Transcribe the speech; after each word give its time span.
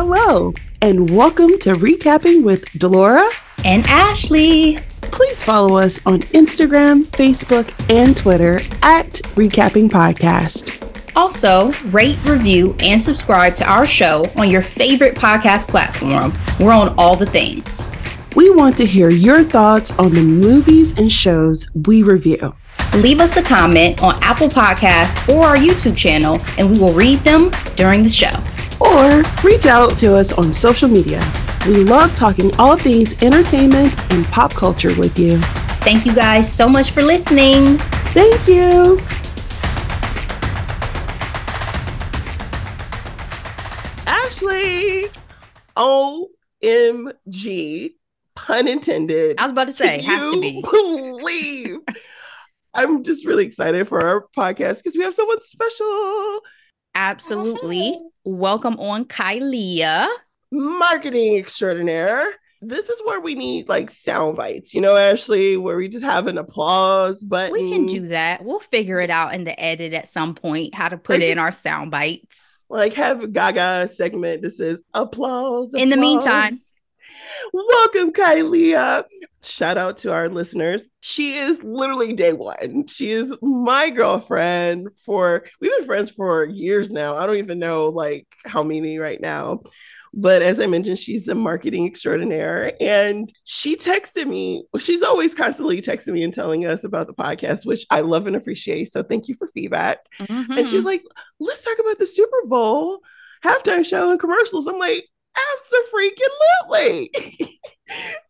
Hello, 0.00 0.52
and 0.80 1.10
welcome 1.10 1.58
to 1.58 1.74
reCappin' 1.74 2.44
with 2.44 2.66
Delora 2.78 3.28
and 3.64 3.84
Ashley. 3.88 4.76
Please 5.00 5.42
follow 5.42 5.76
us 5.76 5.98
on 6.06 6.20
Instagram, 6.20 7.02
Facebook, 7.06 7.68
and 7.90 8.16
Twitter 8.16 8.60
at 8.84 9.14
reCappin' 9.34 9.90
Podcast. 9.90 10.86
Also, 11.16 11.72
rate, 11.88 12.16
review, 12.24 12.76
and 12.78 13.02
subscribe 13.02 13.56
to 13.56 13.68
our 13.68 13.84
show 13.84 14.24
on 14.36 14.48
your 14.52 14.62
favorite 14.62 15.16
podcast 15.16 15.66
platform. 15.66 16.32
We're 16.60 16.70
on 16.70 16.94
all 16.96 17.16
the 17.16 17.26
things. 17.26 17.90
We 18.36 18.50
want 18.50 18.76
to 18.76 18.86
hear 18.86 19.10
your 19.10 19.42
thoughts 19.42 19.90
on 19.98 20.14
the 20.14 20.22
movies 20.22 20.96
and 20.96 21.10
shows 21.10 21.72
we 21.74 22.04
review. 22.04 22.54
Leave 22.94 23.18
us 23.18 23.36
a 23.36 23.42
comment 23.42 24.00
on 24.00 24.16
Apple 24.22 24.48
Podcasts 24.48 25.28
or 25.28 25.44
our 25.44 25.56
YouTube 25.56 25.96
channel, 25.96 26.40
and 26.56 26.70
we 26.70 26.78
will 26.78 26.94
read 26.94 27.18
them 27.20 27.50
during 27.74 28.04
the 28.04 28.08
show. 28.08 28.30
Or 28.80 29.22
reach 29.42 29.66
out 29.66 29.98
to 29.98 30.14
us 30.14 30.32
on 30.32 30.52
social 30.52 30.88
media. 30.88 31.20
We 31.66 31.84
love 31.84 32.14
talking 32.14 32.54
all 32.56 32.76
things 32.76 33.20
entertainment 33.22 33.98
and 34.12 34.24
pop 34.26 34.54
culture 34.54 34.94
with 34.98 35.18
you. 35.18 35.38
Thank 35.82 36.06
you 36.06 36.14
guys 36.14 36.52
so 36.52 36.68
much 36.68 36.92
for 36.92 37.02
listening. 37.02 37.78
Thank 38.14 38.46
you. 38.46 38.98
Ashley, 44.06 45.08
OMG, 45.76 47.90
pun 48.34 48.68
intended. 48.68 49.38
I 49.38 49.44
was 49.44 49.52
about 49.52 49.66
to 49.66 49.72
say, 49.72 49.98
Can 49.98 50.04
has 50.04 50.34
to 50.34 50.40
be. 50.40 50.62
Believe. 50.62 51.78
I'm 52.74 53.02
just 53.02 53.26
really 53.26 53.44
excited 53.44 53.88
for 53.88 54.04
our 54.04 54.26
podcast 54.36 54.76
because 54.76 54.96
we 54.96 55.04
have 55.04 55.14
someone 55.14 55.42
special. 55.42 56.40
Absolutely. 56.94 57.98
Welcome 58.24 58.78
on 58.80 59.04
Kylia. 59.04 60.08
Marketing 60.50 61.36
extraordinaire. 61.36 62.24
This 62.60 62.88
is 62.88 63.00
where 63.04 63.20
we 63.20 63.34
need 63.34 63.68
like 63.68 63.90
sound 63.90 64.36
bites, 64.36 64.74
you 64.74 64.80
know, 64.80 64.96
Ashley, 64.96 65.56
where 65.56 65.76
we 65.76 65.88
just 65.88 66.04
have 66.04 66.26
an 66.26 66.38
applause 66.38 67.22
button. 67.22 67.52
We 67.52 67.70
can 67.70 67.86
do 67.86 68.08
that. 68.08 68.44
We'll 68.44 68.58
figure 68.58 69.00
it 69.00 69.10
out 69.10 69.34
in 69.34 69.44
the 69.44 69.58
edit 69.58 69.92
at 69.92 70.08
some 70.08 70.34
point 70.34 70.74
how 70.74 70.88
to 70.88 70.96
put 70.96 71.22
in 71.22 71.38
our 71.38 71.52
sound 71.52 71.90
bites. 71.90 72.64
like 72.68 72.94
have 72.94 73.22
a 73.22 73.28
Gaga 73.28 73.88
segment 73.92 74.42
that 74.42 74.50
says 74.50 74.80
applause. 74.92 75.72
In 75.74 75.88
the 75.88 75.96
meantime. 75.96 76.58
Welcome 77.52 78.12
Kylia. 78.12 79.04
Shout 79.42 79.78
out 79.78 79.98
to 79.98 80.12
our 80.12 80.28
listeners. 80.28 80.84
She 81.00 81.36
is 81.38 81.62
literally 81.62 82.12
day 82.12 82.32
one. 82.32 82.86
She 82.88 83.10
is 83.12 83.36
my 83.40 83.90
girlfriend 83.90 84.88
for 85.04 85.44
we've 85.60 85.70
been 85.78 85.86
friends 85.86 86.10
for 86.10 86.44
years 86.44 86.90
now. 86.90 87.16
I 87.16 87.26
don't 87.26 87.36
even 87.36 87.58
know 87.58 87.88
like 87.88 88.26
how 88.44 88.62
many 88.62 88.98
right 88.98 89.20
now. 89.20 89.60
But 90.14 90.40
as 90.40 90.58
I 90.58 90.66
mentioned, 90.66 90.98
she's 90.98 91.28
a 91.28 91.34
marketing 91.34 91.86
extraordinaire. 91.86 92.72
And 92.80 93.30
she 93.44 93.76
texted 93.76 94.26
me. 94.26 94.64
She's 94.78 95.02
always 95.02 95.34
constantly 95.34 95.82
texting 95.82 96.14
me 96.14 96.24
and 96.24 96.32
telling 96.32 96.64
us 96.66 96.82
about 96.82 97.06
the 97.06 97.12
podcast, 97.14 97.66
which 97.66 97.84
I 97.90 98.00
love 98.00 98.26
and 98.26 98.34
appreciate. 98.34 98.90
So 98.90 99.02
thank 99.02 99.28
you 99.28 99.34
for 99.36 99.50
feedback. 99.52 99.98
And 100.18 100.66
she 100.66 100.76
was 100.76 100.84
Mhm. 100.84 100.86
like, 100.86 101.02
let's 101.38 101.62
talk 101.62 101.78
about 101.78 101.98
the 101.98 102.06
Super 102.06 102.46
Bowl 102.46 103.00
halftime 103.44 103.84
show 103.84 104.10
and 104.10 104.18
commercials. 104.18 104.66
I'm 104.66 104.78
like, 104.78 105.06
absolutely. 105.36 107.10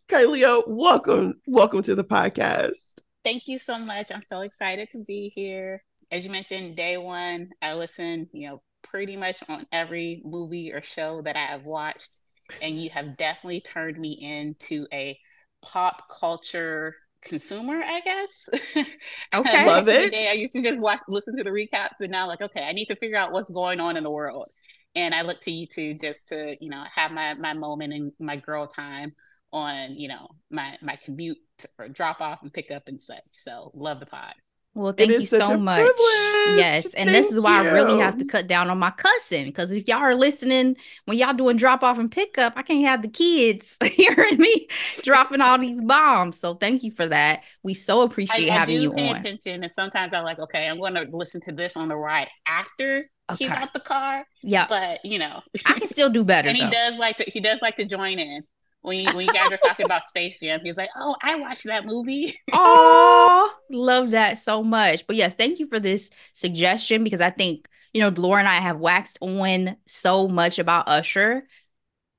Kylie, 0.09 0.63
welcome, 0.67 1.41
welcome 1.47 1.83
to 1.83 1.95
the 1.95 2.05
podcast. 2.05 3.01
Thank 3.25 3.45
you 3.47 3.59
so 3.59 3.79
much. 3.79 4.11
I'm 4.13 4.23
so 4.23 4.41
excited 4.41 4.89
to 4.93 4.99
be 5.05 5.31
here. 5.35 5.83
As 6.11 6.25
you 6.25 6.31
mentioned, 6.31 6.77
day 6.77 6.97
one, 6.97 7.51
I 7.61 7.75
listen, 7.75 8.29
you 8.33 8.49
know, 8.49 8.63
pretty 8.83 9.17
much 9.17 9.43
on 9.49 9.67
every 9.73 10.23
movie 10.25 10.73
or 10.73 10.81
show 10.81 11.21
that 11.23 11.37
I 11.37 11.47
have 11.47 11.65
watched. 11.65 12.21
And 12.63 12.81
you 12.81 12.89
have 12.91 13.17
definitely 13.19 13.61
turned 13.61 13.99
me 13.99 14.13
into 14.13 14.87
a 14.92 15.19
pop 15.61 16.08
culture 16.08 16.95
consumer, 17.23 17.83
I 17.85 18.01
guess. 18.01 18.48
Okay. 19.35 19.51
I 19.51 19.67
love 19.67 19.87
Back 19.87 19.97
in 19.97 20.01
the 20.01 20.07
it. 20.07 20.11
day, 20.11 20.29
I 20.31 20.33
used 20.33 20.55
to 20.55 20.63
just 20.63 20.79
watch, 20.79 21.01
listen 21.08 21.37
to 21.37 21.45
the 21.45 21.51
recaps, 21.51 21.97
but 22.01 22.08
now, 22.11 22.27
like, 22.27 22.41
okay, 22.41 22.63
I 22.63 22.73
need 22.73 22.87
to 22.87 22.97
figure 22.97 23.19
out 23.19 23.33
what's 23.33 23.51
going 23.51 23.81
on 23.81 23.98
in 23.98 24.03
the 24.05 24.11
world. 24.11 24.48
And 24.95 25.15
I 25.15 25.23
look 25.23 25.41
to 25.43 25.51
you 25.51 25.67
two 25.67 25.95
just 25.95 26.29
to, 26.29 26.57
you 26.61 26.71
know, 26.71 26.85
have 26.95 27.11
my 27.13 27.35
my 27.35 27.55
moment 27.55 27.93
and 27.93 28.13
my 28.19 28.37
girl 28.37 28.67
time 28.67 29.15
on, 29.53 29.95
you 29.95 30.09
know, 30.09 30.29
my 30.51 30.77
my 30.83 30.97
commute 30.97 31.39
or 31.79 31.89
drop 31.89 32.21
off 32.21 32.43
and 32.43 32.53
pick 32.53 32.71
up 32.71 32.89
and 32.89 33.01
such. 33.01 33.23
So 33.31 33.71
love 33.75 34.01
the 34.01 34.07
pod. 34.07 34.35
Well, 34.79 34.93
thank 34.93 35.11
you 35.11 35.27
so 35.27 35.59
much. 35.59 35.81
privilege. 35.81 36.59
Yes. 36.59 36.95
And 36.95 37.09
this 37.09 37.33
is 37.33 37.41
why 37.41 37.63
I 37.63 37.73
really 37.73 37.99
have 37.99 38.17
to 38.19 38.25
cut 38.25 38.47
down 38.47 38.71
on 38.71 38.79
my 38.79 38.91
cussing. 38.91 39.47
Because 39.47 39.73
if 39.73 39.89
y'all 39.89 39.99
are 39.99 40.15
listening 40.15 40.77
when 41.07 41.19
y'all 41.19 41.35
doing 41.35 41.57
drop 41.57 41.83
off 41.83 41.99
and 41.99 42.11
pickup, 42.11 42.53
I 42.55 42.63
can't 42.63 42.85
have 42.85 43.03
the 43.03 43.09
kids 43.09 43.77
hearing 43.85 44.39
me 44.39 44.69
dropping 45.03 45.41
all 45.41 45.59
these 45.59 45.83
bombs. 45.83 46.39
So 46.39 46.55
thank 46.55 46.85
you 46.85 46.93
for 46.93 47.09
that. 47.09 47.43
We 47.65 47.75
so 47.75 48.03
I, 48.03 48.05
appreciate 48.05 48.51
I 48.51 48.55
having 48.55 48.77
do 48.77 48.83
you 48.83 48.93
pay 48.93 49.09
on. 49.09 49.17
attention, 49.17 49.65
and 49.65 49.73
sometimes 49.73 50.15
I'm 50.15 50.25
like, 50.25 50.39
okay, 50.39 50.69
I'm 50.69 50.79
going 50.79 50.95
to 50.95 51.09
listen 51.11 51.41
to 51.43 51.53
this 51.53 51.77
on 51.77 51.89
the 51.89 51.97
ride 51.97 52.29
after 52.47 53.11
Okay. 53.30 53.46
out 53.48 53.72
the 53.72 53.80
car. 53.80 54.27
Yeah. 54.42 54.66
But 54.68 55.05
you 55.05 55.18
know, 55.18 55.42
I 55.66 55.78
can 55.78 55.89
still 55.89 56.11
do 56.11 56.24
better 56.24 56.48
and 56.48 56.56
he 56.56 56.64
though. 56.64 56.70
does 56.70 56.94
like 56.98 57.18
to 57.18 57.24
he 57.24 57.40
does 57.40 57.61
like 57.61 57.77
to 57.77 57.84
join 57.84 58.18
in 58.18 58.42
when 58.83 58.98
you, 58.98 59.12
when 59.14 59.27
you 59.27 59.33
guys 59.33 59.50
are 59.52 59.56
talking 59.58 59.84
about 59.84 60.08
Space 60.08 60.39
Jam. 60.40 60.61
He's 60.62 60.77
like, 60.77 60.90
oh, 60.96 61.16
I 61.22 61.36
watched 61.36 61.64
that 61.64 61.84
movie. 61.84 62.39
Oh, 62.52 63.52
love 63.70 64.11
that 64.12 64.39
so 64.39 64.62
much. 64.62 65.06
But 65.06 65.16
yes, 65.16 65.34
thank 65.34 65.58
you 65.58 65.66
for 65.66 65.78
this 65.80 66.11
suggestion 66.33 67.05
because 67.05 67.20
I 67.20 67.30
think, 67.30 67.68
you 67.92 68.00
know, 68.00 68.08
Laura 68.08 68.39
and 68.40 68.48
I 68.48 68.55
have 68.61 68.78
waxed 68.78 69.18
on 69.20 69.77
so 69.86 70.28
much 70.28 70.58
about 70.58 70.89
Usher 70.89 71.46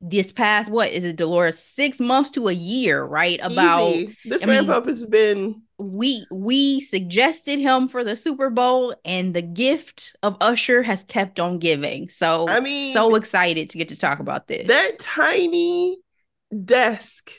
this 0.02 0.32
past, 0.32 0.72
what 0.72 0.92
is 0.92 1.04
it, 1.04 1.18
Delora, 1.18 1.52
six 1.52 2.00
months 2.00 2.32
to 2.32 2.48
a 2.48 2.54
year, 2.54 3.04
right? 3.04 3.40
About 3.44 3.90
Easy. 3.90 4.18
this 4.26 4.44
I 4.44 4.48
ramp 4.48 4.68
mean- 4.68 4.76
up 4.78 4.86
has 4.88 5.06
been 5.06 5.62
we 5.82 6.26
we 6.30 6.82
suggested 6.82 7.58
him 7.58 7.88
for 7.88 8.04
the 8.04 8.16
Super 8.18 8.50
Bowl 8.50 8.94
and 9.06 9.34
the 9.34 9.42
gift 9.42 10.14
of 10.24 10.36
Usher 10.42 10.84
has 10.84 11.04
kept 11.06 11.40
on 11.40 11.58
giving. 11.58 12.10
So 12.10 12.48
I 12.50 12.60
mean, 12.60 12.94
so 12.94 13.16
excited 13.16 13.70
to 13.70 13.78
get 13.78 13.88
to 13.90 13.98
talk 13.98 14.20
about 14.20 14.48
this. 14.48 14.68
that 14.68 15.00
tiny 15.00 15.98
desk 16.66 17.32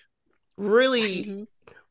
really 0.56 1.02
Mhm. 1.24 1.46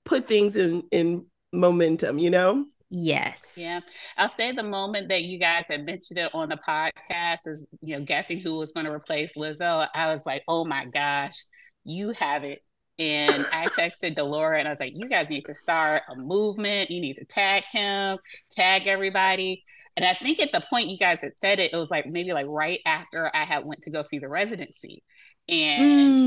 put 0.06 0.28
things 0.28 0.56
in 0.56 0.84
in 0.92 1.26
momentum, 1.54 2.18
you 2.20 2.30
know? 2.32 2.66
Yes. 2.90 3.42
Yeah, 3.56 3.82
I'll 4.18 4.30
say 4.30 4.54
the 4.54 4.64
moment 4.64 5.10
that 5.10 5.24
you 5.24 5.38
guys 5.38 5.66
had 5.68 5.86
mentioned 5.86 6.18
it 6.18 6.32
on 6.34 6.50
the 6.50 6.58
podcast 6.58 7.40
is, 7.46 7.66
you 7.82 7.98
know, 7.98 8.06
guessing 8.06 8.40
who 8.40 8.58
was 8.58 8.72
going 8.72 8.86
to 8.86 8.92
replace 8.92 9.34
Lizzo. 9.36 9.88
I 9.94 10.14
was 10.14 10.26
like, 10.26 10.44
oh 10.48 10.64
my 10.64 10.86
gosh, 10.86 11.36
you 11.84 12.12
have 12.12 12.44
it. 12.46 12.62
And 13.00 13.48
I 13.52 13.70
texted 13.70 14.16
Delora 14.16 14.60
and 14.60 14.68
I 14.68 14.72
was 14.72 14.80
like, 14.80 14.94
you 14.96 15.10
guys 15.10 15.30
need 15.30 15.46
to 15.46 15.56
start 15.56 16.04
a 16.10 16.16
movement. 16.16 16.90
You 16.90 17.02
need 17.02 17.16
to 17.16 17.26
tag 17.26 17.64
him, 17.66 18.18
tag 18.52 18.88
everybody. 18.88 19.64
And 19.98 20.06
I 20.06 20.14
think 20.22 20.40
at 20.40 20.52
the 20.54 20.64
point 20.70 20.88
you 20.90 20.98
guys 20.98 21.22
had 21.22 21.34
said 21.34 21.60
it, 21.60 21.74
it 21.74 21.78
was 21.78 21.92
like 21.92 22.06
maybe 22.06 22.32
like 22.32 22.48
right 22.48 22.80
after 22.86 23.30
I 23.36 23.44
had 23.44 23.66
went 23.66 23.82
to 23.84 23.90
go 23.92 24.02
see 24.04 24.20
the 24.20 24.30
residency. 24.30 25.04
And 25.50 26.18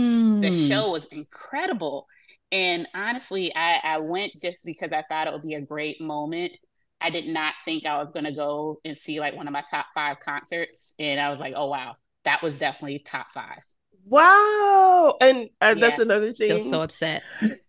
the 0.41 0.49
Mm. 0.49 0.55
show 0.69 0.91
was 0.91 1.07
incredible. 1.07 2.07
And 2.53 2.87
honestly, 2.95 3.53
I, 3.57 3.81
I 3.83 3.99
went 3.99 4.33
just 4.41 4.65
because 4.65 4.93
I 4.93 5.03
thought 5.09 5.27
it 5.27 5.33
would 5.33 5.43
be 5.43 5.55
a 5.55 5.61
great 5.61 6.01
moment. 6.01 6.53
I 7.01 7.11
did 7.11 7.27
not 7.27 7.55
think 7.65 7.87
I 7.87 7.99
was 7.99 8.13
going 8.13 8.27
to 8.27 8.35
go 8.35 8.79
and 8.85 8.97
see 8.97 9.19
like 9.19 9.35
one 9.35 9.49
of 9.49 9.53
my 9.53 9.65
top 9.69 9.87
five 9.95 10.19
concerts. 10.21 10.95
And 10.99 11.19
I 11.19 11.31
was 11.31 11.41
like, 11.41 11.55
oh, 11.57 11.69
wow, 11.69 11.97
that 12.25 12.43
was 12.43 12.55
definitely 12.57 13.01
top 13.01 13.29
five. 13.33 13.59
Wow. 14.05 15.17
And 15.21 15.49
uh, 15.61 15.75
that's 15.75 15.99
another 15.99 16.33
thing 16.33 16.49
Still 16.49 16.61
so 16.61 16.83
upset. 16.83 17.23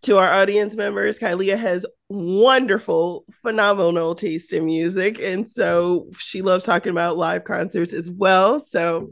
to 0.04 0.18
our 0.18 0.32
audience 0.34 0.76
members. 0.76 1.18
Kylia 1.18 1.58
has 1.58 1.86
wonderful, 2.10 3.26
phenomenal 3.42 4.16
taste 4.16 4.52
in 4.52 4.66
music. 4.66 5.20
And 5.20 5.50
so 5.50 6.10
she 6.18 6.42
loves 6.42 6.66
talking 6.66 6.92
about 6.92 7.18
live 7.18 7.44
concerts 7.44 7.94
as 7.94 8.10
well. 8.12 8.60
So 8.60 9.10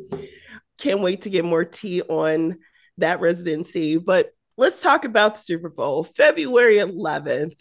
can't 0.80 1.02
wait 1.02 1.22
to 1.22 1.30
get 1.30 1.46
more 1.46 1.64
tea 1.64 2.02
on 2.02 2.58
that 2.98 3.22
residency. 3.22 3.98
But 3.98 4.34
let's 4.58 4.82
talk 4.82 5.06
about 5.06 5.36
the 5.36 5.42
Super 5.42 5.70
Bowl. 5.70 6.04
February 6.04 6.78
11th, 6.78 7.54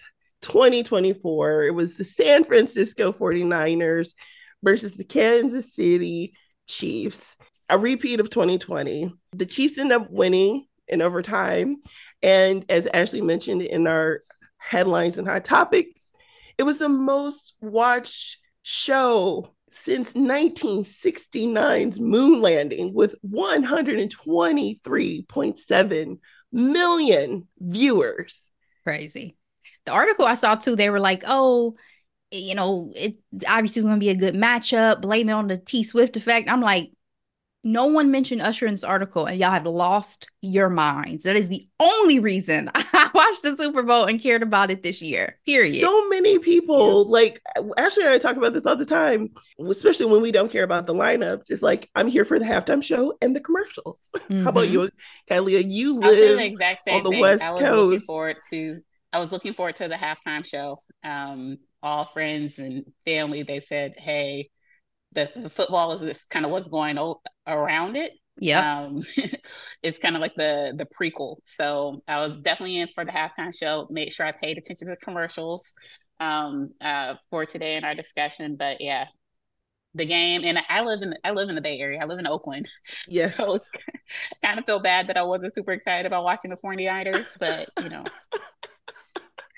2024. 0.42 1.64
It 1.64 1.75
was 1.75 1.94
the 1.94 2.04
San 2.04 2.44
Francisco 2.44 3.12
49ers 3.12 4.14
versus 4.62 4.96
the 4.96 5.04
Kansas 5.04 5.75
City 5.75 6.34
Chiefs, 6.66 7.37
a 7.69 7.78
repeat 7.78 8.20
of 8.20 8.31
2020. 8.31 9.12
The 9.32 9.46
Chiefs 9.46 9.78
end 9.78 9.92
up 9.92 10.10
winning 10.10 10.66
in 10.88 11.02
overtime. 11.02 11.76
And 12.22 12.64
as 12.69 12.88
Ashley 12.92 13.22
mentioned 13.22 13.62
in 13.62 13.87
our 13.87 14.22
headlines 14.58 15.19
and 15.19 15.26
hot 15.26 15.44
topics, 15.44 16.12
it 16.58 16.64
was 16.64 16.78
the 16.78 16.88
most 16.88 17.54
watched 17.60 18.38
show 18.62 19.54
since 19.70 20.14
1969's 20.14 22.00
moon 22.00 22.40
landing 22.40 22.92
with 22.92 23.14
123.7 23.26 26.19
million 26.52 27.49
viewers. 27.58 28.49
Crazy. 28.85 29.37
The 29.87 29.93
article 29.93 30.25
I 30.25 30.35
saw 30.35 30.55
too, 30.55 30.76
they 30.76 30.91
were 30.91 31.00
like, 31.00 31.25
oh, 31.26 31.76
you 32.31 32.55
know, 32.55 32.93
it 32.94 33.17
obviously 33.49 33.82
going 33.82 33.94
to 33.94 34.00
be 34.00 34.11
a 34.11 34.14
good 34.14 34.35
matchup. 34.35 35.00
Blame 35.02 35.29
it 35.29 35.32
on 35.32 35.49
the 35.49 35.56
T 35.56 35.82
Swift 35.82 36.17
effect. 36.17 36.49
I'm 36.49 36.61
like, 36.61 36.93
no 37.62 37.86
one 37.86 38.10
mentioned 38.10 38.40
Usher 38.40 38.66
in 38.66 38.72
this 38.72 38.84
article, 38.84 39.26
and 39.26 39.38
y'all 39.38 39.50
have 39.50 39.66
lost 39.66 40.28
your 40.40 40.70
minds. 40.70 41.24
That 41.24 41.36
is 41.36 41.48
the 41.48 41.68
only 41.78 42.18
reason 42.18 42.70
I 42.74 43.10
watched 43.14 43.42
the 43.42 43.56
Super 43.56 43.82
Bowl 43.82 44.04
and 44.04 44.20
cared 44.20 44.42
about 44.42 44.70
it 44.70 44.82
this 44.82 45.02
year. 45.02 45.38
Period. 45.44 45.80
So 45.80 46.08
many 46.08 46.38
people, 46.38 47.04
yeah. 47.04 47.10
like 47.10 47.42
Ashley 47.76 48.04
and 48.04 48.12
I 48.12 48.18
talk 48.18 48.36
about 48.36 48.54
this 48.54 48.64
all 48.64 48.76
the 48.76 48.86
time, 48.86 49.30
especially 49.68 50.06
when 50.06 50.22
we 50.22 50.32
don't 50.32 50.50
care 50.50 50.64
about 50.64 50.86
the 50.86 50.94
lineups. 50.94 51.50
It's 51.50 51.62
like 51.62 51.90
I'm 51.94 52.08
here 52.08 52.24
for 52.24 52.38
the 52.38 52.46
halftime 52.46 52.82
show 52.82 53.16
and 53.20 53.36
the 53.36 53.40
commercials. 53.40 54.08
Mm-hmm. 54.16 54.42
How 54.44 54.50
about 54.50 54.64
mm-hmm. 54.64 54.72
you, 54.72 54.90
Kylie? 55.30 55.70
You 55.70 55.98
live 55.98 56.38
the 56.38 56.44
exact 56.44 56.84
same 56.84 56.96
on 56.98 57.04
the 57.04 57.10
thing. 57.10 57.20
West 57.20 57.42
I 57.42 57.52
was 57.52 57.60
Coast. 57.60 57.76
Looking 57.76 58.00
forward 58.00 58.36
to. 58.50 58.80
I 59.12 59.18
was 59.18 59.32
looking 59.32 59.54
forward 59.54 59.76
to 59.76 59.88
the 59.88 59.96
halftime 59.96 60.46
show. 60.46 60.82
Um, 61.04 61.58
all 61.82 62.06
friends 62.06 62.58
and 62.58 62.84
family, 63.04 63.42
they 63.42 63.60
said, 63.60 63.98
"Hey." 63.98 64.50
The, 65.12 65.30
the 65.36 65.50
football 65.50 65.92
is 65.92 66.00
this 66.00 66.26
kind 66.26 66.44
of 66.44 66.50
what's 66.50 66.68
going 66.68 66.98
o- 66.98 67.20
around 67.46 67.96
it. 67.96 68.12
Yeah. 68.38 68.84
Um, 68.84 69.02
it's 69.82 69.98
kind 69.98 70.16
of 70.16 70.22
like 70.22 70.34
the 70.34 70.72
the 70.76 70.86
prequel. 70.86 71.36
So 71.44 72.02
I 72.08 72.26
was 72.26 72.36
definitely 72.42 72.78
in 72.78 72.88
for 72.94 73.04
the 73.04 73.12
halftime 73.12 73.54
show. 73.56 73.86
Made 73.90 74.12
sure 74.12 74.26
I 74.26 74.32
paid 74.32 74.58
attention 74.58 74.88
to 74.88 74.94
the 74.94 75.04
commercials 75.04 75.74
um, 76.20 76.70
uh, 76.80 77.14
for 77.30 77.44
today 77.44 77.76
in 77.76 77.84
our 77.84 77.94
discussion. 77.94 78.56
But 78.56 78.80
yeah, 78.80 79.06
the 79.94 80.06
game, 80.06 80.42
and 80.44 80.58
I 80.68 80.82
live 80.82 81.02
in 81.02 81.10
the, 81.10 81.18
I 81.24 81.32
live 81.32 81.48
in 81.48 81.54
the 81.54 81.60
Bay 81.60 81.78
Area. 81.78 82.00
I 82.00 82.06
live 82.06 82.18
in 82.18 82.26
Oakland. 82.26 82.68
Yes. 83.08 83.36
So 83.36 83.54
it's 83.54 83.68
kind 84.44 84.58
of 84.58 84.64
feel 84.64 84.80
bad 84.80 85.08
that 85.08 85.16
I 85.16 85.22
wasn't 85.22 85.54
super 85.54 85.72
excited 85.72 86.06
about 86.06 86.24
watching 86.24 86.50
the 86.50 86.56
49ers, 86.56 87.26
but 87.38 87.68
you 87.82 87.88
know. 87.88 88.04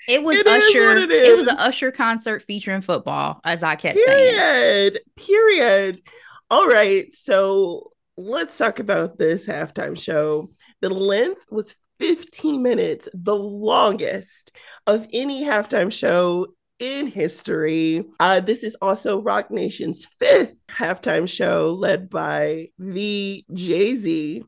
It 0.07 0.23
was 0.23 0.37
it 0.39 0.47
Usher. 0.47 0.97
It, 0.97 1.11
it, 1.11 1.35
was 1.37 1.47
an 1.47 1.57
Usher 1.57 1.91
concert 1.91 2.43
featuring 2.43 2.81
football, 2.81 3.39
as 3.43 3.63
I 3.63 3.75
kept 3.75 3.97
Period. 3.97 4.11
saying. 4.11 4.35
Period. 4.35 4.99
Period. 5.15 6.01
All 6.49 6.67
right. 6.67 7.13
So 7.15 7.91
let's 8.17 8.57
talk 8.57 8.79
about 8.79 9.17
this 9.17 9.47
halftime 9.47 9.99
show. 9.99 10.49
The 10.81 10.89
length 10.89 11.45
was 11.49 11.75
15 11.99 12.61
minutes, 12.61 13.07
the 13.13 13.35
longest 13.35 14.51
of 14.87 15.07
any 15.13 15.45
halftime 15.45 15.91
show 15.91 16.47
in 16.79 17.07
history. 17.07 18.03
Uh, 18.19 18.41
this 18.41 18.63
is 18.63 18.75
also 18.81 19.21
Roc 19.21 19.51
Nation's 19.51 20.05
fifth 20.19 20.65
halftime 20.69 21.29
show, 21.29 21.73
led 21.79 22.09
by 22.09 22.69
the 22.77 23.45
Jay 23.53 23.95
Z. 23.95 24.43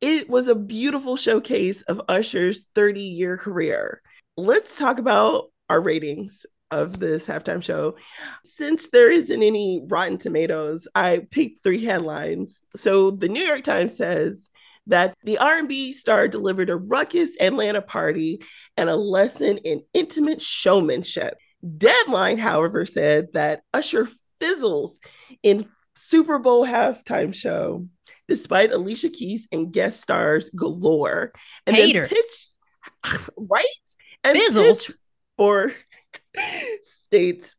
It 0.00 0.28
was 0.28 0.48
a 0.48 0.54
beautiful 0.54 1.16
showcase 1.16 1.82
of 1.82 2.02
Usher's 2.08 2.66
30 2.74 3.00
year 3.00 3.36
career 3.36 4.02
let's 4.36 4.78
talk 4.78 4.98
about 4.98 5.50
our 5.68 5.80
ratings 5.80 6.44
of 6.70 6.98
this 6.98 7.26
halftime 7.26 7.62
show. 7.62 7.96
Since 8.42 8.88
there 8.88 9.10
isn't 9.10 9.42
any 9.42 9.82
Rotten 9.86 10.18
Tomatoes, 10.18 10.88
I 10.94 11.26
picked 11.30 11.62
three 11.62 11.84
headlines. 11.84 12.60
So 12.74 13.10
the 13.10 13.28
New 13.28 13.44
York 13.44 13.62
Times 13.62 13.96
says 13.96 14.50
that 14.86 15.14
the 15.24 15.38
R&B 15.38 15.92
star 15.92 16.28
delivered 16.28 16.70
a 16.70 16.76
ruckus 16.76 17.40
Atlanta 17.40 17.80
party 17.80 18.42
and 18.76 18.90
a 18.90 18.96
lesson 18.96 19.58
in 19.58 19.82
intimate 19.94 20.42
showmanship. 20.42 21.38
Deadline, 21.78 22.38
however, 22.38 22.84
said 22.84 23.28
that 23.32 23.62
Usher 23.72 24.08
fizzles 24.40 25.00
in 25.42 25.68
Super 25.94 26.38
Bowl 26.38 26.66
halftime 26.66 27.34
show 27.34 27.86
despite 28.26 28.72
Alicia 28.72 29.10
Keys 29.10 29.48
and 29.52 29.72
guest 29.72 30.00
stars 30.00 30.50
galore. 30.50 31.32
And 31.66 31.76
Hater. 31.76 32.08
pitch, 32.08 32.48
right? 33.36 33.64
And 34.24 34.36
Fizzles. 34.36 34.92
Or 35.36 35.72
states 36.82 37.54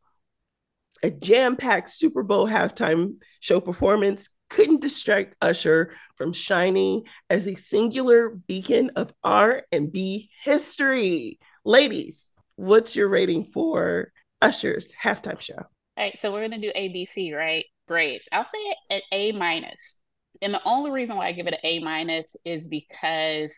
a 1.02 1.10
jam-packed 1.10 1.90
Super 1.90 2.22
Bowl 2.22 2.48
halftime 2.48 3.16
show 3.40 3.60
performance 3.60 4.30
couldn't 4.48 4.80
distract 4.80 5.36
Usher 5.40 5.92
from 6.16 6.32
shining 6.32 7.02
as 7.28 7.46
a 7.46 7.54
singular 7.54 8.30
beacon 8.30 8.90
of 8.96 9.12
R&B 9.22 10.30
history. 10.42 11.38
Ladies, 11.64 12.32
what's 12.56 12.96
your 12.96 13.08
rating 13.08 13.44
for 13.44 14.12
Usher's 14.40 14.92
halftime 15.02 15.40
show? 15.40 15.54
All 15.58 15.66
right, 15.98 16.18
so 16.20 16.32
we're 16.32 16.48
gonna 16.48 16.60
do 16.60 16.72
ABC, 16.76 17.34
right? 17.34 17.64
Grades. 17.88 18.28
I'll 18.32 18.44
say 18.44 18.74
an 18.90 19.00
A 19.12 19.32
minus, 19.32 20.00
and 20.42 20.52
the 20.52 20.62
only 20.64 20.90
reason 20.90 21.16
why 21.16 21.26
I 21.26 21.32
give 21.32 21.46
it 21.46 21.54
an 21.54 21.60
A 21.62 21.80
minus 21.80 22.36
is 22.44 22.68
because 22.68 23.52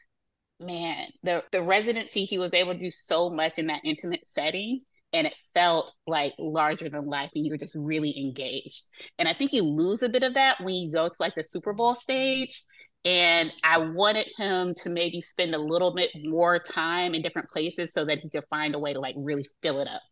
man, 0.60 1.06
the 1.22 1.44
the 1.52 1.62
residency 1.62 2.24
he 2.24 2.38
was 2.38 2.52
able 2.54 2.74
to 2.74 2.78
do 2.78 2.90
so 2.90 3.30
much 3.30 3.58
in 3.58 3.66
that 3.68 3.82
intimate 3.84 4.28
setting 4.28 4.80
and 5.12 5.26
it 5.26 5.34
felt 5.54 5.92
like 6.06 6.34
larger 6.38 6.88
than 6.88 7.06
life 7.06 7.30
and 7.34 7.44
you 7.46 7.52
were 7.52 7.58
just 7.58 7.76
really 7.76 8.18
engaged. 8.18 8.82
And 9.18 9.28
I 9.28 9.32
think 9.32 9.52
you 9.52 9.62
lose 9.62 10.02
a 10.02 10.08
bit 10.08 10.22
of 10.22 10.34
that 10.34 10.60
when 10.60 10.74
you 10.74 10.92
go 10.92 11.08
to 11.08 11.14
like 11.18 11.34
the 11.34 11.42
Super 11.42 11.72
Bowl 11.72 11.94
stage. 11.94 12.62
And 13.04 13.52
I 13.62 13.78
wanted 13.78 14.26
him 14.36 14.74
to 14.82 14.90
maybe 14.90 15.20
spend 15.20 15.54
a 15.54 15.58
little 15.58 15.94
bit 15.94 16.10
more 16.24 16.58
time 16.58 17.14
in 17.14 17.22
different 17.22 17.48
places 17.48 17.92
so 17.92 18.04
that 18.04 18.18
he 18.18 18.28
could 18.28 18.44
find 18.50 18.74
a 18.74 18.78
way 18.78 18.92
to 18.92 19.00
like 19.00 19.14
really 19.16 19.46
fill 19.62 19.80
it 19.80 19.88
up. 19.88 20.02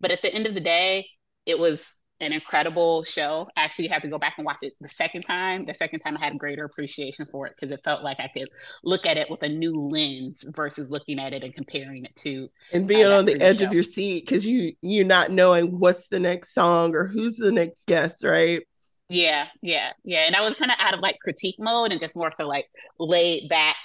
But 0.00 0.10
at 0.10 0.22
the 0.22 0.34
end 0.34 0.46
of 0.46 0.54
the 0.54 0.60
day, 0.60 1.06
it 1.46 1.58
was 1.58 1.94
an 2.20 2.32
incredible 2.32 3.02
show. 3.02 3.48
I 3.56 3.64
actually 3.64 3.88
had 3.88 4.02
to 4.02 4.08
go 4.08 4.18
back 4.18 4.34
and 4.36 4.44
watch 4.44 4.58
it 4.62 4.74
the 4.80 4.88
second 4.88 5.22
time. 5.22 5.64
The 5.64 5.74
second 5.74 6.00
time 6.00 6.16
I 6.16 6.20
had 6.20 6.38
greater 6.38 6.64
appreciation 6.64 7.26
for 7.26 7.46
it 7.46 7.54
because 7.56 7.72
it 7.72 7.82
felt 7.82 8.02
like 8.02 8.20
I 8.20 8.28
could 8.28 8.48
look 8.84 9.06
at 9.06 9.16
it 9.16 9.30
with 9.30 9.42
a 9.42 9.48
new 9.48 9.72
lens 9.72 10.44
versus 10.48 10.90
looking 10.90 11.18
at 11.18 11.32
it 11.32 11.42
and 11.42 11.54
comparing 11.54 12.04
it 12.04 12.14
to 12.16 12.50
and 12.72 12.86
being 12.86 13.06
uh, 13.06 13.18
on 13.18 13.24
the 13.24 13.40
edge 13.40 13.58
show. 13.58 13.66
of 13.66 13.72
your 13.72 13.82
seat 13.82 14.26
because 14.26 14.46
you 14.46 14.74
you're 14.82 15.04
not 15.04 15.30
knowing 15.30 15.78
what's 15.78 16.08
the 16.08 16.20
next 16.20 16.52
song 16.54 16.94
or 16.94 17.06
who's 17.06 17.36
the 17.36 17.52
next 17.52 17.86
guest, 17.86 18.22
right? 18.24 18.62
Yeah, 19.08 19.48
yeah, 19.60 19.92
yeah. 20.04 20.26
And 20.26 20.36
I 20.36 20.42
was 20.42 20.54
kind 20.54 20.70
of 20.70 20.76
out 20.78 20.94
of 20.94 21.00
like 21.00 21.18
critique 21.20 21.56
mode 21.58 21.90
and 21.90 22.00
just 22.00 22.16
more 22.16 22.30
so 22.30 22.46
like 22.46 22.66
laid 22.98 23.48
back 23.48 23.76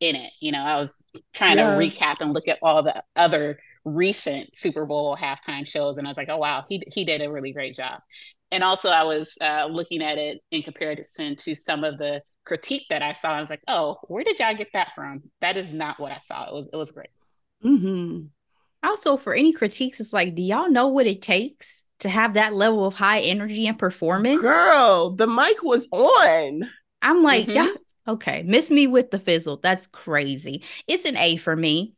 in 0.00 0.16
it. 0.16 0.32
You 0.40 0.52
know, 0.52 0.62
I 0.62 0.76
was 0.76 1.02
trying 1.32 1.56
yeah. 1.56 1.70
to 1.70 1.78
recap 1.78 2.20
and 2.20 2.32
look 2.32 2.48
at 2.48 2.58
all 2.60 2.82
the 2.82 3.02
other 3.16 3.58
recent 3.84 4.56
Super 4.56 4.86
Bowl 4.86 5.16
halftime 5.16 5.66
shows, 5.66 5.98
and 5.98 6.06
I 6.06 6.10
was 6.10 6.16
like, 6.16 6.28
oh 6.30 6.38
wow, 6.38 6.64
he 6.68 6.82
he 6.92 7.04
did 7.04 7.20
a 7.20 7.30
really 7.30 7.52
great 7.52 7.76
job. 7.76 8.00
And 8.50 8.62
also, 8.62 8.88
I 8.88 9.02
was 9.04 9.36
uh, 9.40 9.66
looking 9.66 10.02
at 10.02 10.18
it 10.18 10.40
in 10.50 10.62
comparison 10.62 11.34
to 11.36 11.54
some 11.54 11.82
of 11.82 11.98
the 11.98 12.22
critique 12.44 12.86
that 12.90 13.02
I 13.02 13.12
saw. 13.12 13.32
I 13.32 13.40
was 13.40 13.50
like, 13.50 13.62
oh, 13.66 13.98
where 14.06 14.22
did 14.22 14.38
y'all 14.38 14.54
get 14.54 14.68
that 14.74 14.94
from? 14.94 15.22
That 15.40 15.56
is 15.56 15.72
not 15.72 15.98
what 15.98 16.12
I 16.12 16.18
saw. 16.18 16.46
It 16.48 16.54
was 16.54 16.68
it 16.72 16.76
was 16.76 16.92
great. 16.92 17.10
Mm-hmm. 17.64 18.26
Also, 18.84 19.16
for 19.16 19.34
any 19.34 19.52
critiques, 19.52 19.98
it's 19.98 20.12
like, 20.12 20.34
do 20.34 20.42
y'all 20.42 20.70
know 20.70 20.88
what 20.88 21.06
it 21.06 21.22
takes 21.22 21.84
to 22.00 22.08
have 22.08 22.34
that 22.34 22.54
level 22.54 22.86
of 22.86 22.94
high 22.94 23.20
energy 23.20 23.66
and 23.66 23.78
performance? 23.78 24.40
Girl, 24.40 25.10
the 25.10 25.26
mic 25.26 25.62
was 25.62 25.88
on. 25.90 26.70
I'm 27.00 27.22
like, 27.22 27.46
mm-hmm. 27.46 27.52
yeah, 27.52 27.70
okay, 28.06 28.42
miss 28.46 28.70
me 28.70 28.86
with 28.86 29.10
the 29.10 29.18
fizzle. 29.18 29.56
That's 29.56 29.86
crazy. 29.86 30.62
It's 30.86 31.06
an 31.06 31.16
A 31.16 31.36
for 31.36 31.56
me. 31.56 31.94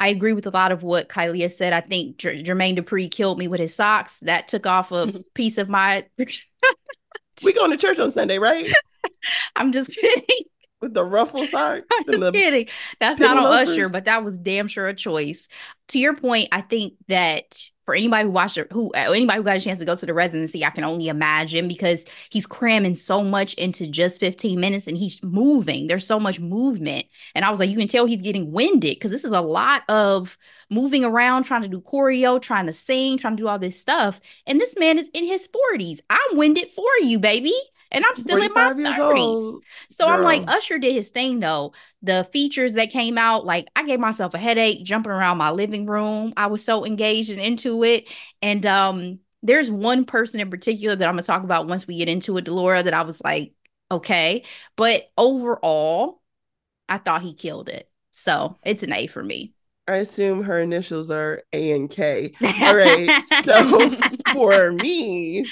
I 0.00 0.08
agree 0.08 0.32
with 0.32 0.46
a 0.46 0.50
lot 0.50 0.72
of 0.72 0.82
what 0.82 1.10
Kylie 1.10 1.52
said. 1.52 1.74
I 1.74 1.82
think 1.82 2.16
J- 2.16 2.42
Jermaine 2.42 2.76
Dupri 2.76 3.10
killed 3.10 3.38
me 3.38 3.48
with 3.48 3.60
his 3.60 3.74
socks. 3.74 4.20
That 4.20 4.48
took 4.48 4.66
off 4.66 4.90
a 4.90 5.06
mm-hmm. 5.06 5.18
piece 5.34 5.58
of 5.58 5.68
my. 5.68 6.06
we 7.44 7.52
going 7.52 7.70
to 7.70 7.76
church 7.76 7.98
on 7.98 8.10
Sunday, 8.10 8.38
right? 8.38 8.72
I'm 9.56 9.72
just 9.72 9.94
kidding. 9.94 10.46
With 10.80 10.94
the 10.94 11.04
ruffle 11.04 11.46
socks. 11.46 11.86
I'm 11.92 12.04
just 12.06 12.32
kidding. 12.32 12.68
That's 12.98 13.20
not 13.20 13.36
on 13.36 13.44
loafers. 13.44 13.76
Usher, 13.76 13.88
but 13.90 14.06
that 14.06 14.24
was 14.24 14.38
damn 14.38 14.68
sure 14.68 14.88
a 14.88 14.94
choice. 14.94 15.48
To 15.88 15.98
your 15.98 16.16
point, 16.16 16.48
I 16.50 16.62
think 16.62 16.94
that 17.08 17.62
for 17.90 17.96
anybody 17.96 18.22
who 18.22 18.30
watched 18.30 18.56
it, 18.56 18.70
who 18.70 18.92
uh, 18.92 19.10
anybody 19.10 19.38
who 19.38 19.42
got 19.42 19.56
a 19.56 19.60
chance 19.60 19.80
to 19.80 19.84
go 19.84 19.96
to 19.96 20.06
the 20.06 20.14
residency, 20.14 20.64
I 20.64 20.70
can 20.70 20.84
only 20.84 21.08
imagine 21.08 21.66
because 21.66 22.06
he's 22.28 22.46
cramming 22.46 22.94
so 22.94 23.24
much 23.24 23.54
into 23.54 23.84
just 23.88 24.20
15 24.20 24.60
minutes 24.60 24.86
and 24.86 24.96
he's 24.96 25.20
moving. 25.24 25.88
There's 25.88 26.06
so 26.06 26.20
much 26.20 26.38
movement. 26.38 27.06
And 27.34 27.44
I 27.44 27.50
was 27.50 27.58
like, 27.58 27.68
you 27.68 27.76
can 27.76 27.88
tell 27.88 28.06
he's 28.06 28.22
getting 28.22 28.52
winded 28.52 28.94
because 28.94 29.10
this 29.10 29.24
is 29.24 29.32
a 29.32 29.40
lot 29.40 29.82
of 29.88 30.38
moving 30.70 31.04
around, 31.04 31.42
trying 31.42 31.62
to 31.62 31.68
do 31.68 31.80
choreo, 31.80 32.40
trying 32.40 32.66
to 32.66 32.72
sing, 32.72 33.18
trying 33.18 33.36
to 33.36 33.42
do 33.42 33.48
all 33.48 33.58
this 33.58 33.80
stuff. 33.80 34.20
And 34.46 34.60
this 34.60 34.78
man 34.78 34.96
is 34.96 35.10
in 35.12 35.24
his 35.24 35.48
40s. 35.48 35.98
I'm 36.08 36.36
winded 36.36 36.68
for 36.68 36.86
you, 37.02 37.18
baby 37.18 37.54
and 37.92 38.04
I'm 38.04 38.16
still 38.16 38.40
in 38.40 38.52
my 38.54 38.74
30s. 38.74 39.60
So 39.90 40.06
Girl. 40.06 40.14
I'm 40.14 40.22
like, 40.22 40.44
Usher 40.48 40.78
did 40.78 40.94
his 40.94 41.10
thing 41.10 41.40
though. 41.40 41.72
The 42.02 42.28
features 42.32 42.74
that 42.74 42.90
came 42.90 43.18
out, 43.18 43.44
like 43.44 43.68
I 43.74 43.84
gave 43.84 44.00
myself 44.00 44.34
a 44.34 44.38
headache 44.38 44.84
jumping 44.84 45.12
around 45.12 45.38
my 45.38 45.50
living 45.50 45.86
room. 45.86 46.32
I 46.36 46.46
was 46.46 46.64
so 46.64 46.84
engaged 46.84 47.30
and 47.30 47.40
into 47.40 47.82
it. 47.84 48.04
And 48.42 48.64
um, 48.66 49.18
there's 49.42 49.70
one 49.70 50.04
person 50.04 50.40
in 50.40 50.50
particular 50.50 50.94
that 50.96 51.08
I'm 51.08 51.14
gonna 51.14 51.22
talk 51.22 51.44
about 51.44 51.66
once 51.66 51.86
we 51.86 51.98
get 51.98 52.08
into 52.08 52.36
it, 52.36 52.44
Delora, 52.44 52.82
that 52.82 52.94
I 52.94 53.02
was 53.02 53.20
like, 53.22 53.52
okay. 53.90 54.44
But 54.76 55.10
overall, 55.18 56.20
I 56.88 56.98
thought 56.98 57.22
he 57.22 57.34
killed 57.34 57.68
it. 57.68 57.88
So 58.12 58.58
it's 58.64 58.82
an 58.82 58.92
A 58.92 59.06
for 59.06 59.22
me. 59.22 59.52
I 59.88 59.96
assume 59.96 60.44
her 60.44 60.60
initials 60.60 61.10
are 61.10 61.42
A 61.52 61.72
and 61.72 61.90
K. 61.90 62.32
All 62.62 62.74
right. 62.74 63.10
so 63.42 63.90
for 64.32 64.70
me, 64.70 65.46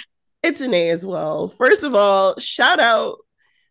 it's 0.48 0.60
an 0.60 0.74
A 0.74 0.90
as 0.90 1.06
well. 1.06 1.48
First 1.48 1.82
of 1.82 1.94
all, 1.94 2.38
shout 2.38 2.80
out 2.80 3.18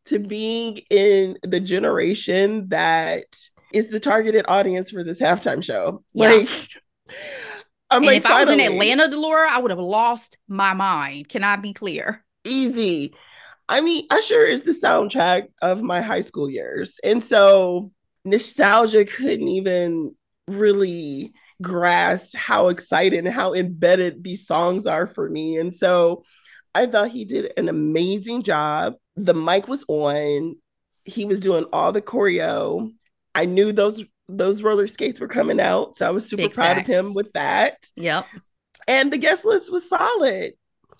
to 0.05 0.19
being 0.19 0.77
in 0.89 1.37
the 1.43 1.59
generation 1.59 2.69
that 2.69 3.25
is 3.73 3.89
the 3.89 3.99
targeted 3.99 4.45
audience 4.47 4.91
for 4.91 5.03
this 5.03 5.21
halftime 5.21 5.63
show. 5.63 6.03
Yeah. 6.13 6.29
Like, 6.29 6.49
I'm 7.89 7.97
and 7.97 8.05
like, 8.05 8.17
if 8.17 8.25
I 8.25 8.43
was 8.43 8.53
in 8.53 8.59
Atlanta, 8.59 9.09
Delora, 9.09 9.51
I 9.51 9.59
would 9.59 9.71
have 9.71 9.79
lost 9.79 10.37
my 10.47 10.73
mind. 10.73 11.29
Can 11.29 11.43
I 11.43 11.55
be 11.55 11.73
clear? 11.73 12.23
Easy. 12.45 13.13
I 13.67 13.81
mean, 13.81 14.07
Usher 14.09 14.45
is 14.45 14.61
the 14.61 14.71
soundtrack 14.71 15.47
of 15.61 15.81
my 15.81 16.01
high 16.01 16.21
school 16.21 16.49
years. 16.49 16.99
And 17.03 17.23
so 17.23 17.91
nostalgia 18.23 19.03
couldn't 19.03 19.47
even 19.47 20.15
really 20.47 21.33
grasp 21.61 22.35
how 22.35 22.69
excited 22.69 23.19
and 23.19 23.33
how 23.33 23.53
embedded 23.53 24.23
these 24.23 24.45
songs 24.45 24.85
are 24.85 25.07
for 25.07 25.29
me. 25.29 25.57
And 25.57 25.73
so 25.73 26.23
I 26.77 26.85
thought 26.85 27.09
he 27.09 27.25
did 27.25 27.53
an 27.57 27.69
amazing 27.69 28.43
job. 28.43 28.95
The 29.15 29.33
mic 29.33 29.67
was 29.67 29.83
on. 29.87 30.57
He 31.05 31.25
was 31.25 31.39
doing 31.39 31.65
all 31.73 31.91
the 31.91 32.03
choreo. 32.03 32.91
I 33.33 33.45
knew 33.45 33.71
those 33.71 34.03
those 34.29 34.61
roller 34.61 34.87
skates 34.87 35.19
were 35.19 35.27
coming 35.27 35.59
out, 35.59 35.95
so 35.95 36.05
I 36.07 36.11
was 36.11 36.27
super 36.27 36.43
Big 36.43 36.53
proud 36.53 36.75
facts. 36.75 36.89
of 36.89 36.93
him 36.93 37.13
with 37.15 37.33
that. 37.33 37.83
Yep. 37.95 38.25
And 38.87 39.11
the 39.11 39.17
guest 39.17 39.43
list 39.43 39.71
was 39.71 39.89
solid. 39.89 40.53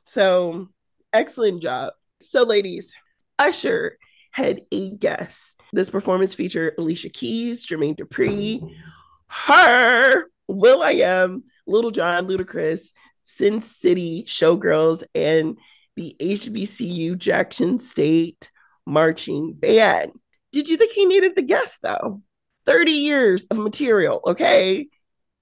So, 0.06 0.70
excellent 1.14 1.62
job. 1.62 1.94
So, 2.22 2.44
ladies, 2.44 2.92
Usher 3.38 3.98
had 4.32 4.62
eight 4.72 5.00
guests. 5.00 5.58
This 5.74 5.90
performance 5.90 6.34
featured 6.34 6.74
Alicia 6.78 7.10
Keys, 7.10 7.66
Jermaine 7.66 7.98
Dupri, 7.98 8.64
H.E.R., 8.64 10.26
will.i.am, 10.48 11.44
Lil 11.68 11.92
Jon, 11.92 12.28
Ludacris, 12.28 12.94
Sin 13.28 13.62
City 13.62 14.24
Showgirls, 14.26 15.04
and 15.14 15.58
the 15.98 16.16
HBCU 16.20 17.18
Jackson 17.18 17.78
State 17.78 18.50
Marching 18.86 19.54
Band. 19.54 20.14
Did 20.54 20.70
you 20.70 20.78
think 20.78 20.94
he 20.94 21.06
needed 21.06 21.36
the 21.36 21.42
guest 21.42 21.80
though? 21.82 22.22
30 22.66 22.92
years 22.92 23.46
of 23.46 23.58
material, 23.58 24.22
okay? 24.26 24.88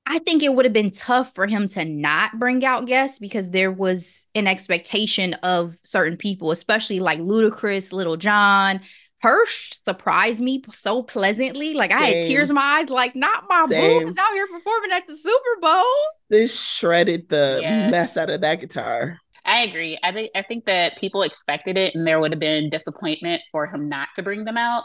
I 0.08 0.20
think 0.20 0.44
it 0.44 0.54
would 0.54 0.66
have 0.66 0.74
been 0.74 0.92
tough 0.92 1.34
for 1.34 1.48
him 1.48 1.68
to 1.70 1.84
not 1.84 2.38
bring 2.38 2.64
out 2.64 2.86
guests 2.86 3.18
because 3.18 3.50
there 3.50 3.72
was 3.72 4.28
an 4.36 4.46
expectation 4.46 5.34
of 5.36 5.76
certain 5.84 6.18
people, 6.18 6.52
especially 6.52 7.00
like 7.00 7.20
Ludacris, 7.20 7.92
Lil 7.92 8.16
Jon. 8.16 8.82
H.E.R. 9.26 9.46
surprised 9.84 10.42
me 10.42 10.64
so 10.72 11.04
pleasantly. 11.04 11.74
Like 11.74 11.92
Same. 11.92 12.00
I 12.00 12.06
had 12.08 12.26
tears 12.26 12.50
in 12.50 12.56
my 12.56 12.62
eyes, 12.62 12.90
like 12.90 13.16
not 13.16 13.46
my 13.50 13.66
boo 13.68 14.08
is 14.08 14.18
out 14.18 14.34
here 14.34 14.48
performing 14.48 14.92
at 14.92 15.08
the 15.08 15.16
Super 15.18 15.60
Bowl. 15.62 15.84
This 16.30 16.60
shredded 16.60 17.30
the 17.30 17.60
yes. 17.62 17.92
mess 17.92 18.18
out 18.18 18.30
of 18.30 18.42
that 18.42 18.60
guitar. 18.60 19.20
I 19.46 19.64
agree. 19.64 19.98
I 20.02 20.12
think 20.12 20.32
I 20.36 20.42
think 20.42 20.66
that 20.66 20.98
people 20.98 21.22
expected 21.22 21.78
it 21.78 21.94
and 21.94 22.06
there 22.06 22.20
would 22.20 22.32
have 22.32 22.40
been 22.40 22.70
disappointment 22.70 23.42
for 23.52 23.68
him 23.68 23.88
not 23.88 24.10
to 24.16 24.24
bring 24.24 24.44
them 24.44 24.58
out. 24.58 24.84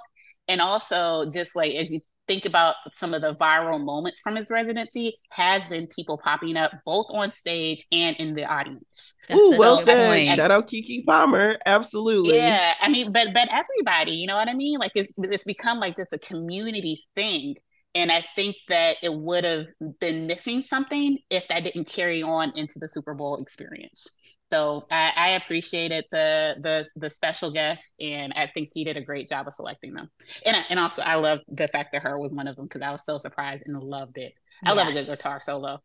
And 0.48 0.60
also 0.60 1.30
just 1.30 1.56
like 1.56 1.74
as 1.74 1.90
you 1.90 2.00
think 2.30 2.44
about 2.44 2.76
some 2.94 3.12
of 3.12 3.22
the 3.22 3.34
viral 3.34 3.82
moments 3.84 4.20
from 4.20 4.36
his 4.36 4.50
residency 4.50 5.18
has 5.32 5.66
been 5.68 5.88
people 5.88 6.16
popping 6.16 6.56
up 6.56 6.70
both 6.86 7.06
on 7.08 7.28
stage 7.28 7.84
and 7.90 8.14
in 8.18 8.34
the 8.34 8.44
audience. 8.44 9.14
Ooh, 9.32 9.56
well 9.58 9.76
said. 9.76 10.36
Shout 10.36 10.52
out 10.52 10.68
Keke 10.68 11.04
Palmer. 11.04 11.58
Absolutely. 11.66 12.36
Yeah. 12.36 12.74
I 12.80 12.88
mean, 12.88 13.10
but 13.10 13.28
but 13.34 13.48
everybody, 13.52 14.12
you 14.12 14.28
know 14.28 14.36
what 14.36 14.48
I 14.48 14.54
mean? 14.54 14.78
Like 14.78 14.92
it's 14.94 15.12
it's 15.18 15.42
become 15.42 15.80
like 15.80 15.96
just 15.96 16.12
a 16.12 16.18
community 16.18 17.02
thing. 17.16 17.56
And 17.96 18.12
I 18.12 18.24
think 18.36 18.54
that 18.68 18.98
it 19.02 19.12
would 19.12 19.42
have 19.42 19.66
been 20.00 20.28
missing 20.28 20.62
something 20.62 21.18
if 21.30 21.48
that 21.48 21.64
didn't 21.64 21.86
carry 21.88 22.22
on 22.22 22.52
into 22.56 22.78
the 22.78 22.88
Super 22.88 23.14
Bowl 23.14 23.38
experience. 23.38 24.06
So 24.52 24.86
I, 24.90 25.12
I, 25.16 25.28
appreciated 25.30 26.06
the 26.10 26.56
the 26.60 26.88
the 26.96 27.08
special 27.08 27.52
guest, 27.52 27.92
and 28.00 28.32
I 28.34 28.50
think 28.52 28.70
he 28.74 28.84
did 28.84 28.96
a 28.96 29.00
great 29.00 29.28
job 29.28 29.46
of 29.46 29.54
selecting 29.54 29.94
them. 29.94 30.10
And 30.44 30.56
and 30.68 30.78
also 30.78 31.02
I 31.02 31.14
love 31.16 31.40
the 31.48 31.68
fact 31.68 31.92
that 31.92 31.98
H.E.R. 31.98 32.18
was 32.18 32.32
one 32.32 32.48
of 32.48 32.56
them 32.56 32.66
because 32.66 32.82
I 32.82 32.90
was 32.90 33.04
so 33.04 33.18
surprised 33.18 33.62
and 33.66 33.80
loved 33.80 34.18
it. 34.18 34.34
I 34.64 34.70
yes. 34.70 34.76
love 34.76 34.88
a 34.88 34.92
good 34.92 35.06
guitar 35.06 35.40
solo. 35.40 35.78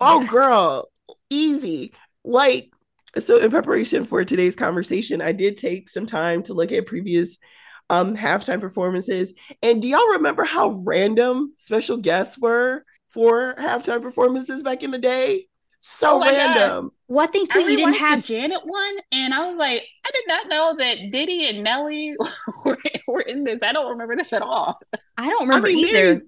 Oh, 0.00 0.20
yes. 0.20 0.30
girl, 0.30 0.90
easy. 1.30 1.94
Like 2.24 2.70
so, 3.20 3.38
in 3.38 3.50
preparation 3.50 4.04
for 4.04 4.24
today's 4.24 4.56
conversation, 4.56 5.20
I 5.20 5.32
did 5.32 5.56
take 5.56 5.88
some 5.88 6.06
time 6.06 6.42
to 6.44 6.54
look 6.54 6.72
at 6.72 6.86
previous 6.86 7.38
um 7.90 8.16
halftime 8.16 8.60
performances. 8.60 9.34
And 9.62 9.82
do 9.82 9.88
y'all 9.88 10.12
remember 10.12 10.44
how 10.44 10.80
random 10.84 11.54
special 11.56 11.96
guests 11.96 12.38
were 12.38 12.84
for 13.08 13.54
halftime 13.56 14.00
performances 14.00 14.62
back 14.62 14.82
in 14.82 14.92
the 14.92 14.98
day? 14.98 15.46
So 15.84 16.22
oh 16.22 16.24
random. 16.24 16.84
Gosh. 16.84 16.92
What 17.06 17.32
thing 17.32 17.44
too? 17.44 17.60
You 17.60 17.76
didn't 17.76 17.94
have 17.94 18.22
Janet 18.22 18.64
one, 18.64 18.96
and 19.10 19.34
I 19.34 19.50
was 19.50 19.58
like, 19.58 19.82
I 20.04 20.10
did 20.12 20.24
not 20.28 20.48
know 20.48 20.76
that 20.78 21.10
Diddy 21.10 21.48
and 21.48 21.64
Nelly 21.64 22.14
were, 22.64 22.78
were 23.08 23.20
in 23.20 23.42
this. 23.42 23.64
I 23.64 23.72
don't 23.72 23.90
remember 23.90 24.14
this 24.14 24.32
at 24.32 24.42
all. 24.42 24.78
I 25.18 25.28
don't 25.28 25.48
remember 25.48 25.66
I 25.66 25.72
mean, 25.72 25.88
either. 25.88 26.22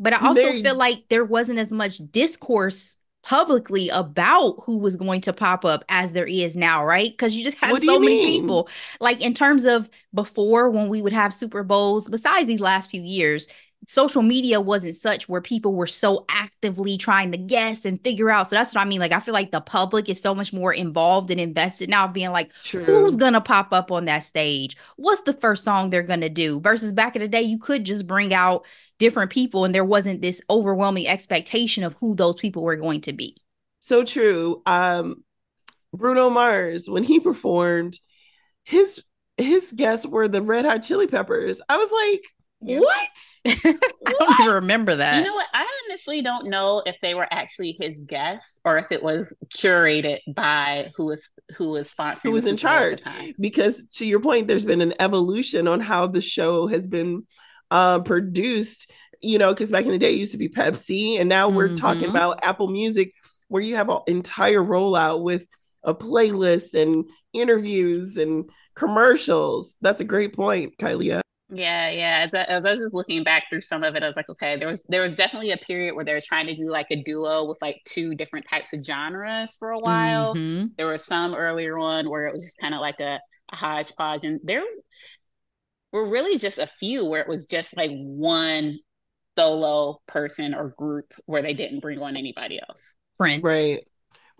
but 0.00 0.12
I 0.12 0.26
also 0.26 0.50
feel 0.50 0.74
like 0.74 1.04
there 1.08 1.24
wasn't 1.24 1.60
as 1.60 1.70
much 1.70 2.00
discourse 2.10 2.96
publicly 3.22 3.90
about 3.90 4.56
who 4.64 4.78
was 4.78 4.96
going 4.96 5.20
to 5.20 5.32
pop 5.32 5.64
up 5.64 5.84
as 5.88 6.12
there 6.12 6.26
is 6.26 6.56
now, 6.56 6.84
right? 6.84 7.12
Because 7.12 7.32
you 7.32 7.44
just 7.44 7.58
have 7.58 7.78
so 7.78 8.00
many 8.00 8.16
mean? 8.16 8.42
people. 8.42 8.68
Like 8.98 9.24
in 9.24 9.34
terms 9.34 9.66
of 9.66 9.88
before 10.12 10.68
when 10.68 10.88
we 10.88 11.00
would 11.00 11.12
have 11.12 11.32
Super 11.32 11.62
Bowls, 11.62 12.08
besides 12.08 12.48
these 12.48 12.60
last 12.60 12.90
few 12.90 13.02
years, 13.02 13.46
social 13.86 14.22
media 14.22 14.60
wasn't 14.60 14.94
such 14.94 15.28
where 15.28 15.40
people 15.40 15.74
were 15.74 15.86
so 15.86 16.24
actively 16.28 16.96
trying 16.96 17.32
to 17.32 17.38
guess 17.38 17.84
and 17.84 18.02
figure 18.02 18.30
out. 18.30 18.46
So 18.46 18.56
that's 18.56 18.74
what 18.74 18.80
I 18.80 18.84
mean. 18.84 19.00
Like, 19.00 19.12
I 19.12 19.20
feel 19.20 19.34
like 19.34 19.50
the 19.50 19.60
public 19.60 20.08
is 20.08 20.20
so 20.20 20.34
much 20.34 20.52
more 20.52 20.72
involved 20.72 21.30
and 21.30 21.40
invested 21.40 21.88
now, 21.88 22.06
being 22.06 22.30
like, 22.30 22.52
True. 22.62 22.84
who's 22.84 23.16
going 23.16 23.32
to 23.32 23.40
pop 23.40 23.72
up 23.72 23.90
on 23.90 24.04
that 24.04 24.20
stage? 24.20 24.76
What's 24.96 25.22
the 25.22 25.32
first 25.32 25.64
song 25.64 25.90
they're 25.90 26.02
going 26.02 26.20
to 26.20 26.28
do? 26.28 26.60
Versus 26.60 26.92
back 26.92 27.16
in 27.16 27.22
the 27.22 27.28
day, 27.28 27.42
you 27.42 27.58
could 27.58 27.84
just 27.84 28.06
bring 28.06 28.34
out 28.34 28.66
different 28.98 29.30
people 29.30 29.64
and 29.64 29.74
there 29.74 29.84
wasn't 29.84 30.20
this 30.20 30.42
overwhelming 30.50 31.08
expectation 31.08 31.82
of 31.84 31.94
who 31.94 32.14
those 32.14 32.36
people 32.36 32.62
were 32.62 32.76
going 32.76 33.00
to 33.02 33.12
be. 33.12 33.36
So 33.80 34.04
true. 34.04 34.62
Um, 34.66 35.24
Bruno 35.92 36.30
Mars, 36.30 36.88
when 36.88 37.02
he 37.02 37.18
performed, 37.18 37.98
his 38.64 39.04
his 39.36 39.72
guests 39.72 40.06
were 40.06 40.28
the 40.28 40.42
Red 40.42 40.66
Hot 40.66 40.82
Chili 40.82 41.06
Peppers. 41.06 41.62
I 41.68 41.78
was 41.78 41.90
like, 41.90 42.24
what? 42.58 43.29
I 43.46 44.12
don't 44.18 44.40
even 44.40 44.54
remember 44.54 44.96
that. 44.96 45.18
You 45.18 45.24
know 45.24 45.34
what? 45.34 45.46
I 45.54 45.66
honestly 45.88 46.20
don't 46.20 46.48
know 46.48 46.82
if 46.84 46.96
they 47.00 47.14
were 47.14 47.26
actually 47.30 47.76
his 47.80 48.02
guests 48.02 48.60
or 48.64 48.76
if 48.76 48.92
it 48.92 49.02
was 49.02 49.32
curated 49.54 50.18
by 50.34 50.90
who 50.94 51.06
was 51.06 51.30
who 51.56 51.70
was 51.70 51.92
sponsoring. 51.92 52.22
Who 52.24 52.32
was 52.32 52.46
in 52.46 52.56
charge? 52.56 53.00
Because 53.38 53.86
to 53.96 54.06
your 54.06 54.20
point, 54.20 54.46
there's 54.46 54.64
been 54.64 54.82
an 54.82 54.94
evolution 55.00 55.68
on 55.68 55.80
how 55.80 56.06
the 56.06 56.20
show 56.20 56.66
has 56.66 56.86
been 56.86 57.26
uh, 57.70 58.00
produced. 58.00 58.90
You 59.22 59.38
know, 59.38 59.52
because 59.52 59.70
back 59.70 59.84
in 59.84 59.90
the 59.90 59.98
day, 59.98 60.14
it 60.14 60.18
used 60.18 60.32
to 60.32 60.38
be 60.38 60.48
Pepsi, 60.48 61.18
and 61.18 61.28
now 61.28 61.48
we're 61.48 61.68
mm-hmm. 61.68 61.76
talking 61.76 62.08
about 62.08 62.44
Apple 62.44 62.68
Music, 62.68 63.12
where 63.48 63.62
you 63.62 63.76
have 63.76 63.88
an 63.90 64.00
entire 64.06 64.62
rollout 64.62 65.22
with 65.22 65.46
a 65.82 65.94
playlist 65.94 66.74
and 66.74 67.06
interviews 67.32 68.16
and 68.16 68.50
commercials. 68.74 69.76
That's 69.80 70.00
a 70.00 70.04
great 70.04 70.34
point, 70.34 70.78
Kylie. 70.78 71.20
Yeah, 71.52 71.90
yeah. 71.90 72.24
As 72.26 72.34
I, 72.34 72.42
as 72.44 72.64
I 72.64 72.72
was 72.72 72.80
just 72.80 72.94
looking 72.94 73.24
back 73.24 73.44
through 73.50 73.62
some 73.62 73.82
of 73.82 73.94
it, 73.96 74.02
I 74.02 74.06
was 74.06 74.16
like, 74.16 74.28
okay, 74.28 74.56
there 74.56 74.68
was 74.68 74.84
there 74.88 75.02
was 75.02 75.16
definitely 75.16 75.50
a 75.50 75.56
period 75.56 75.94
where 75.94 76.04
they 76.04 76.14
were 76.14 76.20
trying 76.20 76.46
to 76.46 76.56
do 76.56 76.68
like 76.68 76.86
a 76.90 77.02
duo 77.02 77.46
with 77.46 77.58
like 77.60 77.80
two 77.84 78.14
different 78.14 78.46
types 78.48 78.72
of 78.72 78.84
genres 78.84 79.56
for 79.58 79.70
a 79.70 79.78
while. 79.78 80.34
Mm-hmm. 80.34 80.68
There 80.76 80.86
were 80.86 80.98
some 80.98 81.34
earlier 81.34 81.78
on 81.78 82.08
where 82.08 82.26
it 82.26 82.34
was 82.34 82.44
just 82.44 82.58
kind 82.58 82.74
of 82.74 82.80
like 82.80 83.00
a, 83.00 83.20
a 83.52 83.56
hodgepodge, 83.56 84.24
and 84.24 84.40
there 84.44 84.62
were 85.92 86.08
really 86.08 86.38
just 86.38 86.58
a 86.58 86.66
few 86.66 87.04
where 87.04 87.20
it 87.20 87.28
was 87.28 87.46
just 87.46 87.76
like 87.76 87.90
one 87.92 88.78
solo 89.36 90.00
person 90.06 90.54
or 90.54 90.74
group 90.76 91.12
where 91.26 91.42
they 91.42 91.54
didn't 91.54 91.80
bring 91.80 92.00
on 92.00 92.16
anybody 92.16 92.60
else. 92.68 92.94
Prince, 93.18 93.42
right? 93.42 93.84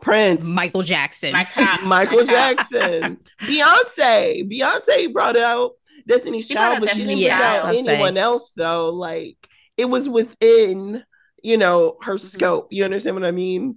Prince, 0.01 0.45
Michael 0.45 0.83
Jackson, 0.83 1.33
Michael 1.83 2.25
Jackson, 2.25 3.19
Beyonce. 3.43 4.51
Beyonce 4.51 5.13
brought 5.13 5.37
out 5.37 5.73
Destiny's 6.11 6.49
Child, 6.49 6.81
but 6.81 6.91
she 6.91 7.05
didn't 7.05 7.19
yeah, 7.19 7.61
out 7.63 7.75
anyone 7.75 8.15
say. 8.15 8.21
else 8.21 8.53
though. 8.57 8.91
Like 8.91 9.37
it 9.77 9.85
was 9.85 10.09
within, 10.09 11.05
you 11.43 11.57
know, 11.57 11.97
her 12.03 12.17
mm-hmm. 12.17 12.27
scope. 12.27 12.69
You 12.71 12.85
understand 12.85 13.17
what 13.17 13.25
I 13.25 13.31
mean? 13.31 13.77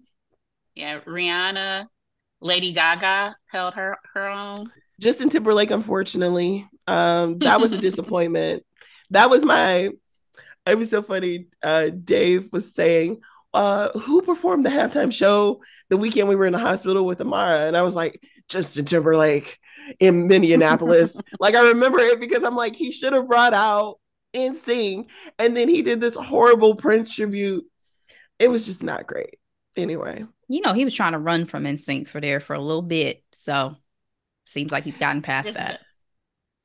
Yeah, 0.75 0.99
Rihanna, 1.01 1.85
Lady 2.41 2.73
Gaga 2.73 3.35
held 3.47 3.75
her 3.75 3.97
her 4.13 4.27
own. 4.27 4.71
Justin 4.99 5.29
Timberlake, 5.29 5.71
unfortunately, 5.71 6.67
um, 6.87 7.37
that 7.39 7.61
was 7.61 7.73
a 7.73 7.77
disappointment. 7.89 8.63
That 9.11 9.29
was 9.29 9.45
my. 9.45 9.91
It 10.65 10.77
was 10.77 10.89
so 10.89 11.01
funny. 11.01 11.47
Uh, 11.61 11.89
Dave 11.89 12.51
was 12.51 12.73
saying, 12.73 13.21
uh, 13.53 13.89
"Who 13.89 14.21
performed 14.23 14.65
the 14.65 14.71
halftime 14.71 15.13
show 15.13 15.61
the 15.89 15.97
weekend 15.97 16.29
we 16.29 16.35
were 16.35 16.45
in 16.47 16.53
the 16.53 16.59
hospital 16.59 17.05
with 17.05 17.21
Amara?" 17.21 17.67
And 17.67 17.77
I 17.77 17.83
was 17.83 17.95
like, 17.95 18.21
"Justin 18.49 18.85
Timberlake." 18.85 19.59
In 19.99 20.27
Minneapolis. 20.27 21.19
like 21.39 21.55
I 21.55 21.69
remember 21.69 21.99
it 21.99 22.19
because 22.19 22.43
I'm 22.43 22.55
like, 22.55 22.75
he 22.75 22.91
should 22.91 23.13
have 23.13 23.27
brought 23.27 23.53
out 23.53 23.99
NSYNC. 24.33 25.07
And 25.39 25.55
then 25.55 25.67
he 25.67 25.81
did 25.81 26.01
this 26.01 26.15
horrible 26.15 26.75
Prince 26.75 27.13
tribute. 27.15 27.65
It 28.39 28.49
was 28.49 28.65
just 28.65 28.83
not 28.83 29.07
great. 29.07 29.39
Anyway. 29.75 30.25
You 30.47 30.61
know, 30.61 30.73
he 30.73 30.83
was 30.83 30.93
trying 30.93 31.13
to 31.13 31.19
run 31.19 31.45
from 31.45 31.63
NSYNC 31.63 32.07
for 32.07 32.21
there 32.21 32.39
for 32.39 32.53
a 32.53 32.59
little 32.59 32.81
bit. 32.81 33.23
So 33.31 33.75
seems 34.45 34.71
like 34.71 34.83
he's 34.83 34.97
gotten 34.97 35.21
past 35.21 35.47
just, 35.47 35.57
that. 35.57 35.79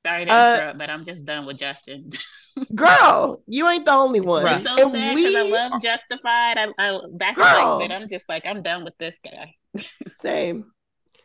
Sorry 0.06 0.25
to 0.25 0.32
uh, 0.32 0.54
interrupt, 0.56 0.78
but 0.78 0.90
I'm 0.90 1.04
just 1.04 1.25
done 1.25 1.46
with 1.46 1.58
Justin. 1.58 2.10
girl, 2.75 3.42
you 3.46 3.68
ain't 3.68 3.84
the 3.84 3.92
only 3.92 4.20
one. 4.20 4.46
It's 4.46 4.64
so 4.64 4.90
and 4.90 4.96
sad 4.96 5.16
because 5.16 5.34
I 5.34 5.42
love 5.42 5.82
Justified. 5.82 6.58
I, 6.58 6.68
I 6.78 7.00
back 7.12 7.37
girl, 7.37 7.78
like, 7.78 7.88
but 7.88 7.94
I'm 7.94 8.08
just 8.08 8.28
like 8.28 8.46
I'm 8.46 8.62
done 8.62 8.84
with 8.84 8.96
this 8.98 9.16
guy. 9.25 9.54
same, 10.18 10.64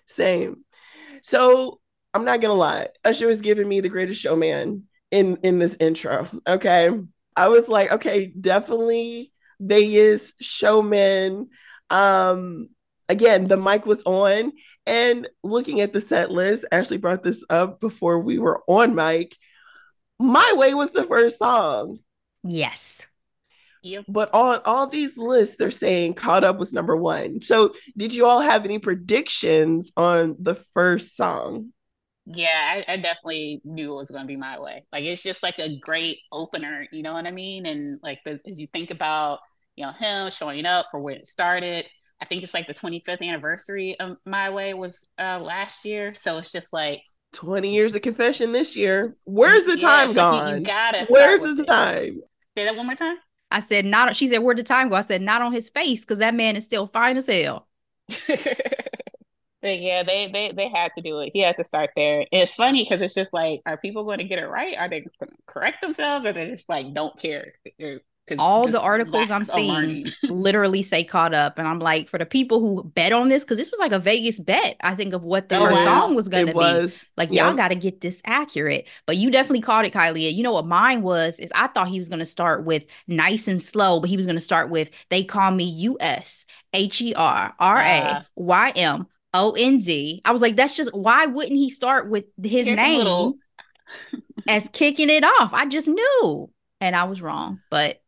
same. 0.07 0.65
So 1.21 1.79
I'm 2.13 2.25
not 2.25 2.41
gonna 2.41 2.53
lie, 2.53 2.89
Usher 3.03 3.27
was 3.27 3.41
giving 3.41 3.67
me 3.67 3.81
the 3.81 3.89
greatest 3.89 4.21
showman 4.21 4.87
in 5.11 5.37
in 5.37 5.59
this 5.59 5.75
intro. 5.79 6.27
Okay. 6.47 6.89
I 7.35 7.47
was 7.47 7.67
like, 7.67 7.91
okay, 7.91 8.27
definitely 8.27 9.31
Vegas 9.59 10.33
showman. 10.39 11.49
Um, 11.89 12.69
again, 13.09 13.47
the 13.47 13.57
mic 13.57 13.85
was 13.85 14.03
on, 14.03 14.51
and 14.85 15.27
looking 15.43 15.81
at 15.81 15.93
the 15.93 16.01
set 16.01 16.31
list, 16.31 16.65
Ashley 16.71 16.97
brought 16.97 17.23
this 17.23 17.43
up 17.49 17.79
before 17.79 18.19
we 18.19 18.37
were 18.37 18.61
on 18.67 18.95
mic. 18.95 19.35
My 20.19 20.53
Way 20.55 20.73
was 20.73 20.91
the 20.91 21.05
first 21.05 21.39
song. 21.39 21.99
Yes. 22.43 23.07
Yep. 23.83 24.05
But 24.07 24.33
on 24.33 24.61
all 24.63 24.87
these 24.87 25.17
lists, 25.17 25.57
they're 25.57 25.71
saying 25.71 26.13
Caught 26.13 26.45
Up 26.45 26.57
was 26.57 26.71
number 26.71 26.95
one. 26.95 27.41
So, 27.41 27.73
did 27.97 28.13
you 28.13 28.25
all 28.25 28.39
have 28.39 28.63
any 28.63 28.79
predictions 28.79 29.91
on 29.97 30.37
the 30.39 30.55
first 30.73 31.17
song? 31.17 31.73
Yeah, 32.25 32.83
I, 32.87 32.93
I 32.93 32.97
definitely 32.97 33.61
knew 33.65 33.91
it 33.91 33.95
was 33.95 34.11
going 34.11 34.23
to 34.23 34.27
be 34.27 34.37
my 34.37 34.59
way. 34.59 34.85
Like, 34.91 35.03
it's 35.03 35.23
just 35.23 35.43
like 35.43 35.59
a 35.59 35.77
great 35.79 36.19
opener, 36.31 36.87
you 36.91 37.03
know 37.03 37.13
what 37.13 37.27
I 37.27 37.31
mean? 37.31 37.65
And 37.65 37.99
like, 38.01 38.19
as 38.25 38.39
you 38.45 38.67
think 38.67 38.91
about, 38.91 39.39
you 39.75 39.85
know, 39.85 39.91
him 39.91 40.31
showing 40.31 40.65
up 40.65 40.87
for 40.89 40.99
where 40.99 41.15
it 41.15 41.27
started, 41.27 41.85
I 42.21 42.25
think 42.25 42.43
it's 42.43 42.53
like 42.53 42.67
the 42.67 42.73
25th 42.73 43.21
anniversary 43.21 43.99
of 43.99 44.17
My 44.25 44.49
Way 44.49 44.73
was 44.73 45.05
uh, 45.19 45.39
last 45.39 45.83
year. 45.83 46.13
So 46.13 46.37
it's 46.37 46.51
just 46.51 46.71
like 46.71 47.01
20 47.33 47.73
years 47.73 47.95
of 47.95 48.01
confession 48.01 48.53
this 48.53 48.77
year. 48.77 49.17
Where's 49.25 49.65
the 49.65 49.77
yeah, 49.77 49.87
time 49.87 50.07
so 50.09 50.13
gone? 50.13 50.49
You, 50.51 50.59
you 50.59 50.65
gotta. 50.65 51.05
Where's 51.09 51.41
the 51.41 51.61
it. 51.61 51.67
time? 51.67 52.21
Say 52.55 52.63
that 52.65 52.75
one 52.75 52.85
more 52.85 52.95
time. 52.95 53.17
I 53.51 53.59
said 53.59 53.85
not. 53.85 54.15
She 54.15 54.27
said, 54.27 54.39
"Where'd 54.39 54.57
the 54.57 54.63
time 54.63 54.89
go?" 54.89 54.95
I 54.95 55.01
said, 55.01 55.21
"Not 55.21 55.41
on 55.41 55.51
his 55.51 55.69
face, 55.69 56.01
because 56.01 56.19
that 56.19 56.33
man 56.33 56.55
is 56.55 56.63
still 56.63 56.87
fine 56.87 57.17
as 57.17 57.27
hell." 57.27 57.67
But 59.63 59.79
yeah, 59.79 60.03
they 60.03 60.29
they 60.31 60.51
they 60.51 60.67
had 60.69 60.91
to 60.97 61.01
do 61.01 61.19
it. 61.21 61.31
He 61.33 61.39
had 61.39 61.57
to 61.57 61.63
start 61.63 61.91
there. 61.95 62.19
And 62.19 62.27
it's 62.43 62.53
funny 62.53 62.83
because 62.83 63.01
it's 63.01 63.15
just 63.15 63.33
like, 63.33 63.61
are 63.65 63.77
people 63.77 64.03
going 64.03 64.19
to 64.19 64.25
get 64.25 64.37
it 64.39 64.47
right? 64.47 64.77
Are 64.77 64.89
they 64.89 64.99
going 65.01 65.11
to 65.21 65.27
correct 65.47 65.81
themselves, 65.81 66.25
or 66.27 66.33
they 66.33 66.49
just 66.49 66.69
like 66.69 66.93
don't 66.93 67.17
care? 67.17 67.53
They're- 67.79 68.01
All 68.39 68.69
the 68.69 68.79
articles 68.79 69.29
I'm 69.29 69.43
seeing 69.43 70.05
literally 70.23 70.81
say 70.81 71.03
caught 71.03 71.33
up, 71.33 71.59
and 71.59 71.67
I'm 71.67 71.79
like, 71.79 72.07
for 72.07 72.17
the 72.17 72.25
people 72.25 72.61
who 72.61 72.83
bet 72.83 73.11
on 73.11 73.27
this, 73.27 73.43
because 73.43 73.57
this 73.57 73.69
was 73.69 73.81
like 73.81 73.91
a 73.91 73.99
Vegas 73.99 74.39
bet. 74.39 74.77
I 74.81 74.95
think 74.95 75.13
of 75.13 75.25
what 75.25 75.49
the 75.49 75.57
first 75.57 75.85
wow. 75.85 76.01
song 76.01 76.15
was 76.15 76.29
going 76.29 76.45
to 76.45 76.51
It 76.51 76.53
be. 76.53 76.57
was. 76.57 77.09
Like 77.17 77.31
Yep. 77.33 77.45
y'all 77.45 77.53
got 77.53 77.67
to 77.69 77.75
get 77.75 77.99
this 77.99 78.21
accurate. 78.25 78.87
But 79.07 79.17
you 79.17 79.29
definitely 79.29 79.59
called 79.61 79.85
it, 79.85 79.93
Kylie. 79.93 80.33
You 80.33 80.41
know 80.41 80.53
what 80.53 80.65
mine 80.65 81.01
was? 81.01 81.37
Is 81.39 81.51
I 81.53 81.67
thought 81.67 81.89
he 81.89 81.99
was 81.99 82.07
going 82.07 82.19
to 82.19 82.25
start 82.25 82.63
with 82.63 82.85
nice 83.07 83.49
and 83.49 83.61
slow, 83.61 83.99
but 83.99 84.09
he 84.09 84.15
was 84.15 84.25
going 84.25 84.37
to 84.37 84.39
start 84.41 84.69
with 84.69 84.89
they 85.09 85.25
call 85.25 85.51
me 85.51 85.65
U 85.65 85.97
S 85.99 86.45
H 86.73 87.01
E 87.01 87.13
R 87.13 87.53
R 87.59 87.77
A 87.77 88.01
Ah. 88.05 88.25
Y 88.35 88.69
M 88.77 89.05
O 89.33 89.51
N 89.51 89.79
D. 89.79 90.21
I 90.25 90.31
was 90.31 90.41
like, 90.41 90.55
that's 90.55 90.75
just 90.75 90.93
why 90.93 91.25
wouldn't 91.25 91.57
he 91.57 91.69
start 91.69 92.09
with 92.09 92.25
his 92.41 92.67
Here's 92.67 92.77
name 92.77 92.97
little- 92.99 93.37
as 94.47 94.67
kicking 94.73 95.09
it 95.09 95.23
off? 95.23 95.53
I 95.53 95.65
just 95.67 95.87
knew, 95.87 96.49
and 96.81 96.95
I 96.95 97.05
was 97.05 97.21
wrong. 97.21 97.59
But 97.69 97.99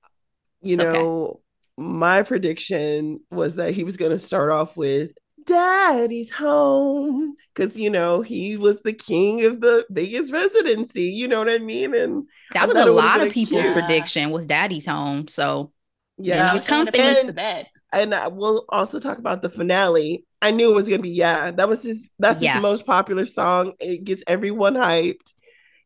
you 0.62 0.76
It's 0.76 0.84
okay. 0.84 0.98
know, 0.98 1.42
my 1.78 2.24
prediction 2.24 3.20
was 3.32 3.56
that 3.56 3.74
he 3.74 3.84
was 3.84 3.98
going 3.98 4.12
to 4.12 4.20
start 4.20 4.52
off 4.52 4.78
with 4.78 5.12
Daddy's 5.46 6.32
home 6.32 7.36
because 7.54 7.78
you 7.78 7.90
know 7.92 8.22
he 8.22 8.58
was 8.58 8.82
the 8.82 8.94
king 8.94 9.46
of 9.46 9.62
the 9.62 9.86
Vegas 9.90 10.32
residency. 10.32 11.04
You 11.04 11.28
know 11.28 11.40
what 11.40 11.50
I 11.50 11.60
mean? 11.60 11.94
And 11.94 12.28
that 12.54 12.68
was 12.68 12.78
a 12.78 12.86
lot 12.86 13.22
of 13.22 13.32
people's 13.32 13.64
cute. 13.64 13.74
prediction 13.74 14.32
was 14.32 14.46
Daddy's 14.46 14.86
home. 14.88 15.28
So 15.28 15.72
yeah, 16.18 16.46
your 16.48 16.54
Which 16.56 16.64
the 16.66 16.70
company- 16.70 16.98
things 16.98 17.26
to 17.28 17.34
bed. 17.34 17.68
And 17.92 18.14
I 18.14 18.28
will 18.28 18.66
also 18.70 19.00
talk 19.00 19.18
about 19.18 19.42
the 19.42 19.50
finale. 19.50 20.26
I 20.42 20.52
knew 20.52 20.70
it 20.72 20.76
was 20.76 20.88
going 20.88 21.00
to 21.00 21.04
be 21.04 21.10
yeah. 21.12 21.52
That 21.52 21.70
was 21.70 21.84
just 21.84 22.14
that's 22.20 22.42
Yeah. 22.42 22.54
his 22.54 22.62
most 22.62 22.86
popular 22.86 23.26
song. 23.26 23.74
It 23.80 24.04
gets 24.04 24.24
everyone 24.28 24.76
hyped. 24.76 25.34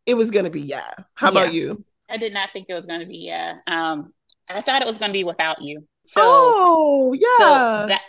It 0.06 0.16
was 0.16 0.32
going 0.32 0.46
to 0.46 0.52
be 0.52 0.62
yeah. 0.62 0.92
How 1.16 1.30
about 1.30 1.54
you? 1.54 1.84
I 2.10 2.18
did 2.18 2.34
not 2.34 2.50
think 2.52 2.66
it 2.70 2.74
was 2.74 2.86
going 2.86 3.02
to 3.02 3.06
be. 3.06 3.20
Yeah. 3.20 3.58
Um, 3.68 4.14
I 4.50 4.62
thought 4.62 4.82
it 4.82 4.88
was 4.88 4.98
going 4.98 5.10
to 5.10 5.18
be 5.18 5.24
without 5.24 5.62
you. 5.62 5.88
So. 6.08 6.22
oh 6.24 7.14
So 7.14 7.20
yeah. 7.20 7.86
that 7.88 8.02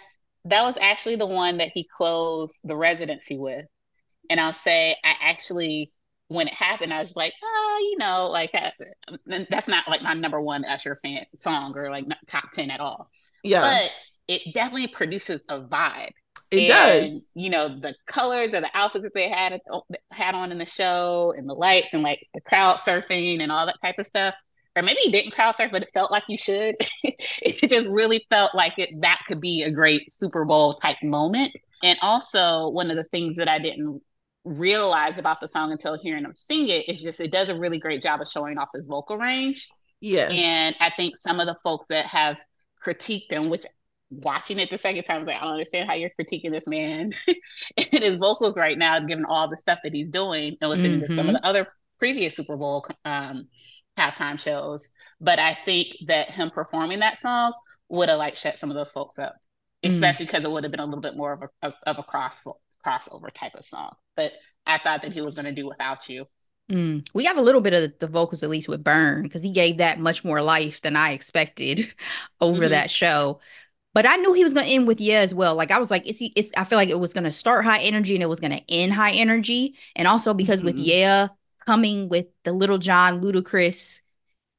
that 0.46 0.62
was 0.62 0.78
actually 0.80 1.16
the 1.16 1.26
one 1.26 1.58
that 1.58 1.68
he 1.68 1.86
closed 1.94 2.60
the 2.64 2.76
residency 2.76 3.38
with. 3.38 3.66
And 4.30 4.40
I'll 4.40 4.52
say 4.54 4.96
I 5.04 5.14
actually 5.20 5.92
when 6.30 6.46
it 6.46 6.54
happened, 6.54 6.94
I 6.94 7.00
was 7.00 7.16
like, 7.16 7.34
oh, 7.42 7.88
you 7.90 7.98
know, 7.98 8.28
like 8.28 8.50
uh, 8.54 8.70
that, 9.26 9.48
that's 9.50 9.66
not 9.66 9.88
like 9.88 10.00
my 10.02 10.14
number 10.14 10.40
one 10.40 10.64
Usher 10.64 10.96
fan 11.02 11.26
song 11.34 11.74
or 11.76 11.90
like 11.90 12.06
top 12.28 12.52
10 12.52 12.70
at 12.70 12.78
all. 12.80 13.10
yeah, 13.42 13.60
But 13.60 13.90
it 14.28 14.54
definitely 14.54 14.88
produces 14.88 15.40
a 15.48 15.60
vibe. 15.60 16.12
it 16.52 16.62
and, 16.62 16.68
does. 16.68 17.30
You 17.34 17.50
know, 17.50 17.80
the 17.80 17.96
colors 18.06 18.54
of 18.54 18.62
the 18.62 18.70
outfits 18.74 19.02
that 19.04 19.14
they 19.14 19.28
had 19.28 19.60
uh, 19.72 19.80
had 20.12 20.36
on 20.36 20.52
in 20.52 20.58
the 20.58 20.66
show 20.66 21.34
and 21.36 21.48
the 21.48 21.54
lights 21.54 21.88
and 21.92 22.02
like 22.02 22.24
the 22.34 22.40
crowd 22.40 22.78
surfing 22.78 23.40
and 23.40 23.50
all 23.50 23.66
that 23.66 23.80
type 23.82 23.96
of 23.98 24.06
stuff. 24.06 24.34
Or 24.76 24.82
maybe 24.82 25.00
you 25.04 25.10
didn't 25.12 25.32
crowd 25.32 25.56
surf, 25.56 25.70
but 25.72 25.82
it 25.82 25.90
felt 25.92 26.12
like 26.12 26.24
you 26.28 26.38
should. 26.38 26.76
it 27.02 27.68
just 27.68 27.90
really 27.90 28.24
felt 28.30 28.54
like 28.54 28.78
it 28.78 28.90
that 29.00 29.20
could 29.26 29.40
be 29.40 29.64
a 29.64 29.70
great 29.72 30.10
Super 30.12 30.44
Bowl 30.44 30.74
type 30.74 31.02
moment. 31.02 31.52
And 31.82 31.98
also 32.02 32.68
one 32.68 32.90
of 32.90 32.96
the 32.96 33.04
things 33.04 33.36
that 33.36 33.48
I 33.48 33.58
didn't 33.58 34.00
realize 34.44 35.18
about 35.18 35.40
the 35.40 35.48
song 35.48 35.72
until 35.72 35.98
hearing 35.98 36.24
him 36.24 36.34
sing 36.34 36.68
it 36.68 36.88
is 36.88 37.02
just 37.02 37.20
it 37.20 37.30
does 37.30 37.48
a 37.48 37.58
really 37.58 37.78
great 37.78 38.02
job 38.02 38.20
of 38.20 38.28
showing 38.28 38.58
off 38.58 38.68
his 38.74 38.86
vocal 38.86 39.18
range. 39.18 39.68
Yeah. 40.00 40.28
And 40.30 40.74
I 40.80 40.90
think 40.90 41.16
some 41.16 41.40
of 41.40 41.46
the 41.46 41.56
folks 41.62 41.88
that 41.88 42.06
have 42.06 42.36
critiqued 42.84 43.30
him, 43.30 43.50
which 43.50 43.66
watching 44.10 44.58
it 44.58 44.70
the 44.70 44.78
second 44.78 45.04
time, 45.04 45.16
I 45.16 45.18
was 45.18 45.26
like, 45.26 45.36
I 45.36 45.44
don't 45.44 45.52
understand 45.52 45.88
how 45.88 45.94
you're 45.94 46.10
critiquing 46.18 46.50
this 46.50 46.66
man 46.66 47.12
and 47.76 48.02
his 48.02 48.16
vocals 48.16 48.56
right 48.56 48.78
now, 48.78 48.98
given 49.00 49.24
all 49.26 49.48
the 49.48 49.56
stuff 49.58 49.80
that 49.84 49.92
he's 49.92 50.08
doing 50.08 50.56
and 50.60 50.70
listening 50.70 51.00
to 51.00 51.14
some 51.14 51.28
of 51.28 51.34
the 51.34 51.44
other 51.46 51.68
previous 51.98 52.34
Super 52.34 52.56
Bowl 52.56 52.86
um, 53.04 53.46
halftime 53.98 54.38
shows. 54.38 54.88
But 55.20 55.38
I 55.38 55.56
think 55.66 55.88
that 56.06 56.30
him 56.30 56.50
performing 56.50 57.00
that 57.00 57.18
song 57.20 57.52
would 57.90 58.08
have 58.08 58.18
like 58.18 58.36
shut 58.36 58.58
some 58.58 58.70
of 58.70 58.76
those 58.76 58.92
folks 58.92 59.18
up, 59.18 59.34
Mm. 59.84 59.94
especially 59.94 60.26
because 60.26 60.44
it 60.44 60.50
would 60.50 60.64
have 60.64 60.70
been 60.70 60.80
a 60.80 60.84
little 60.84 61.00
bit 61.00 61.16
more 61.16 61.32
of 61.32 61.42
a 61.42 61.48
of, 61.66 61.74
of 61.86 61.98
a 61.98 62.02
cross 62.02 62.40
crossover 62.84 63.30
type 63.32 63.54
of 63.54 63.64
song. 63.64 63.94
But 64.16 64.32
I 64.66 64.78
thought 64.78 65.02
that 65.02 65.12
he 65.12 65.20
was 65.20 65.34
going 65.34 65.46
to 65.46 65.52
do 65.52 65.66
without 65.66 66.08
you. 66.08 66.26
Mm. 66.70 67.06
We 67.14 67.24
got 67.24 67.36
a 67.36 67.42
little 67.42 67.60
bit 67.60 67.74
of 67.74 67.98
the 67.98 68.06
vocals, 68.06 68.42
at 68.42 68.50
least 68.50 68.68
with 68.68 68.84
Burn, 68.84 69.22
because 69.22 69.42
he 69.42 69.52
gave 69.52 69.78
that 69.78 69.98
much 69.98 70.24
more 70.24 70.40
life 70.40 70.80
than 70.82 70.94
I 70.96 71.12
expected 71.12 71.92
over 72.40 72.66
Mhm. 72.66 72.70
that 72.70 72.90
show. 72.90 73.40
But 73.92 74.06
I 74.06 74.16
knew 74.16 74.32
he 74.34 74.44
was 74.44 74.54
going 74.54 74.66
to 74.66 74.72
end 74.72 74.86
with 74.86 75.00
yeah 75.00 75.18
as 75.20 75.34
well. 75.34 75.56
Like 75.56 75.72
I 75.72 75.78
was 75.80 75.90
like, 75.90 76.06
is 76.06 76.18
he? 76.18 76.32
It's. 76.36 76.50
I 76.56 76.62
feel 76.64 76.76
like 76.78 76.90
it 76.90 76.98
was 77.00 77.12
going 77.12 77.24
to 77.24 77.32
start 77.32 77.64
high 77.64 77.80
energy 77.80 78.14
and 78.14 78.22
it 78.22 78.26
was 78.28 78.38
going 78.38 78.52
to 78.52 78.62
end 78.70 78.92
high 78.92 79.10
energy, 79.12 79.76
and 79.96 80.06
also 80.06 80.32
because 80.32 80.62
with 80.62 80.76
Mhm. 80.76 80.86
yeah 80.86 81.28
coming 81.66 82.08
with 82.08 82.26
the 82.44 82.52
Lil 82.52 82.78
Jon 82.78 83.20
Ludacris 83.20 83.98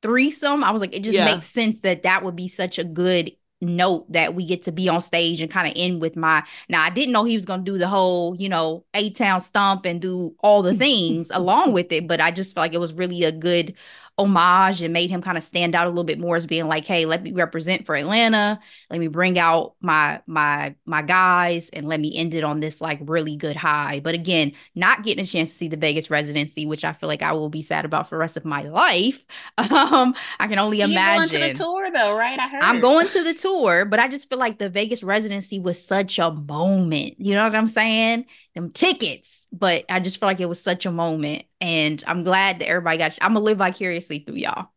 threesome, 0.01 0.63
I 0.63 0.71
was 0.71 0.81
like, 0.81 0.95
it 0.95 1.03
just 1.03 1.15
Yeah. 1.17 1.25
makes 1.25 1.47
sense 1.47 1.79
that 1.79 2.03
that 2.03 2.23
would 2.23 2.36
be 2.36 2.47
such 2.47 2.79
a 2.79 2.84
good 2.84 3.31
note 3.62 4.12
that 4.12 4.34
we 4.36 4.45
get 4.45 4.63
to 4.63 4.71
be 4.71 4.89
on 4.89 5.02
stage 5.02 5.41
and 5.41 5.52
kind 5.52 5.67
of 5.67 5.74
end 5.76 6.02
with 6.02 6.15
my 6.15 6.43
now 6.69 6.82
I 6.84 6.89
didn't 6.89 7.13
know 7.13 7.24
he 7.24 7.36
was 7.36 7.45
gonna 7.45 7.63
do 7.63 7.78
the 7.78 7.88
whole, 7.88 8.36
you 8.36 8.50
know, 8.50 8.84
A 8.93 9.10
Town 9.12 9.39
stomp 9.39 9.86
and 9.86 10.02
do 10.02 10.36
all 10.39 10.62
the 10.62 10.76
things 10.82 11.30
along 11.32 11.74
with 11.74 11.91
it, 11.91 12.08
but 12.08 12.19
I 12.21 12.32
just 12.32 12.56
felt 12.56 12.63
like 12.65 12.74
it 12.74 12.80
was 12.80 12.93
really 12.93 13.24
a 13.24 13.32
good 13.32 13.76
homage 14.21 14.81
and 14.81 14.93
made 14.93 15.10
him 15.10 15.21
kind 15.21 15.38
of 15.38 15.43
stand 15.43 15.75
out 15.75 15.88
a 15.88 15.89
little 15.89 16.03
bit 16.03 16.19
more 16.19 16.36
as 16.36 16.45
being 16.45 16.67
like, 16.67 16.86
hey, 16.86 17.05
let 17.05 17.23
me 17.23 17.31
represent 17.31 17.86
for 17.86 17.95
Atlanta. 17.95 18.60
Let 18.89 18.99
me 18.99 19.07
bring 19.07 19.38
out 19.39 19.75
my 19.81 20.21
my 20.27 20.75
my 20.86 21.01
guys 21.01 21.69
and 21.71 21.88
let 21.88 21.99
me 21.99 22.15
end 22.15 22.34
it 22.34 22.43
on 22.43 22.60
this 22.60 22.81
like 22.81 22.99
really 23.01 23.36
good 23.36 23.55
high. 23.55 23.99
But 23.99 24.15
again, 24.15 24.53
not 24.75 25.03
getting 25.03 25.23
a 25.23 25.27
chance 25.27 25.49
to 25.51 25.55
see 25.55 25.67
the 25.67 25.77
Vegas 25.77 26.10
residency, 26.10 26.65
which 26.65 26.84
I 26.84 26.93
feel 26.93 27.07
like 27.07 27.21
I 27.21 27.34
will 27.34 27.49
be 27.49 27.62
sad 27.62 27.86
about 27.86 28.10
for 28.10 28.15
the 28.15 28.19
rest 28.19 28.38
of 28.38 28.45
my 28.45 28.63
life. 28.63 29.25
Um, 29.71 30.15
I 30.39 30.47
can 30.47 30.60
only 30.60 30.79
You're 30.79 30.89
imagine. 30.89 31.39
going 31.39 31.53
to 31.53 31.57
the 31.57 31.63
tour 31.63 31.91
though, 31.91 32.17
right? 32.17 32.38
I 32.38 32.47
heard. 32.47 32.62
I'm 32.62 32.79
going 32.81 33.07
to 33.10 33.23
the 33.23 33.34
tour, 33.34 33.86
but 33.86 33.99
I 33.99 34.07
just 34.07 34.29
feel 34.29 34.38
like 34.39 34.57
the 34.60 34.69
Vegas 34.69 35.03
residency 35.03 35.60
was 35.60 35.84
such 35.84 36.19
a 36.19 36.31
moment. 36.31 37.15
You 37.19 37.36
know 37.36 37.43
what 37.43 37.55
I'm 37.55 37.67
saying? 37.67 38.25
Them 38.55 38.71
tickets, 38.71 39.40
but 39.51 39.85
I 39.89 39.99
just 39.99 40.19
feel 40.19 40.27
like 40.27 40.39
it 40.39 40.47
was 40.49 40.61
such 40.61 40.85
a 40.85 40.91
moment, 40.91 41.45
and 41.59 42.03
I'm 42.07 42.23
glad 42.23 42.59
that 42.59 42.67
everybody 42.67 42.97
got. 42.97 43.17
I'm 43.21 43.33
gonna 43.33 43.45
live 43.45 43.57
vicariously 43.59 44.19
through 44.19 44.35
y'all. 44.37 44.69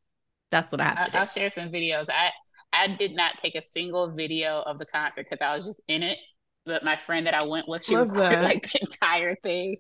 That's 0.51 0.73
what 0.73 0.81
I 0.81 0.85
have 0.87 0.97
I, 0.97 1.09
to 1.13 1.13
I'll 1.13 1.27
share 1.27 1.51
some 1.51 1.71
videos. 1.71 2.07
I 2.09 2.31
I 2.73 2.89
did 2.97 3.15
not 3.15 3.39
take 3.39 3.55
a 3.55 3.63
single 3.63 4.11
video 4.11 4.63
of 4.63 4.79
the 4.79 4.87
concert 4.87 5.27
because 5.29 5.45
I 5.45 5.57
was 5.57 5.67
just 5.67 5.81
in 5.89 6.03
it. 6.03 6.19
But 6.67 6.85
my 6.85 6.97
friend 6.97 7.27
that 7.27 7.35
I 7.35 7.45
went 7.45 7.69
with, 7.69 7.85
she 7.85 7.95
Love 7.95 7.97
recorded 7.97 8.41
like 8.43 8.63
the 8.73 8.81
entire 8.81 9.37
thing. 9.37 9.77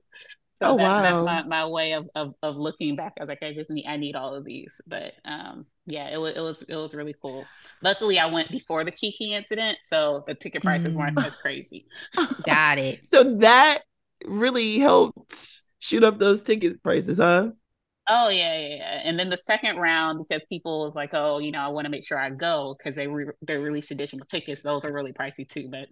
So 0.62 0.72
Oh, 0.72 0.76
that, 0.76 0.92
wow. 0.92 1.00
that's 1.00 1.22
my, 1.22 1.42
my 1.44 1.66
way 1.68 1.94
of, 1.94 2.08
of 2.14 2.34
of 2.42 2.56
looking 2.56 2.96
back. 2.96 3.14
I 3.18 3.24
was 3.24 3.28
like, 3.28 3.42
I 3.42 3.54
just 3.54 3.70
need 3.70 3.86
I 3.86 3.96
need 3.96 4.16
all 4.16 4.34
of 4.34 4.44
these. 4.44 4.80
But 4.86 5.14
um 5.24 5.66
yeah, 5.86 6.08
it 6.10 6.18
was 6.18 6.34
it 6.36 6.40
was 6.40 6.62
it 6.68 6.76
was 6.76 6.94
really 6.94 7.14
cool. 7.22 7.50
Luckily 7.82 8.18
I 8.18 8.32
went 8.32 8.50
before 8.50 8.84
the 8.84 8.92
Keke 8.92 9.32
incident, 9.32 9.78
so 9.82 10.24
the 10.26 10.34
ticket 10.34 10.64
prices 10.64 10.96
weren't 10.96 11.14
Mm. 11.16 11.24
as 11.24 11.36
crazy. 11.36 11.86
Got 12.44 12.78
it. 12.78 13.06
So 13.06 13.36
that 13.38 13.82
really 14.26 14.78
helped 14.78 15.62
shoot 15.78 16.04
up 16.04 16.18
those 16.18 16.42
ticket 16.42 16.82
prices, 16.82 17.18
huh? 17.18 17.50
Oh 18.08 18.28
yeah, 18.28 18.58
yeah, 18.58 18.76
yeah. 18.76 19.00
And 19.04 19.18
then 19.18 19.30
the 19.30 19.36
second 19.36 19.78
round, 19.78 20.18
because 20.18 20.44
people 20.46 20.84
was 20.84 20.94
like, 20.94 21.10
oh, 21.14 21.38
you 21.38 21.50
know, 21.52 21.60
I 21.60 21.68
want 21.68 21.86
to 21.86 21.90
make 21.90 22.06
sure 22.06 22.18
I 22.18 22.30
go 22.30 22.76
because 22.78 22.94
they 22.94 23.06
re- 23.06 23.32
they 23.40 23.56
released 23.56 23.90
additional 23.90 24.26
tickets. 24.26 24.62
Those 24.62 24.84
are 24.84 24.92
really 24.92 25.12
pricey 25.12 25.48
too. 25.48 25.70
But 25.70 25.88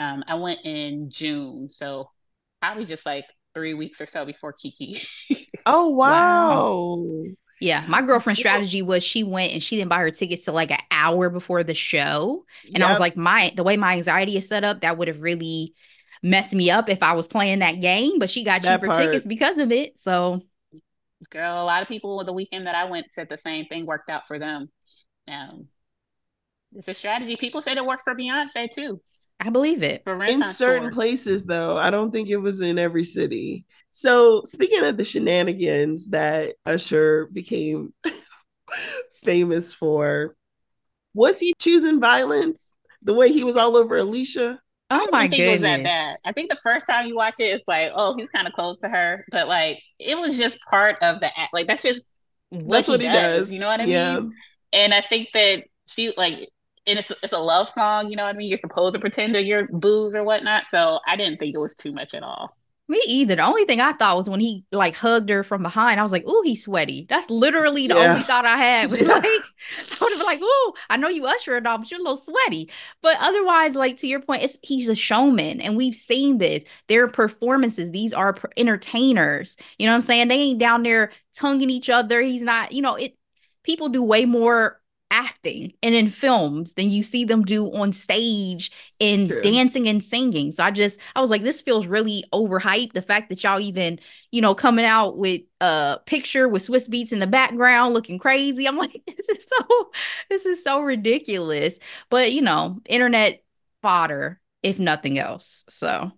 um, 0.00 0.22
I 0.28 0.36
went 0.36 0.60
in 0.64 1.10
June, 1.10 1.68
so 1.70 2.10
probably 2.62 2.84
just 2.84 3.04
like 3.04 3.24
three 3.52 3.74
weeks 3.74 4.00
or 4.00 4.06
so 4.06 4.24
before 4.24 4.54
Keke. 4.54 5.06
oh 5.66 5.88
wow. 5.88 6.08
wow. 6.08 7.24
Yeah, 7.60 7.84
my 7.88 8.02
girlfriend's 8.02 8.40
strategy 8.40 8.82
was 8.82 9.02
she 9.02 9.24
went 9.24 9.52
and 9.52 9.62
she 9.62 9.76
didn't 9.76 9.88
buy 9.88 10.00
her 10.00 10.10
tickets 10.10 10.44
till 10.44 10.52
like 10.52 10.70
an 10.70 10.82
hour 10.90 11.30
before 11.30 11.64
the 11.64 11.72
show. 11.72 12.44
And 12.66 12.78
yep. 12.78 12.88
I 12.88 12.90
was 12.90 13.00
like, 13.00 13.16
my 13.16 13.52
the 13.56 13.62
way 13.62 13.76
my 13.76 13.96
anxiety 13.96 14.36
is 14.36 14.46
set 14.46 14.62
up, 14.62 14.82
that 14.82 14.98
would 14.98 15.08
have 15.08 15.22
really 15.22 15.74
messed 16.22 16.54
me 16.54 16.70
up 16.70 16.88
if 16.88 17.02
I 17.02 17.14
was 17.14 17.26
playing 17.26 17.60
that 17.60 17.80
game. 17.80 18.18
But 18.18 18.30
she 18.30 18.44
got 18.44 18.62
that 18.62 18.80
cheaper 18.80 18.92
part. 18.92 19.04
tickets 19.04 19.26
because 19.26 19.58
of 19.58 19.72
it. 19.72 19.98
So 19.98 20.40
girl, 21.30 21.62
a 21.62 21.64
lot 21.64 21.82
of 21.82 21.88
people 21.88 22.16
with 22.16 22.26
the 22.26 22.32
weekend 22.32 22.66
that 22.66 22.74
I 22.74 22.84
went 22.84 23.10
said 23.10 23.28
the 23.28 23.38
same 23.38 23.66
thing 23.66 23.86
worked 23.86 24.10
out 24.10 24.26
for 24.26 24.38
them. 24.38 24.68
Um 25.28 25.68
it's 26.74 26.88
a 26.88 26.94
strategy. 26.94 27.36
People 27.36 27.62
said 27.62 27.78
it 27.78 27.86
worked 27.86 28.02
for 28.02 28.14
Beyonce 28.14 28.70
too. 28.70 29.00
I 29.38 29.50
believe 29.50 29.82
it. 29.82 30.02
In 30.06 30.42
certain 30.44 30.84
tour. 30.84 30.92
places, 30.92 31.44
though, 31.44 31.76
I 31.76 31.90
don't 31.90 32.10
think 32.10 32.30
it 32.30 32.36
was 32.36 32.60
in 32.60 32.78
every 32.78 33.04
city. 33.04 33.66
So, 33.90 34.42
speaking 34.44 34.82
of 34.82 34.96
the 34.96 35.04
shenanigans 35.04 36.08
that 36.08 36.54
Usher 36.64 37.26
became 37.32 37.92
famous 39.24 39.74
for, 39.74 40.36
was 41.12 41.38
he 41.38 41.52
choosing 41.58 42.00
violence 42.00 42.72
the 43.02 43.14
way 43.14 43.30
he 43.30 43.44
was 43.44 43.56
all 43.56 43.76
over 43.76 43.98
Alicia? 43.98 44.58
Oh 44.90 45.08
my 45.10 45.26
goodness! 45.26 45.38
It 45.40 45.52
was 45.52 45.60
that 45.62 45.82
bad. 45.82 46.16
I 46.24 46.32
think 46.32 46.50
the 46.50 46.56
first 46.62 46.86
time 46.86 47.06
you 47.06 47.16
watch 47.16 47.34
it, 47.40 47.44
it's 47.54 47.66
like, 47.66 47.90
oh, 47.94 48.14
he's 48.16 48.30
kind 48.30 48.46
of 48.46 48.52
close 48.54 48.78
to 48.80 48.88
her, 48.88 49.24
but 49.30 49.48
like 49.48 49.80
it 49.98 50.16
was 50.18 50.36
just 50.36 50.60
part 50.70 50.96
of 51.02 51.20
the 51.20 51.26
act. 51.38 51.52
Like 51.52 51.66
that's 51.66 51.82
just 51.82 52.04
what 52.50 52.68
that's 52.70 52.86
he 52.86 52.92
what 52.92 53.00
he 53.00 53.08
does. 53.08 53.48
does. 53.48 53.50
You 53.50 53.58
know 53.60 53.68
what 53.68 53.80
I 53.80 53.84
yeah. 53.84 54.20
mean? 54.20 54.32
And 54.72 54.94
I 54.94 55.02
think 55.02 55.28
that 55.34 55.64
she 55.88 56.12
like 56.16 56.48
and 56.86 56.98
it's 57.00 57.10
it's 57.22 57.32
a 57.32 57.38
love 57.38 57.68
song, 57.68 58.10
you 58.10 58.16
know 58.16 58.24
what 58.24 58.34
I 58.34 58.38
mean? 58.38 58.48
You're 58.48 58.58
supposed 58.58 58.94
to 58.94 59.00
pretend 59.00 59.34
that 59.34 59.44
you're 59.44 59.66
booze 59.68 60.14
or 60.14 60.24
whatnot. 60.24 60.68
So 60.68 61.00
I 61.06 61.16
didn't 61.16 61.38
think 61.38 61.54
it 61.54 61.60
was 61.60 61.76
too 61.76 61.92
much 61.92 62.14
at 62.14 62.22
all. 62.22 62.56
Me 62.88 63.00
either. 63.08 63.34
The 63.34 63.44
only 63.44 63.64
thing 63.64 63.80
I 63.80 63.94
thought 63.94 64.16
was 64.16 64.30
when 64.30 64.38
he 64.38 64.64
like 64.70 64.94
hugged 64.94 65.28
her 65.28 65.42
from 65.42 65.64
behind. 65.64 65.98
I 65.98 66.04
was 66.04 66.12
like, 66.12 66.26
"Ooh, 66.28 66.42
he's 66.44 66.62
sweaty." 66.62 67.06
That's 67.10 67.28
literally 67.28 67.88
the 67.88 67.96
yeah. 67.96 68.12
only 68.12 68.22
thought 68.22 68.44
I 68.46 68.56
had. 68.56 68.92
Was 68.92 69.00
yeah. 69.02 69.08
like, 69.08 69.24
I 69.24 69.96
would 70.00 70.10
have 70.12 70.18
been 70.18 70.26
like, 70.26 70.40
"Ooh, 70.40 70.72
I 70.88 70.96
know 70.96 71.08
you 71.08 71.26
usher 71.26 71.56
and 71.56 71.66
all, 71.66 71.78
but 71.78 71.90
you're 71.90 71.98
a 71.98 72.02
little 72.02 72.16
sweaty." 72.16 72.70
But 73.02 73.16
otherwise, 73.18 73.74
like 73.74 73.96
to 73.98 74.06
your 74.06 74.20
point, 74.20 74.44
it's 74.44 74.58
he's 74.62 74.88
a 74.88 74.94
showman, 74.94 75.60
and 75.60 75.76
we've 75.76 75.96
seen 75.96 76.38
this. 76.38 76.64
Their 76.86 77.08
performances. 77.08 77.90
These 77.90 78.12
are 78.12 78.36
entertainers. 78.56 79.56
You 79.78 79.86
know 79.86 79.92
what 79.92 79.96
I'm 79.96 80.00
saying? 80.02 80.28
They 80.28 80.36
ain't 80.36 80.60
down 80.60 80.84
there 80.84 81.10
tonguing 81.34 81.70
each 81.70 81.90
other. 81.90 82.20
He's 82.20 82.42
not. 82.42 82.70
You 82.70 82.82
know, 82.82 82.94
it. 82.94 83.16
People 83.64 83.88
do 83.88 84.00
way 84.00 84.26
more 84.26 84.80
acting 85.10 85.72
and 85.82 85.94
in 85.94 86.10
films 86.10 86.72
than 86.72 86.90
you 86.90 87.02
see 87.02 87.24
them 87.24 87.44
do 87.44 87.66
on 87.72 87.92
stage 87.92 88.72
in 88.98 89.28
True. 89.28 89.40
dancing 89.42 89.88
and 89.88 90.02
singing. 90.02 90.52
So 90.52 90.64
I 90.64 90.70
just 90.70 90.98
I 91.14 91.20
was 91.20 91.30
like, 91.30 91.42
this 91.42 91.62
feels 91.62 91.86
really 91.86 92.24
overhyped. 92.32 92.92
The 92.92 93.02
fact 93.02 93.28
that 93.28 93.42
y'all 93.42 93.60
even, 93.60 94.00
you 94.30 94.40
know, 94.40 94.54
coming 94.54 94.84
out 94.84 95.16
with 95.16 95.42
a 95.60 95.98
picture 96.06 96.48
with 96.48 96.66
Swizz 96.66 96.88
Beatz 96.88 97.12
in 97.12 97.20
the 97.20 97.26
background 97.26 97.94
looking 97.94 98.18
crazy. 98.18 98.66
I'm 98.66 98.76
like, 98.76 99.02
this 99.06 99.28
is 99.28 99.46
so 99.48 99.90
this 100.28 100.46
is 100.46 100.62
so 100.62 100.80
ridiculous. 100.80 101.78
But 102.10 102.32
you 102.32 102.42
know, 102.42 102.80
internet 102.86 103.42
fodder, 103.82 104.40
if 104.62 104.78
nothing 104.78 105.18
else. 105.18 105.64
So 105.68 106.12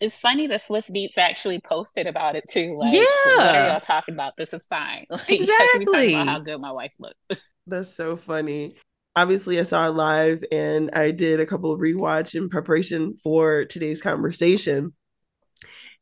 it's 0.00 0.18
funny 0.18 0.46
the 0.46 0.56
Swizz 0.56 0.90
Beatz 0.90 1.18
actually 1.18 1.60
posted 1.60 2.06
about 2.06 2.36
it 2.36 2.44
too. 2.48 2.76
Like, 2.78 2.94
yeah, 2.94 3.04
what 3.24 3.56
are 3.56 3.68
y'all 3.68 3.80
talking 3.80 4.14
about? 4.14 4.34
This 4.36 4.52
is 4.52 4.66
fine. 4.66 5.06
Like, 5.10 5.30
exactly. 5.30 6.14
about 6.14 6.26
how 6.26 6.38
good 6.40 6.60
my 6.60 6.72
wife 6.72 6.92
looks. 6.98 7.42
That's 7.66 7.92
so 7.94 8.16
funny. 8.16 8.76
Obviously, 9.14 9.58
I 9.58 9.62
saw 9.62 9.88
it 9.88 9.92
live 9.92 10.44
and 10.52 10.90
I 10.92 11.10
did 11.10 11.40
a 11.40 11.46
couple 11.46 11.72
of 11.72 11.80
rewatch 11.80 12.34
in 12.34 12.50
preparation 12.50 13.16
for 13.22 13.64
today's 13.64 14.02
conversation. 14.02 14.92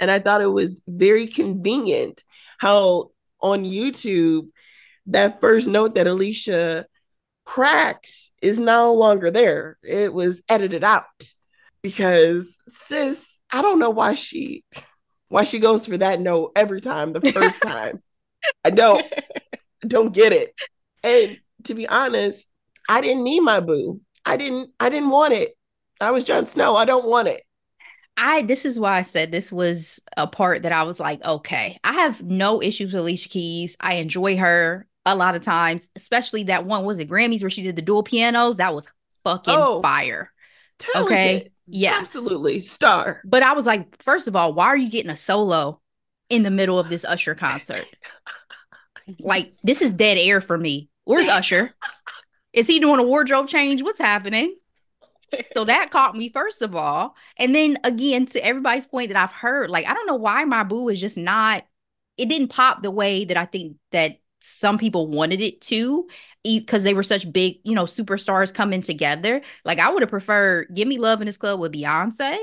And 0.00 0.10
I 0.10 0.18
thought 0.18 0.42
it 0.42 0.46
was 0.46 0.82
very 0.88 1.28
convenient 1.28 2.24
how 2.58 3.10
on 3.40 3.64
YouTube, 3.64 4.48
that 5.06 5.40
first 5.40 5.68
note 5.68 5.94
that 5.94 6.06
Alicia 6.06 6.86
cracked 7.44 8.30
is 8.40 8.58
no 8.58 8.94
longer 8.94 9.30
there. 9.30 9.78
It 9.82 10.12
was 10.12 10.42
edited 10.48 10.82
out 10.82 11.04
because 11.82 12.58
sis, 12.68 13.33
I 13.54 13.62
don't 13.62 13.78
know 13.78 13.90
why 13.90 14.14
she 14.14 14.64
why 15.28 15.44
she 15.44 15.60
goes 15.60 15.86
for 15.86 15.96
that 15.96 16.20
note 16.20 16.52
every 16.56 16.80
time 16.80 17.12
the 17.12 17.32
first 17.32 17.62
time. 17.62 18.02
I 18.64 18.70
don't 18.70 19.06
don't 19.86 20.12
get 20.12 20.32
it. 20.32 20.52
And 21.04 21.38
to 21.64 21.74
be 21.74 21.86
honest, 21.86 22.48
I 22.88 23.00
didn't 23.00 23.22
need 23.22 23.40
my 23.40 23.60
boo. 23.60 24.00
I 24.26 24.36
didn't 24.36 24.70
I 24.80 24.88
didn't 24.88 25.10
want 25.10 25.34
it. 25.34 25.56
I 26.00 26.10
was 26.10 26.24
Jon 26.24 26.46
Snow. 26.46 26.74
I 26.74 26.84
don't 26.84 27.06
want 27.06 27.28
it. 27.28 27.42
I 28.16 28.42
this 28.42 28.64
is 28.64 28.80
why 28.80 28.98
I 28.98 29.02
said 29.02 29.30
this 29.30 29.52
was 29.52 30.00
a 30.16 30.26
part 30.26 30.62
that 30.62 30.72
I 30.72 30.82
was 30.82 30.98
like, 30.98 31.24
okay, 31.24 31.78
I 31.84 31.92
have 31.92 32.22
no 32.22 32.60
issues 32.60 32.92
with 32.92 33.00
Alicia 33.00 33.28
Keys. 33.28 33.76
I 33.78 33.94
enjoy 33.94 34.36
her 34.36 34.88
a 35.06 35.14
lot 35.14 35.36
of 35.36 35.42
times, 35.42 35.88
especially 35.94 36.44
that 36.44 36.66
one 36.66 36.84
was 36.84 36.98
it 36.98 37.08
Grammys 37.08 37.42
where 37.42 37.50
she 37.50 37.62
did 37.62 37.76
the 37.76 37.82
dual 37.82 38.02
pianos. 38.02 38.56
That 38.56 38.74
was 38.74 38.90
fucking 39.22 39.54
oh, 39.56 39.80
fire. 39.80 40.32
Talented. 40.80 41.12
Okay. 41.12 41.50
Yeah. 41.66 41.96
Absolutely. 41.98 42.60
Star. 42.60 43.20
But 43.24 43.42
I 43.42 43.52
was 43.52 43.66
like, 43.66 44.02
first 44.02 44.28
of 44.28 44.36
all, 44.36 44.54
why 44.54 44.66
are 44.66 44.76
you 44.76 44.90
getting 44.90 45.10
a 45.10 45.16
solo 45.16 45.80
in 46.28 46.42
the 46.42 46.50
middle 46.50 46.78
of 46.78 46.88
this 46.88 47.04
Usher 47.04 47.34
concert? 47.34 47.86
like, 49.20 49.52
this 49.62 49.82
is 49.82 49.92
dead 49.92 50.18
air 50.18 50.40
for 50.40 50.58
me. 50.58 50.88
Where's 51.04 51.28
Usher? 51.28 51.74
Is 52.52 52.66
he 52.66 52.78
doing 52.78 53.00
a 53.00 53.04
wardrobe 53.04 53.48
change? 53.48 53.82
What's 53.82 53.98
happening? 53.98 54.54
So 55.56 55.64
that 55.64 55.90
caught 55.90 56.16
me 56.16 56.28
first 56.30 56.62
of 56.62 56.74
all. 56.76 57.16
And 57.36 57.54
then 57.54 57.78
again, 57.84 58.26
to 58.26 58.44
everybody's 58.44 58.86
point 58.86 59.08
that 59.08 59.22
I've 59.22 59.32
heard, 59.32 59.70
like 59.70 59.86
I 59.86 59.94
don't 59.94 60.06
know 60.06 60.14
why 60.14 60.44
my 60.44 60.64
boo 60.64 60.88
is 60.88 61.00
just 61.00 61.16
not 61.16 61.64
it 62.16 62.28
didn't 62.28 62.48
pop 62.48 62.82
the 62.82 62.90
way 62.90 63.24
that 63.24 63.36
I 63.36 63.44
think 63.44 63.76
that 63.90 64.18
some 64.40 64.78
people 64.78 65.08
wanted 65.08 65.40
it 65.40 65.60
to 65.62 66.06
because 66.44 66.82
they 66.82 66.94
were 66.94 67.02
such 67.02 67.30
big, 67.32 67.56
you 67.64 67.74
know, 67.74 67.84
superstars 67.84 68.52
coming 68.52 68.82
together. 68.82 69.40
Like 69.64 69.78
I 69.78 69.90
would 69.90 70.02
have 70.02 70.10
preferred 70.10 70.68
Give 70.74 70.86
Me 70.86 70.98
Love 70.98 71.20
in 71.20 71.26
This 71.26 71.36
Club 71.36 71.58
with 71.58 71.72
Beyonce. 71.72 72.36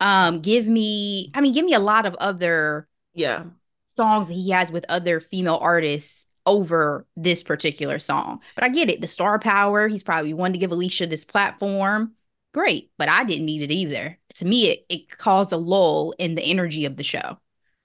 Um, 0.00 0.40
give 0.40 0.68
me, 0.68 1.32
I 1.34 1.40
mean, 1.40 1.52
give 1.52 1.64
me 1.64 1.74
a 1.74 1.80
lot 1.80 2.06
of 2.06 2.14
other 2.16 2.86
yeah 3.14 3.44
songs 3.86 4.28
that 4.28 4.34
he 4.34 4.50
has 4.50 4.70
with 4.70 4.84
other 4.88 5.18
female 5.18 5.58
artists 5.60 6.26
over 6.46 7.06
this 7.16 7.42
particular 7.42 7.98
song. 7.98 8.40
But 8.54 8.64
I 8.64 8.68
get 8.68 8.90
it. 8.90 9.00
The 9.00 9.06
star 9.06 9.38
power, 9.38 9.88
he's 9.88 10.02
probably 10.02 10.32
wanted 10.32 10.54
to 10.54 10.58
give 10.60 10.70
Alicia 10.70 11.06
this 11.06 11.24
platform. 11.24 12.12
Great. 12.54 12.90
But 12.96 13.08
I 13.08 13.24
didn't 13.24 13.44
need 13.44 13.62
it 13.62 13.70
either. 13.70 14.18
To 14.36 14.44
me, 14.44 14.70
it, 14.70 14.86
it 14.88 15.18
caused 15.18 15.52
a 15.52 15.56
lull 15.56 16.14
in 16.18 16.36
the 16.36 16.42
energy 16.42 16.84
of 16.86 16.96
the 16.96 17.02
show. 17.02 17.38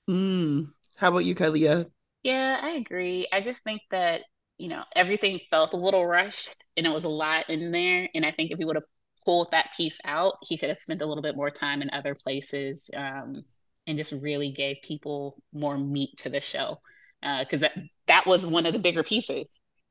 Mm. 0.10 0.72
How 0.96 1.10
about 1.10 1.26
you, 1.26 1.36
Kylia? 1.36 1.90
Yeah, 2.22 2.60
I 2.62 2.72
agree. 2.72 3.28
I 3.34 3.42
just 3.42 3.64
think 3.64 3.82
that, 3.92 4.22
you 4.64 4.70
know, 4.70 4.86
everything 4.96 5.42
felt 5.52 5.74
a 5.74 5.78
little 5.78 6.08
rushed 6.08 6.56
and 6.78 6.88
it 6.88 6.94
was 6.94 7.04
a 7.04 7.10
lot 7.10 7.50
in 7.50 7.74
there. 7.74 8.08
And 8.16 8.26
I 8.26 8.32
think 8.32 8.50
if 8.50 8.58
he 8.58 8.64
would 8.64 8.78
have 8.78 8.86
pulled 9.26 9.52
that 9.52 9.72
piece 9.76 9.98
out, 10.06 10.36
he 10.42 10.58
could 10.58 10.70
have 10.70 10.78
spent 10.78 11.02
a 11.02 11.06
little 11.06 11.22
bit 11.22 11.36
more 11.36 11.50
time 11.50 11.82
in 11.82 11.90
other 11.92 12.16
places 12.16 12.90
um, 12.96 13.44
and 13.88 13.98
just 13.98 14.14
really 14.14 14.54
gave 14.54 14.78
people 14.82 15.36
more 15.54 15.78
meat 15.78 16.12
to 16.20 16.30
the 16.30 16.40
show 16.40 16.78
because 17.22 17.62
uh, 17.62 17.68
that 17.68 17.72
that 18.08 18.26
was 18.26 18.46
one 18.46 18.66
of 18.66 18.72
the 18.72 18.80
bigger 18.80 19.04
pieces, 19.04 19.48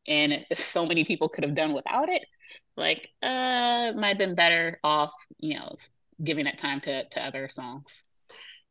and 0.09 0.47
so 0.55 0.87
many 0.87 1.05
people 1.05 1.29
could 1.29 1.45
have 1.45 1.55
done 1.55 1.75
without 1.75 2.09
it. 2.09 2.25
Like, 2.75 3.11
uh, 3.23 3.93
might 3.95 4.09
have 4.09 4.19
been 4.19 4.35
better 4.35 4.81
off, 4.83 5.13
you 5.39 5.59
know, 5.59 5.77
giving 6.25 6.47
that 6.47 6.57
time 6.57 6.81
to 6.83 7.07
to 7.11 7.23
other 7.23 7.49
songs. 7.49 8.05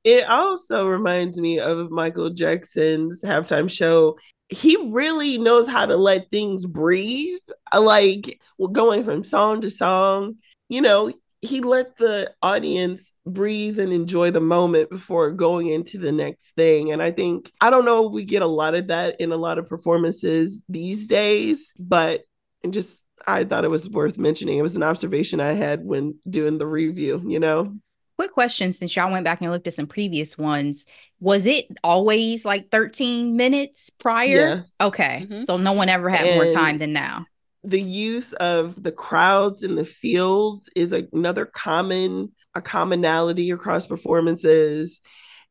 It 0.04 0.28
also 0.28 0.88
reminds 0.88 1.40
me 1.40 1.60
of 1.60 1.92
Michael 1.92 2.32
Jackson's 2.32 3.24
halftime 3.24 3.70
show. 3.70 4.18
He 4.52 4.78
really 4.90 5.38
knows 5.38 5.68
how 5.68 5.86
to 5.86 5.96
let 5.96 6.30
things 6.30 6.66
breathe. 6.66 7.40
Uh, 7.74 7.82
like 7.82 8.40
going 8.72 9.04
from 9.04 9.24
song 9.24 9.62
to 9.62 9.72
song, 9.72 10.36
you 10.70 10.82
know, 10.82 11.12
he 11.42 11.62
let 11.62 11.98
the 11.98 12.32
audience 12.44 13.14
breathe 13.26 13.80
and 13.80 13.92
enjoy 13.92 14.30
the 14.30 14.40
moment 14.40 14.92
before 14.92 15.32
going 15.32 15.70
into 15.70 15.98
the 15.98 16.12
next 16.12 16.52
thing. 16.52 16.92
And 16.92 17.02
I 17.02 17.10
think, 17.12 17.52
I 17.60 17.72
don't 17.72 17.86
know 17.86 18.04
we 18.04 18.26
get 18.26 18.44
a 18.44 18.46
lot 18.46 18.76
of 18.76 18.90
that 18.90 19.20
in 19.20 19.32
a 19.32 19.38
lot 19.38 19.58
of 19.58 19.68
performances 19.68 20.62
these 20.70 21.08
days, 21.08 21.74
but 21.80 22.22
just, 22.70 23.04
I 23.26 23.44
thought 23.44 23.66
it 23.66 23.72
was 23.72 23.90
worth 23.90 24.18
mentioning. 24.18 24.58
It 24.58 24.64
was 24.64 24.76
an 24.76 24.84
observation 24.84 25.40
I 25.40 25.54
had 25.54 25.84
when 25.84 26.20
doing 26.30 26.58
the 26.58 26.68
review, 26.68 27.24
you 27.26 27.40
know? 27.40 27.76
Quick 28.22 28.32
question 28.32 28.72
since 28.72 28.96
y'all 28.96 29.12
went 29.12 29.26
back 29.26 29.42
and 29.42 29.52
looked 29.52 29.66
at 29.66 29.74
some 29.74 29.88
previous 29.88 30.38
ones, 30.38 30.86
was 31.20 31.46
it 31.46 31.66
always 31.84 32.46
like 32.46 32.70
13 32.70 33.36
minutes 33.36 33.90
prior? 33.90 34.58
Yes. 34.58 34.76
Okay. 34.80 35.26
Mm-hmm. 35.28 35.38
So 35.38 35.58
no 35.58 35.74
one 35.74 35.90
ever 35.90 36.08
had 36.08 36.28
and, 36.28 36.36
more 36.36 36.50
time 36.50 36.78
than 36.78 36.94
now 36.94 37.26
the 37.64 37.82
use 37.82 38.34
of 38.34 38.82
the 38.82 38.92
crowds 38.92 39.64
in 39.64 39.76
the 39.76 39.86
fields 39.86 40.70
is 40.76 40.94
another 40.94 41.46
common 41.46 42.32
a 42.54 42.62
commonality 42.62 43.52
across 43.52 43.88
performances 43.88 45.02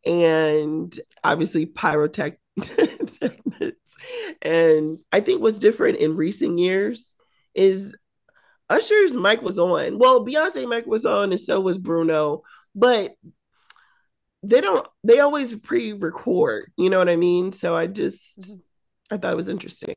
and 0.04 0.98
obviously 1.22 1.66
pyrotech 1.66 2.36
and 4.42 5.02
i 5.12 5.20
think 5.20 5.40
what's 5.40 5.58
different 5.58 5.98
in 5.98 6.16
recent 6.16 6.58
years 6.58 7.14
is 7.54 7.96
usher's 8.68 9.14
mic 9.14 9.40
was 9.40 9.58
on 9.58 9.98
well 9.98 10.24
beyonce 10.26 10.68
mic 10.68 10.86
was 10.86 11.06
on 11.06 11.30
and 11.30 11.40
so 11.40 11.60
was 11.60 11.78
bruno 11.78 12.42
but 12.74 13.12
they 14.42 14.60
don't 14.60 14.86
they 15.04 15.20
always 15.20 15.54
pre-record, 15.54 16.72
you 16.76 16.90
know 16.90 16.98
what 16.98 17.08
I 17.08 17.16
mean? 17.16 17.52
So 17.52 17.76
I 17.76 17.86
just 17.86 18.40
mm-hmm. 18.40 19.14
I 19.14 19.18
thought 19.18 19.32
it 19.32 19.36
was 19.36 19.48
interesting. 19.48 19.94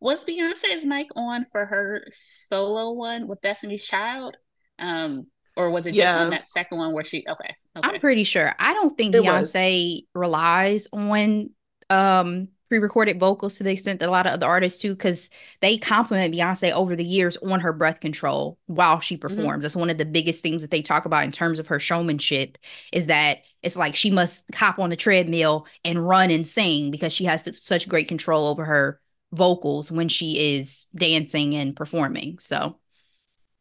Was 0.00 0.24
Beyonce's 0.24 0.84
mic 0.84 1.08
on 1.16 1.46
for 1.50 1.64
her 1.64 2.06
solo 2.12 2.92
one 2.92 3.26
with 3.26 3.40
Destiny's 3.40 3.84
Child? 3.84 4.36
Um, 4.78 5.26
or 5.56 5.70
was 5.70 5.86
it 5.86 5.90
just 5.92 5.98
yeah. 5.98 6.18
on 6.18 6.30
that 6.30 6.48
second 6.48 6.78
one 6.78 6.92
where 6.92 7.04
she 7.04 7.24
okay, 7.28 7.54
okay. 7.76 7.88
I'm 7.88 8.00
pretty 8.00 8.24
sure. 8.24 8.54
I 8.58 8.74
don't 8.74 8.96
think 8.96 9.14
it 9.14 9.22
Beyonce 9.22 9.94
was. 9.94 10.02
relies 10.14 10.88
on 10.92 11.50
um 11.88 12.48
pre-recorded 12.68 13.18
vocals 13.18 13.56
to 13.56 13.64
the 13.64 13.70
extent 13.70 14.00
that 14.00 14.08
a 14.08 14.12
lot 14.12 14.26
of 14.26 14.32
other 14.32 14.46
artists 14.46 14.78
do 14.78 14.94
because 14.94 15.30
they 15.60 15.78
compliment 15.78 16.34
beyonce 16.34 16.72
over 16.72 16.96
the 16.96 17.04
years 17.04 17.36
on 17.38 17.60
her 17.60 17.72
breath 17.72 18.00
control 18.00 18.58
while 18.66 19.00
she 19.00 19.16
mm-hmm. 19.16 19.22
performs 19.22 19.50
mm-hmm. 19.50 19.60
that's 19.60 19.76
one 19.76 19.90
of 19.90 19.98
the 19.98 20.04
biggest 20.04 20.42
things 20.42 20.62
that 20.62 20.70
they 20.70 20.82
talk 20.82 21.04
about 21.04 21.24
in 21.24 21.32
terms 21.32 21.58
of 21.58 21.68
her 21.68 21.78
showmanship 21.78 22.58
is 22.92 23.06
that 23.06 23.38
it's 23.62 23.76
like 23.76 23.96
she 23.96 24.10
must 24.10 24.44
hop 24.54 24.78
on 24.78 24.90
the 24.90 24.96
treadmill 24.96 25.66
and 25.84 26.06
run 26.06 26.30
and 26.30 26.46
sing 26.46 26.90
because 26.90 27.12
she 27.12 27.24
has 27.24 27.48
such 27.60 27.88
great 27.88 28.08
control 28.08 28.46
over 28.46 28.64
her 28.64 29.00
vocals 29.32 29.90
when 29.90 30.08
she 30.08 30.56
is 30.56 30.86
dancing 30.94 31.54
and 31.54 31.76
performing 31.76 32.38
so 32.38 32.76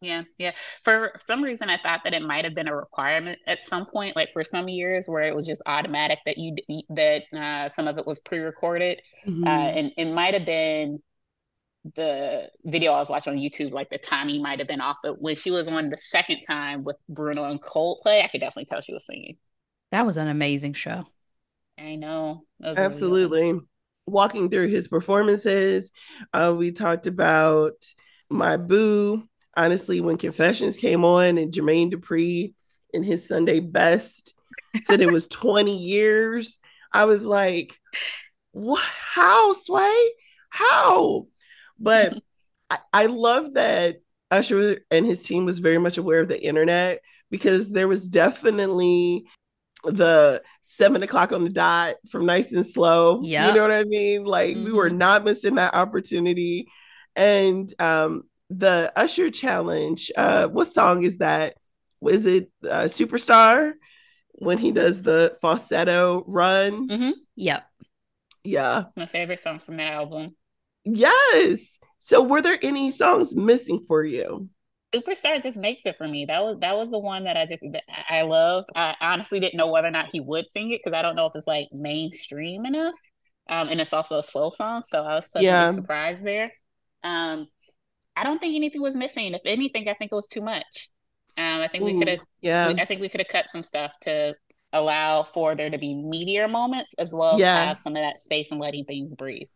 yeah, 0.01 0.23
yeah. 0.37 0.51
For 0.83 1.13
some 1.25 1.43
reason, 1.43 1.69
I 1.69 1.77
thought 1.77 2.01
that 2.03 2.13
it 2.13 2.21
might 2.21 2.45
have 2.45 2.53
been 2.53 2.67
a 2.67 2.75
requirement 2.75 3.39
at 3.47 3.65
some 3.67 3.85
point, 3.85 4.15
like 4.15 4.31
for 4.33 4.43
some 4.43 4.67
years 4.67 5.07
where 5.07 5.23
it 5.23 5.35
was 5.35 5.47
just 5.47 5.61
automatic 5.65 6.19
that 6.25 6.37
you 6.37 6.55
that 6.89 7.23
uh, 7.33 7.69
some 7.69 7.87
of 7.87 7.97
it 7.97 8.05
was 8.05 8.19
pre-recorded, 8.19 9.01
uh, 9.25 9.29
mm-hmm. 9.29 9.43
uh, 9.45 9.67
and 9.67 9.91
it 9.97 10.11
might 10.11 10.33
have 10.33 10.45
been 10.45 11.01
the 11.95 12.49
video 12.63 12.91
I 12.93 12.99
was 12.99 13.09
watching 13.09 13.33
on 13.33 13.39
YouTube, 13.39 13.71
like 13.71 13.89
the 13.89 13.97
timing 13.97 14.41
might 14.41 14.59
have 14.59 14.67
been 14.67 14.81
off. 14.81 14.97
But 15.03 15.21
when 15.21 15.35
she 15.35 15.51
was 15.51 15.67
on 15.67 15.89
the 15.89 15.97
second 15.97 16.41
time 16.41 16.83
with 16.83 16.97
Bruno 17.07 17.43
and 17.45 17.61
Coldplay, 17.61 18.23
I 18.23 18.27
could 18.27 18.41
definitely 18.41 18.65
tell 18.65 18.81
she 18.81 18.93
was 18.93 19.05
singing. 19.05 19.37
That 19.91 20.05
was 20.05 20.17
an 20.17 20.27
amazing 20.27 20.73
show. 20.73 21.05
I 21.77 21.95
know. 21.95 22.43
Absolutely. 22.63 23.43
Really 23.43 23.59
Walking 24.07 24.49
through 24.49 24.67
his 24.67 24.87
performances, 24.87 25.91
uh, 26.31 26.53
we 26.55 26.71
talked 26.71 27.07
about 27.07 27.73
my 28.29 28.55
boo 28.55 29.23
honestly, 29.55 30.01
when 30.01 30.17
Confessions 30.17 30.77
came 30.77 31.05
on 31.05 31.37
and 31.37 31.53
Jermaine 31.53 31.91
Dupri 31.91 32.53
in 32.93 33.03
his 33.03 33.27
Sunday 33.27 33.59
best 33.59 34.33
said 34.83 35.01
it 35.01 35.11
was 35.11 35.27
20 35.29 35.77
years, 35.77 36.59
I 36.91 37.05
was 37.05 37.25
like, 37.25 37.77
what? 38.51 38.83
How, 38.83 39.53
Sway? 39.53 40.09
How? 40.49 41.27
But 41.79 42.19
I, 42.69 42.79
I 42.93 43.05
love 43.07 43.53
that 43.53 43.97
Usher 44.31 44.81
and 44.89 45.05
his 45.05 45.21
team 45.21 45.45
was 45.45 45.59
very 45.59 45.77
much 45.77 45.97
aware 45.97 46.21
of 46.21 46.27
the 46.27 46.41
internet 46.41 47.01
because 47.29 47.71
there 47.71 47.87
was 47.87 48.09
definitely 48.09 49.25
the 49.83 50.41
seven 50.61 51.03
o'clock 51.03 51.31
on 51.31 51.43
the 51.43 51.49
dot 51.49 51.95
from 52.09 52.25
nice 52.25 52.51
and 52.53 52.65
slow. 52.65 53.21
Yeah. 53.23 53.49
You 53.49 53.55
know 53.55 53.61
what 53.61 53.71
I 53.71 53.83
mean? 53.83 54.23
Like 54.23 54.55
mm-hmm. 54.55 54.65
we 54.65 54.71
were 54.71 54.89
mm-hmm. 54.89 54.97
not 54.97 55.23
missing 55.23 55.55
that 55.55 55.75
opportunity. 55.75 56.67
And 57.15 57.71
um, 57.79 58.23
the 58.49 58.91
Usher 58.95 59.31
challenge. 59.31 60.11
Uh, 60.15 60.47
what 60.47 60.67
song 60.67 61.03
is 61.03 61.19
that? 61.19 61.55
Was 62.01 62.25
it 62.25 62.51
uh, 62.63 62.83
Superstar 62.83 63.73
when 64.33 64.57
he 64.57 64.71
does 64.71 65.01
the 65.01 65.37
falsetto 65.41 66.23
run? 66.27 66.87
Mm-hmm. 66.87 67.11
Yep. 67.35 67.63
Yeah. 68.43 68.83
My 68.95 69.07
favorite 69.07 69.39
song 69.39 69.59
from 69.59 69.77
that 69.77 69.91
album. 69.91 70.35
Yes. 70.83 71.79
So, 71.97 72.21
were 72.21 72.41
there 72.41 72.59
any 72.61 72.91
songs 72.91 73.35
missing 73.35 73.83
for 73.87 74.03
you? 74.03 74.49
Superstar 74.93 75.41
just 75.41 75.57
makes 75.57 75.85
it 75.85 75.97
for 75.97 76.07
me. 76.07 76.25
That 76.25 76.41
was 76.41 76.59
that 76.59 76.75
was 76.75 76.89
the 76.91 76.99
one 76.99 77.25
that 77.25 77.35
I 77.35 77.45
just 77.45 77.63
I 78.09 78.21
love. 78.21 78.65
I 78.75 78.95
honestly 79.01 79.39
didn't 79.39 79.57
know 79.57 79.71
whether 79.71 79.87
or 79.87 79.91
not 79.91 80.11
he 80.11 80.19
would 80.19 80.49
sing 80.49 80.71
it 80.71 80.81
because 80.83 80.97
I 80.97 81.01
don't 81.01 81.15
know 81.15 81.25
if 81.25 81.33
it's 81.35 81.47
like 81.47 81.67
mainstream 81.73 82.65
enough. 82.65 82.93
Um, 83.47 83.67
and 83.69 83.81
it's 83.81 83.93
also 83.93 84.17
a 84.17 84.23
slow 84.23 84.51
song, 84.51 84.83
so 84.85 85.03
I 85.03 85.15
was 85.15 85.27
pleasantly 85.27 85.45
yeah. 85.45 85.71
surprised 85.71 86.23
there. 86.23 86.51
Um, 87.03 87.47
I 88.15 88.23
don't 88.23 88.39
think 88.39 88.55
anything 88.55 88.81
was 88.81 88.95
missing. 88.95 89.33
If 89.33 89.41
anything, 89.45 89.87
I 89.87 89.93
think 89.93 90.11
it 90.11 90.15
was 90.15 90.27
too 90.27 90.41
much. 90.41 90.89
Um, 91.37 91.61
I 91.61 91.67
think 91.67 91.83
Ooh, 91.83 91.85
we 91.85 91.99
could 91.99 92.07
have. 92.07 92.19
Yeah. 92.41 92.73
I 92.77 92.85
think 92.85 93.01
we 93.01 93.09
could 93.09 93.19
have 93.19 93.27
cut 93.27 93.51
some 93.51 93.63
stuff 93.63 93.91
to 94.01 94.35
allow 94.71 95.23
for 95.23 95.55
there 95.55 95.69
to 95.69 95.77
be 95.77 95.93
meteor 95.93 96.47
moments 96.47 96.93
as 96.97 97.13
well 97.13 97.39
yeah. 97.39 97.59
as 97.59 97.67
have 97.67 97.77
some 97.77 97.95
of 97.95 98.01
that 98.01 98.19
space 98.19 98.51
and 98.51 98.59
letting 98.59 98.85
things 98.85 99.13
breathe. 99.15 99.47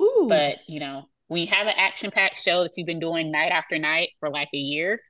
Ooh. 0.00 0.26
But 0.28 0.58
you 0.66 0.80
know, 0.80 1.04
when 1.28 1.40
you 1.42 1.46
have 1.48 1.66
an 1.66 1.74
action-packed 1.76 2.38
show 2.38 2.62
that 2.62 2.72
you've 2.76 2.86
been 2.86 3.00
doing 3.00 3.30
night 3.30 3.52
after 3.52 3.78
night 3.78 4.10
for 4.20 4.30
like 4.30 4.48
a 4.52 4.58
year, 4.58 5.00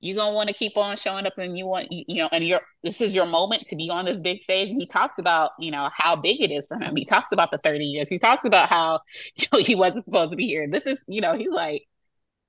you're 0.00 0.16
gonna 0.16 0.34
want 0.34 0.48
to 0.48 0.54
keep 0.54 0.76
on 0.76 0.96
showing 0.96 1.26
up, 1.26 1.32
and 1.38 1.56
you 1.56 1.66
want 1.66 1.88
you 1.90 2.22
know, 2.22 2.28
and 2.30 2.46
your 2.46 2.60
this 2.82 3.00
is 3.00 3.14
your 3.14 3.26
moment 3.26 3.64
to 3.70 3.76
be 3.76 3.88
on 3.90 4.04
this 4.04 4.18
big 4.18 4.42
stage. 4.42 4.68
And 4.68 4.80
he 4.80 4.86
talks 4.86 5.18
about 5.18 5.52
you 5.58 5.70
know 5.70 5.88
how 5.92 6.14
big 6.14 6.42
it 6.42 6.50
is 6.50 6.68
for 6.68 6.78
him. 6.78 6.94
He 6.94 7.04
talks 7.04 7.32
about 7.32 7.50
the 7.50 7.58
30 7.58 7.84
years. 7.84 8.08
He 8.08 8.18
talks 8.18 8.44
about 8.44 8.68
how 8.68 9.00
you 9.36 9.46
know 9.52 9.58
he 9.60 9.74
wasn't 9.74 10.04
supposed 10.04 10.30
to 10.32 10.36
be 10.36 10.46
here. 10.46 10.68
This 10.68 10.86
is 10.86 11.04
you 11.08 11.20
know 11.20 11.36
he's 11.36 11.50
like 11.50 11.84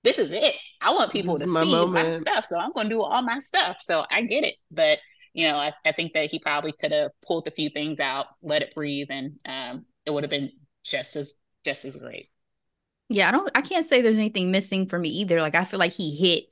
this 0.06 0.18
is 0.18 0.30
it. 0.32 0.56
I 0.80 0.94
want 0.94 1.12
people 1.12 1.38
to 1.40 1.48
my 1.48 1.64
see 1.64 1.72
moment. 1.72 2.10
my 2.10 2.16
stuff. 2.16 2.46
So 2.46 2.58
I'm 2.58 2.72
going 2.72 2.88
to 2.88 2.96
do 2.96 3.02
all 3.02 3.22
my 3.22 3.40
stuff. 3.40 3.78
So 3.82 4.06
I 4.10 4.22
get 4.22 4.46
it. 4.46 4.56
But, 4.72 5.00
you 5.34 5.48
know, 5.48 5.56
I, 5.56 5.74
I 5.84 5.92
think 5.92 6.14
that 6.14 6.30
he 6.30 6.40
probably 6.40 6.72
could 6.72 6.94
have 6.94 7.12
pulled 7.26 7.48
a 7.48 7.52
few 7.52 7.70
things 7.70 8.00
out, 8.00 8.28
let 8.42 8.62
it 8.62 8.74
breathe, 8.74 9.08
and 9.10 9.34
um, 9.46 9.86
it 10.06 10.12
would 10.12 10.24
have 10.24 10.30
been 10.30 10.52
just 10.84 11.16
as 11.18 11.34
just 11.66 11.84
as 11.84 11.98
great. 11.98 12.30
Yeah, 13.10 13.28
I 13.28 13.32
don't 13.32 13.52
I 13.56 13.62
can't 13.62 13.88
say 13.88 14.02
there's 14.02 14.18
anything 14.20 14.52
missing 14.52 14.88
for 14.88 14.98
me 14.98 15.10
either. 15.10 15.42
Like 15.42 15.56
I 15.56 15.66
feel 15.66 15.80
like 15.80 15.92
he 15.92 16.16
hit 16.16 16.46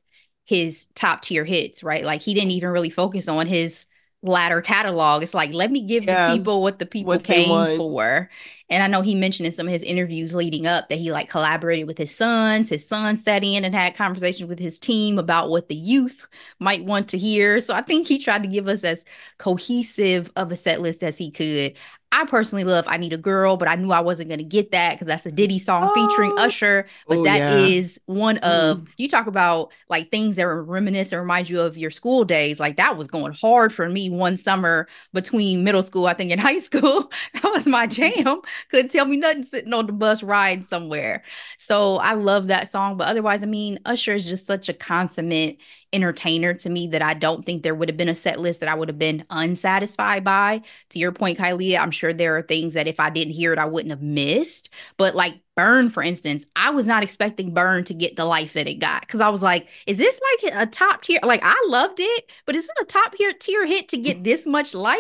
his 0.46 0.88
top 0.96 1.22
tier 1.22 1.46
hits, 1.46 1.84
right? 1.84 2.04
Like 2.04 2.22
he 2.22 2.34
didn't 2.34 2.52
even 2.52 2.70
really 2.70 2.90
focus 2.90 3.28
on 3.28 3.48
his 3.48 3.86
ladder 4.24 4.62
catalog. 4.62 5.22
It's 5.22 5.34
like, 5.34 5.54
let 5.54 5.70
me 5.70 5.84
give 5.84 6.06
yeah, 6.06 6.30
the 6.30 6.36
people 6.36 6.62
what 6.62 6.80
the 6.80 6.86
people 6.86 7.10
what 7.10 7.24
came 7.24 7.78
for. 7.78 8.30
And 8.70 8.82
I 8.82 8.88
know 8.88 9.02
he 9.02 9.14
mentioned 9.14 9.46
in 9.46 9.52
some 9.52 9.68
of 9.68 9.74
his 9.74 9.84
interviews 9.84 10.34
leading 10.34 10.66
up 10.66 10.90
that 10.90 10.98
he 10.98 11.12
like 11.12 11.30
collaborated 11.30 11.86
with 11.86 11.98
his 11.98 12.16
sons. 12.16 12.70
His 12.70 12.88
son 12.88 13.18
sat 13.18 13.44
in 13.44 13.66
and 13.66 13.76
had 13.76 13.96
conversations 13.96 14.50
with 14.50 14.58
his 14.58 14.80
team 14.80 15.20
about 15.20 15.50
what 15.50 15.68
the 15.68 15.76
youth 15.76 16.28
might 16.60 16.86
want 16.86 17.10
to 17.10 17.18
hear. 17.18 17.60
So 17.60 17.76
I 17.76 17.82
think 17.82 18.08
he 18.08 18.18
tried 18.18 18.44
to 18.44 18.50
give 18.50 18.68
us 18.68 18.84
as 18.84 19.06
cohesive 19.38 20.32
of 20.36 20.52
a 20.52 20.56
set 20.56 20.82
list 20.82 21.04
as 21.04 21.18
he 21.18 21.30
could. 21.30 21.74
I 22.14 22.26
personally 22.26 22.64
love 22.64 22.86
I 22.88 22.98
Need 22.98 23.12
a 23.12 23.18
Girl, 23.18 23.58
but 23.58 23.68
I 23.68 23.74
knew 23.74 23.92
I 23.92 24.02
wasn't 24.02 24.30
going 24.30 24.38
to 24.38 24.44
get 24.46 24.70
that 24.70 24.94
because 24.94 25.08
that's 25.08 25.26
a 25.26 25.32
Diddy 25.32 25.58
song 25.58 25.90
oh. 25.90 25.94
featuring 25.96 26.32
Usher. 26.38 26.86
But 27.08 27.18
oh, 27.18 27.24
that 27.24 27.38
yeah. 27.38 27.58
is 27.58 28.00
one 28.06 28.38
of, 28.38 28.78
mm. 28.78 28.88
you 28.98 29.10
talk 29.10 29.26
about 29.26 29.72
like 29.90 30.12
things 30.12 30.36
that 30.36 30.48
reminisce 30.48 31.12
and 31.12 31.20
remind 31.20 31.50
you 31.50 31.60
of 31.60 31.76
your 31.76 31.90
school 31.90 32.24
days. 32.24 32.60
Like 32.60 32.78
that 32.78 32.98
was 32.98 33.08
going 33.08 33.34
hard 33.34 33.74
for 33.74 33.90
me 33.90 34.12
one 34.12 34.38
summer 34.38 34.88
between 35.12 35.64
middle 35.64 35.82
school, 35.82 36.06
I 36.06 36.14
think, 36.14 36.32
and 36.32 36.40
high 36.40 36.60
school. 36.60 37.12
that 37.34 37.52
was 37.52 37.66
my 37.66 37.88
jam. 37.88 38.42
Couldn't 38.70 38.92
tell 38.92 39.06
me 39.06 39.18
nothing 39.18 39.44
sitting 39.44 39.74
on 39.74 39.88
the 39.88 39.92
bus 39.92 40.22
riding 40.22 40.64
somewhere. 40.64 41.24
So 41.58 41.96
I 41.96 42.14
love 42.14 42.46
that 42.48 42.72
song. 42.72 42.96
But 42.96 43.08
otherwise, 43.08 43.42
I 43.42 43.48
mean, 43.48 43.80
Usher 43.86 44.14
is 44.14 44.26
just 44.26 44.46
such 44.46 44.70
a 44.70 44.74
consummate 44.74 45.58
entertainer 45.94 46.54
to 46.56 46.70
me 46.70 46.88
that 46.88 47.02
I 47.02 47.14
don't 47.14 47.46
think 47.46 47.62
there 47.62 47.76
would 47.76 47.88
have 47.88 47.98
been 47.98 48.10
a 48.10 48.16
set 48.16 48.40
list 48.40 48.60
that 48.60 48.68
I 48.68 48.74
would 48.74 48.90
have 48.90 49.00
been 49.00 49.24
unsatisfied 49.30 50.24
by. 50.24 50.62
To 50.90 51.00
your 51.00 51.12
point, 51.12 51.38
Kylie, 51.38 51.80
I'm 51.80 51.92
sure 51.92 52.03
there 52.12 52.36
are 52.38 52.42
things 52.42 52.74
that 52.74 52.88
if 52.88 53.00
I 53.00 53.10
didn't 53.12 53.34
hear 53.34 53.54
it, 53.54 53.60
I 53.60 53.66
wouldn't 53.66 53.92
have 53.92 54.02
missed. 54.02 54.70
But 54.98 55.14
like 55.16 55.36
Burn, 55.56 55.90
for 55.92 56.02
instance, 56.02 56.46
I 56.56 56.72
was 56.72 56.88
not 56.88 57.04
expecting 57.04 57.54
Burn 57.54 57.84
to 57.86 57.94
get 57.94 58.16
the 58.16 58.26
life 58.26 58.54
that 58.54 58.68
it 58.68 58.80
got 58.80 59.02
because 59.02 59.22
I 59.22 59.30
was 59.30 59.44
like, 59.44 59.68
is 59.86 60.00
this 60.00 60.20
like 60.44 60.54
a 60.56 60.66
top 60.66 61.04
tier? 61.04 61.20
Like 61.24 61.42
I 61.44 61.56
loved 61.68 62.00
it, 62.00 62.32
but 62.46 62.56
is 62.56 62.66
it 62.66 62.82
a 62.82 62.86
top 62.86 63.14
tier 63.14 63.32
tier 63.34 63.66
hit 63.66 63.90
to 63.90 63.98
get 63.98 64.24
this 64.24 64.48
much 64.48 64.74
life? 64.74 65.00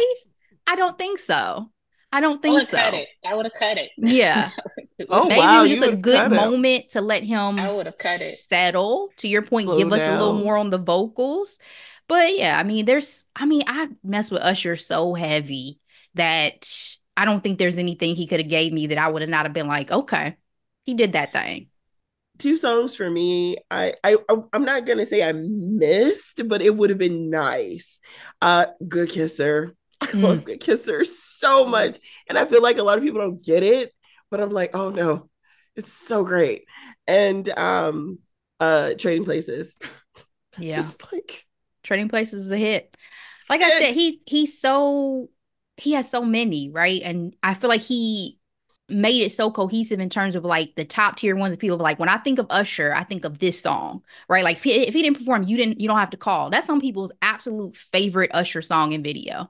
I 0.68 0.76
don't 0.76 0.98
think 0.98 1.20
so. 1.20 1.70
I 2.12 2.22
don't 2.22 2.42
think 2.44 2.62
I 2.62 2.64
so. 2.64 2.78
Cut 2.78 2.94
it. 2.94 3.08
I 3.26 3.34
would 3.34 3.46
have 3.46 3.54
cut 3.54 3.78
it. 3.78 3.90
Yeah. 3.98 4.52
oh, 5.10 5.26
Maybe 5.26 5.40
wow, 5.40 5.60
it 5.60 5.62
was 5.70 5.80
just 5.80 5.92
a 5.92 5.96
good 5.96 6.30
moment 6.32 6.92
to 6.92 7.02
let 7.02 7.24
him 7.24 7.60
I 7.60 7.72
would 7.72 7.88
have 7.88 7.98
cut 7.98 8.22
it. 8.22 8.36
settle. 8.36 9.10
To 9.18 9.28
your 9.28 9.42
point, 9.42 9.66
Slow 9.66 9.78
give 9.78 9.90
down. 9.90 10.00
us 10.00 10.08
a 10.08 10.12
little 10.12 10.36
more 10.36 10.56
on 10.56 10.70
the 10.70 10.78
vocals. 10.78 11.58
But 12.08 12.38
yeah, 12.38 12.60
I 12.60 12.64
mean, 12.64 12.86
there's 12.86 13.26
I 13.36 13.46
mean, 13.48 13.64
I 13.66 13.90
mess 14.04 14.30
with 14.30 14.42
Usher 14.42 14.76
so 14.76 15.16
heavy 15.16 15.80
that 16.16 16.70
I 17.16 17.26
don't 17.26 17.44
think 17.44 17.60
there's 17.60 17.78
anything 17.78 18.16
he 18.16 18.28
could 18.28 18.40
have 18.40 18.50
gave 18.50 18.74
me 18.74 18.88
that 18.88 18.98
I 18.98 19.08
would 19.08 19.22
have 19.22 19.30
not 19.30 19.46
have 19.46 19.54
been 19.54 19.68
like, 19.68 19.92
okay, 19.92 20.36
he 20.86 20.94
did 20.94 21.14
that 21.14 21.34
thing. 21.34 21.68
Two 22.40 22.58
songs 22.58 22.96
for 22.96 23.10
me. 23.10 23.58
I 23.70 23.94
I 24.04 24.18
I'm 24.52 24.66
not 24.66 24.86
gonna 24.86 25.06
say 25.06 25.24
I 25.24 25.34
missed, 25.34 26.48
but 26.48 26.62
it 26.62 26.76
would 26.76 26.90
have 26.90 27.00
been 27.00 27.30
nice. 27.30 28.00
Uh 28.42 28.66
Good 28.88 29.10
Kisser 29.10 29.76
I 30.02 30.08
mm. 30.08 30.22
love 30.24 30.44
Good 30.44 30.60
Kisser 30.60 31.06
so 31.06 31.66
much. 31.66 32.00
And 32.28 32.38
I 32.38 32.46
feel 32.46 32.62
like 32.62 32.78
a 32.78 32.84
lot 32.84 32.98
of 32.98 33.04
people 33.04 33.22
don't 33.22 33.44
get 33.44 33.64
it, 33.64 33.94
but 34.30 34.42
I'm 34.42 34.52
like, 34.52 34.76
oh 34.76 34.90
no, 34.90 35.30
it's 35.76 35.94
so 35.94 36.24
great. 36.24 36.66
And 37.08 37.48
um 37.58 38.20
uh 38.60 38.94
Trading 38.98 39.26
Places. 39.26 39.76
Yeah. 40.58 40.76
Just 40.76 41.12
like 41.12 41.46
Trading 41.84 42.10
Places 42.10 42.46
is 42.46 42.52
a 42.52 42.58
hit. 42.58 42.96
Like 43.50 43.62
I 43.62 43.80
said, 43.80 43.94
he's 43.94 44.22
he's 44.26 44.60
so 44.60 45.30
he 45.78 45.94
has 45.94 46.10
so 46.10 46.24
many, 46.24 46.70
right? 46.70 47.02
And 47.04 47.36
I 47.42 47.54
feel 47.54 47.70
like 47.70 47.82
he 47.82 48.40
made 48.90 49.22
it 49.22 49.32
so 49.32 49.50
cohesive 49.50 50.00
in 50.00 50.10
terms 50.10 50.36
of 50.36 50.44
like 50.44 50.76
the 50.76 50.86
top 50.86 51.16
tier 51.16 51.36
ones 51.36 51.52
that 51.54 51.60
people 51.60 51.78
like 51.78 51.98
when 51.98 52.10
i 52.10 52.18
think 52.18 52.38
of 52.38 52.46
usher 52.50 52.94
i 52.94 53.02
think 53.02 53.24
of 53.24 53.40
this 53.40 53.62
song 53.62 54.04
right 54.28 54.44
like 54.44 54.58
if 54.58 54.64
he, 54.64 54.74
if 54.74 54.94
he, 54.94 55.02
didn't 55.02 55.18
perform 55.18 55.42
you 55.44 55.56
didn't 55.56 55.80
you 55.80 55.88
don't 55.88 55.98
have 55.98 56.10
to 56.10 56.18
call 56.18 56.50
that's 56.50 56.68
some 56.68 56.82
people's 56.82 57.12
absolute 57.22 57.78
favorite 57.78 58.30
usher 58.34 58.62
song 58.62 58.94
and 58.94 59.02
video 59.02 59.50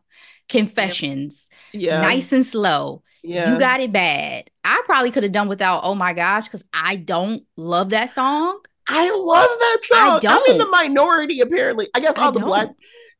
Confessions, 0.49 1.49
Yeah. 1.71 2.01
Nice 2.01 2.31
and 2.31 2.45
Slow, 2.45 3.01
Yeah. 3.23 3.53
You 3.53 3.59
Got 3.59 3.79
It 3.79 3.91
Bad. 3.91 4.49
I 4.63 4.81
probably 4.85 5.11
could 5.11 5.23
have 5.23 5.31
done 5.31 5.47
without 5.47 5.81
Oh 5.83 5.95
My 5.95 6.13
Gosh 6.13 6.45
because 6.45 6.65
I 6.73 6.95
don't 6.95 7.43
love 7.55 7.89
that 7.89 8.09
song. 8.09 8.59
I 8.87 9.11
love 9.11 9.49
that 9.49 9.79
I 9.93 10.19
song. 10.19 10.21
I'm 10.27 10.51
in 10.51 10.57
the 10.57 10.67
minority, 10.67 11.39
apparently. 11.39 11.87
I 11.95 12.01
guess 12.01 12.13
I 12.17 12.25
all 12.25 12.31
the 12.33 12.41
black. 12.41 12.69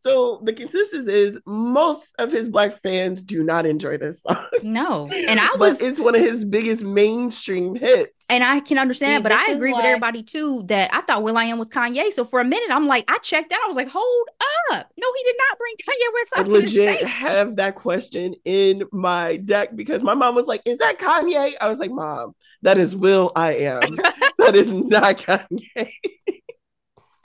Don't. 0.03 0.39
So 0.39 0.41
the 0.43 0.53
consensus 0.53 1.07
is 1.07 1.39
most 1.45 2.13
of 2.19 2.31
his 2.31 2.49
black 2.49 2.81
fans 2.81 3.23
do 3.23 3.43
not 3.43 3.65
enjoy 3.65 3.97
this 3.97 4.21
song. 4.23 4.47
No. 4.61 5.09
And 5.33 5.39
I 5.39 5.47
But 5.51 5.59
was 5.59 5.81
it's 5.81 5.99
one 5.99 6.15
of 6.15 6.21
his 6.21 6.43
biggest 6.45 6.83
mainstream 6.83 7.75
hits. 7.75 8.25
And 8.29 8.43
I 8.43 8.59
can 8.59 8.77
understand 8.77 9.11
See, 9.11 9.23
that, 9.23 9.23
but 9.23 9.31
I 9.31 9.51
is 9.51 9.57
agree 9.57 9.73
with 9.73 9.85
everybody 9.85 10.21
too 10.21 10.63
that 10.67 10.93
I 10.93 11.01
thought 11.01 11.23
will.i.am 11.23 11.57
was 11.57 11.69
Kanye. 11.69 12.11
So 12.11 12.25
for 12.25 12.39
a 12.39 12.43
minute, 12.43 12.69
I'm 12.69 12.87
like, 12.87 13.09
I 13.09 13.17
checked 13.19 13.53
out. 13.53 13.59
I 13.63 13.67
was 13.67 13.75
like, 13.75 13.87
hold 13.87 14.27
up. 14.71 14.91
No, 14.99 15.07
he 15.15 15.23
did 15.23 15.35
not 15.49 15.57
bring 15.57 15.75
Kanye 15.75 16.13
West 16.13 16.33
I 16.35 16.39
up 16.41 16.45
to 16.45 16.51
the 16.51 16.59
legit 16.59 17.07
have 17.07 17.55
that 17.55 17.75
question 17.75 18.35
in 18.45 18.83
my 18.91 19.37
deck 19.37 19.75
because 19.75 20.03
my 20.03 20.13
mom 20.13 20.35
was 20.35 20.47
like, 20.47 20.61
Is 20.65 20.77
that 20.77 20.99
Kanye? 20.99 21.53
I 21.59 21.69
was 21.69 21.79
like, 21.79 21.91
Mom, 21.91 22.35
that 22.61 22.77
is 22.77 22.95
will.i.am. 22.95 23.95
that 24.39 24.55
is 24.55 24.73
not 24.73 25.17
Kanye. 25.17 25.91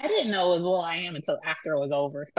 I 0.01 0.09
didn't 0.09 0.31
know 0.31 0.55
as 0.55 0.63
well 0.63 0.81
I 0.81 0.97
Am 0.97 1.17
until 1.17 1.39
after 1.45 1.75
it 1.75 1.81
was 1.81 1.93
over. 1.93 2.27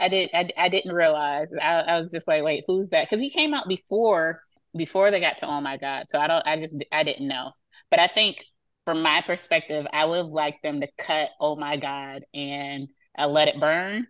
I 0.00 0.08
did. 0.08 0.30
I, 0.32 0.48
I 0.56 0.68
didn't 0.68 0.94
realize. 0.94 1.48
I, 1.60 1.80
I 1.80 2.00
was 2.00 2.10
just 2.10 2.28
like, 2.28 2.42
wait, 2.42 2.64
who's 2.66 2.88
that? 2.90 3.08
Because 3.08 3.22
he 3.22 3.30
came 3.30 3.54
out 3.54 3.68
before 3.68 4.42
before 4.76 5.10
they 5.10 5.20
got 5.20 5.38
to 5.38 5.46
Oh 5.46 5.60
My 5.60 5.76
God. 5.76 6.06
So 6.08 6.18
I 6.18 6.26
don't. 6.26 6.46
I 6.46 6.56
just 6.60 6.76
I 6.92 7.04
didn't 7.04 7.28
know. 7.28 7.52
But 7.90 8.00
I 8.00 8.08
think 8.08 8.38
from 8.84 9.02
my 9.02 9.22
perspective, 9.26 9.86
I 9.92 10.04
would 10.06 10.16
have 10.18 10.26
liked 10.26 10.62
them 10.62 10.80
to 10.80 10.88
cut 10.98 11.30
Oh 11.40 11.56
My 11.56 11.76
God 11.76 12.24
and 12.34 12.88
uh, 13.18 13.28
Let 13.28 13.48
It 13.48 13.60
Burn 13.60 14.06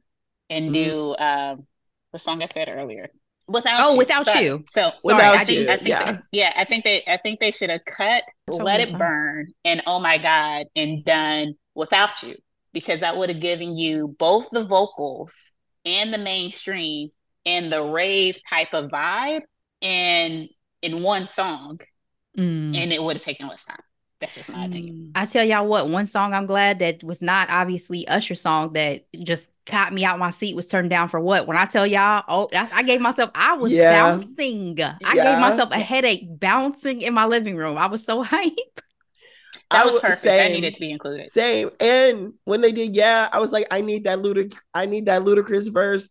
and 0.50 0.70
Mhm. 0.70 0.74
do 0.74 1.16
um, 1.18 1.66
the 2.12 2.18
song 2.18 2.42
I 2.42 2.46
said 2.46 2.68
earlier. 2.68 3.08
Without 3.46 3.84
Oh, 3.84 3.92
you. 3.92 3.98
Without 3.98 4.26
Sorry. 4.26 4.44
You. 4.44 4.64
So 4.68 4.90
Sorry, 5.00 5.22
Without 5.22 5.48
I 5.48 5.52
you, 5.52 5.70
I 5.70 5.76
think 5.76 5.88
yeah. 5.88 6.18
yeah, 6.32 6.52
I 6.54 6.64
think 6.64 6.84
they 6.84 7.02
I 7.06 7.16
think 7.18 7.40
they 7.40 7.50
should 7.50 7.70
have 7.70 7.84
cut 7.84 8.24
Let 8.48 8.80
It. 8.80 8.98
Burn 8.98 9.48
and 9.64 9.82
Oh 9.86 10.00
My 10.00 10.18
God 10.18 10.66
and 10.76 11.04
done 11.04 11.54
Without 11.78 12.22
You 12.22 12.34
because 12.72 13.00
that 13.00 13.16
would 13.16 13.30
have 13.30 13.40
given 13.40 13.76
you 13.76 14.14
both 14.18 14.50
the 14.50 14.64
vocals 14.66 15.52
and 15.84 16.12
the 16.12 16.18
mainstream 16.18 17.10
and 17.46 17.72
the 17.72 17.82
rave 17.82 18.38
type 18.50 18.74
of 18.74 18.90
vibe 18.90 19.42
and 19.80 20.48
in 20.82 21.02
one 21.02 21.28
song 21.28 21.80
Mm. 22.36 22.76
and 22.76 22.92
it 22.92 23.02
would 23.02 23.16
have 23.16 23.24
taken 23.24 23.48
less 23.48 23.64
time. 23.64 23.80
That's 24.20 24.34
just 24.34 24.48
my 24.48 24.64
opinion. 24.64 25.12
I 25.14 25.26
tell 25.26 25.44
y'all 25.44 25.66
what, 25.66 25.88
one 25.88 26.06
song 26.06 26.34
I'm 26.34 26.46
glad 26.46 26.80
that 26.80 27.02
was 27.02 27.22
not 27.22 27.48
obviously 27.50 28.06
usher 28.06 28.34
song 28.34 28.72
that 28.74 29.04
just 29.22 29.50
got 29.64 29.92
me 29.92 30.04
out 30.04 30.18
my 30.18 30.30
seat 30.30 30.54
was 30.56 30.66
turned 30.66 30.90
down 30.90 31.08
for 31.08 31.20
what? 31.20 31.46
When 31.46 31.56
I 31.56 31.64
tell 31.66 31.86
y'all, 31.86 32.24
oh, 32.28 32.48
that's 32.50 32.72
I 32.72 32.82
gave 32.82 33.00
myself, 33.00 33.30
I 33.34 33.54
was 33.54 33.72
Yeah. 33.72 33.90
bouncing. 33.90 34.78
I 34.80 35.16
Yeah. 35.16 35.24
gave 35.24 35.38
myself 35.38 35.70
a 35.72 35.78
headache 35.78 36.26
bouncing 36.28 37.00
in 37.00 37.14
my 37.14 37.26
living 37.26 37.56
room. 37.56 37.78
I 37.78 37.86
was 37.86 38.04
so 38.04 38.22
hype. 38.24 38.80
That 39.70 39.82
I 39.82 39.84
was 39.84 39.94
w- 39.94 40.00
perfect. 40.00 40.22
That 40.24 40.52
needed 40.52 40.74
to 40.74 40.80
be 40.80 40.90
included. 40.90 41.28
Same. 41.30 41.70
And 41.80 42.34
when 42.44 42.60
they 42.60 42.72
did, 42.72 42.96
yeah, 42.96 43.28
I 43.32 43.38
was 43.40 43.52
like, 43.52 43.66
I 43.70 43.80
need 43.82 44.04
that 44.04 44.18
ludic 44.20 44.54
I 44.74 44.86
need 44.86 45.06
that 45.06 45.22
Ludacris 45.22 45.72
verse. 45.72 46.08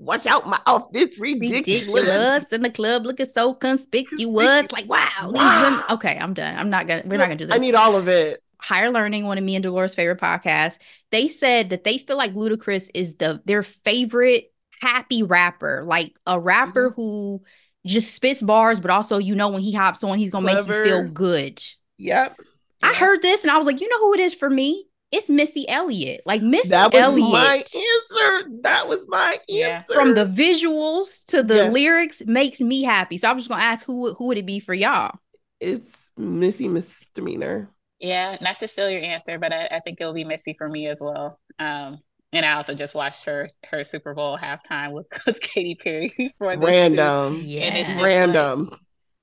Watch 0.00 0.26
out, 0.26 0.46
my 0.46 0.60
outfit's 0.66 1.18
ridiculous. 1.18 1.66
ridiculous 1.92 2.52
in 2.52 2.62
the 2.62 2.70
club 2.70 3.04
looking 3.04 3.26
so 3.26 3.52
conspicuous. 3.54 4.70
Like, 4.70 4.88
wow, 4.88 5.08
these 5.32 5.32
Wow. 5.32 5.84
Okay, 5.90 6.16
I'm 6.20 6.34
done. 6.34 6.56
I'm 6.56 6.70
not 6.70 6.86
gonna. 6.86 7.02
We're 7.04 7.16
not 7.16 7.24
gonna 7.24 7.36
do 7.36 7.46
this. 7.46 7.54
I 7.54 7.58
need 7.58 7.74
all 7.74 7.96
of 7.96 8.06
it. 8.08 8.42
Higher 8.60 8.90
Learning, 8.90 9.24
one 9.24 9.38
of 9.38 9.44
me 9.44 9.54
and 9.56 9.62
Dolores' 9.62 9.94
favorite 9.94 10.20
podcasts. 10.20 10.78
They 11.10 11.28
said 11.28 11.70
that 11.70 11.84
they 11.84 11.98
feel 11.98 12.16
like 12.16 12.32
Ludacris 12.34 12.90
is 12.94 13.16
the 13.16 13.40
their 13.44 13.62
favorite 13.62 14.52
happy 14.80 15.22
rapper, 15.22 15.84
like 15.86 16.16
a 16.26 16.38
rapper 16.38 16.90
Mm-hmm. 16.90 17.00
who 17.00 17.42
just 17.86 18.14
spits 18.14 18.42
bars, 18.42 18.80
but 18.80 18.90
also 18.90 19.18
you 19.18 19.34
know 19.34 19.48
when 19.48 19.62
he 19.62 19.72
hops 19.72 20.04
on, 20.04 20.18
he's 20.18 20.30
gonna 20.30 20.46
make 20.46 20.66
you 20.66 20.84
feel 20.84 21.04
good. 21.08 21.60
Yep. 21.98 22.38
I 22.82 22.94
heard 22.94 23.22
this 23.22 23.42
and 23.44 23.50
I 23.50 23.58
was 23.58 23.66
like, 23.66 23.80
you 23.80 23.88
know 23.88 23.98
who 23.98 24.14
it 24.14 24.20
is 24.20 24.34
for 24.34 24.48
me? 24.50 24.86
It's 25.10 25.30
Missy 25.30 25.66
Elliott. 25.68 26.20
Like 26.26 26.42
Missy 26.42 26.68
That 26.68 26.92
was 26.92 27.00
Elliott. 27.02 27.32
my 27.32 27.54
answer. 27.56 28.48
That 28.62 28.88
was 28.88 29.06
my 29.08 29.38
Yeah. 29.48 29.68
answer. 29.78 29.94
from 29.94 30.14
the 30.14 30.26
visuals 30.26 31.24
to 31.26 31.42
the 31.42 31.54
Yes. 31.56 31.72
lyrics 31.72 32.22
makes 32.26 32.60
me 32.60 32.82
happy. 32.82 33.16
So 33.18 33.28
I'm 33.28 33.38
just 33.38 33.48
gonna 33.48 33.62
ask 33.62 33.86
who 33.86 34.12
who 34.14 34.26
would 34.26 34.38
it 34.38 34.46
be 34.46 34.60
for 34.60 34.74
y'all? 34.74 35.18
it's 35.60 36.10
Missy 36.16 36.68
Misdemeanor. 36.68 37.68
Yeah, 37.98 38.36
not 38.40 38.60
to 38.60 38.68
steal 38.68 38.88
your 38.90 39.02
answer, 39.02 39.38
but 39.40 39.52
I, 39.52 39.66
I 39.72 39.80
think 39.80 40.00
it'll 40.00 40.12
be 40.12 40.22
Missy 40.22 40.54
for 40.54 40.68
me 40.68 40.86
as 40.86 40.98
well. 41.00 41.40
Um, 41.58 41.98
and 42.32 42.46
I 42.46 42.52
also 42.52 42.74
just 42.74 42.94
watched 42.94 43.24
her 43.24 43.48
her 43.66 43.82
Super 43.82 44.14
Bowl 44.14 44.38
halftime 44.38 44.92
with, 44.92 45.06
with 45.26 45.40
Katy 45.40 45.74
Perry 45.76 46.12
before 46.16 46.54
this. 46.56 46.64
Random. 46.64 47.36
it's 47.38 47.44
Yeah. 47.44 47.82
just- 47.82 48.00
Random. 48.00 48.70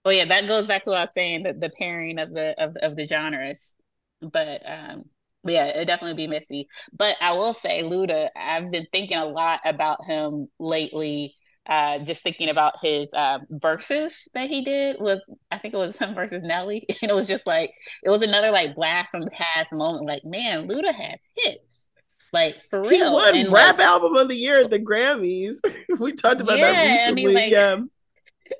Well, 0.05 0.13
yeah, 0.13 0.25
that 0.25 0.47
goes 0.47 0.67
back 0.67 0.83
to 0.83 0.91
what 0.91 0.99
I 0.99 1.01
was 1.01 1.13
saying, 1.13 1.43
the, 1.43 1.53
the 1.53 1.71
pairing 1.77 2.19
of 2.19 2.33
the 2.33 2.53
of, 2.63 2.75
of 2.77 2.95
the 2.95 3.07
genres. 3.07 3.73
But 4.21 4.61
um 4.69 5.05
yeah, 5.43 5.67
it'd 5.67 5.87
definitely 5.87 6.15
be 6.25 6.27
Missy. 6.31 6.67
But 6.93 7.17
I 7.21 7.33
will 7.33 7.53
say 7.53 7.83
Luda, 7.83 8.29
I've 8.35 8.71
been 8.71 8.87
thinking 8.91 9.17
a 9.17 9.25
lot 9.25 9.61
about 9.65 10.05
him 10.05 10.47
lately. 10.59 11.35
Uh 11.67 11.99
just 11.99 12.21
thinking 12.21 12.49
about 12.49 12.75
his 12.83 13.09
uh, 13.15 13.39
verses 13.49 14.27
that 14.35 14.49
he 14.49 14.61
did 14.61 14.97
with 14.99 15.21
I 15.49 15.57
think 15.57 15.73
it 15.73 15.77
was 15.77 15.97
him 15.97 16.13
versus 16.13 16.43
Nelly. 16.43 16.85
And 17.01 17.09
it 17.09 17.15
was 17.15 17.27
just 17.27 17.47
like 17.47 17.71
it 18.03 18.09
was 18.11 18.21
another 18.21 18.51
like 18.51 18.75
blast 18.75 19.09
from 19.09 19.21
the 19.21 19.31
past 19.31 19.73
moment. 19.73 20.05
Like, 20.05 20.23
man, 20.23 20.67
Luda 20.67 20.93
has 20.93 21.19
hits. 21.37 21.89
Like 22.31 22.55
for 22.69 22.81
real. 22.81 22.91
He 22.91 23.01
won 23.01 23.35
And, 23.35 23.51
rap 23.51 23.79
like, 23.79 23.87
album 23.87 24.15
of 24.15 24.27
the 24.29 24.35
year 24.35 24.61
at 24.61 24.69
the 24.69 24.77
Grammys. 24.79 25.55
we 25.99 26.13
talked 26.13 26.41
about 26.41 26.59
Yeah, 26.59 26.71
that 26.71 26.77
I 26.77 27.11
recently. 27.11 27.25
mean, 27.25 27.33
like- 27.33 27.51
yeah. 27.51 27.77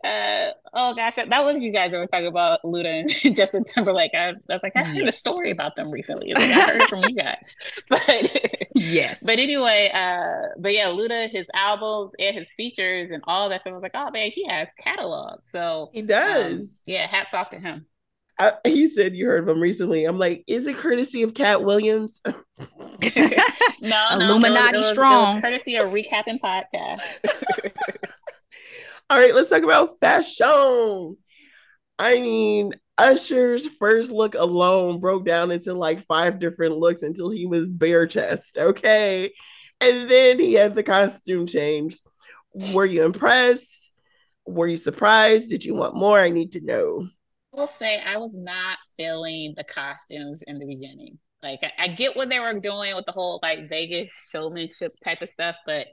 Uh, 0.04 0.50
oh 0.74 0.93
gosh, 0.95 1.15
that, 1.15 1.30
was 1.43 1.60
you 1.62 1.71
guys 1.71 1.91
that 1.91 1.98
were 1.98 2.08
talking 2.08 2.28
about 2.28 2.60
Luda 2.63 3.02
and 3.24 3.36
Justin 3.36 3.63
Timberlake. 3.63 4.12
I, 4.13 4.30
I 4.30 4.34
was 4.50 4.60
like, 4.63 4.76
I 4.76 4.84
heard 4.84 5.08
a 5.08 5.12
story 5.12 5.52
about 5.52 5.76
them 5.76 5.91
recently. 5.91 6.34
Like, 6.34 6.50
I 6.50 6.62
heard 6.62 6.82
it 6.82 6.89
from 6.89 7.04
you 7.04 7.15
guys, 7.15 7.56
but 7.89 8.02
Yes. 8.76 9.24
but 9.26 9.39
anyway, 9.39 9.89
uh, 9.93 10.50
but 10.60 10.74
yeah, 10.74 10.88
Luda, 10.88 11.30
his 11.30 11.48
albums 11.54 12.13
and 12.19 12.36
his 12.36 12.50
features 12.58 13.10
and 13.12 13.24
all 13.26 13.50
that 13.50 13.62
stuff. 13.62 13.71
I 13.71 13.76
was 13.76 13.84
like, 13.84 13.91
oh 13.95 14.12
man, 14.12 14.32
he 14.32 14.45
has 14.48 14.69
catalog. 14.80 15.39
So 15.45 15.89
He 15.93 16.02
um, 16.02 16.08
does. 16.08 16.82
yeah, 16.86 17.08
hats 17.08 17.34
off 17.34 17.50
to 17.52 17.60
him. 17.60 17.86
I, 18.38 18.52
you 18.65 18.89
said 18.89 19.15
you 19.15 19.28
heard 19.28 19.43
of 19.43 19.48
him 19.48 19.62
recently. 19.62 20.04
I'm 20.04 20.19
like, 20.19 20.43
is 20.45 20.67
it 20.67 20.76
courtesy 20.76 21.24
of 21.24 21.34
Katt 21.34 21.63
Williams? 21.63 22.21
no, 22.26 22.36
no, 23.82 24.08
Illuminati 24.12 24.76
it 24.76 24.78
was, 24.78 24.78
it 24.78 24.78
was, 24.78 24.86
It 24.88 24.93
strong. 24.93 25.34
was 25.36 25.41
courtesy 25.41 25.76
of 25.78 25.91
reCappin' 25.91 26.39
podcast. 26.41 27.00
All 29.10 29.18
right, 29.18 29.36
let's 29.36 29.50
talk 29.50 29.63
about 29.63 30.00
fashion. 30.00 31.18
I 32.00 32.20
mean, 32.20 32.74
Usher's 32.98 33.68
first 33.68 34.12
look 34.12 34.36
alone 34.36 35.00
broke 35.00 35.26
down 35.26 35.52
into 35.52 35.74
like 35.74 36.06
five 36.08 36.39
different 36.39 36.78
looks 36.78 37.04
until 37.04 37.30
he 37.30 37.46
was 37.46 37.72
bare 37.72 38.08
chest. 38.08 38.58
Okay. 38.58 39.32
And 39.82 40.10
then 40.10 40.39
he 40.39 40.54
had 40.54 40.76
the 40.76 40.84
costume 40.84 41.46
change. 41.46 41.98
Were 42.74 42.86
you 42.86 43.04
impressed? 43.04 43.91
Were 44.48 44.68
you 44.68 44.78
surprised? 44.78 45.50
Did 45.50 45.65
you 45.65 45.76
want 45.76 45.96
more? 45.96 46.18
I 46.18 46.30
need 46.30 46.54
to 46.54 46.62
know. 46.62 47.08
I 47.54 47.60
will 47.60 47.68
say 47.68 48.00
I 48.00 48.18
was 48.18 48.36
not 48.36 48.78
feeling 48.98 49.54
the 49.56 49.63
costumes 49.63 50.41
in 50.48 50.60
the 50.60 50.65
beginning. 50.65 51.20
Like 51.44 51.60
I, 51.62 51.72
I 51.78 51.88
get 51.89 52.15
what 52.15 52.30
they 52.30 52.39
were 52.39 52.60
doing 52.60 52.96
with 52.96 53.06
the 53.06 53.12
whole 53.12 53.39
like 53.44 53.70
Vegas 53.70 54.30
showmanship 54.32 54.94
type 55.04 55.22
of 55.22 55.30
stuff, 55.30 55.56
but 55.65 55.88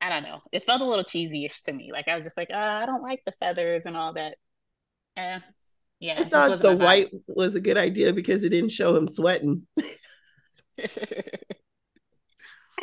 I 0.00 0.08
don't 0.10 0.22
know. 0.22 0.40
It 0.52 0.64
felt 0.64 0.80
a 0.80 0.84
little 0.84 1.04
cheesy-ish 1.04 1.62
to 1.62 1.72
me. 1.72 1.90
Like 1.92 2.08
I 2.08 2.14
was 2.14 2.24
just 2.24 2.36
like, 2.36 2.50
uh, 2.50 2.54
I 2.82 2.86
don't 2.86 3.02
like 3.02 3.22
the 3.24 3.32
feathers 3.32 3.86
and 3.86 3.96
all 3.96 4.12
that. 4.14 4.36
Eh, 5.16 5.40
yeah, 6.00 6.20
I 6.20 6.24
thought 6.30 6.62
the 6.62 6.72
my 6.72 6.76
vibe. 6.76 7.00
white 7.00 7.10
was 7.26 7.54
a 7.54 7.60
good 7.60 7.76
idea 7.78 8.12
because 8.12 8.44
it 8.44 8.50
didn't 8.50 8.70
show 8.72 8.96
him 8.96 9.08
sweating. 9.08 9.66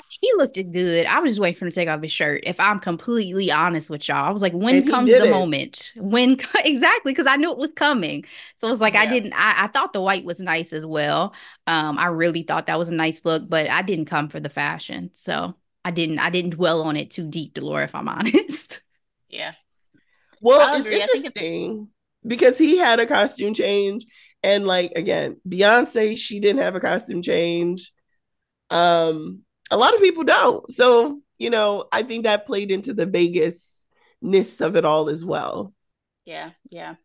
he 0.09 0.31
looked 0.37 0.55
good. 0.71 1.05
I 1.05 1.19
was 1.19 1.31
just 1.31 1.41
waiting 1.41 1.57
for 1.57 1.65
him 1.65 1.71
to 1.71 1.75
take 1.75 1.89
off 1.89 2.01
his 2.01 2.11
shirt. 2.11 2.41
If 2.45 2.59
I'm 2.59 2.79
completely 2.79 3.51
honest 3.51 3.89
with 3.89 4.07
y'all, 4.07 4.25
I 4.25 4.31
was 4.31 4.41
like, 4.41 4.53
when 4.53 4.83
And 4.83 4.83
comes 4.83 5.13
the 5.13 5.25
it. 5.25 5.25
moment? 5.25 5.93
When 5.95 6.33
exactly? 6.65 7.11
Because 7.13 7.27
I 7.27 7.35
knew 7.37 7.51
it 7.51 7.57
was 7.57 7.71
coming. 7.75 8.25
So 8.57 8.71
it's 8.71 8.81
like 8.81 8.95
I 8.95 9.05
didn't. 9.05 9.33
I, 9.33 9.65
I 9.65 9.67
thought 9.67 9.93
the 9.93 10.01
white 10.01 10.25
was 10.25 10.39
nice 10.39 10.73
as 10.73 10.85
well. 10.85 11.33
Um, 11.67 11.97
I 11.97 12.07
really 12.07 12.43
thought 12.43 12.67
that 12.67 12.79
was 12.79 12.89
a 12.89 12.93
nice 12.95 13.23
look, 13.25 13.49
but 13.49 13.69
I 13.69 13.81
didn't 13.81 14.05
come 14.05 14.29
for 14.29 14.39
the 14.39 14.49
fashion. 14.49 15.11
So 15.13 15.55
I 15.85 15.91
didn't. 15.91 16.19
I 16.19 16.31
didn't 16.31 16.55
dwell 16.55 16.81
on 16.81 16.97
it 16.97 17.11
too 17.11 17.29
deep, 17.29 17.53
Delora. 17.53 17.83
If 17.83 17.95
I'm 17.95 18.09
honest. 18.09 18.81
Yeah. 19.29 19.53
Well, 20.41 20.75
it's 20.75 20.87
agree. 20.87 21.01
I 21.01 21.05
think 21.05 21.25
it's- 21.25 21.35
interesting 21.35 21.89
because 22.27 22.57
he 22.57 22.77
had 22.77 22.99
a 22.99 23.05
costume 23.05 23.53
change, 23.53 24.05
and 24.43 24.65
like 24.65 24.93
again, 24.95 25.37
Beyonce, 25.47 26.17
she 26.17 26.39
didn't 26.39 26.61
have 26.61 26.75
a 26.75 26.79
costume 26.79 27.21
change. 27.21 27.93
Um, 28.71 29.43
a 29.69 29.77
lot 29.77 29.93
of 29.93 30.01
people 30.01 30.23
don't. 30.23 30.73
So 30.73 31.21
you 31.37 31.49
know, 31.51 31.85
I 31.91 32.03
think 32.03 32.23
that 32.23 32.47
played 32.47 32.71
into 32.71 32.93
the 32.93 33.05
Vegas-ness 33.05 34.61
of 34.61 34.75
it 34.75 34.85
all 34.85 35.09
as 35.09 35.23
well. 35.23 35.73
Yeah, 36.25 36.51
yeah. 36.71 36.95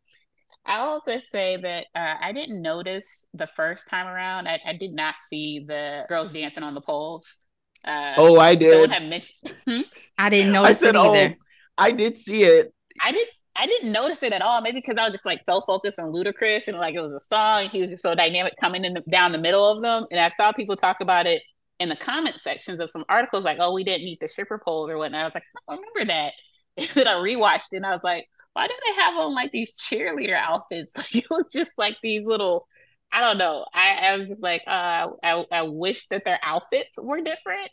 I'll 0.64 0.88
also 0.90 1.20
say 1.32 1.56
that 1.56 1.86
uh, 1.94 2.14
I 2.20 2.32
didn't 2.32 2.62
notice 2.62 3.26
the 3.34 3.48
first 3.48 3.88
time 3.88 4.06
around. 4.06 4.46
I, 4.46 4.60
I 4.64 4.72
did 4.74 4.92
not 4.92 5.16
see 5.28 5.64
the 5.66 6.04
girls 6.08 6.32
dancing 6.32 6.62
on 6.62 6.74
the 6.74 6.80
poles. 6.80 7.38
Uh, 7.84 8.14
oh, 8.16 8.38
I 8.38 8.54
did. 8.54 8.72
Someone 8.72 8.90
had 8.90 9.08
mentioned. 9.08 9.54
Hmm? 9.66 9.80
I 10.18 10.28
didn't 10.30 10.52
notice 10.52 10.82
I 10.82 10.86
said, 10.86 10.94
it 10.94 10.98
either. 10.98 11.36
Oh, 11.38 11.44
I 11.78 11.92
did 11.92 12.18
see 12.18 12.44
it. 12.44 12.72
I 13.02 13.12
did. 13.12 13.28
I 13.56 13.66
didn't 13.66 13.92
notice 13.92 14.22
it 14.22 14.32
at 14.32 14.42
all. 14.42 14.60
Maybe 14.62 14.78
because 14.80 14.96
I 14.96 15.04
was 15.04 15.12
just 15.12 15.26
like 15.26 15.42
so 15.44 15.62
focused 15.66 15.98
on 15.98 16.12
Ludacris 16.12 16.68
and 16.68 16.78
like 16.78 16.94
it 16.94 17.00
was 17.00 17.12
a 17.12 17.26
song. 17.26 17.68
He 17.68 17.80
was 17.80 17.90
just 17.90 18.02
so 18.02 18.14
dynamic 18.14 18.54
coming 18.60 18.84
in 18.84 18.94
the, 18.94 19.00
down 19.10 19.32
the 19.32 19.38
middle 19.38 19.66
of 19.66 19.82
them, 19.82 20.06
and 20.10 20.20
I 20.20 20.28
saw 20.30 20.52
people 20.52 20.76
talk 20.76 20.98
about 21.00 21.26
it 21.26 21.42
in 21.78 21.88
the 21.88 21.96
comment 21.96 22.38
sections 22.38 22.80
of 22.80 22.90
some 22.90 23.04
articles 23.08 23.44
like, 23.44 23.58
"Oh, 23.60 23.74
we 23.74 23.84
didn't 23.84 24.04
need 24.04 24.18
the 24.20 24.28
stripper 24.28 24.60
pole 24.64 24.88
or 24.88 24.98
whatnot." 24.98 25.22
I 25.22 25.24
was 25.24 25.34
like, 25.34 25.44
I 25.68 25.74
don't 25.74 25.84
remember 25.94 26.12
that. 26.12 26.32
And 26.76 26.88
then 26.94 27.08
I 27.08 27.14
rewatched 27.14 27.72
it 27.72 27.78
and 27.78 27.86
I 27.86 27.90
was 27.90 28.04
like, 28.04 28.26
why 28.52 28.66
do 28.66 28.74
they 28.86 29.02
have 29.02 29.14
on 29.14 29.34
like 29.34 29.52
these 29.52 29.74
cheerleader 29.76 30.34
outfits? 30.34 30.96
Like 30.96 31.16
it 31.16 31.30
was 31.30 31.50
just 31.52 31.72
like 31.76 31.96
these 32.02 32.24
little, 32.24 32.66
I 33.12 33.20
don't 33.20 33.38
know. 33.38 33.66
I, 33.74 33.90
I 33.90 34.16
was 34.18 34.38
like, 34.38 34.62
uh, 34.66 35.08
I, 35.22 35.44
I 35.50 35.62
wish 35.62 36.06
that 36.08 36.24
their 36.24 36.38
outfits 36.42 36.98
were 36.98 37.20
different. 37.20 37.70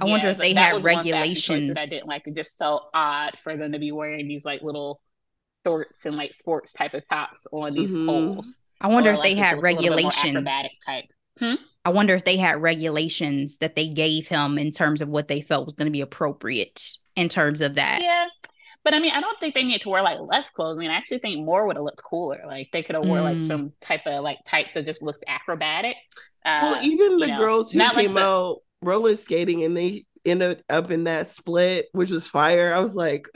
I 0.00 0.06
yeah, 0.06 0.10
wonder 0.10 0.28
if 0.28 0.38
they 0.38 0.54
had 0.54 0.82
regulations. 0.82 1.68
That 1.68 1.78
I 1.78 1.86
didn't 1.86 2.08
like. 2.08 2.26
It 2.26 2.34
just 2.34 2.58
felt 2.58 2.90
odd 2.92 3.38
for 3.38 3.56
them 3.56 3.72
to 3.72 3.78
be 3.78 3.92
wearing 3.92 4.28
these 4.28 4.44
like 4.44 4.62
little 4.62 5.00
shorts 5.64 6.06
and 6.06 6.16
like 6.16 6.34
sports 6.34 6.72
type 6.72 6.94
of 6.94 7.06
tops 7.08 7.46
on 7.52 7.74
these 7.74 7.90
mm-hmm. 7.90 8.06
poles. 8.06 8.58
I 8.80 8.88
wonder 8.88 9.10
or, 9.10 9.12
if 9.14 9.18
like, 9.18 9.30
they 9.30 9.34
had 9.34 9.62
regulations. 9.62 10.48
type. 10.84 11.04
Hmm? 11.38 11.54
I 11.84 11.90
wonder 11.90 12.14
if 12.14 12.24
they 12.24 12.36
had 12.36 12.60
regulations 12.60 13.58
that 13.58 13.76
they 13.76 13.88
gave 13.88 14.28
him 14.28 14.58
in 14.58 14.72
terms 14.72 15.00
of 15.00 15.08
what 15.08 15.28
they 15.28 15.40
felt 15.40 15.66
was 15.66 15.74
going 15.74 15.86
to 15.86 15.92
be 15.92 16.00
appropriate 16.00 16.90
in 17.14 17.28
terms 17.28 17.60
of 17.60 17.76
that. 17.76 18.00
Yeah. 18.02 18.26
But 18.86 18.94
I 18.94 19.00
mean, 19.00 19.10
I 19.10 19.20
don't 19.20 19.36
think 19.40 19.56
they 19.56 19.64
need 19.64 19.80
to 19.80 19.88
wear 19.88 20.00
like 20.00 20.20
less 20.20 20.48
clothes. 20.50 20.76
I 20.76 20.78
mean, 20.78 20.92
I 20.92 20.94
actually 20.94 21.18
think 21.18 21.44
more 21.44 21.66
would 21.66 21.74
have 21.74 21.82
looked 21.82 22.00
cooler. 22.04 22.42
Like 22.46 22.68
they 22.72 22.84
could 22.84 22.94
have 22.94 23.04
mm. 23.04 23.08
wore 23.08 23.20
like 23.20 23.42
some 23.42 23.72
type 23.80 24.02
of 24.06 24.22
like 24.22 24.38
tights 24.46 24.70
that 24.74 24.84
just 24.84 25.02
looked 25.02 25.24
acrobatic. 25.26 25.96
Uh, 26.44 26.60
well, 26.62 26.84
even 26.84 27.16
the 27.16 27.26
know, 27.26 27.36
girls 27.36 27.72
who 27.72 27.80
came 27.80 28.14
like 28.14 28.22
out 28.22 28.58
roller 28.82 29.16
skating 29.16 29.64
and 29.64 29.76
they 29.76 30.04
ended 30.24 30.62
up 30.70 30.92
in 30.92 31.02
that 31.02 31.32
split, 31.32 31.86
which 31.90 32.12
was 32.12 32.28
fire. 32.28 32.72
I 32.72 32.78
was 32.78 32.94
like, 32.94 33.26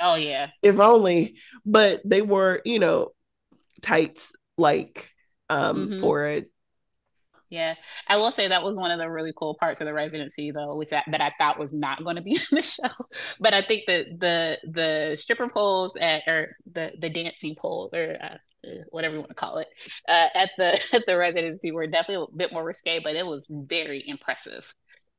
oh 0.00 0.14
yeah, 0.14 0.48
if 0.62 0.80
only. 0.80 1.36
But 1.66 2.00
they 2.06 2.22
were, 2.22 2.62
you 2.64 2.78
know, 2.78 3.10
tights 3.82 4.34
like 4.56 5.10
um 5.50 5.90
mm-hmm. 5.90 6.00
for 6.00 6.24
it 6.24 6.50
yeah, 7.48 7.74
I 8.08 8.16
will 8.16 8.32
say 8.32 8.48
that 8.48 8.62
was 8.62 8.76
one 8.76 8.90
of 8.90 8.98
the 8.98 9.10
really 9.10 9.32
cool 9.36 9.54
parts 9.54 9.80
of 9.80 9.86
the 9.86 9.94
residency, 9.94 10.50
though, 10.50 10.74
which 10.76 10.92
I, 10.92 11.02
that 11.10 11.20
I 11.20 11.32
thought 11.38 11.58
was 11.58 11.72
not 11.72 12.02
going 12.02 12.16
to 12.16 12.22
be 12.22 12.32
in 12.50 12.56
the 12.56 12.62
show. 12.62 12.88
But 13.38 13.54
I 13.54 13.62
think 13.62 13.84
that 13.86 14.06
the 14.18 14.58
the 14.64 15.16
stripper 15.16 15.48
poles 15.48 15.96
at 15.96 16.22
or 16.26 16.56
the 16.72 16.92
the 16.98 17.10
dancing 17.10 17.54
pole 17.56 17.90
or 17.92 18.16
uh, 18.20 18.36
whatever 18.90 19.14
you 19.14 19.20
want 19.20 19.30
to 19.30 19.36
call 19.36 19.58
it 19.58 19.68
uh, 20.08 20.28
at 20.34 20.50
the 20.58 20.80
at 20.92 21.06
the 21.06 21.16
residency 21.16 21.70
were 21.70 21.86
definitely 21.86 22.26
a 22.32 22.36
bit 22.36 22.52
more 22.52 22.64
risque, 22.64 23.00
but 23.02 23.14
it 23.14 23.26
was 23.26 23.46
very 23.48 24.02
impressive. 24.06 24.72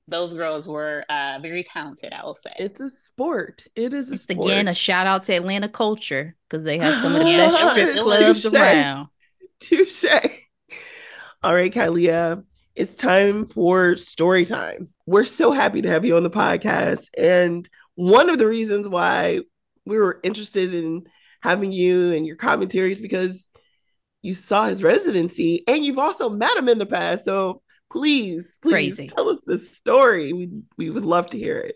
Those 0.09 0.33
girls 0.33 0.69
were 0.69 1.03
uh, 1.09 1.39
very 1.41 1.63
talented, 1.63 2.13
I 2.13 2.23
will 2.23 2.35
say. 2.35 2.53
It's 2.57 2.79
a 2.79 2.89
sport. 2.89 3.65
It 3.75 3.93
is 3.93 4.09
a 4.09 4.13
it's 4.13 4.23
sport. 4.23 4.45
again 4.45 4.67
a 4.69 4.73
shout 4.73 5.05
out 5.05 5.23
to 5.25 5.33
Atlanta 5.33 5.67
culture 5.67 6.35
because 6.49 6.63
they 6.63 6.77
have 6.77 7.01
some 7.01 7.13
of 7.15 7.25
the 7.25 7.25
best 7.25 7.57
strip 7.71 7.97
clubs 7.97 8.45
around. 8.45 9.07
Touche. 9.59 10.05
All 11.43 11.53
right, 11.53 11.71
Kylia, 11.73 12.43
it's 12.75 12.95
time 12.95 13.47
for 13.47 13.95
story 13.95 14.45
time. 14.45 14.89
We're 15.05 15.25
so 15.25 15.51
happy 15.51 15.81
to 15.81 15.89
have 15.89 16.03
you 16.03 16.17
on 16.17 16.23
the 16.23 16.29
podcast. 16.29 17.09
And 17.17 17.67
one 17.95 18.29
of 18.29 18.37
the 18.37 18.47
reasons 18.47 18.87
why 18.87 19.41
we 19.85 19.97
were 19.97 20.19
interested 20.23 20.73
in 20.73 21.05
having 21.41 21.71
you 21.71 22.11
and 22.13 22.25
your 22.25 22.35
commentaries 22.35 22.99
because 22.99 23.49
you 24.21 24.33
saw 24.33 24.67
his 24.67 24.83
residency 24.83 25.63
and 25.67 25.85
you've 25.85 25.99
also 25.99 26.29
met 26.29 26.57
him 26.57 26.69
in 26.69 26.79
the 26.79 26.85
past. 26.85 27.25
So 27.25 27.61
please, 27.91 28.57
please 28.61 28.95
Crazy. 28.97 29.07
tell 29.07 29.29
us 29.29 29.39
the 29.45 29.57
story. 29.59 30.33
We 30.33 30.63
we 30.77 30.89
would 30.89 31.05
love 31.05 31.29
to 31.29 31.37
hear 31.37 31.59
it. 31.59 31.75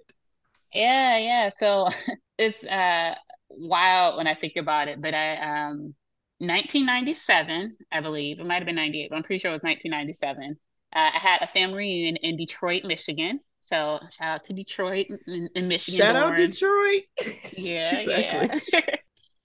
Yeah, 0.74 1.18
yeah. 1.18 1.50
So 1.56 1.88
it's 2.38 2.64
uh 2.64 3.16
wild 3.50 4.18
when 4.18 4.28
I 4.28 4.36
think 4.36 4.54
about 4.58 4.88
it, 4.88 5.02
but 5.02 5.14
I 5.14 5.36
um 5.38 5.94
1997, 6.42 7.78
I 7.92 8.02
believe. 8.02 8.40
It 8.40 8.48
might 8.48 8.56
have 8.56 8.66
been 8.66 8.76
98, 8.76 9.10
but 9.12 9.16
I'm 9.16 9.24
pretty 9.24 9.38
sure 9.38 9.52
it 9.52 9.54
was 9.54 9.62
1997. 9.62 10.58
Uh, 10.94 11.00
I 11.14 11.20
had 11.20 11.42
a 11.42 11.48
family 11.54 11.78
reunion 11.78 12.16
in 12.16 12.36
Detroit, 12.36 12.84
Michigan. 12.84 13.40
So 13.62 14.00
shout 14.10 14.28
out 14.28 14.44
to 14.46 14.54
Detroit 14.54 15.06
and, 15.28 15.70
Michigan. 15.70 16.00
Shout 16.00 16.16
out 16.16 16.36
Detroit. 16.36 17.04
Yeah, 17.54 18.00
yeah. 18.02 18.60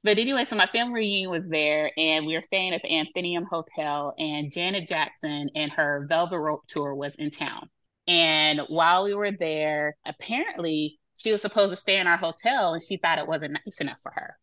but 0.05 0.19
anyway, 0.19 0.47
so 0.47 0.57
my 0.57 0.67
family 0.67 0.95
reunion 0.95 1.31
was 1.31 1.45
there, 1.49 1.93
and 1.99 2.25
we 2.25 2.35
were 2.35 2.43
staying 2.43 2.73
at 2.73 2.83
the 2.83 2.89
Atheneum 2.89 3.47
Hotel, 3.47 4.15
and 4.19 4.51
Janet 4.51 4.89
Jackson 4.89 5.51
and 5.55 5.71
her 5.73 6.07
Velvet 6.09 6.39
Rope 6.39 6.67
tour 6.67 6.95
was 6.95 7.15
in 7.17 7.31
town. 7.31 7.69
And 8.09 8.63
while 8.69 9.05
we 9.05 9.15
were 9.15 9.33
there, 9.33 9.97
apparently 10.07 10.99
she 11.17 11.33
was 11.33 11.43
supposed 11.43 11.71
to 11.71 11.77
stay 11.77 11.99
in 11.99 12.07
our 12.07 12.17
hotel, 12.17 12.75
and 12.75 12.83
she 12.83 12.97
thought 12.97 13.19
it 13.19 13.29
wasn't 13.29 13.59
nice 13.65 13.81
enough 13.81 13.99
for 14.03 14.13
her. 14.15 14.37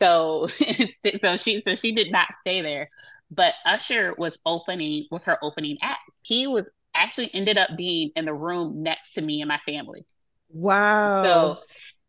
So 0.00 0.48
so 1.22 1.36
she 1.36 1.62
so 1.66 1.74
she 1.74 1.92
did 1.92 2.10
not 2.12 2.26
stay 2.40 2.62
there. 2.62 2.90
But 3.30 3.54
Usher 3.64 4.14
was 4.18 4.38
opening 4.44 5.06
was 5.10 5.24
her 5.24 5.38
opening 5.42 5.78
act. 5.82 6.00
He 6.22 6.46
was 6.46 6.70
actually 6.94 7.32
ended 7.34 7.58
up 7.58 7.70
being 7.76 8.10
in 8.16 8.24
the 8.24 8.34
room 8.34 8.82
next 8.82 9.14
to 9.14 9.22
me 9.22 9.40
and 9.40 9.48
my 9.48 9.58
family. 9.58 10.06
Wow. 10.50 11.22
So 11.24 11.58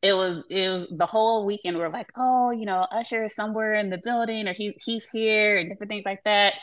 it 0.02 0.14
was 0.14 0.44
it 0.50 0.70
was 0.70 0.94
the 0.96 1.06
whole 1.06 1.46
weekend 1.46 1.78
we 1.78 1.84
are 1.84 1.90
like, 1.90 2.12
oh, 2.16 2.52
you 2.52 2.66
know, 2.66 2.88
Usher 2.92 3.26
is 3.26 3.36
somewhere 3.36 3.76
in 3.76 3.90
the 3.90 3.98
building 3.98 4.48
or 4.48 4.54
he 4.54 4.78
he's 4.84 5.08
here 5.10 5.58
and 5.58 5.70
different 5.70 5.90
things 5.90 6.06
like 6.06 6.24
that. 6.26 6.54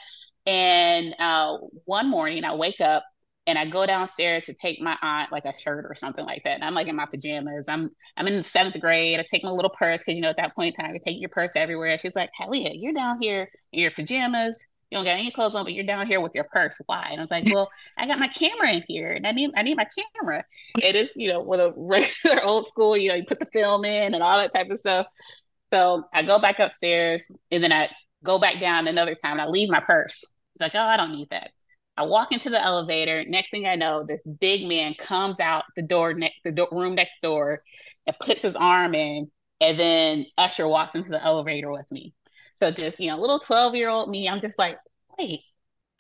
And 0.47 1.15
uh, 1.19 1.57
one 1.85 2.09
morning 2.09 2.45
I 2.45 2.55
wake 2.55 2.81
up 2.81 3.05
and 3.47 3.59
I 3.59 3.67
go 3.67 3.85
downstairs 3.85 4.47
to 4.47 4.55
take 4.55 4.81
my 4.81 4.97
aunt 5.03 5.31
like 5.31 5.45
a 5.45 5.57
shirt 5.57 5.85
or 5.87 5.95
something 5.95 6.25
like 6.25 6.45
that. 6.45 6.55
And 6.55 6.65
I'm 6.65 6.75
like 6.75 6.87
in 6.87 6.97
my 6.97 7.07
pajamas. 7.07 7.67
I'm 7.69 7.91
I'm 8.17 8.27
in 8.27 8.37
the 8.37 8.45
seventh 8.45 8.81
grade. 8.81 9.21
I 9.21 9.27
take 9.29 9.45
my 9.45 9.51
little 9.51 9.71
purse 9.71 10.01
because 10.01 10.15
you 10.15 10.23
know 10.23 10.31
at 10.31 10.37
that 10.39 10.55
point 10.55 10.75
in 10.75 10.85
time 10.85 10.95
you 10.95 11.01
take 11.01 11.21
your 11.21 11.29
purse 11.29 11.53
everywhere. 11.55 11.97
She's 11.99 12.17
like, 12.17 12.31
Talia, 12.37 12.71
you're 12.73 12.93
down 12.93 13.21
here 13.21 13.51
in 13.73 13.81
your 13.81 13.91
pajamas. 13.91 14.67
You 14.91 14.99
don't 14.99 15.05
got 15.05 15.19
any 15.19 15.31
clothes 15.31 15.55
on, 15.55 15.65
but 15.65 15.73
you're 15.73 15.85
down 15.85 16.07
here 16.07 16.21
with 16.21 16.35
your 16.35 16.45
purse. 16.45 16.81
Why? 16.87 17.09
And 17.11 17.21
I 17.21 17.23
was 17.23 17.31
like, 17.31 17.47
well, 17.53 17.71
I 17.99 18.07
got 18.07 18.19
my 18.19 18.29
camera 18.29 18.73
in 18.73 18.85
here, 18.87 19.13
and 19.13 19.27
I 19.27 19.33
need 19.33 19.51
I 19.57 19.63
need 19.63 19.77
my 19.77 19.89
camera. 20.15 20.45
It 20.81 20.97
is 20.97 21.13
you 21.17 21.29
know 21.29 21.43
with 21.43 21.61
a 21.61 21.75
regular 21.77 22.43
old 22.45 22.67
school, 22.67 22.97
you 22.97 23.09
know, 23.09 23.15
you 23.15 23.25
put 23.25 23.41
the 23.41 23.47
film 23.47 23.85
in 23.85 24.15
and 24.15 24.23
all 24.23 24.39
that 24.39 24.55
type 24.55 24.71
of 24.71 24.79
stuff. 24.79 25.07
So 25.73 26.05
I 26.15 26.23
go 26.23 26.41
back 26.41 26.61
upstairs, 26.61 27.31
and 27.51 27.63
then 27.63 27.73
I 27.73 27.91
go 28.23 28.39
back 28.39 28.61
down 28.61 28.87
another 28.87 29.15
time, 29.15 29.33
and 29.33 29.43
I 29.43 29.49
leave 29.49 29.69
my 29.69 29.81
purse. 29.81 30.25
like, 30.61 30.75
oh, 30.75 30.79
I 30.79 30.97
don't 30.97 31.13
need 31.13 31.29
that. 31.31 31.51
I 31.97 32.05
walk 32.05 32.33
into 32.33 32.51
the 32.51 32.63
elevator. 32.63 33.25
Next 33.25 33.51
thing 33.51 33.67
I 33.67 33.77
know, 33.77 34.05
this 34.05 34.23
big 34.23 34.67
man 34.67 34.95
comes 34.95 35.39
out 35.41 35.65
the 35.77 35.83
door 35.83 36.15
next 36.15 36.37
the 36.45 36.53
do- 36.53 36.67
room 36.73 36.95
next 36.95 37.21
door 37.21 37.63
and 38.07 38.19
puts 38.19 38.43
his 38.43 38.57
arm 38.57 38.95
in, 38.95 39.31
and 39.61 39.79
then 39.79 40.27
Usher 40.37 40.67
walks 40.67 40.95
into 40.95 41.11
the 41.11 41.23
elevator 41.23 41.71
with 41.71 41.91
me. 41.93 42.15
So 42.55 42.71
just 42.71 43.01
you 43.01 43.11
know, 43.11 43.19
little 43.19 43.39
twelve 43.39 43.75
year 43.75 43.89
old 43.89 44.11
me, 44.11 44.29
I'm 44.29 44.41
just 44.41 44.59
like, 44.59 44.79
wait, 45.19 45.41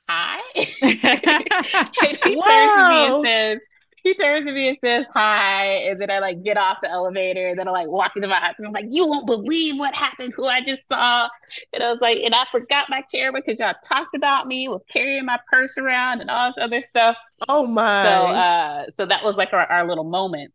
hi. 0.08 0.40
and 0.82 2.18
he 2.22 2.36
wow. 2.36 2.42
turns 2.44 2.74
to 2.74 2.84
me 2.84 3.06
and 3.06 3.26
says, 3.26 3.58
he 4.04 4.14
turns 4.14 4.46
to 4.46 4.52
me 4.52 4.68
and 4.68 4.78
says 4.84 5.06
hi, 5.12 5.64
and 5.88 6.00
then 6.00 6.10
I 6.10 6.18
like 6.18 6.44
get 6.44 6.58
off 6.58 6.82
the 6.82 6.90
elevator, 6.90 7.48
and 7.48 7.58
then 7.58 7.66
I 7.66 7.70
like 7.70 7.88
walk 7.88 8.14
into 8.14 8.28
my 8.28 8.34
house, 8.36 8.54
and 8.58 8.66
I'm 8.66 8.72
like, 8.72 8.84
you 8.90 9.06
won't 9.06 9.26
believe 9.26 9.78
what 9.78 9.94
happened, 9.94 10.34
who 10.36 10.44
I 10.44 10.60
just 10.60 10.86
saw, 10.86 11.28
and 11.72 11.82
I 11.82 11.90
was 11.90 12.00
like, 12.02 12.18
and 12.18 12.34
I 12.34 12.44
forgot 12.52 12.90
my 12.90 13.02
camera 13.10 13.40
because 13.44 13.58
y'all 13.58 13.74
talked 13.82 14.14
about 14.14 14.46
me 14.46 14.68
with 14.68 14.82
carrying 14.88 15.24
my 15.24 15.40
purse 15.50 15.78
around 15.78 16.20
and 16.20 16.30
all 16.30 16.50
this 16.50 16.58
other 16.62 16.82
stuff. 16.82 17.16
Oh 17.48 17.66
my! 17.66 18.04
So, 18.04 18.26
uh, 18.26 18.84
so 18.90 19.06
that 19.06 19.24
was 19.24 19.36
like 19.36 19.54
our, 19.54 19.66
our 19.66 19.86
little 19.86 20.04
moment, 20.04 20.52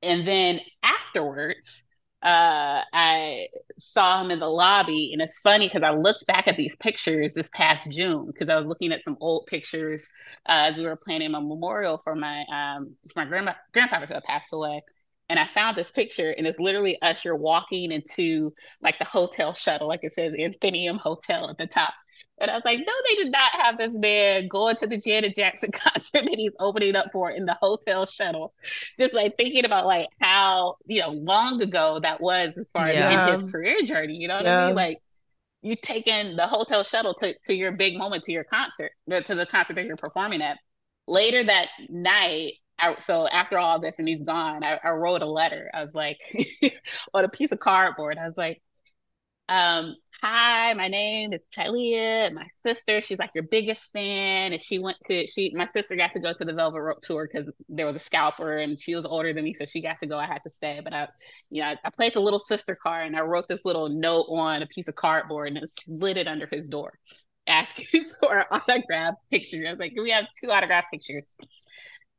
and 0.00 0.26
then 0.26 0.60
afterwards, 0.82 1.84
uh, 2.22 2.82
I 2.92 3.48
saw 3.78 4.22
him 4.22 4.30
in 4.30 4.38
the 4.38 4.48
lobby, 4.48 5.10
and 5.12 5.20
it's 5.20 5.40
funny 5.40 5.66
because 5.66 5.82
I 5.82 5.90
looked 5.90 6.26
back 6.26 6.46
at 6.48 6.56
these 6.56 6.76
pictures 6.76 7.34
this 7.34 7.50
past 7.54 7.90
June 7.90 8.26
because 8.26 8.48
I 8.48 8.56
was 8.56 8.66
looking 8.66 8.92
at 8.92 9.02
some 9.04 9.16
old 9.20 9.46
pictures 9.46 10.08
uh, 10.46 10.70
as 10.70 10.76
we 10.76 10.84
were 10.84 10.96
planning 10.96 11.34
a 11.34 11.40
memorial 11.40 11.98
for 11.98 12.14
my 12.14 12.44
um 12.52 12.96
for 13.12 13.20
my 13.20 13.24
grandma 13.24 13.54
grandfather 13.72 14.06
who 14.06 14.14
had 14.14 14.24
passed 14.24 14.52
away, 14.52 14.82
and 15.28 15.38
I 15.38 15.46
found 15.48 15.76
this 15.76 15.90
picture, 15.90 16.30
and 16.30 16.46
it's 16.46 16.60
literally 16.60 17.00
Usher 17.02 17.34
walking 17.34 17.90
into 17.90 18.52
like 18.80 18.98
the 18.98 19.04
hotel 19.04 19.52
shuttle, 19.54 19.88
like 19.88 20.00
it 20.04 20.12
says 20.12 20.32
Atheneum 20.32 20.98
Hotel 20.98 21.50
at 21.50 21.58
the 21.58 21.66
top, 21.66 21.94
and 22.42 22.50
I 22.50 22.54
was 22.54 22.64
like, 22.64 22.80
no, 22.80 22.92
they 23.08 23.14
did 23.14 23.30
not 23.30 23.52
have 23.52 23.78
this 23.78 23.94
man 23.94 24.48
going 24.48 24.74
to 24.76 24.88
the 24.88 24.98
Janet 24.98 25.32
Jackson 25.32 25.70
concert 25.72 26.24
that 26.24 26.34
he's 26.34 26.54
opening 26.58 26.96
up 26.96 27.12
for 27.12 27.30
in 27.30 27.46
the 27.46 27.54
hotel 27.54 28.04
shuttle. 28.04 28.52
Just 28.98 29.14
like 29.14 29.36
thinking 29.38 29.64
about 29.64 29.86
like 29.86 30.08
how, 30.20 30.76
you 30.86 31.00
know, 31.00 31.10
long 31.10 31.62
ago 31.62 32.00
that 32.02 32.20
was 32.20 32.58
as 32.58 32.68
far 32.72 32.90
yeah. 32.90 33.10
as 33.10 33.28
in 33.28 33.40
his 33.44 33.52
career 33.52 33.82
journey. 33.84 34.16
You 34.16 34.26
know 34.26 34.38
what 34.38 34.44
yeah. 34.44 34.64
I 34.64 34.66
mean? 34.66 34.74
Like 34.74 34.98
you 35.62 35.76
taking 35.76 36.34
the 36.34 36.48
hotel 36.48 36.82
shuttle 36.82 37.14
to, 37.14 37.32
to 37.44 37.54
your 37.54 37.70
big 37.70 37.96
moment, 37.96 38.24
to 38.24 38.32
your 38.32 38.44
concert, 38.44 38.90
to 39.08 39.34
the 39.36 39.46
concert 39.46 39.74
that 39.74 39.84
you're 39.84 39.96
performing 39.96 40.42
at. 40.42 40.58
Later 41.06 41.44
that 41.44 41.68
night, 41.88 42.54
I, 42.76 42.96
so 42.98 43.28
after 43.28 43.56
all 43.56 43.78
this 43.78 44.00
and 44.00 44.08
he's 44.08 44.24
gone, 44.24 44.64
I, 44.64 44.80
I 44.82 44.90
wrote 44.90 45.22
a 45.22 45.26
letter. 45.26 45.70
I 45.72 45.84
was 45.84 45.94
like, 45.94 46.18
on 47.14 47.24
a 47.24 47.28
piece 47.28 47.52
of 47.52 47.60
cardboard. 47.60 48.18
I 48.18 48.26
was 48.26 48.36
like, 48.36 48.60
um, 49.48 49.94
hi, 50.22 50.72
my 50.74 50.86
name 50.86 51.32
is 51.32 51.44
Kylia. 51.54 52.32
My 52.32 52.46
sister, 52.64 53.00
she's 53.00 53.18
like 53.18 53.32
your 53.34 53.42
biggest 53.42 53.90
fan. 53.92 54.52
And 54.52 54.62
she 54.62 54.78
went 54.78 54.96
to, 55.08 55.26
she, 55.26 55.52
my 55.54 55.66
sister 55.66 55.96
got 55.96 56.12
to 56.12 56.20
go 56.20 56.32
to 56.32 56.44
the 56.44 56.52
Velvet 56.54 56.80
Rope 56.80 57.02
tour 57.02 57.28
because 57.30 57.52
there 57.68 57.86
was 57.86 57.96
a 57.96 57.98
scalper 57.98 58.58
and 58.58 58.78
she 58.78 58.94
was 58.94 59.04
older 59.04 59.32
than 59.34 59.42
me. 59.42 59.52
So 59.52 59.64
she 59.64 59.80
got 59.82 59.98
to 59.98 60.06
go. 60.06 60.16
I 60.18 60.26
had 60.26 60.42
to 60.44 60.50
stay. 60.50 60.80
But 60.82 60.92
I, 60.92 61.08
you 61.50 61.62
know, 61.62 61.68
I, 61.68 61.76
I 61.84 61.90
played 61.90 62.14
the 62.14 62.20
little 62.20 62.38
sister 62.38 62.78
card 62.80 63.08
and 63.08 63.16
I 63.16 63.22
wrote 63.22 63.48
this 63.48 63.64
little 63.64 63.88
note 63.88 64.26
on 64.30 64.62
a 64.62 64.66
piece 64.66 64.86
of 64.86 64.94
cardboard 64.94 65.56
and 65.56 65.68
slid 65.68 66.16
it 66.16 66.28
under 66.28 66.48
his 66.50 66.66
door 66.68 66.92
asking 67.48 68.04
for 68.20 68.38
an 68.38 68.46
autograph 68.52 69.14
picture. 69.28 69.64
I 69.66 69.70
was 69.70 69.80
like, 69.80 69.94
we 70.00 70.10
have 70.10 70.26
two 70.40 70.52
autograph 70.52 70.84
pictures? 70.92 71.36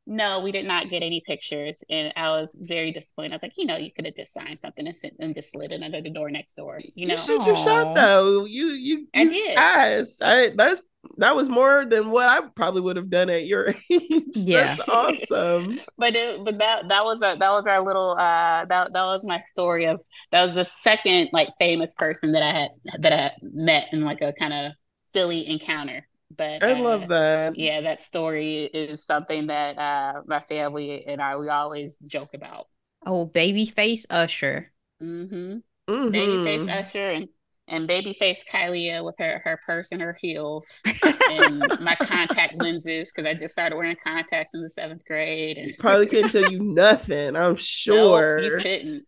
No, 0.06 0.40
we 0.40 0.52
did 0.52 0.66
not 0.66 0.90
get 0.90 1.02
any 1.02 1.22
pictures. 1.26 1.82
And 1.88 2.12
I 2.16 2.28
was 2.30 2.54
very 2.60 2.92
disappointed. 2.92 3.32
I 3.32 3.36
was 3.36 3.42
like, 3.42 3.56
you 3.56 3.64
know, 3.64 3.76
you 3.76 3.90
could 3.90 4.04
have 4.04 4.14
just 4.14 4.34
signed 4.34 4.60
something 4.60 4.86
and, 4.86 4.96
sent, 4.96 5.14
and 5.18 5.34
just 5.34 5.52
slid 5.52 5.72
it 5.72 5.82
under 5.82 6.02
the 6.02 6.10
door 6.10 6.30
next 6.30 6.54
door. 6.54 6.80
You 6.94 7.06
know, 7.06 7.14
you 7.14 7.20
shoot 7.20 7.46
your 7.46 7.56
shot 7.56 7.94
though. 7.94 8.44
You 8.44 8.66
you, 8.66 9.06
I 9.14 9.22
you 9.22 9.30
did. 9.30 9.56
asked. 9.56 10.22
I 10.22 10.50
that's 10.54 10.82
that 11.18 11.34
was 11.36 11.48
more 11.48 11.84
than 11.86 12.10
what 12.10 12.28
I 12.28 12.46
probably 12.54 12.80
would 12.82 12.96
have 12.96 13.08
done 13.10 13.30
at 13.30 13.46
your 13.46 13.68
age. 13.90 14.22
Yeah. 14.34 14.76
That's 14.76 14.88
awesome. 14.88 15.80
but 15.96 16.14
it, 16.14 16.44
but 16.44 16.58
that 16.58 16.88
that 16.88 17.04
was 17.04 17.18
a 17.18 17.36
that 17.38 17.50
was 17.50 17.64
our 17.66 17.84
little 17.84 18.12
uh 18.12 18.64
that 18.66 18.92
that 18.92 19.04
was 19.04 19.24
my 19.24 19.40
story 19.42 19.86
of 19.86 20.00
that 20.32 20.44
was 20.46 20.54
the 20.54 20.64
second 20.82 21.30
like 21.32 21.48
famous 21.58 21.94
person 21.94 22.32
that 22.32 22.42
I 22.42 22.50
had 22.52 22.70
that 23.00 23.12
I 23.12 23.16
had 23.16 23.32
met 23.42 23.88
in 23.92 24.02
like 24.02 24.20
a 24.20 24.34
kind 24.34 24.52
of 24.52 24.72
silly 25.14 25.48
encounter. 25.48 26.06
But 26.36 26.62
I 26.62 26.72
uh, 26.72 26.82
love 26.82 27.08
that. 27.08 27.56
yeah, 27.56 27.80
that 27.82 28.02
story 28.02 28.64
is 28.64 29.04
something 29.04 29.48
that 29.48 29.78
uh 29.78 30.22
my 30.26 30.40
family 30.40 31.06
and 31.06 31.20
I 31.20 31.36
we 31.36 31.48
always 31.48 31.96
joke 32.06 32.34
about. 32.34 32.66
Oh, 33.06 33.26
babyface 33.26 34.06
Usher. 34.10 34.72
Mm-hmm. 35.02 35.58
Mhm. 35.88 36.12
Babyface 36.12 36.68
Usher 36.68 37.10
and 37.10 37.28
and 37.66 37.88
babyface 37.88 38.38
Kylia 38.50 39.04
with 39.04 39.14
her 39.18 39.40
her 39.44 39.58
purse 39.66 39.88
and 39.92 40.00
her 40.00 40.16
heels 40.20 40.66
and 41.30 41.60
my 41.80 41.94
contact 41.96 42.60
lenses 42.60 43.10
because 43.14 43.28
I 43.28 43.34
just 43.34 43.52
started 43.52 43.76
wearing 43.76 43.96
contacts 44.02 44.54
in 44.54 44.62
the 44.62 44.70
seventh 44.70 45.04
grade 45.06 45.58
and 45.58 45.74
Probably 45.78 46.06
couldn't 46.06 46.30
tell 46.30 46.50
you 46.50 46.62
nothing. 46.62 47.36
I'm 47.36 47.52
No, 47.52 47.56
sure. 47.56 48.38
you 48.42 48.50
couldn't. 48.52 49.04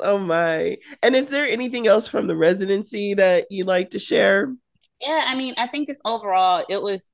Oh 0.00 0.18
my. 0.18 0.78
And 1.02 1.16
is 1.16 1.30
there 1.30 1.46
anything 1.46 1.86
else 1.86 2.06
from 2.06 2.26
the 2.26 2.36
residency 2.36 3.14
that 3.14 3.46
you'd 3.50 3.66
like 3.66 3.90
to 3.90 3.98
share? 3.98 4.54
Yeah, 5.00 5.24
I 5.26 5.34
mean, 5.36 5.54
I 5.58 5.68
think 5.68 5.88
just 5.88 6.00
overall 6.04 6.64
it 6.68 6.80
was 6.80 7.04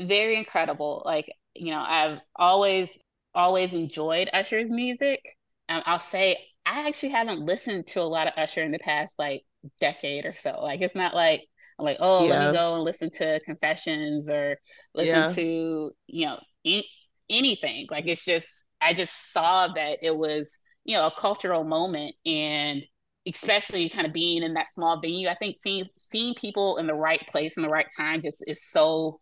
very 0.00 0.36
incredible. 0.36 1.02
Like, 1.04 1.32
you 1.54 1.72
know, 1.72 1.80
I've 1.80 2.18
always 2.36 2.90
always 3.34 3.72
enjoyed 3.74 4.30
Usher's 4.32 4.70
music. 4.70 5.20
Um, 5.68 5.82
I'll 5.86 6.00
say 6.00 6.36
I 6.66 6.88
actually 6.88 7.10
haven't 7.10 7.40
listened 7.40 7.88
to 7.88 8.00
a 8.00 8.04
lot 8.04 8.28
of 8.28 8.34
Usher 8.36 8.62
in 8.62 8.72
the 8.72 8.78
past 8.78 9.14
like 9.18 9.44
decade 9.80 10.26
or 10.26 10.34
so. 10.34 10.60
Like 10.62 10.80
it's 10.82 10.94
not 10.94 11.14
like 11.14 11.42
I'm 11.78 11.84
like, 11.84 11.98
oh, 12.00 12.26
let 12.26 12.40
me 12.40 12.50
go 12.50 12.76
and 12.76 12.84
listen 12.84 13.10
to 13.12 13.40
Confessions 13.44 14.28
or 14.30 14.58
listen 14.94 15.26
Yeah. 15.26 15.36
to, 15.36 15.92
you 16.06 16.26
know, 16.26 16.40
a- 16.66 16.88
anything. 17.30 17.86
Like 17.90 18.06
it's 18.06 18.24
just 18.24 18.64
I 18.80 18.94
just 18.94 19.32
saw 19.32 19.68
that 19.74 19.98
it 20.02 20.16
was, 20.16 20.58
you 20.84 20.96
know, 20.96 21.06
a 21.08 21.12
cultural 21.20 21.64
moment 21.64 22.14
and 22.26 22.82
especially 23.26 23.88
kind 23.88 24.06
of 24.06 24.12
being 24.12 24.42
in 24.42 24.54
that 24.54 24.70
small 24.70 25.00
venue. 25.00 25.28
I 25.28 25.34
think 25.34 25.56
seeing 25.56 25.86
seeing 25.98 26.34
people 26.34 26.76
in 26.76 26.86
the 26.86 26.94
right 26.94 27.24
place 27.28 27.56
in 27.56 27.62
the 27.62 27.68
right 27.68 27.88
time 27.96 28.20
just 28.20 28.44
is 28.46 28.68
so 28.68 29.20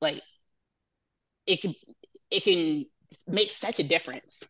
like 0.00 0.22
it 1.46 1.60
can 1.62 1.74
it 2.30 2.44
can 2.44 2.86
make 3.26 3.50
such 3.50 3.80
a 3.80 3.84
difference. 3.84 4.42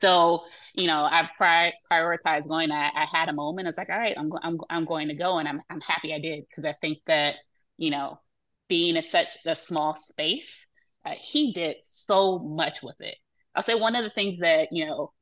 So, 0.00 0.44
you 0.74 0.86
know, 0.86 0.98
I 0.98 1.28
pri- 1.36 1.72
prioritized 1.90 2.48
going. 2.48 2.70
I, 2.70 2.90
I 2.94 3.06
had 3.06 3.28
a 3.28 3.32
moment. 3.32 3.66
I 3.66 3.70
was 3.70 3.78
like, 3.78 3.88
all 3.88 3.98
right, 3.98 4.16
I'm, 4.16 4.30
I'm, 4.42 4.58
I'm 4.70 4.84
going 4.84 5.08
to 5.08 5.14
go. 5.14 5.38
And 5.38 5.48
I'm, 5.48 5.60
I'm 5.70 5.80
happy 5.80 6.14
I 6.14 6.20
did 6.20 6.44
because 6.48 6.64
I 6.64 6.74
think 6.80 6.98
that, 7.06 7.36
you 7.78 7.90
know, 7.90 8.20
being 8.68 8.96
in 8.96 9.02
such 9.02 9.38
a 9.44 9.56
small 9.56 9.94
space, 9.94 10.66
uh, 11.04 11.14
he 11.18 11.52
did 11.52 11.76
so 11.82 12.38
much 12.38 12.82
with 12.82 13.00
it. 13.00 13.16
I'll 13.54 13.62
say 13.62 13.74
one 13.74 13.96
of 13.96 14.04
the 14.04 14.10
things 14.10 14.38
that, 14.40 14.68
you 14.70 14.86
know, 14.86 15.12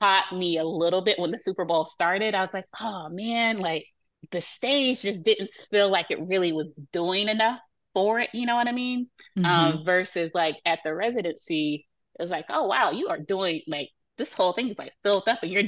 taught 0.00 0.32
me 0.32 0.58
a 0.58 0.64
little 0.64 1.02
bit 1.02 1.18
when 1.18 1.30
the 1.30 1.38
Super 1.38 1.64
Bowl 1.64 1.84
started, 1.84 2.34
I 2.34 2.42
was 2.42 2.54
like, 2.54 2.66
oh 2.80 3.08
man, 3.10 3.58
like 3.58 3.86
the 4.30 4.40
stage 4.40 5.02
just 5.02 5.22
didn't 5.22 5.50
feel 5.70 5.90
like 5.90 6.06
it 6.10 6.20
really 6.20 6.52
was 6.52 6.68
doing 6.92 7.28
enough 7.28 7.60
for 7.94 8.20
it. 8.20 8.30
You 8.32 8.46
know 8.46 8.56
what 8.56 8.68
I 8.68 8.72
mean? 8.72 9.08
Mhm. 9.36 9.78
um, 9.78 9.84
versus 9.84 10.30
like 10.34 10.56
at 10.66 10.80
the 10.84 10.94
residency, 10.94 11.86
it 12.18 12.22
was 12.22 12.30
like, 12.30 12.46
oh 12.50 12.66
wow, 12.66 12.90
you 12.90 13.08
are 13.08 13.18
doing 13.18 13.62
like 13.66 13.90
this 14.18 14.34
whole 14.34 14.52
thing 14.52 14.68
is 14.68 14.78
like 14.78 14.92
filled 15.02 15.28
up, 15.28 15.40
and 15.42 15.52
you're, 15.52 15.62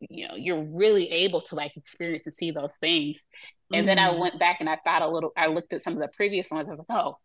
you 0.00 0.28
know, 0.28 0.34
you're 0.36 0.62
really 0.64 1.10
able 1.10 1.40
to 1.42 1.54
like 1.54 1.76
experience 1.76 2.26
and 2.26 2.34
see 2.34 2.50
those 2.50 2.76
things. 2.76 3.20
And 3.72 3.86
then 3.88 3.98
I 3.98 4.10
Mhm. 4.10 4.18
went 4.18 4.38
back 4.38 4.58
and 4.60 4.68
I 4.68 4.78
thought 4.84 5.02
a 5.02 5.08
little, 5.08 5.32
I 5.36 5.46
looked 5.48 5.72
at 5.72 5.82
some 5.82 5.94
of 5.94 6.00
the 6.00 6.08
previous 6.08 6.50
ones. 6.50 6.68
I 6.68 6.70
was 6.72 6.78
like, 6.88 6.98
oh, 6.98 7.16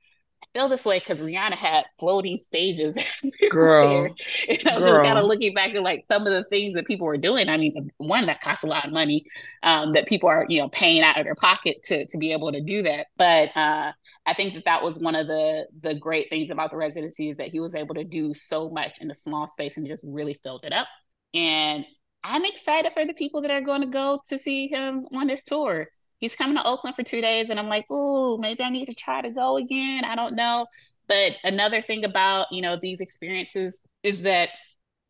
I 0.43 0.59
feel 0.59 0.69
this 0.69 0.85
way 0.85 0.99
because 0.99 1.19
Rihanna 1.19 1.53
had 1.53 1.85
floating 1.99 2.37
stages 2.37 2.97
Girl. 3.49 4.15
And 4.49 4.67
I 4.67 4.75
was 4.75 4.85
just 4.85 5.01
kind 5.01 5.17
of 5.17 5.25
looking 5.25 5.53
back 5.53 5.75
at 5.75 5.83
like 5.83 6.05
some 6.07 6.25
of 6.25 6.33
the 6.33 6.43
things 6.49 6.75
that 6.75 6.87
people 6.87 7.05
were 7.07 7.17
doing. 7.17 7.49
I 7.49 7.57
mean, 7.57 7.91
one 7.97 8.25
that 8.25 8.41
costs 8.41 8.63
a 8.63 8.67
lot 8.67 8.85
of 8.85 8.91
money, 8.91 9.25
um, 9.63 9.93
that 9.93 10.07
people 10.07 10.29
are, 10.29 10.45
you 10.49 10.61
know, 10.61 10.69
paying 10.69 11.01
out 11.01 11.17
of 11.17 11.25
their 11.25 11.35
pocket 11.35 11.83
to 11.83 12.05
to 12.07 12.17
be 12.17 12.31
able 12.31 12.51
to 12.51 12.61
do 12.61 12.83
that. 12.83 13.07
But 13.17 13.49
uh, 13.55 13.91
I 14.25 14.33
think 14.33 14.53
that 14.55 14.65
that 14.65 14.83
was 14.83 14.97
one 14.97 15.15
of 15.15 15.27
the 15.27 15.67
the 15.81 15.95
great 15.95 16.29
things 16.29 16.49
about 16.49 16.71
the 16.71 16.77
residency 16.77 17.29
is 17.29 17.37
that 17.37 17.47
he 17.49 17.59
was 17.59 17.75
able 17.75 17.95
to 17.95 18.03
do 18.03 18.33
so 18.33 18.69
much 18.69 18.99
in 19.01 19.11
a 19.11 19.15
small 19.15 19.47
space 19.47 19.77
and 19.77 19.87
just 19.87 20.03
really 20.07 20.39
filled 20.43 20.65
it 20.65 20.73
up. 20.73 20.87
And 21.33 21.85
I'm 22.23 22.45
excited 22.45 22.93
for 22.93 23.05
the 23.05 23.13
people 23.13 23.41
that 23.41 23.51
are 23.51 23.61
going 23.61 23.81
to 23.81 23.87
go 23.87 24.19
to 24.29 24.37
see 24.39 24.67
him 24.67 25.07
on 25.13 25.29
his 25.29 25.43
tour. 25.43 25.87
He's 26.22 26.36
coming 26.38 26.57
to 26.57 26.65
Oakland 26.67 26.95
for 26.97 27.03
two 27.03 27.22
days, 27.22 27.49
and 27.51 27.59
I'm 27.59 27.67
like, 27.69 27.88
oh, 27.91 28.38
maybe 28.39 28.63
I 28.63 28.72
need 28.72 28.88
to 28.88 28.95
try 28.95 29.22
to 29.22 29.32
go 29.32 29.57
again. 29.57 30.05
I 30.05 30.15
don't 30.15 30.36
know. 30.36 30.67
But 31.09 31.34
another 31.43 31.82
thing 31.84 32.05
about 32.05 32.47
you 32.51 32.61
know 32.63 32.78
these 32.82 33.01
experiences 33.01 33.82
is 34.03 34.22
that 34.24 34.49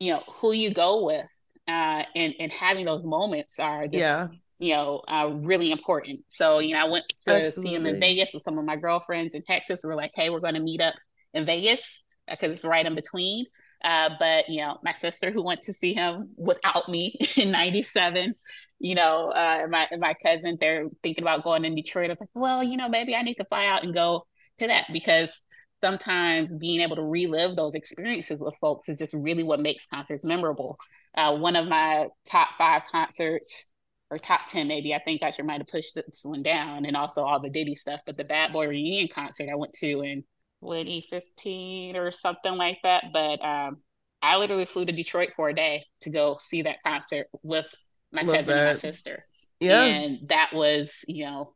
you 0.00 0.12
know 0.12 0.22
who 0.28 0.52
you 0.52 0.74
go 0.74 1.04
with, 1.04 1.28
uh, 1.68 2.04
and 2.14 2.34
and 2.40 2.52
having 2.52 2.84
those 2.86 3.04
moments 3.04 3.58
are 3.60 3.88
just 3.88 3.94
Yeah. 3.98 4.28
you 4.58 4.74
know, 4.74 5.02
uh, 5.08 5.30
really 5.42 5.72
important. 5.72 6.20
So, 6.28 6.60
you 6.60 6.74
know, 6.74 6.80
I 6.86 6.90
went 6.90 7.04
to 7.26 7.50
see 7.52 7.74
him 7.74 7.86
in 7.86 7.98
Vegas 7.98 8.30
with 8.32 8.42
some 8.44 8.58
of 8.58 8.64
my 8.64 8.76
girlfriends 8.76 9.34
in 9.34 9.42
Texas. 9.42 9.82
We're 9.84 9.96
like, 9.96 10.12
hey, 10.14 10.30
we're 10.30 10.40
going 10.40 10.54
to 10.54 10.60
meet 10.60 10.80
up 10.80 10.94
in 11.34 11.44
Vegas 11.46 12.00
because 12.28 12.52
it's 12.52 12.64
right 12.64 12.86
in 12.86 12.94
between. 12.94 13.46
Uh, 13.84 14.10
but, 14.20 14.48
you 14.48 14.60
know, 14.62 14.78
my 14.84 14.92
sister 14.92 15.32
who 15.32 15.42
went 15.44 15.62
to 15.62 15.72
see 15.72 15.94
him 15.94 16.30
without 16.36 16.88
me 16.88 17.18
in 17.36 17.50
97, 17.50 18.34
you 18.82 18.96
know, 18.96 19.28
uh, 19.30 19.64
my, 19.70 19.86
my 19.96 20.12
cousin, 20.24 20.58
they're 20.60 20.88
thinking 21.04 21.22
about 21.22 21.44
going 21.44 21.64
in 21.64 21.76
Detroit. 21.76 22.10
I 22.10 22.14
was 22.14 22.20
like, 22.20 22.28
well, 22.34 22.64
you 22.64 22.76
know, 22.76 22.88
maybe 22.88 23.14
I 23.14 23.22
need 23.22 23.36
to 23.36 23.44
fly 23.44 23.66
out 23.66 23.84
and 23.84 23.94
go 23.94 24.26
to 24.58 24.66
that 24.66 24.86
because 24.92 25.40
sometimes 25.80 26.52
being 26.52 26.80
able 26.80 26.96
to 26.96 27.02
relive 27.02 27.54
those 27.54 27.76
experiences 27.76 28.40
with 28.40 28.54
folks 28.60 28.88
is 28.88 28.98
just 28.98 29.14
really 29.14 29.44
what 29.44 29.60
makes 29.60 29.86
concerts 29.86 30.24
memorable. 30.24 30.78
Uh, 31.14 31.38
one 31.38 31.54
of 31.54 31.68
my 31.68 32.08
top 32.26 32.48
five 32.58 32.82
concerts 32.90 33.66
or 34.10 34.18
top 34.18 34.50
10 34.50 34.66
maybe. 34.66 34.92
I 34.92 34.98
think 34.98 35.22
I 35.22 35.30
should 35.30 35.46
might 35.46 35.60
have 35.60 35.68
pushed 35.68 35.94
this 35.94 36.20
one 36.24 36.42
down 36.42 36.84
and 36.84 36.96
also 36.96 37.22
all 37.22 37.40
the 37.40 37.50
Diddy 37.50 37.76
stuff. 37.76 38.00
But 38.04 38.16
the 38.16 38.24
Bad 38.24 38.52
Boy 38.52 38.66
reunion 38.66 39.08
concert 39.14 39.48
I 39.48 39.54
went 39.54 39.74
to 39.74 40.00
in 40.00 40.24
2015 40.60 41.96
or 41.96 42.10
something 42.10 42.54
like 42.54 42.78
that. 42.82 43.04
But 43.12 43.44
um, 43.44 43.76
I 44.20 44.38
literally 44.38 44.66
flew 44.66 44.86
to 44.86 44.92
Detroit 44.92 45.30
for 45.36 45.50
a 45.50 45.54
day 45.54 45.84
to 46.00 46.10
go 46.10 46.38
see 46.42 46.62
that 46.62 46.82
concert 46.82 47.28
with 47.44 47.72
my 48.12 48.22
Love 48.22 48.36
cousin 48.36 48.58
and 48.58 48.66
my 48.68 48.74
sister. 48.74 49.26
Yeah. 49.60 49.84
And 49.84 50.28
that 50.28 50.50
was, 50.52 51.04
you 51.06 51.24
know, 51.24 51.54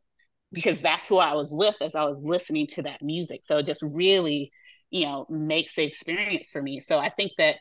because 0.51 0.81
that's 0.81 1.07
who 1.07 1.17
I 1.17 1.33
was 1.33 1.51
with 1.51 1.75
as 1.81 1.95
I 1.95 2.05
was 2.05 2.19
listening 2.21 2.67
to 2.67 2.83
that 2.83 3.01
music. 3.01 3.41
So 3.43 3.57
it 3.57 3.65
just 3.65 3.81
really, 3.81 4.51
you 4.89 5.05
know, 5.05 5.25
makes 5.29 5.75
the 5.75 5.83
experience 5.83 6.49
for 6.51 6.61
me. 6.61 6.79
So 6.79 6.97
I 6.97 7.09
think 7.09 7.33
that 7.37 7.57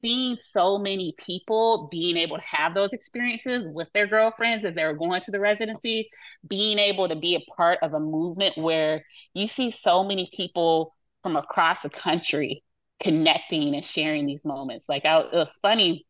seeing 0.00 0.36
so 0.36 0.78
many 0.78 1.14
people 1.18 1.88
being 1.90 2.16
able 2.16 2.36
to 2.36 2.44
have 2.44 2.74
those 2.74 2.92
experiences 2.92 3.64
with 3.72 3.90
their 3.92 4.06
girlfriends 4.06 4.64
as 4.64 4.74
they 4.74 4.84
were 4.84 4.94
going 4.94 5.20
to 5.22 5.30
the 5.30 5.40
residency, 5.40 6.08
being 6.46 6.78
able 6.78 7.08
to 7.08 7.16
be 7.16 7.34
a 7.34 7.52
part 7.56 7.80
of 7.82 7.92
a 7.92 8.00
movement 8.00 8.56
where 8.56 9.04
you 9.34 9.48
see 9.48 9.72
so 9.72 10.04
many 10.04 10.30
people 10.32 10.94
from 11.22 11.36
across 11.36 11.82
the 11.82 11.90
country 11.90 12.62
connecting 13.00 13.74
and 13.74 13.84
sharing 13.84 14.26
these 14.26 14.44
moments. 14.44 14.88
Like 14.88 15.04
I, 15.04 15.18
it 15.18 15.34
was 15.34 15.58
funny 15.60 16.06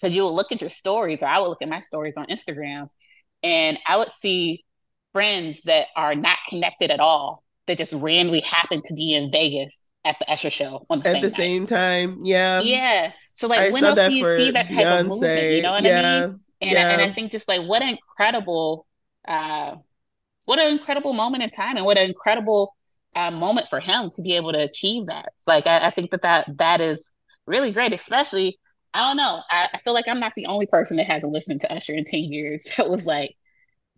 because 0.00 0.14
you 0.14 0.22
would 0.22 0.30
look 0.30 0.52
at 0.52 0.60
your 0.60 0.70
stories, 0.70 1.22
or 1.22 1.26
I 1.26 1.38
would 1.40 1.48
look 1.48 1.62
at 1.62 1.68
my 1.68 1.80
stories 1.80 2.14
on 2.16 2.26
Instagram, 2.26 2.88
and 3.42 3.78
I 3.86 3.96
would 3.98 4.10
see 4.12 4.64
friends 5.12 5.60
that 5.64 5.88
are 5.96 6.14
not 6.14 6.38
connected 6.48 6.90
at 6.90 7.00
all 7.00 7.42
that 7.66 7.78
just 7.78 7.92
randomly 7.92 8.40
happen 8.40 8.82
to 8.86 8.94
be 8.94 9.14
in 9.14 9.30
Vegas 9.32 9.88
at 10.04 10.18
the 10.18 10.30
Usher 10.30 10.50
show 10.50 10.86
on 10.90 11.00
the 11.00 11.04
At 11.04 11.12
same 11.12 11.22
the 11.22 11.30
night. 11.30 11.36
same 11.36 11.66
time. 11.66 12.18
Yeah. 12.22 12.60
Yeah. 12.60 13.12
So 13.32 13.46
like 13.48 13.60
I 13.60 13.70
when 13.70 13.84
else 13.86 14.04
do 14.04 14.12
you 14.12 14.24
see 14.24 14.50
that 14.52 14.70
type 14.70 14.90
of 14.90 15.02
movement? 15.02 15.50
You 15.50 15.62
know 15.62 15.72
what 15.72 15.86
I 15.86 15.90
mean? 15.90 16.40
And 16.60 16.78
I, 16.78 16.82
and 16.82 17.00
I 17.02 17.08
think 17.08 17.32
just 17.32 17.48
like 17.48 17.66
what 17.66 17.82
an 17.82 17.88
incredible 17.90 18.86
uh 19.26 19.76
what 20.44 20.58
an 20.58 20.68
incredible 20.72 21.12
moment 21.12 21.42
in 21.42 21.50
time 21.50 21.76
and 21.76 21.86
what 21.86 21.98
an 21.98 22.08
incredible 22.08 22.74
uh, 23.16 23.30
moment 23.30 23.68
for 23.68 23.80
him 23.80 24.10
to 24.10 24.22
be 24.22 24.36
able 24.36 24.52
to 24.52 24.60
achieve 24.62 25.06
that. 25.06 25.30
It's 25.34 25.46
like 25.46 25.66
I, 25.66 25.86
I 25.86 25.90
think 25.90 26.10
that, 26.10 26.22
that 26.22 26.58
that 26.58 26.80
is 26.80 27.12
really 27.46 27.72
great, 27.72 27.92
especially 27.92 28.58
I 28.94 29.00
don't 29.00 29.16
know. 29.16 29.42
I, 29.50 29.68
I 29.74 29.78
feel 29.78 29.92
like 29.92 30.08
I'm 30.08 30.20
not 30.20 30.34
the 30.36 30.46
only 30.46 30.66
person 30.66 30.96
that 30.98 31.06
hasn't 31.06 31.32
listened 31.32 31.60
to 31.62 31.72
Usher 31.72 31.94
in 31.94 32.04
10 32.04 32.20
years. 32.20 32.68
That 32.76 32.88
was 32.88 33.04
like, 33.04 33.36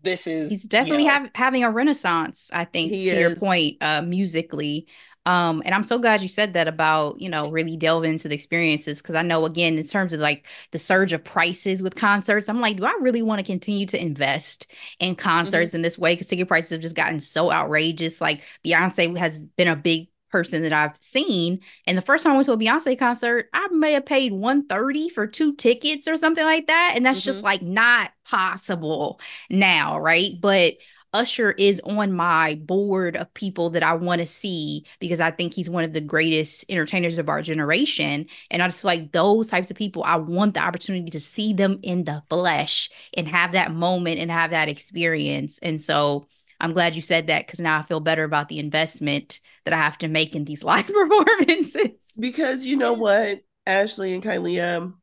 this 0.03 0.27
is 0.27 0.51
he's 0.51 0.63
definitely 0.65 1.03
you 1.05 1.09
know, 1.09 1.15
have, 1.15 1.31
having 1.35 1.65
a 1.65 1.71
renaissance 1.71 2.51
i 2.53 2.65
think 2.65 2.93
to 2.93 2.97
your 2.97 3.35
point 3.35 3.77
uh 3.81 4.03
musically. 4.03 4.87
Um 5.25 5.63
and 5.65 5.75
i'm 5.75 5.83
so 5.83 5.99
glad 5.99 6.21
you 6.21 6.29
said 6.29 6.53
that 6.53 6.69
about 6.69 7.21
you 7.21 7.29
know 7.29 7.51
really 7.51 7.77
delving 7.77 8.13
into 8.13 8.29
the 8.29 8.35
experiences 8.35 8.99
because 8.99 9.17
i 9.17 9.23
know 9.23 9.45
again 9.47 9.77
in 9.77 9.85
terms 9.85 10.13
of 10.13 10.21
like 10.21 10.47
the 10.71 10.79
surge 10.79 11.13
of 11.13 11.25
prices 11.25 11.83
with 11.83 11.97
concerts 11.97 12.49
i'm 12.49 12.61
like 12.61 12.77
do 12.77 12.85
i 12.85 12.95
really 13.01 13.23
want 13.23 13.41
to 13.41 13.45
continue 13.45 13.87
to 13.87 14.01
invest 14.01 14.71
in 15.01 15.17
concerts 15.17 15.75
in 15.75 15.83
this 15.83 15.99
way? 15.99 16.13
Because 16.15 16.29
ticket 16.29 16.49
prices 16.49 16.71
have 16.71 16.81
just 16.81 16.95
gotten 16.95 17.19
so 17.21 17.51
outrageous. 17.51 18.21
Like 18.21 18.43
beyonce 18.65 19.17
has 19.17 19.45
been 19.45 19.69
a 19.69 19.77
big 19.77 20.09
person 20.31 20.63
that 20.63 20.73
I've 20.73 20.97
seen. 21.01 21.61
And 21.87 21.97
the 21.97 22.03
first 22.03 22.25
time 22.25 22.33
I 22.33 22.37
went 22.37 22.47
to 22.47 22.53
a 22.53 22.59
Beyonce 22.59 22.99
concert, 22.99 23.49
I 23.53 23.69
may 23.71 23.93
have 23.93 24.07
paid 24.07 24.33
130 24.33 25.09
for 25.09 25.27
two 25.27 25.55
tickets 25.55 26.09
or 26.09 26.17
something 26.17 26.45
like 26.45 26.67
that. 26.69 26.93
And 26.97 27.05
that's 27.07 27.25
just 27.25 27.41
Mhm. 27.41 27.45
like 27.45 27.63
not 27.63 28.13
possible 28.25 29.21
now, 29.51 29.99
right? 29.99 30.33
But 30.41 30.75
Usher 31.13 31.53
is 31.53 31.81
on 31.85 32.13
my 32.13 32.57
board 32.57 33.17
of 33.17 33.33
people 33.33 33.71
that 33.71 33.83
I 33.83 33.95
want 33.95 34.21
to 34.21 34.27
see 34.27 34.85
because 35.01 35.21
I 35.21 35.31
think 35.31 35.55
he's 35.55 35.71
one 35.71 35.85
of 35.85 35.95
the 35.95 36.01
greatest 36.01 36.65
entertainers 36.69 37.17
of 37.17 37.31
our 37.31 37.41
generation. 37.41 38.27
And 38.51 38.63
I 38.63 38.67
just 38.69 38.83
feel 38.83 38.91
like 38.91 39.13
those 39.13 39.49
types 39.49 39.71
of 39.71 39.79
people, 39.79 40.05
I 40.05 40.17
want 40.17 40.55
the 40.55 40.61
opportunity 40.61 41.11
to 41.11 41.21
see 41.21 41.55
them 41.55 41.79
in 41.83 42.05
the 42.05 42.23
flesh 42.29 42.91
and 43.17 43.27
have 43.29 43.53
that 43.53 43.73
moment 43.73 44.21
and 44.21 44.31
have 44.31 44.51
that 44.51 44.69
experience. 44.69 45.59
And 45.63 45.81
so 45.81 46.27
I'm 46.61 46.73
glad 46.73 46.95
you 46.95 47.03
said 47.03 47.27
that 47.29 47.47
because 47.47 47.61
now 47.61 47.79
I 47.79 47.83
feel 47.83 48.01
better 48.01 48.25
about 48.25 48.49
the 48.49 48.59
investment 48.59 49.41
that 49.65 49.75
I 49.75 49.79
have 49.79 49.99
to 49.99 50.09
make 50.09 50.35
in 50.35 50.45
these 50.45 50.65
live 50.65 50.87
performances. 50.87 51.91
Because 52.19 52.65
you 52.65 52.77
know 52.77 52.95
what, 52.95 53.41
Ashley 53.67 54.15
and 54.15 54.23
Kylia, 54.23 54.79
um, 54.79 55.01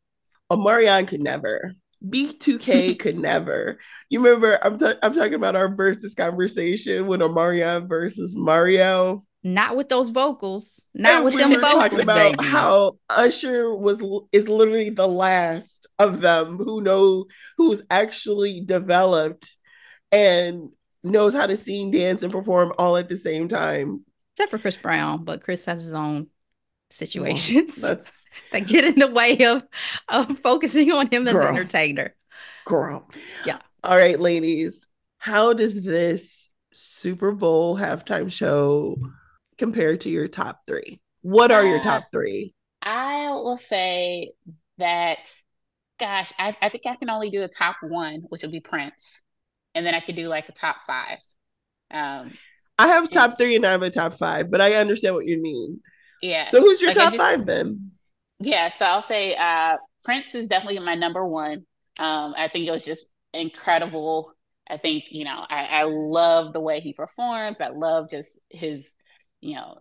Omarion 0.52 1.08
could 1.08 1.22
never. 1.22 1.74
B2K 2.06 3.00
could 3.00 3.18
never. 3.18 3.80
You 4.10 4.22
remember 4.22 4.60
I'm 4.62 4.78
t- 4.78 4.94
I'm 5.02 5.14
talking 5.14 5.36
about 5.36 5.56
our 5.56 5.74
versus 5.74 6.14
conversation 6.16 7.08
with 7.08 7.22
Omarion 7.22 7.88
versus 7.88 8.36
Mario. 8.36 9.22
Not 9.46 9.76
with 9.76 9.90
those 9.90 10.10
vocals, 10.10 10.86
not 10.94 11.16
And 11.16 11.26
with 11.26 11.36
we 11.36 11.42
them 11.42 11.52
were 11.52 11.60
talking 11.60 12.02
about 12.02 12.38
baby. 12.38 12.50
how 12.50 12.98
Usher 13.10 13.74
was 13.76 14.02
is 14.32 14.48
literally 14.50 14.90
the 14.90 15.08
last 15.08 15.88
of 16.00 16.22
them 16.22 16.58
who 16.58 16.82
know 16.82 17.26
who's 17.58 17.82
actually 17.90 18.62
developed 18.62 19.56
and 20.12 20.70
knows 21.04 21.34
how 21.34 21.46
to 21.48 21.58
sing, 21.58 21.92
dance, 21.92 22.24
and 22.24 22.32
perform 22.32 22.74
all 22.78 22.98
at 22.98 23.10
the 23.10 23.18
same 23.18 23.48
time. 23.48 24.06
Except 24.36 24.52
for 24.52 24.58
Chris 24.58 24.78
Brown, 24.78 25.24
but 25.26 25.44
Chris 25.44 25.66
has 25.66 25.84
his 25.84 25.94
own 25.94 26.28
situations 26.90 27.76
That's 27.82 28.24
that 28.52 28.68
get 28.68 28.86
in 28.86 29.00
the 29.00 29.08
way 29.08 29.46
of 29.46 29.64
of 30.10 30.38
focusing 30.40 30.92
on 30.92 31.08
him 31.08 31.28
as 31.28 31.34
Girl. 31.34 31.48
an 31.48 31.56
entertainer. 31.56 32.16
girl. 32.66 33.10
Yeah. 33.46 33.60
All 33.84 33.98
right, 33.98 34.20
ladies. 34.20 34.88
How 35.18 35.54
does 35.54 35.74
this 35.82 36.50
Super 36.72 37.32
Bowl 37.32 37.78
halftime 37.78 38.32
show 38.32 38.98
compare 39.58 39.98
to 39.98 40.10
your 40.10 40.28
top 40.28 40.62
three? 40.68 41.00
What 41.22 41.52
are 41.52 41.66
your 41.66 41.80
Uh, 41.80 41.84
top 41.84 42.04
three? 42.12 42.54
I 42.82 43.32
will 43.32 43.58
say 43.58 44.34
that, 44.78 45.20
gosh, 46.00 46.34
I, 46.38 46.56
I 46.62 46.70
think 46.70 46.84
I 46.86 46.96
can 46.96 47.10
only 47.10 47.30
do 47.30 47.42
a 47.44 47.48
top 47.48 47.78
one, 47.82 48.22
which 48.30 48.42
would 48.42 48.52
be 48.52 48.60
Prince. 48.60 49.22
And 49.76 49.86
then 49.86 49.96
I 49.96 50.00
could 50.00 50.16
do 50.16 50.28
like 50.28 50.50
a 50.50 50.52
top 50.52 50.78
five. 50.86 51.20
Um, 51.92 52.34
I 52.80 52.88
have 52.88 53.10
top 53.10 53.38
three 53.38 53.56
and 53.56 53.66
I 53.66 53.72
have 53.72 53.82
a 53.84 53.90
top 53.90 54.14
five, 54.14 54.50
but 54.52 54.62
I 54.62 54.74
understand 54.76 55.16
what 55.16 55.26
you 55.28 55.42
mean. 55.42 55.82
yeah. 56.22 56.50
So 56.50 56.60
who's 56.62 56.82
your 56.82 56.90
Like, 56.90 56.98
top 56.98 57.14
just- 57.14 57.22
five 57.22 57.46
then? 57.46 57.92
Yeah, 58.40 58.70
so 58.70 58.86
I'll 58.86 59.04
say 59.04 59.36
uh 59.36 59.78
Prince 60.04 60.36
is 60.36 60.48
definitely 60.50 60.80
my 60.80 60.96
number 60.96 61.26
one. 61.26 61.66
Um, 61.98 62.34
I 62.38 62.50
think 62.50 62.68
it 62.68 62.72
was 62.72 62.84
just 62.84 63.06
incredible. 63.34 64.34
I 64.70 64.78
think, 64.78 65.06
you 65.12 65.24
know, 65.24 65.46
I, 65.50 65.66
I 65.66 65.84
love 65.84 66.52
the 66.54 66.60
way 66.60 66.80
he 66.82 66.94
performs. 66.94 67.62
I 67.62 67.70
love 67.70 68.10
just 68.10 68.38
his, 68.50 68.90
you 69.40 69.56
know, 69.56 69.78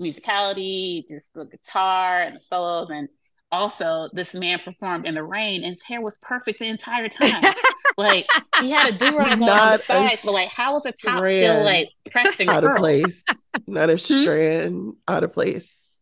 musicality, 0.00 1.06
just 1.08 1.32
the 1.34 1.46
guitar 1.46 2.22
and 2.22 2.36
the 2.36 2.40
solos. 2.40 2.88
And 2.90 3.08
also 3.50 4.08
this 4.12 4.34
man 4.34 4.58
performed 4.60 5.06
in 5.06 5.14
the 5.14 5.24
rain 5.24 5.62
and 5.64 5.72
his 5.72 5.82
hair 5.82 6.00
was 6.00 6.18
perfect 6.22 6.58
the 6.60 6.68
entire 6.68 7.08
time. 7.10 7.54
Like 7.96 8.28
he 8.58 8.70
had 8.70 8.86
a 8.86 8.98
do-rag 8.98 9.40
on, 9.42 9.50
on 9.58 9.70
the 9.70 9.78
Not 9.88 9.88
sides, 9.88 10.22
but 10.24 10.32
like 10.32 10.48
how 10.48 10.74
was 10.74 10.84
the 10.84 10.92
top 10.92 11.26
still 11.26 11.62
like 11.64 11.90
pressed 12.10 12.40
and 12.40 12.50
Out 12.50 12.64
of 12.64 12.74
place. 12.74 13.38
Not 13.66 13.90
a 13.90 13.98
Hmm? 14.08 14.28
strand 14.38 14.94
out 15.06 15.24
of 15.24 15.32
place 15.34 16.00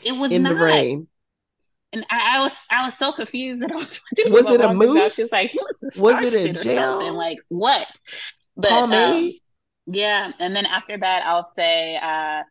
It 0.00 0.12
was 0.12 0.36
in 0.36 0.46
not. 0.46 0.48
the 0.48 0.56
rain. 0.56 1.08
And 1.92 2.04
I, 2.10 2.38
I 2.38 2.40
was 2.40 2.58
I 2.70 2.84
was 2.84 2.94
so 2.96 3.12
confused 3.12 3.62
that 3.62 3.70
I 3.72 3.76
was 3.76 4.00
doing 4.14 4.32
Was 4.32 4.50
it 4.50 4.60
a 4.60 4.68
mom 4.68 4.78
just 4.78 4.94
now, 4.94 5.08
mousse? 5.08 5.14
She 5.14 5.22
was 5.22 5.32
like, 5.32 5.50
he 5.50 5.60
must 5.60 5.84
Was 5.94 6.22
it 6.22 6.34
a 6.34 6.48
or 6.60 6.64
gel? 6.64 6.64
something. 6.64 7.12
Like 7.14 7.38
what? 7.48 7.86
But 8.56 8.92
um, 8.92 9.34
yeah, 9.86 10.32
and 10.40 10.56
then 10.56 10.66
after 10.66 10.98
that, 10.98 11.24
I'll 11.26 11.46
say 11.46 11.96
uh, 11.96 12.42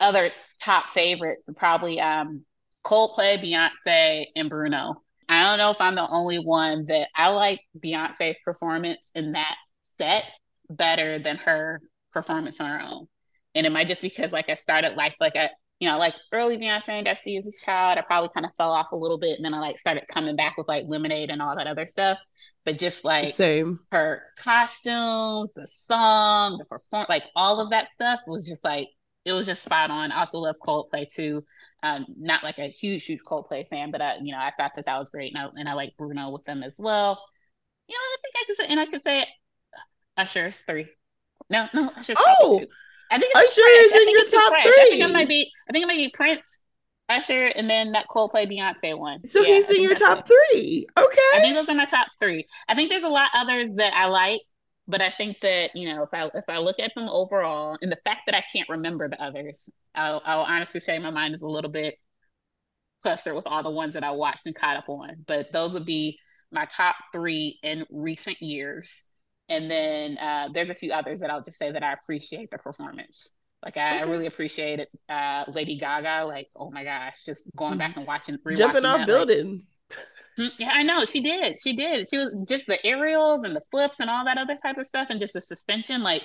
other 0.00 0.30
top 0.62 0.90
favorites 0.90 1.48
probably 1.56 2.00
um, 2.00 2.44
Coldplay, 2.84 3.42
Beyonce, 3.42 4.26
and 4.36 4.50
Bruno. 4.50 4.94
I 5.28 5.42
don't 5.42 5.58
know 5.58 5.70
if 5.70 5.80
I'm 5.80 5.94
the 5.94 6.08
only 6.08 6.38
one 6.38 6.86
that 6.86 7.08
I 7.16 7.30
like 7.30 7.60
Beyonce's 7.82 8.38
performance 8.44 9.10
in 9.14 9.32
that 9.32 9.56
set 9.82 10.24
better 10.68 11.18
than 11.18 11.36
her 11.36 11.80
performance 12.12 12.60
on 12.60 12.68
her 12.68 12.80
own. 12.80 13.06
And 13.54 13.66
it 13.66 13.70
might 13.70 13.88
just 13.88 14.02
because 14.02 14.32
like 14.32 14.48
I 14.50 14.54
started 14.54 14.96
like 14.96 15.14
like 15.20 15.36
I 15.36 15.50
you 15.78 15.88
know 15.88 15.98
like 15.98 16.14
early 16.32 16.58
Beyonce 16.58 16.88
and 16.90 17.04
Destiny 17.04 17.38
as 17.38 17.46
a 17.46 17.64
Child, 17.64 17.98
I 17.98 18.02
probably 18.02 18.30
kind 18.34 18.46
of 18.46 18.52
fell 18.56 18.70
off 18.70 18.92
a 18.92 18.96
little 18.96 19.18
bit, 19.18 19.36
and 19.36 19.44
then 19.44 19.54
I 19.54 19.60
like 19.60 19.78
started 19.78 20.04
coming 20.08 20.36
back 20.36 20.56
with 20.58 20.68
like 20.68 20.84
Lemonade 20.86 21.30
and 21.30 21.40
all 21.40 21.56
that 21.56 21.66
other 21.66 21.86
stuff. 21.86 22.18
But 22.64 22.78
just 22.78 23.04
like 23.04 23.34
Same. 23.34 23.80
her 23.92 24.22
costumes, 24.38 25.52
the 25.54 25.68
song, 25.70 26.58
the 26.58 26.64
perform, 26.64 27.06
like 27.08 27.24
all 27.36 27.60
of 27.60 27.70
that 27.70 27.90
stuff 27.90 28.20
was 28.26 28.46
just 28.46 28.64
like 28.64 28.88
it 29.24 29.32
was 29.32 29.46
just 29.46 29.62
spot 29.62 29.90
on. 29.90 30.12
I 30.12 30.20
also 30.20 30.38
love 30.38 30.56
Coldplay 30.66 31.08
too. 31.08 31.44
Um, 31.84 32.06
not 32.16 32.42
like 32.42 32.58
a 32.58 32.68
huge, 32.70 33.04
huge 33.04 33.20
Coldplay 33.20 33.68
fan, 33.68 33.90
but 33.90 34.00
I, 34.00 34.16
you 34.22 34.32
know, 34.32 34.38
I 34.38 34.52
thought 34.56 34.72
that 34.76 34.86
that 34.86 34.98
was 34.98 35.10
great, 35.10 35.34
and 35.34 35.44
I, 35.44 35.50
and 35.60 35.68
I 35.68 35.74
like 35.74 35.94
Bruno 35.98 36.30
with 36.30 36.44
them 36.46 36.62
as 36.62 36.76
well. 36.78 37.22
You 37.88 37.94
know, 37.94 38.00
I 38.00 38.16
think 38.22 38.34
I 38.36 38.44
can 38.46 38.54
say, 38.56 38.66
and 38.72 38.80
I 38.80 38.86
can 38.86 39.00
say 39.00 39.24
Usher's 40.16 40.56
three. 40.66 40.86
No, 41.50 41.66
no, 41.74 41.90
Usher's 41.96 42.16
Oh. 42.18 42.64
I 43.10 43.18
think 43.18 43.32
it's 43.34 43.52
Usher 43.52 43.68
is 43.68 43.92
in 43.92 44.08
your 44.08 44.24
top 44.24 44.48
fresh. 44.48 44.66
I 44.66 44.70
think 44.88 44.94
it 45.00 45.04
three. 45.04 45.12
might 45.12 45.28
be. 45.28 45.52
I 45.68 45.72
think 45.72 45.82
it 45.84 45.86
might 45.86 45.98
be 45.98 46.08
Prince, 46.08 46.62
Usher, 47.10 47.48
and 47.48 47.68
then 47.68 47.92
that 47.92 48.06
Coldplay 48.08 48.50
Beyonce 48.50 48.98
one. 48.98 49.26
So 49.26 49.42
Yeah, 49.42 49.56
he's 49.56 49.68
in 49.70 49.82
your 49.82 49.94
top 49.94 50.20
it. 50.20 50.26
three. 50.52 50.86
I 50.96 51.40
think 51.40 51.54
those 51.54 51.68
are 51.68 51.74
my 51.74 51.84
top 51.84 52.08
three. 52.18 52.46
I 52.66 52.74
think 52.74 52.88
there's 52.88 53.02
a 53.04 53.08
lot 53.08 53.28
others 53.34 53.74
that 53.74 53.92
I 53.94 54.06
like, 54.06 54.40
but 54.88 55.00
I 55.02 55.10
think 55.10 55.40
that 55.42 55.74
you 55.74 55.88
know 55.88 56.02
if 56.02 56.10
I 56.12 56.26
if 56.34 56.44
I 56.48 56.58
look 56.58 56.78
at 56.80 56.92
them 56.94 57.08
overall, 57.08 57.76
and 57.82 57.90
the 57.92 57.98
fact 58.04 58.22
that 58.26 58.34
I 58.36 58.44
can't 58.52 58.68
remember 58.68 59.08
the 59.08 59.22
others, 59.22 59.68
I'll, 59.94 60.22
I'll 60.24 60.40
honestly 60.42 60.80
say 60.80 60.98
my 60.98 61.10
mind 61.10 61.34
is 61.34 61.42
a 61.42 61.48
little 61.48 61.70
bit 61.70 61.98
clustered 63.02 63.34
with 63.34 63.46
all 63.46 63.62
the 63.62 63.70
ones 63.70 63.94
that 63.94 64.04
I 64.04 64.10
watched 64.12 64.46
and 64.46 64.54
caught 64.54 64.76
up 64.76 64.88
on. 64.88 65.24
But 65.26 65.52
those 65.52 65.72
would 65.74 65.84
be 65.86 66.18
my 66.50 66.66
top 66.66 66.96
three 67.12 67.58
in 67.62 67.84
recent 67.90 68.40
years, 68.40 69.02
and 69.48 69.70
then 69.70 70.16
uh, 70.18 70.48
there's 70.52 70.70
a 70.70 70.74
few 70.74 70.92
others 70.92 71.20
that 71.20 71.30
I'll 71.30 71.42
just 71.42 71.58
say 71.58 71.70
that 71.72 71.82
I 71.82 71.92
appreciate 71.92 72.50
the 72.50 72.58
performance. 72.58 73.28
Like 73.64 73.76
I, 73.76 73.98
I 73.98 74.02
Okay. 74.02 74.02
really 74.02 74.26
appreciated 74.26 74.88
uh, 75.08 75.44
Lady 75.52 75.78
Gaga. 75.78 76.24
Like 76.26 76.48
oh 76.56 76.70
my 76.70 76.84
gosh, 76.84 77.24
just 77.24 77.44
going 77.56 77.78
back 77.78 77.96
and 77.96 78.06
watching, 78.06 78.38
Jumping 78.50 78.84
off 78.84 79.06
that, 79.06 79.06
buildings. 79.06 79.78
Mm, 79.90 79.98
Yeah, 80.36 80.70
I 80.72 80.82
know 80.82 81.04
she 81.04 81.22
did. 81.22 81.58
She 81.62 81.76
did. 81.76 82.08
She 82.08 82.16
was 82.18 82.32
just 82.48 82.66
the 82.66 82.84
aerials 82.84 83.42
and 83.44 83.54
the 83.54 83.62
flips 83.70 84.00
and 84.00 84.10
all 84.10 84.24
that 84.24 84.38
other 84.38 84.56
type 84.56 84.78
of 84.78 84.86
stuff, 84.86 85.08
and 85.10 85.20
just 85.20 85.34
the 85.34 85.40
suspension. 85.40 86.02
Like 86.02 86.22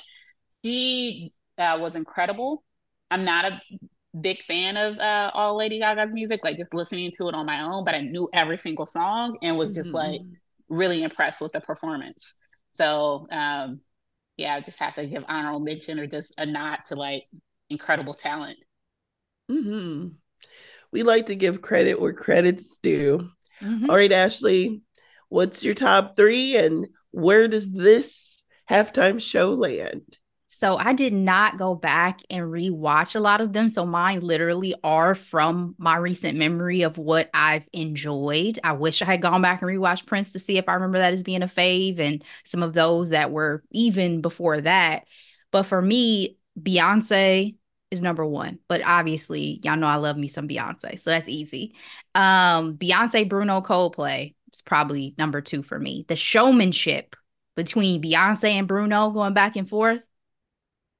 she 0.65 1.33
uh, 1.57 1.77
was 1.81 1.95
incredible. 1.95 2.63
I'm 3.11 3.25
not 3.25 3.45
a 3.45 3.61
big 4.19 4.39
fan 4.47 4.77
of 4.77 4.97
uh, 4.99 5.31
all 5.33 5.57
Lady 5.57 5.79
Gaga's 5.79 6.13
music, 6.13 6.41
like 6.43 6.57
just 6.57 6.73
listening 6.73 7.11
to 7.17 7.27
it 7.29 7.35
on 7.35 7.45
my 7.45 7.63
own, 7.63 7.85
but 7.85 7.95
I 7.95 8.01
knew 8.01 8.29
every 8.33 8.57
single 8.57 8.85
song 8.85 9.37
and 9.43 9.57
was 9.57 9.73
just 9.73 9.93
like 9.93 10.21
Mhm. 10.21 10.37
really 10.69 11.03
impressed 11.03 11.41
with 11.41 11.53
the 11.53 11.61
performance. 11.61 12.33
So 12.73 13.27
um, 13.31 13.81
yeah, 14.37 14.55
I 14.55 14.61
just 14.61 14.79
have 14.79 14.95
to 14.95 15.07
give 15.07 15.25
honorable 15.27 15.61
mention 15.61 15.99
or 15.99 16.07
just 16.07 16.33
a 16.37 16.45
nod 16.45 16.79
to 16.87 16.95
like 16.95 17.25
incredible 17.69 18.13
talent. 18.15 18.57
Mhm. 19.49 20.15
We 20.91 21.03
like 21.03 21.27
to 21.27 21.35
give 21.35 21.61
credit 21.61 22.01
where 22.01 22.13
credit's 22.13 22.77
due. 22.77 23.29
Mhm. 23.61 23.89
All 23.89 23.95
right, 23.95 24.11
Ashley, 24.11 24.81
what's 25.29 25.63
your 25.63 25.75
top 25.75 26.15
three 26.15 26.55
and 26.55 26.87
where 27.11 27.47
does 27.47 27.69
this 27.71 28.43
halftime 28.69 29.21
show 29.21 29.53
land? 29.53 30.17
So 30.51 30.77
I 30.77 30.93
did 30.93 31.13
not 31.13 31.57
go 31.57 31.75
back 31.75 32.21
and 32.29 32.43
rewatch 32.43 33.15
a 33.15 33.19
lot 33.19 33.39
of 33.39 33.53
them. 33.53 33.69
So 33.69 33.85
mine 33.85 34.21
literally 34.21 34.73
are 34.83 35.13
from 35.13 35.75
my 35.77 35.95
recent 35.97 36.39
memory 36.39 36.81
of 36.81 36.97
what 36.97 37.29
I've 37.35 37.67
enjoyed. 37.71 38.59
I 38.63 38.73
wish 38.73 39.01
I 39.01 39.05
had 39.05 39.21
gone 39.21 39.43
back 39.43 39.61
and 39.61 39.69
rewatched 39.69 40.07
Prince 40.07 40.31
to 40.31 40.39
see 40.39 40.57
if 40.57 40.67
I 40.67 40.73
remember 40.73 40.97
that 40.97 41.13
as 41.13 41.21
being 41.21 41.43
a 41.43 41.47
fave 41.47 41.99
and 41.99 42.23
some 42.43 42.63
of 42.63 42.73
those 42.73 43.09
that 43.09 43.31
were 43.31 43.63
even 43.71 44.21
before 44.21 44.59
that. 44.61 45.05
But 45.51 45.63
for 45.63 45.81
me, 45.81 46.37
Beyonce 46.59 47.55
is 47.91 48.01
number 48.01 48.25
one. 48.25 48.59
But 48.67 48.81
obviously, 48.83 49.59
y'all 49.63 49.77
know 49.77 49.87
I 49.87 49.95
love 49.95 50.17
me 50.17 50.27
some 50.27 50.47
Beyonce. 50.47 50.99
So 50.99 51.09
that's 51.09 51.27
easy. 51.27 51.73
Um, 52.15 52.75
Beyonce, 52.75 53.27
Bruno, 53.27 53.61
Coldplay 53.61 54.35
is 54.53 54.61
probably 54.61 55.15
number 55.17 55.41
two 55.41 55.63
for 55.63 55.79
me. 55.79 56.05
The 56.07 56.15
showmanship 56.15 57.15
between 57.55 58.01
Beyonce 58.01 58.51
and 58.51 58.67
Bruno 58.67 59.09
going 59.09 59.33
back 59.33 59.55
and 59.55 59.69
forth 59.69 60.05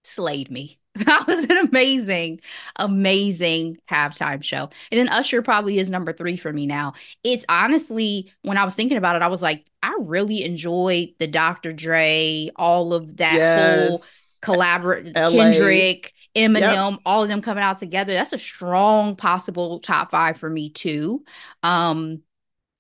slayed 0.04 0.52
me. 0.52 0.78
That 1.06 1.28
was 1.28 1.46
an 1.46 1.58
amazing, 1.58 2.42
amazing 2.76 3.78
halftime 3.90 4.44
show. 4.44 4.70
And 4.92 5.00
then 5.00 5.08
Usher 5.08 5.42
probably 5.42 5.80
is 5.80 5.90
number 5.90 6.12
three 6.12 6.36
for 6.36 6.52
me 6.52 6.66
now. 6.66 6.94
It's 7.24 7.46
honestly, 7.48 8.34
when 8.42 8.58
I 8.58 8.66
was 8.66 8.76
thinking 8.76 8.98
about 8.98 9.16
it, 9.16 9.22
I 9.22 9.30
was 9.30 9.42
like, 9.42 9.66
I 9.82 9.96
really 10.02 10.44
enjoyed 10.44 11.10
the 11.20 11.28
Dr. 11.28 11.72
Dre, 11.72 12.50
all 12.58 12.94
of 12.94 13.18
that 13.18 13.36
yes. 13.36 13.90
whole 13.90 14.04
collaborate 14.42 15.14
Kendrick, 15.14 16.14
Eminem, 16.40 16.92
yep. 16.92 17.00
all 17.06 17.24
of 17.24 17.30
them 17.30 17.42
coming 17.42 17.64
out 17.64 17.80
together. 17.80 18.14
That's 18.14 18.34
a 18.34 18.40
strong 18.40 19.16
possible 19.16 19.80
top 19.80 20.12
five 20.12 20.38
for 20.38 20.50
me 20.50 20.70
too. 20.70 21.24
Um, 21.64 22.22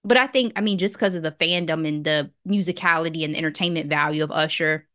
but 0.04 0.18
I 0.18 0.28
think, 0.28 0.54
I 0.56 0.62
mean, 0.62 0.78
just 0.78 0.96
because 0.96 1.16
of 1.16 1.24
the 1.24 1.32
fandom 1.34 1.88
and 1.88 2.06
the 2.06 2.32
musicality 2.48 3.26
and 3.26 3.34
the 3.34 3.38
entertainment 3.38 3.90
value 3.90 4.24
of 4.24 4.32
Usher, 4.32 4.88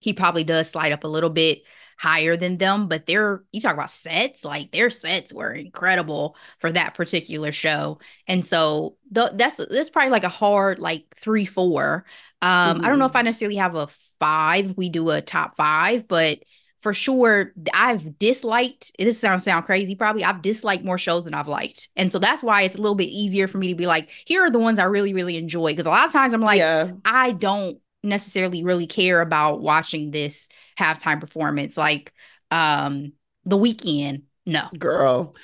he 0.00 0.12
probably 0.12 0.44
does 0.44 0.70
slide 0.70 0.92
up 0.92 1.04
a 1.04 1.08
little 1.08 1.30
bit 1.30 1.62
higher 1.98 2.36
than 2.36 2.56
them. 2.56 2.88
But 2.88 3.06
they're, 3.06 3.44
you 3.52 3.60
talk 3.60 3.74
about 3.74 3.90
sets, 3.90 4.44
like 4.44 4.72
their 4.72 4.90
sets 4.90 5.32
were 5.32 5.52
incredible 5.52 6.36
for 6.58 6.72
that 6.72 6.94
particular 6.94 7.52
show. 7.52 7.98
And 8.26 8.44
so 8.44 8.96
the, 9.10 9.32
that's, 9.34 9.56
that's 9.56 9.90
probably 9.90 10.10
like 10.10 10.24
a 10.24 10.28
hard, 10.28 10.78
like 10.78 11.14
three, 11.18 11.44
four. 11.44 12.04
Um, 12.42 12.76
mm-hmm. 12.76 12.84
I 12.84 12.88
don't 12.88 12.98
know 12.98 13.06
if 13.06 13.16
I 13.16 13.20
mm-hmm. 13.20 13.26
necessarily 13.26 13.56
have 13.56 13.74
a 13.74 13.88
five. 14.18 14.76
We 14.76 14.88
do 14.88 15.10
a 15.10 15.20
top 15.20 15.56
five, 15.56 16.08
but 16.08 16.38
for 16.78 16.92
sure 16.92 17.52
I've 17.72 18.18
disliked 18.18 18.92
this 18.98 19.18
sounds 19.18 19.44
sound 19.44 19.64
crazy 19.64 19.94
probably 19.94 20.24
I've 20.24 20.42
disliked 20.42 20.84
more 20.84 20.98
shows 20.98 21.24
than 21.24 21.34
I've 21.34 21.48
liked. 21.48 21.88
And 21.96 22.10
so 22.10 22.18
that's 22.18 22.42
why 22.42 22.62
it's 22.62 22.76
a 22.76 22.80
little 22.80 22.94
bit 22.94 23.08
easier 23.08 23.48
for 23.48 23.58
me 23.58 23.68
to 23.68 23.74
be 23.74 23.86
like 23.86 24.10
here 24.24 24.42
are 24.42 24.50
the 24.50 24.58
ones 24.58 24.78
I 24.78 24.84
really 24.84 25.14
really 25.14 25.36
enjoy. 25.36 25.72
Because 25.72 25.86
a 25.86 25.90
lot 25.90 26.06
of 26.06 26.12
times 26.12 26.34
I'm 26.34 26.42
like 26.42 26.58
yeah. 26.58 26.92
I 27.04 27.32
don't 27.32 27.78
necessarily 28.02 28.62
really 28.62 28.86
care 28.86 29.20
about 29.20 29.60
watching 29.60 30.10
this 30.10 30.48
halftime 30.78 31.20
performance 31.20 31.76
like 31.76 32.12
um 32.50 33.12
the 33.44 33.58
Weeknd 33.58 34.22
no. 34.44 34.68
Girl 34.78 35.34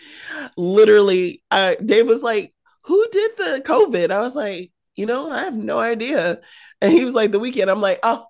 literally 0.57 1.43
uh 1.51 1.74
Dave 1.85 2.07
was 2.07 2.22
like 2.22 2.55
who 2.83 3.07
did 3.11 3.30
the 3.37 3.62
covid? 3.64 4.11
I 4.11 4.20
was 4.20 4.37
like 4.37 4.70
you 4.95 5.07
know 5.07 5.30
I 5.30 5.45
have 5.45 5.55
no 5.55 5.78
idea. 5.78 6.41
And 6.83 6.93
he 6.93 7.05
was 7.05 7.14
like 7.14 7.33
the 7.33 7.41
Weeknd 7.41 7.70
I'm 7.70 7.80
like 7.80 8.01
oh 8.03 8.26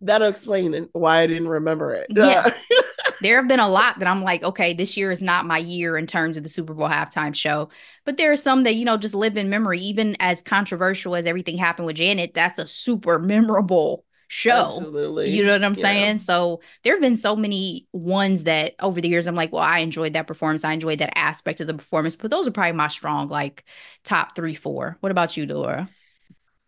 that'll 0.00 0.28
explain 0.28 0.88
why 0.92 1.20
I 1.20 1.26
didn't 1.26 1.48
remember 1.48 1.94
it. 1.94 2.06
Yeah. 2.10 2.42
Uh, 2.46 2.82
there 3.22 3.36
have 3.36 3.48
been 3.48 3.60
a 3.60 3.68
lot 3.68 3.98
that 3.98 4.08
I'm 4.08 4.22
like, 4.22 4.42
okay, 4.42 4.74
this 4.74 4.96
year 4.96 5.10
is 5.10 5.22
not 5.22 5.46
my 5.46 5.58
year 5.58 5.96
in 5.96 6.06
terms 6.06 6.36
of 6.36 6.42
the 6.42 6.48
Super 6.48 6.74
Bowl 6.74 6.88
halftime 6.88 7.34
show. 7.34 7.68
But 8.04 8.16
there 8.16 8.32
are 8.32 8.36
some 8.36 8.64
that, 8.64 8.74
you 8.74 8.84
know, 8.84 8.96
just 8.96 9.14
live 9.14 9.36
in 9.36 9.50
memory. 9.50 9.80
Even 9.80 10.16
as 10.20 10.42
controversial 10.42 11.16
as 11.16 11.26
everything 11.26 11.56
happened 11.56 11.86
with 11.86 11.96
Janet, 11.96 12.34
that's 12.34 12.58
a 12.58 12.66
super 12.66 13.18
memorable 13.18 14.04
show. 14.28 14.66
Absolutely. 14.66 15.30
You 15.30 15.44
know 15.44 15.52
what 15.52 15.64
I'm 15.64 15.74
yeah. 15.74 15.82
saying? 15.82 16.18
So 16.18 16.60
there 16.82 16.94
have 16.94 17.00
been 17.00 17.16
so 17.16 17.36
many 17.36 17.88
ones 17.92 18.44
that 18.44 18.74
over 18.80 19.00
the 19.00 19.08
years 19.08 19.26
I'm 19.26 19.34
like, 19.34 19.52
well, 19.52 19.62
I 19.62 19.78
enjoyed 19.78 20.14
that 20.14 20.26
performance. 20.26 20.64
I 20.64 20.72
enjoyed 20.72 20.98
that 20.98 21.16
aspect 21.16 21.60
of 21.60 21.66
the 21.66 21.74
performance. 21.74 22.16
But 22.16 22.30
those 22.30 22.46
are 22.46 22.52
probably 22.52 22.72
my 22.72 22.88
strong, 22.88 23.28
like 23.28 23.64
top 24.04 24.34
three, 24.34 24.54
four. 24.54 24.98
What 25.00 25.12
about 25.12 25.36
you, 25.36 25.46
Delora? 25.46 25.88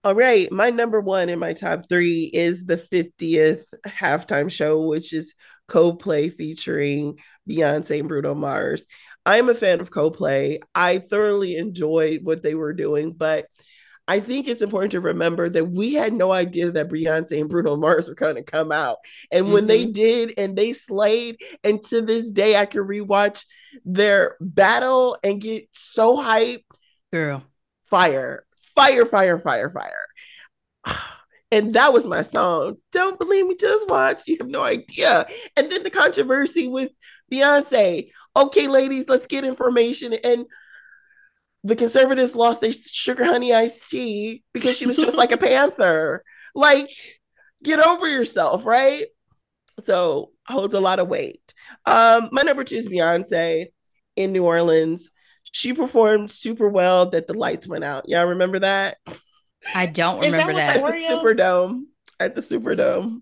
All 0.08 0.14
right, 0.14 0.50
my 0.50 0.70
number 0.70 1.02
one 1.02 1.28
in 1.28 1.38
my 1.38 1.52
top 1.52 1.86
three 1.86 2.30
is 2.32 2.64
the 2.64 2.78
50th 2.78 3.64
halftime 3.86 4.50
show, 4.50 4.86
which 4.86 5.12
is 5.12 5.34
Coldplay 5.68 6.32
featuring 6.34 7.18
Beyonce 7.46 8.00
and 8.00 8.08
Bruno 8.08 8.34
Mars. 8.34 8.86
I'm 9.26 9.50
a 9.50 9.54
fan 9.54 9.82
of 9.82 9.90
Coldplay. 9.90 10.60
I 10.74 11.00
thoroughly 11.00 11.56
enjoyed 11.56 12.20
what 12.22 12.42
they 12.42 12.54
were 12.54 12.72
doing, 12.72 13.12
but 13.12 13.48
I 14.08 14.20
think 14.20 14.48
it's 14.48 14.62
important 14.62 14.92
to 14.92 15.02
remember 15.02 15.46
that 15.50 15.66
we 15.66 15.92
had 15.92 16.14
no 16.14 16.32
idea 16.32 16.70
that 16.70 16.88
Beyonce 16.88 17.38
and 17.38 17.50
Bruno 17.50 17.76
Mars 17.76 18.08
were 18.08 18.14
going 18.14 18.36
to 18.36 18.42
come 18.42 18.72
out. 18.72 18.96
And 19.30 19.44
mm-hmm. 19.44 19.52
when 19.52 19.66
they 19.66 19.82
mm-hmm. 19.82 19.92
did 19.92 20.38
and 20.38 20.56
they 20.56 20.72
slayed, 20.72 21.36
and 21.62 21.84
to 21.84 22.00
this 22.00 22.32
day, 22.32 22.56
I 22.56 22.64
can 22.64 22.80
rewatch 22.80 23.44
their 23.84 24.38
battle 24.40 25.18
and 25.22 25.38
get 25.38 25.68
so 25.72 26.16
hyped. 26.16 26.64
Girl. 27.12 27.44
Fire 27.90 28.46
fire, 28.78 29.04
fire, 29.04 29.38
fire, 29.38 29.70
fire. 29.70 30.06
And 31.50 31.76
that 31.76 31.94
was 31.94 32.06
my 32.06 32.20
song. 32.20 32.76
Don't 32.92 33.18
believe 33.18 33.46
me, 33.46 33.56
just 33.56 33.88
watch. 33.88 34.20
You 34.26 34.36
have 34.38 34.48
no 34.48 34.60
idea. 34.60 35.26
And 35.56 35.72
then 35.72 35.82
the 35.82 35.88
controversy 35.88 36.68
with 36.68 36.92
Beyonce. 37.32 38.10
Okay, 38.36 38.68
ladies, 38.68 39.08
let's 39.08 39.26
get 39.26 39.44
information. 39.44 40.12
And 40.12 40.44
the 41.64 41.74
conservatives 41.74 42.36
lost 42.36 42.60
their 42.60 42.74
sugar 42.74 43.24
honey 43.24 43.54
iced 43.54 43.88
tea 43.88 44.44
because 44.52 44.76
she 44.76 44.84
was 44.84 44.98
just 44.98 45.16
like 45.16 45.32
a 45.32 45.36
panther. 45.38 46.22
Like, 46.54 46.90
get 47.64 47.80
over 47.80 48.06
yourself, 48.06 48.66
right? 48.66 49.06
So 49.84 50.32
holds 50.46 50.74
a 50.74 50.80
lot 50.80 50.98
of 50.98 51.08
weight. 51.08 51.54
Um, 51.86 52.28
my 52.30 52.42
number 52.42 52.62
two 52.62 52.76
is 52.76 52.86
Beyonce 52.86 53.68
in 54.16 54.32
New 54.32 54.44
Orleans 54.44 55.10
she 55.52 55.72
performed 55.72 56.30
super 56.30 56.68
well 56.68 57.10
that 57.10 57.26
the 57.26 57.34
lights 57.34 57.66
went 57.66 57.84
out. 57.84 58.08
Y'all 58.08 58.26
remember 58.26 58.58
that? 58.60 58.98
I 59.74 59.86
don't 59.86 60.20
remember 60.20 60.54
that. 60.54 60.80
that. 60.80 60.84
At 60.84 60.92
the 60.92 61.14
Superdome. 61.14 61.82
At 62.20 62.34
the 62.34 62.40
Superdome. 62.40 63.20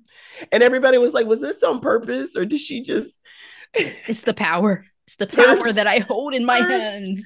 And 0.52 0.62
everybody 0.62 0.98
was 0.98 1.14
like, 1.14 1.26
was 1.26 1.40
this 1.40 1.62
on 1.62 1.80
purpose 1.80 2.36
or 2.36 2.44
did 2.44 2.60
she 2.60 2.82
just 2.82 3.20
It's 3.74 4.22
the 4.22 4.34
power. 4.34 4.84
It's 5.06 5.16
the 5.16 5.26
power 5.26 5.70
that 5.72 5.86
I 5.86 5.98
hold 5.98 6.34
in 6.34 6.44
my 6.44 6.58
hands. 6.58 7.22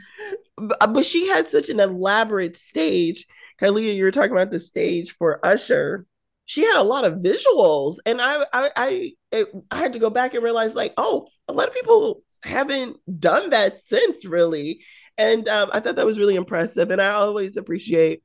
Uh, 0.58 0.86
but 0.86 1.06
she 1.06 1.28
had 1.28 1.50
such 1.50 1.70
an 1.70 1.80
elaborate 1.80 2.56
stage. 2.56 3.26
Kylia, 3.58 3.94
you 3.94 4.04
were 4.04 4.10
talking 4.10 4.32
about 4.32 4.50
the 4.50 4.60
stage 4.60 5.16
for 5.16 5.44
Usher. 5.44 6.06
She 6.44 6.62
had 6.62 6.76
a 6.76 6.82
lot 6.82 7.04
of 7.04 7.20
visuals, 7.20 7.96
and 8.04 8.20
I, 8.20 8.44
I, 8.52 8.70
I, 8.76 9.12
it, 9.30 9.48
I 9.70 9.78
had 9.78 9.92
to 9.92 9.98
go 10.00 10.10
back 10.10 10.34
and 10.34 10.42
realize, 10.42 10.74
like, 10.74 10.92
oh, 10.96 11.28
a 11.46 11.52
lot 11.52 11.68
of 11.68 11.74
people 11.74 12.22
haven't 12.42 12.96
done 13.20 13.50
that 13.50 13.78
since 13.80 14.24
really. 14.24 14.84
And 15.18 15.48
um, 15.48 15.70
i 15.72 15.80
thought 15.80 15.96
that 15.96 16.06
was 16.06 16.18
really 16.18 16.36
impressive. 16.36 16.90
And 16.90 17.00
i 17.00 17.10
always 17.10 17.56
appreciate 17.56 18.22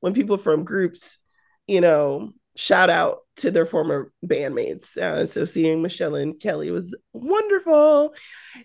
when 0.00 0.14
people 0.14 0.36
from 0.36 0.64
groups 0.64 1.18
you 1.66 1.80
know 1.80 2.32
shout 2.56 2.90
out 2.90 3.18
to 3.36 3.50
their 3.50 3.66
former 3.66 4.12
bandmates. 4.24 4.96
Uh, 4.96 5.26
so 5.26 5.44
seeing 5.44 5.82
michelle 5.82 6.14
and 6.14 6.40
kelly 6.40 6.70
was 6.70 6.94
wonderful. 7.12 8.14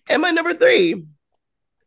And 0.07 0.21
my 0.21 0.31
number 0.31 0.53
three 0.53 1.05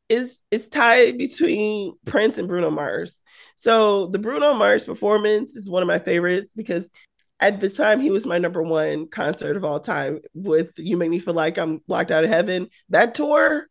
is 0.09 0.43
is 0.51 0.69
tied 0.69 1.17
between 1.17 1.95
prince 2.05 2.39
and 2.39 2.49
bruno 2.49 2.71
mars. 2.71 3.23
So 3.57 4.09
the 4.09 4.19
bruno 4.19 4.53
mars 4.55 4.85
performance 4.85 5.57
is 5.57 5.71
one 5.71 5.83
of 5.83 5.89
my 5.89 5.99
favorites 5.99 6.53
because 6.55 6.91
at 7.45 7.61
the 7.61 7.69
time 7.69 8.01
he 8.01 8.11
was 8.11 8.25
my 8.25 8.39
number 8.39 8.63
one 8.63 9.07
concert 9.07 9.55
of 9.55 9.65
all 9.65 9.79
time 9.79 10.19
with 10.33 10.71
you 10.79 10.97
make 10.97 11.11
me 11.11 11.19
feel 11.19 11.35
like 11.35 11.59
i'm 11.59 11.83
locked 11.87 12.11
out 12.11 12.25
of 12.25 12.31
heaven. 12.31 12.69
That 12.89 13.15
tour 13.15 13.69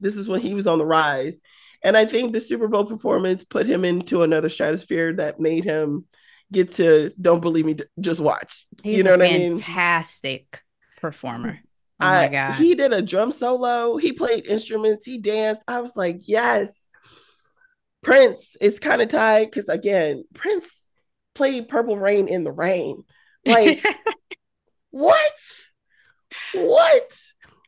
this 0.00 0.16
is 0.16 0.28
when 0.28 0.40
he 0.40 0.54
was 0.54 0.66
on 0.66 0.78
the 0.78 0.86
rise. 0.86 1.36
And 1.82 1.94
i 1.94 2.06
think 2.06 2.32
the 2.32 2.40
super 2.40 2.66
bowl 2.66 2.86
performance 2.86 3.44
put 3.44 3.66
him 3.66 3.84
into 3.84 4.22
another 4.22 4.48
stratosphere 4.48 5.12
that 5.14 5.40
made 5.40 5.64
him 5.64 6.06
get 6.50 6.72
to 6.74 7.12
don't 7.20 7.42
believe 7.42 7.66
me 7.66 7.76
just 8.00 8.22
watch. 8.22 8.66
He's 8.82 8.96
you 8.96 9.02
know 9.02 9.10
what 9.10 9.22
i 9.22 9.30
mean? 9.30 9.56
fantastic 9.56 10.62
performer. 11.02 11.60
Oh 12.00 12.06
my 12.06 12.28
god. 12.28 12.54
he 12.54 12.74
did 12.74 12.94
a 12.94 13.02
drum 13.02 13.30
solo. 13.30 13.98
He 13.98 14.12
played 14.12 14.46
instruments. 14.46 15.04
He 15.04 15.18
danced. 15.18 15.64
I 15.68 15.82
was 15.82 15.96
like 15.96 16.22
yes. 16.26 16.88
Prince 18.02 18.56
is 18.58 18.78
kind 18.78 19.02
of 19.02 19.08
tied 19.08 19.50
because 19.50 19.68
again 19.68 20.24
prince 20.32 20.86
played 21.34 21.68
Purple 21.68 21.98
Rain 21.98 22.28
in 22.28 22.44
the 22.44 22.52
rain. 22.52 23.04
Like, 23.46 23.84
what? 24.90 25.40
What? 26.54 27.20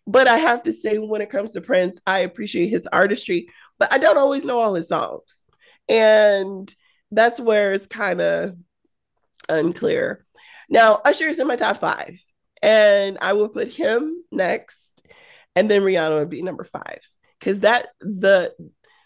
But 0.06 0.28
I 0.28 0.38
have 0.38 0.64
to 0.64 0.72
say, 0.72 0.98
when 0.98 1.20
it 1.20 1.30
comes 1.30 1.52
to 1.52 1.60
Prince, 1.60 2.00
I 2.06 2.20
appreciate 2.20 2.68
his 2.68 2.86
artistry, 2.86 3.48
but 3.78 3.92
I 3.92 3.98
don't 3.98 4.18
always 4.18 4.44
know 4.44 4.60
all 4.60 4.74
his 4.74 4.88
songs. 4.88 5.44
And 5.88 6.72
that's 7.10 7.40
where 7.40 7.72
it's 7.72 7.86
kind 7.86 8.20
of 8.20 8.56
unclear. 9.48 10.24
Now, 10.68 11.00
Usher 11.04 11.28
is 11.28 11.38
in 11.38 11.46
my 11.46 11.56
top 11.56 11.78
five, 11.78 12.20
and 12.62 13.18
I 13.20 13.34
will 13.34 13.48
put 13.48 13.68
him 13.68 14.22
next, 14.30 15.06
and 15.54 15.70
then 15.70 15.82
Rihanna 15.82 16.18
would 16.18 16.30
be 16.30 16.42
number 16.42 16.64
five 16.64 17.00
because 17.38 17.60
that 17.60 17.88
the 18.00 18.54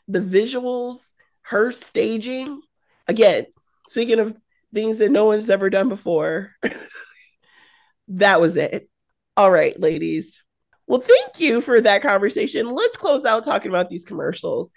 the 0.09 0.21
visuals, 0.21 0.99
her 1.43 1.73
staging. 1.73 2.61
Again, 3.07 3.47
speaking 3.89 4.19
of 4.19 4.37
things 4.73 4.99
that 4.99 5.11
no 5.11 5.27
one's 5.27 5.51
ever 5.51 5.71
done 5.71 5.89
before. 5.89 6.53
that 8.09 8.41
was 8.41 8.57
it. 8.57 8.89
All 9.37 9.51
right, 9.51 9.79
ladies. 9.79 10.43
Well, 10.87 11.01
thank 11.01 11.41
you 11.41 11.61
for 11.61 11.81
that 11.81 12.03
conversation. 12.03 12.75
Let's 12.75 12.97
close 12.97 13.25
out 13.25 13.45
talking 13.45 13.71
about 13.71 13.89
these 13.89 14.05
commercials. 14.05 14.73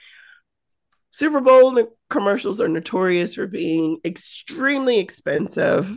Super 1.11 1.41
Bowl 1.41 1.87
commercials 2.09 2.59
are 2.59 2.67
notorious 2.67 3.35
for 3.35 3.47
being 3.47 3.99
extremely 4.03 4.99
expensive, 4.99 5.91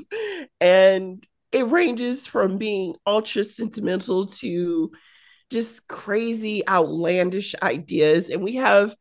and 0.60 1.26
it 1.52 1.68
ranges 1.68 2.26
from 2.26 2.58
being 2.58 2.96
ultra 3.06 3.44
sentimental 3.44 4.26
to 4.26 4.90
just 5.50 5.86
crazy, 5.88 6.66
outlandish 6.66 7.54
ideas. 7.62 8.30
And 8.30 8.42
we 8.42 8.56
have 8.56 8.94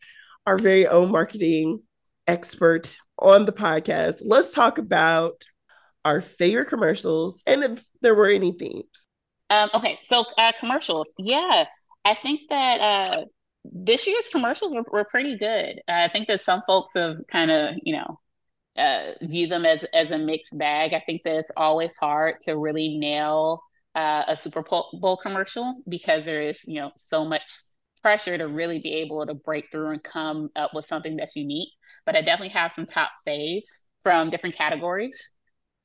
our 0.45 0.57
very 0.57 0.87
own 0.87 1.11
marketing 1.11 1.81
expert 2.27 2.97
on 3.19 3.45
the 3.45 3.53
podcast. 3.53 4.21
Let's 4.23 4.53
talk 4.53 4.77
about 4.77 5.43
our 6.03 6.21
favorite 6.21 6.67
commercials 6.67 7.41
and 7.45 7.63
if 7.63 7.83
there 8.01 8.15
were 8.15 8.29
any 8.29 8.51
themes. 8.51 9.07
Um, 9.49 9.69
okay, 9.73 9.99
so 10.03 10.25
uh, 10.37 10.51
commercials. 10.59 11.07
Yeah, 11.17 11.65
I 12.03 12.15
think 12.15 12.41
that 12.49 12.79
uh, 12.79 13.25
this 13.63 14.07
year's 14.07 14.29
commercials 14.29 14.73
were, 14.73 14.83
were 14.91 15.05
pretty 15.05 15.37
good. 15.37 15.81
Uh, 15.87 16.07
I 16.07 16.09
think 16.11 16.27
that 16.27 16.43
some 16.43 16.61
folks 16.67 16.95
have 16.95 17.17
kind 17.31 17.51
of, 17.51 17.75
you 17.83 17.95
know, 17.95 18.19
uh, 18.77 19.13
view 19.21 19.47
them 19.47 19.65
as 19.65 19.85
as 19.93 20.11
a 20.11 20.17
mixed 20.17 20.57
bag. 20.57 20.93
I 20.93 21.01
think 21.05 21.23
that 21.23 21.37
it's 21.37 21.51
always 21.55 21.95
hard 21.95 22.41
to 22.41 22.57
really 22.57 22.97
nail 22.97 23.61
uh, 23.95 24.23
a 24.27 24.35
Super 24.35 24.63
Bowl 24.63 25.17
commercial 25.21 25.81
because 25.87 26.25
there 26.25 26.41
is, 26.41 26.61
you 26.65 26.81
know, 26.81 26.91
so 26.97 27.23
much 27.25 27.43
pressure 28.01 28.37
to 28.37 28.47
really 28.47 28.79
be 28.79 28.95
able 28.95 29.25
to 29.25 29.33
break 29.33 29.71
through 29.71 29.89
and 29.89 30.03
come 30.03 30.49
up 30.55 30.71
with 30.73 30.85
something 30.85 31.15
that's 31.15 31.35
unique. 31.35 31.69
But 32.05 32.15
I 32.15 32.21
definitely 32.21 32.49
have 32.49 32.71
some 32.71 32.85
top 32.85 33.09
faves 33.27 33.83
from 34.03 34.29
different 34.29 34.55
categories. 34.55 35.31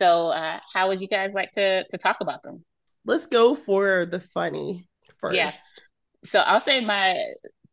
So, 0.01 0.29
uh, 0.29 0.61
how 0.73 0.89
would 0.89 1.01
you 1.01 1.09
guys 1.09 1.31
like 1.35 1.51
to 1.53 1.85
to 1.85 1.99
talk 1.99 2.18
about 2.21 2.43
them? 2.43 2.64
Let's 3.05 3.27
go 3.27 3.55
for 3.55 4.07
the 4.07 4.21
funny 4.21 4.89
first. 5.18 5.37
Yeah. 5.37 5.53
So 6.25 6.41
I'll 6.41 6.61
say 6.61 6.85
my 6.85 7.18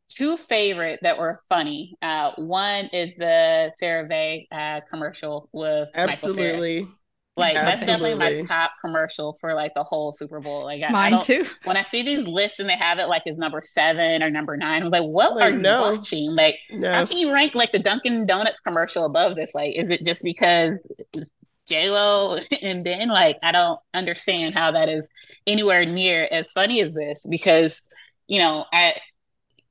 two 0.10 0.38
favorite 0.38 1.00
that 1.02 1.18
were 1.18 1.42
funny. 1.50 1.96
Uh, 2.02 2.32
one 2.38 2.86
is 2.88 3.16
the 3.16 3.74
CeraVe 3.82 4.48
uh, 4.52 4.82
commercial 4.90 5.50
with 5.52 5.90
absolutely. 5.96 6.88
Like 7.38 7.56
Absolutely. 7.56 7.76
that's 7.76 7.86
definitely 7.86 8.40
my 8.40 8.48
top 8.48 8.72
commercial 8.84 9.38
for 9.40 9.54
like 9.54 9.74
the 9.76 9.84
whole 9.84 10.12
Super 10.12 10.40
Bowl. 10.40 10.64
Like 10.64 10.82
I, 10.82 10.92
mine 10.92 11.14
I 11.14 11.20
too. 11.20 11.46
When 11.66 11.78
I 11.78 11.84
see 11.84 12.02
these 12.02 12.26
lists 12.26 12.60
and 12.60 12.68
they 12.68 12.76
have 12.76 12.98
it 12.98 13.06
like 13.06 13.24
as 13.28 13.38
number 13.38 13.62
seven 13.64 14.24
or 14.24 14.32
number 14.32 14.58
nine, 14.58 14.84
I'm 14.84 14.90
like, 14.90 15.04
what 15.04 15.36
like, 15.36 15.44
are 15.44 15.56
you 15.56 15.62
no. 15.62 15.82
watching? 15.82 16.32
Like, 16.32 16.58
no. 16.72 16.92
how 16.92 17.06
can 17.06 17.20
you 17.20 17.32
rank 17.32 17.54
like 17.54 17.72
the 17.72 17.80
Dunkin' 17.80 18.26
Donuts 18.26 18.60
commercial 18.60 19.06
above 19.06 19.36
this? 19.36 19.54
Like, 19.54 19.76
is 19.76 19.90
it 19.90 20.04
just 20.04 20.24
because 20.24 20.82
J 21.68 21.90
Lo 21.90 22.40
and 22.64 22.84
Ben? 22.84 23.08
Like, 23.08 23.38
I 23.44 23.52
don't 23.52 23.80
understand 23.94 24.56
how 24.56 24.72
that 24.72 24.90
is 24.90 25.08
anywhere 25.46 25.86
near 25.86 26.28
as 26.32 26.52
funny 26.52 26.82
as 26.82 26.94
this 26.94 27.24
because 27.30 27.84
you 28.28 28.40
know, 28.40 28.66
I 28.74 28.96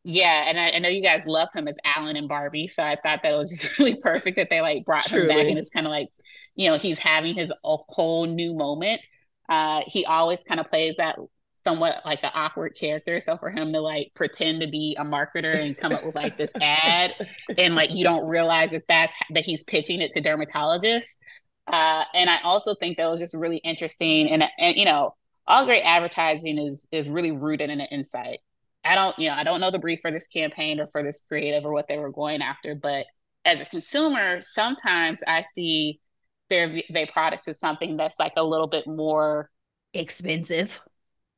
yeah, 0.08 0.44
and 0.46 0.58
I, 0.58 0.70
I, 0.70 0.78
know 0.78 0.88
you 0.88 1.02
guys 1.02 1.26
love 1.26 1.48
him 1.52 1.66
as 1.66 1.74
Allan 1.84 2.14
and 2.14 2.28
Barbie, 2.28 2.68
so 2.68 2.80
I 2.80 2.94
thought 2.94 3.24
that 3.24 3.34
it 3.34 3.36
was 3.36 3.50
just 3.50 3.76
really 3.80 3.96
perfect 3.96 4.36
that 4.36 4.50
they 4.50 4.60
like 4.60 4.84
brought 4.84 5.04
Truly. 5.04 5.24
him 5.24 5.28
back, 5.28 5.46
and 5.48 5.58
it's 5.58 5.68
kind 5.68 5.84
of 5.84 5.90
like, 5.90 6.10
you 6.56 6.70
know, 6.70 6.78
he's 6.78 6.98
having 6.98 7.34
his 7.34 7.52
whole 7.62 8.26
new 8.26 8.54
moment. 8.54 9.00
Uh, 9.48 9.82
he 9.86 10.04
always 10.04 10.42
kind 10.44 10.58
of 10.58 10.66
plays 10.66 10.94
that 10.98 11.16
somewhat 11.54 11.96
like 12.04 12.22
an 12.22 12.30
awkward 12.34 12.76
character, 12.78 13.20
so 13.20 13.36
for 13.36 13.50
him 13.50 13.72
to 13.72 13.80
like 13.80 14.12
pretend 14.14 14.60
to 14.62 14.68
be 14.68 14.96
a 14.98 15.04
marketer 15.04 15.54
and 15.54 15.76
come 15.76 15.92
up 15.92 16.04
with 16.04 16.14
like 16.14 16.36
this 16.36 16.52
ad, 16.60 17.12
and 17.56 17.74
like 17.74 17.92
you 17.92 18.04
don't 18.04 18.26
realize 18.26 18.70
that 18.70 18.84
that's 18.88 19.14
that 19.30 19.44
he's 19.44 19.62
pitching 19.64 20.00
it 20.00 20.12
to 20.12 20.22
dermatologists. 20.22 21.14
Uh, 21.66 22.04
and 22.14 22.30
I 22.30 22.38
also 22.42 22.74
think 22.74 22.96
that 22.96 23.06
was 23.10 23.20
just 23.20 23.34
really 23.34 23.58
interesting, 23.58 24.28
and 24.30 24.44
and 24.58 24.76
you 24.76 24.84
know, 24.84 25.14
all 25.46 25.64
great 25.66 25.82
advertising 25.82 26.58
is 26.58 26.88
is 26.90 27.08
really 27.08 27.32
rooted 27.32 27.70
in 27.70 27.80
an 27.80 27.88
insight 27.90 28.40
I 28.86 28.94
don't, 28.94 29.18
you 29.18 29.28
know, 29.28 29.34
I 29.34 29.44
don't 29.44 29.60
know 29.60 29.70
the 29.70 29.78
brief 29.78 30.00
for 30.00 30.10
this 30.10 30.28
campaign 30.28 30.80
or 30.80 30.86
for 30.86 31.02
this 31.02 31.22
creative 31.28 31.64
or 31.64 31.72
what 31.72 31.88
they 31.88 31.98
were 31.98 32.12
going 32.12 32.40
after, 32.40 32.74
but 32.74 33.06
as 33.44 33.60
a 33.60 33.66
consumer, 33.66 34.40
sometimes 34.40 35.20
I 35.26 35.42
see 35.42 36.00
their 36.48 36.82
their 36.90 37.06
products 37.06 37.48
is 37.48 37.58
something 37.58 37.96
that's 37.96 38.18
like 38.18 38.34
a 38.36 38.44
little 38.44 38.66
bit 38.66 38.86
more 38.86 39.50
expensive. 39.94 40.80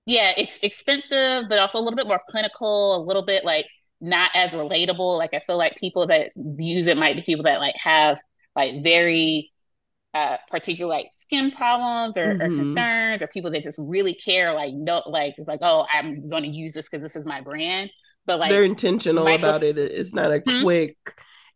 Yeah, 0.07 0.33
it's 0.37 0.59
expensive, 0.63 1.45
but 1.49 1.59
also 1.59 1.79
a 1.79 1.83
little 1.83 1.97
bit 1.97 2.07
more 2.07 2.21
clinical, 2.29 2.97
a 2.97 3.03
little 3.05 3.25
bit 3.25 3.45
like 3.45 3.67
not 4.01 4.31
as 4.35 4.53
relatable. 4.53 5.19
Like 5.19 5.35
I 5.35 5.41
feel 5.41 5.59
like 5.59 5.77
people 5.77 6.07
that 6.07 6.33
use 6.37 6.87
it 6.87 6.97
might 6.97 7.17
be 7.17 7.23
people 7.23 7.45
that 7.45 7.61
like 7.61 7.77
have 7.77 8.19
like 8.57 8.83
very 8.83 9.53
uh, 10.15 10.37
particular 10.51 10.89
like 10.89 11.09
skin 11.13 11.51
problems 11.51 12.17
or, 12.17 12.35
mm-hmm. 12.35 12.41
or, 12.41 12.65
concerns 12.65 13.23
or 13.23 13.27
people 13.29 13.51
that 13.51 13.63
just 13.63 13.79
really 13.79 14.15
care 14.15 14.53
like 14.53 14.73
no 14.75 15.03
like 15.07 15.35
it's 15.37 15.47
like 15.47 15.61
oh 15.63 15.87
i'm 15.93 16.27
going 16.29 16.43
to 16.43 16.49
use 16.49 16.73
this 16.73 16.89
because 16.89 17.03
this 17.03 17.15
is 17.15 17.27
my 17.27 17.43
brand 17.43 17.91
but 18.25 18.39
like 18.39 18.51
they're 18.51 18.65
intentional 18.65 19.29
about 19.29 19.63
it 19.63 19.77
it's 19.77 20.15
not 20.15 20.33
a 20.33 20.43
hmm? 20.45 20.63
quick 20.63 20.97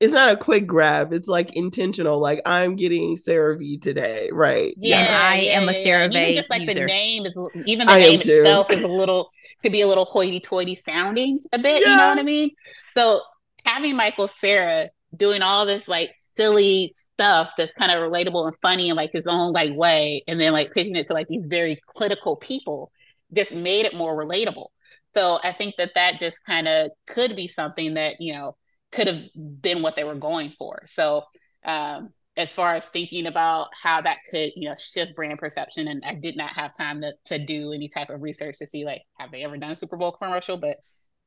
it's 0.03 0.13
not 0.13 0.33
a 0.33 0.37
quick 0.37 0.67
grab 0.67 1.13
it's 1.13 1.29
like 1.29 1.55
intentional 1.55 2.19
like 2.19 2.43
i'm 2.45 2.75
getting 2.75 3.17
CeraVe 3.17 3.81
today 3.81 4.29
right 4.33 4.75
yeah, 4.77 5.05
yeah. 5.05 5.31
i 5.31 5.37
yeah, 5.39 5.61
am 5.61 5.69
a 5.69 5.73
CeraVe 5.73 6.15
even 6.15 6.35
just 6.35 6.51
like 6.51 6.63
user. 6.63 6.81
the 6.81 6.87
name 6.87 7.25
is 7.25 7.39
even 7.67 7.87
the 7.87 7.93
I 7.93 8.01
name 8.01 8.15
itself 8.21 8.71
is 8.71 8.83
a 8.83 8.89
little 8.89 9.31
could 9.63 9.71
be 9.71 9.83
a 9.83 9.87
little 9.87 10.05
hoity-toity 10.05 10.75
sounding 10.75 11.39
a 11.53 11.59
bit 11.59 11.81
you 11.81 11.87
know 11.87 12.09
what 12.09 12.19
i 12.19 12.23
mean 12.25 12.51
so 12.97 13.21
having 13.65 13.95
michael 13.95 14.27
Cera 14.27 14.91
doing 15.17 15.41
all 15.41 15.67
this 15.67 15.87
like 15.87 16.11
silly 16.19 16.93
stuff 16.97 17.51
that's 17.57 17.73
kind 17.79 17.93
of 17.93 18.11
relatable 18.11 18.49
and 18.49 18.57
funny 18.61 18.89
in 18.89 18.97
like 18.97 19.13
his 19.13 19.27
own 19.27 19.53
like 19.53 19.77
way 19.77 20.25
and 20.27 20.41
then 20.41 20.53
like 20.53 20.73
pitching 20.73 20.97
it 20.97 21.07
to 21.07 21.13
like 21.13 21.29
these 21.29 21.45
very 21.47 21.81
critical 21.87 22.35
people 22.37 22.91
just 23.33 23.55
made 23.55 23.87
it 23.87 23.95
more 23.95 24.17
relatable 24.17 24.67
so 25.15 25.39
i 25.45 25.53
think 25.53 25.77
that 25.79 25.93
that 25.95 26.19
just 26.19 26.45
kind 26.45 26.67
of 26.67 26.91
could 27.07 27.37
be 27.37 27.47
something 27.47 27.95
that 27.95 28.17
you 28.19 28.33
know 28.33 28.57
could 28.93 29.07
have 29.07 29.23
been 29.61 29.83
what 29.83 29.97
they 29.97 30.05
were 30.05 30.15
going 30.15 30.51
for 30.51 30.83
so 30.87 31.23
um 31.65 32.11
as 32.35 32.51
far 32.51 32.75
as 32.75 32.87
thinking 32.87 33.27
about 33.27 33.69
how 33.81 34.01
that 34.01 34.19
could 34.31 34.51
you 34.57 34.69
know 34.69 34.75
shift 34.79 35.15
brand 35.15 35.39
perception 35.39 35.89
and 35.89 36.03
i 36.05 36.15
did 36.15 36.37
not 36.37 36.51
have 36.51 36.75
time 36.75 37.01
to, 37.01 37.13
to 37.25 37.45
do 37.45 37.73
any 37.73 37.89
type 37.89 38.11
of 38.11 38.23
research 38.23 38.57
to 38.59 38.67
see 38.67 38.85
like 38.85 39.03
have 39.19 39.31
they 39.31 39.45
ever 39.45 39.57
done 39.57 39.71
a 39.71 39.77
super 39.77 39.97
bowl 39.97 40.13
commercial 40.13 40.57
but 40.57 40.77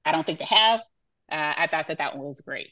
i 0.05 0.11
don't 0.11 0.25
think 0.25 0.39
they 0.39 0.45
have 0.45 0.79
uh, 1.31 1.53
i 1.57 1.67
thought 1.69 1.87
that 1.87 1.97
that 1.97 2.15
one 2.15 2.27
was 2.27 2.41
great 2.41 2.69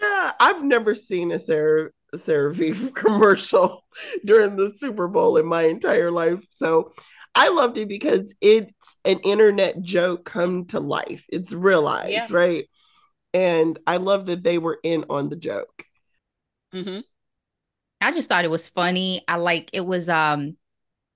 yeah, 0.00 0.32
I've 0.40 0.62
never 0.62 0.94
seen 0.94 1.32
a 1.32 1.38
Sarah 1.38 1.90
CeraVe 2.14 2.94
commercial 2.94 3.84
during 4.24 4.56
the 4.56 4.74
Super 4.74 5.08
Bowl 5.08 5.36
in 5.36 5.46
my 5.46 5.62
entire 5.62 6.10
life. 6.10 6.44
So 6.50 6.92
I 7.34 7.48
loved 7.48 7.78
it 7.78 7.88
because 7.88 8.34
it's 8.40 8.96
an 9.04 9.18
internet 9.20 9.82
joke 9.82 10.24
come 10.24 10.66
to 10.66 10.80
life. 10.80 11.26
It's 11.28 11.52
realized, 11.52 12.10
yeah. 12.10 12.26
right? 12.30 12.66
And 13.34 13.78
I 13.86 13.98
love 13.98 14.26
that 14.26 14.44
they 14.44 14.58
were 14.58 14.78
in 14.82 15.04
on 15.10 15.28
the 15.28 15.36
joke. 15.36 15.84
Mm-hmm. 16.72 17.00
I 18.00 18.12
just 18.12 18.28
thought 18.28 18.44
it 18.44 18.50
was 18.50 18.68
funny. 18.68 19.22
I 19.28 19.36
like 19.36 19.70
it 19.72 19.84
was 19.84 20.08
um 20.08 20.56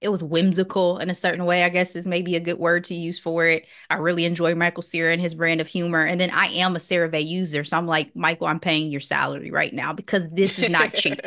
it 0.01 0.11
was 0.11 0.23
whimsical 0.23 0.99
in 0.99 1.11
a 1.11 1.15
certain 1.15 1.45
way, 1.45 1.65
I 1.65 1.69
guess 1.71 1.97
is 1.97 2.07
maybe 2.07 2.37
a 2.37 2.41
good 2.41 2.59
word 2.59 2.85
to 2.85 2.95
use 2.95 3.19
for 3.19 3.47
it. 3.47 3.67
I 3.91 3.97
really 3.97 4.25
enjoy 4.25 4.55
Michael 4.55 4.83
Cera 4.83 5.13
and 5.13 5.21
his 5.21 5.35
brand 5.35 5.61
of 5.61 5.67
humor. 5.67 6.05
And 6.05 6.21
then 6.21 6.31
I 6.31 6.47
am 6.47 6.77
a 6.77 6.79
CeraVe 6.79 7.27
user. 7.27 7.65
So 7.65 7.77
I'm 7.77 7.87
like, 7.87 8.15
Michael, 8.15 8.47
I'm 8.47 8.61
paying 8.61 8.93
your 8.93 9.01
salary 9.01 9.51
right 9.51 9.75
now 9.75 9.93
because 9.93 10.31
this 10.31 10.59
is 10.59 10.71
not 10.71 10.95
cheap, 10.95 11.21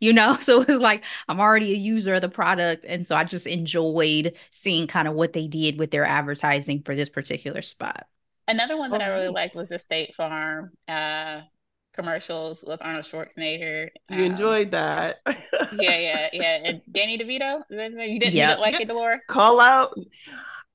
you 0.00 0.12
know? 0.12 0.36
So 0.40 0.62
it's 0.62 0.70
like, 0.70 1.04
I'm 1.28 1.38
already 1.40 1.72
a 1.72 1.76
user 1.76 2.14
of 2.14 2.20
the 2.20 2.28
product. 2.28 2.84
And 2.88 3.06
so 3.06 3.14
I 3.14 3.22
just 3.22 3.46
enjoyed 3.46 4.34
seeing 4.50 4.88
kind 4.88 5.06
of 5.06 5.14
what 5.14 5.32
they 5.32 5.46
did 5.46 5.78
with 5.78 5.92
their 5.92 6.04
advertising 6.04 6.82
for 6.82 6.96
this 6.96 7.08
particular 7.08 7.62
spot. 7.62 8.08
Another 8.48 8.76
one 8.76 8.90
that 8.92 9.02
I 9.02 9.08
really 9.08 9.28
liked 9.28 9.56
was 9.56 9.68
the 9.68 9.78
State 9.78 10.14
Farm 10.14 10.70
uh, 10.86 11.40
commercials 11.94 12.62
with 12.62 12.80
Arnold 12.80 13.04
Schwarzenegger. 13.04 13.88
You 14.08 14.16
um, 14.16 14.22
enjoyed 14.22 14.70
that. 14.70 15.16
yeah, 15.26 15.98
yeah, 15.98 16.28
yeah. 16.32 16.58
And 16.64 16.82
Danny 16.92 17.18
DeVito, 17.18 17.62
you 17.70 17.76
didn't, 17.76 17.98
yep. 17.98 18.10
you 18.10 18.20
didn't 18.20 18.60
like 18.60 18.80
it, 18.80 18.88
Delora? 18.88 19.20
Call 19.26 19.60
out. 19.60 19.98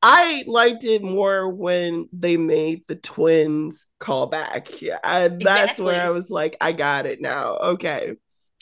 I 0.03 0.43
liked 0.47 0.84
it 0.84 1.03
more 1.03 1.47
when 1.49 2.09
they 2.11 2.36
made 2.36 2.84
the 2.88 2.95
twins 2.95 3.88
call 3.99 4.28
back. 4.28 4.82
Yeah, 4.82 4.97
I, 5.03 5.28
that's 5.28 5.41
exactly. 5.41 5.86
where 5.86 6.01
I 6.01 6.09
was 6.09 6.32
like, 6.32 6.57
I 6.59 6.72
got 6.72 7.05
it 7.05 7.22
now. 7.22 7.57
Okay. 7.57 8.15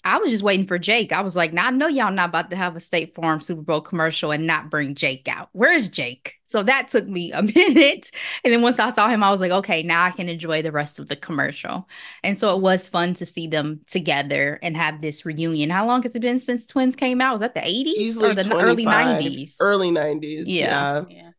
I 0.06 0.18
was 0.20 0.32
just 0.32 0.43
waiting 0.43 0.66
for 0.66 0.80
Jake. 0.80 1.12
I 1.12 1.22
was 1.22 1.36
like, 1.36 1.52
now 1.52 1.68
I 1.68 1.72
know 1.72 1.88
y'all 1.88 2.12
not 2.12 2.30
about 2.30 2.50
to 2.52 2.56
have 2.56 2.76
a 2.76 2.80
State 2.80 3.16
Farm 3.16 3.41
Super 3.41 3.62
Bowl 3.62 3.82
commercial 3.82 4.32
and 4.32 4.47
not 4.47 4.70
bring 4.70 4.95
Jake 4.95 5.28
out. 5.28 5.50
Where's 5.52 5.89
Jake? 5.89 6.36
So 6.45 6.64
that 6.64 6.88
took 6.88 7.06
me 7.06 7.32
a 7.34 7.43
minute. 7.56 8.10
And 8.43 8.54
then 8.54 8.62
once 8.62 8.80
I 8.80 8.93
saw 8.93 9.10
him, 9.10 9.24
I 9.24 9.32
was 9.32 9.41
like, 9.41 9.52
okay, 9.52 9.84
now 9.84 10.06
I 10.06 10.12
can 10.12 10.30
enjoy 10.30 10.62
the 10.62 10.72
rest 10.72 11.00
of 11.00 11.10
the 11.10 11.18
commercial. 11.18 11.88
And 12.24 12.39
so 12.39 12.56
it 12.56 12.62
was 12.62 12.88
fun 12.88 13.14
to 13.16 13.26
see 13.26 13.47
them 13.47 13.82
together 13.88 14.58
and 14.64 14.78
have 14.78 15.02
this 15.02 15.26
reunion. 15.26 15.70
How 15.70 15.86
long 15.86 16.02
has 16.04 16.16
it 16.16 16.22
been 16.22 16.39
since 16.39 16.66
Twins 16.66 16.95
came 16.95 17.20
out? 17.20 17.34
Was 17.34 17.41
that 17.41 17.54
the 17.54 17.62
80s 17.62 18.22
or 18.22 18.34
the 18.34 18.56
early 18.56 18.86
90s? 18.86 19.58
Early 19.60 19.91
90s. 19.91 20.43
Yeah. 20.45 20.45
yeah. 20.47 21.04
yeah. 21.10 21.32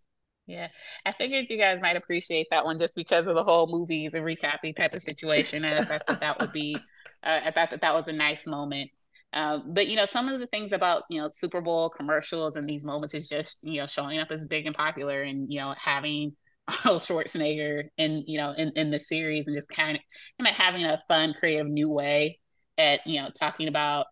Yeah, 0.47 0.67
I 1.07 1.13
figured 1.13 1.47
you 1.49 1.57
guys 1.59 1.81
might 1.81 1.95
appreciate 1.95 2.49
that 2.51 2.65
one 2.65 2.77
just 2.81 2.97
because 2.97 3.29
of 3.29 3.37
the 3.37 3.45
whole 3.45 3.69
movies 3.69 4.11
and 4.15 4.25
recapping 4.25 4.75
type 4.75 4.95
of 4.95 5.03
situation. 5.05 5.65
And 5.65 5.89
I 5.89 5.99
thought 5.99 6.19
that 6.19 6.41
would 6.41 6.53
be 6.53 6.77
uh, 7.23 7.41
I 7.47 7.51
thought 7.51 7.71
that 7.71 7.83
that 7.83 7.95
was 7.95 8.09
a 8.09 8.13
nice 8.13 8.47
moment. 8.47 8.91
Uh, 9.33 9.61
but 9.67 9.87
you 9.87 9.97
know, 9.97 10.07
some 10.07 10.29
of 10.29 10.41
the 10.41 10.47
things 10.47 10.73
about 10.73 11.05
you 11.09 11.21
know 11.21 11.31
Super 11.35 11.61
Bowl 11.61 11.91
commercials 11.91 12.57
and 12.57 12.69
these 12.69 12.85
moments 12.85 13.15
is 13.15 13.29
just 13.29 13.59
you 13.63 13.81
know 13.81 13.87
showing 13.87 14.19
up 14.19 14.31
as 14.33 14.47
big 14.47 14.67
and 14.67 14.75
popular, 14.75 15.23
and 15.23 15.53
you 15.53 15.61
know 15.61 15.75
having 15.79 16.33
Arnold 16.85 17.01
Schwarzenegger 17.03 17.85
in 17.97 18.25
you 18.27 18.39
know 18.39 18.53
in, 18.53 18.73
in 18.75 18.91
the 18.91 18.99
series, 18.99 19.47
and 19.47 19.57
just 19.57 19.69
kind 19.69 19.97
of 19.97 20.03
kind 20.39 20.51
of 20.51 20.61
having 20.61 20.85
a 20.85 21.01
fun, 21.09 21.35
creative 21.39 21.69
new 21.69 21.89
way 21.89 22.39
at 22.77 23.07
you 23.07 23.21
know 23.23 23.29
talking 23.39 23.69
about 23.69 24.07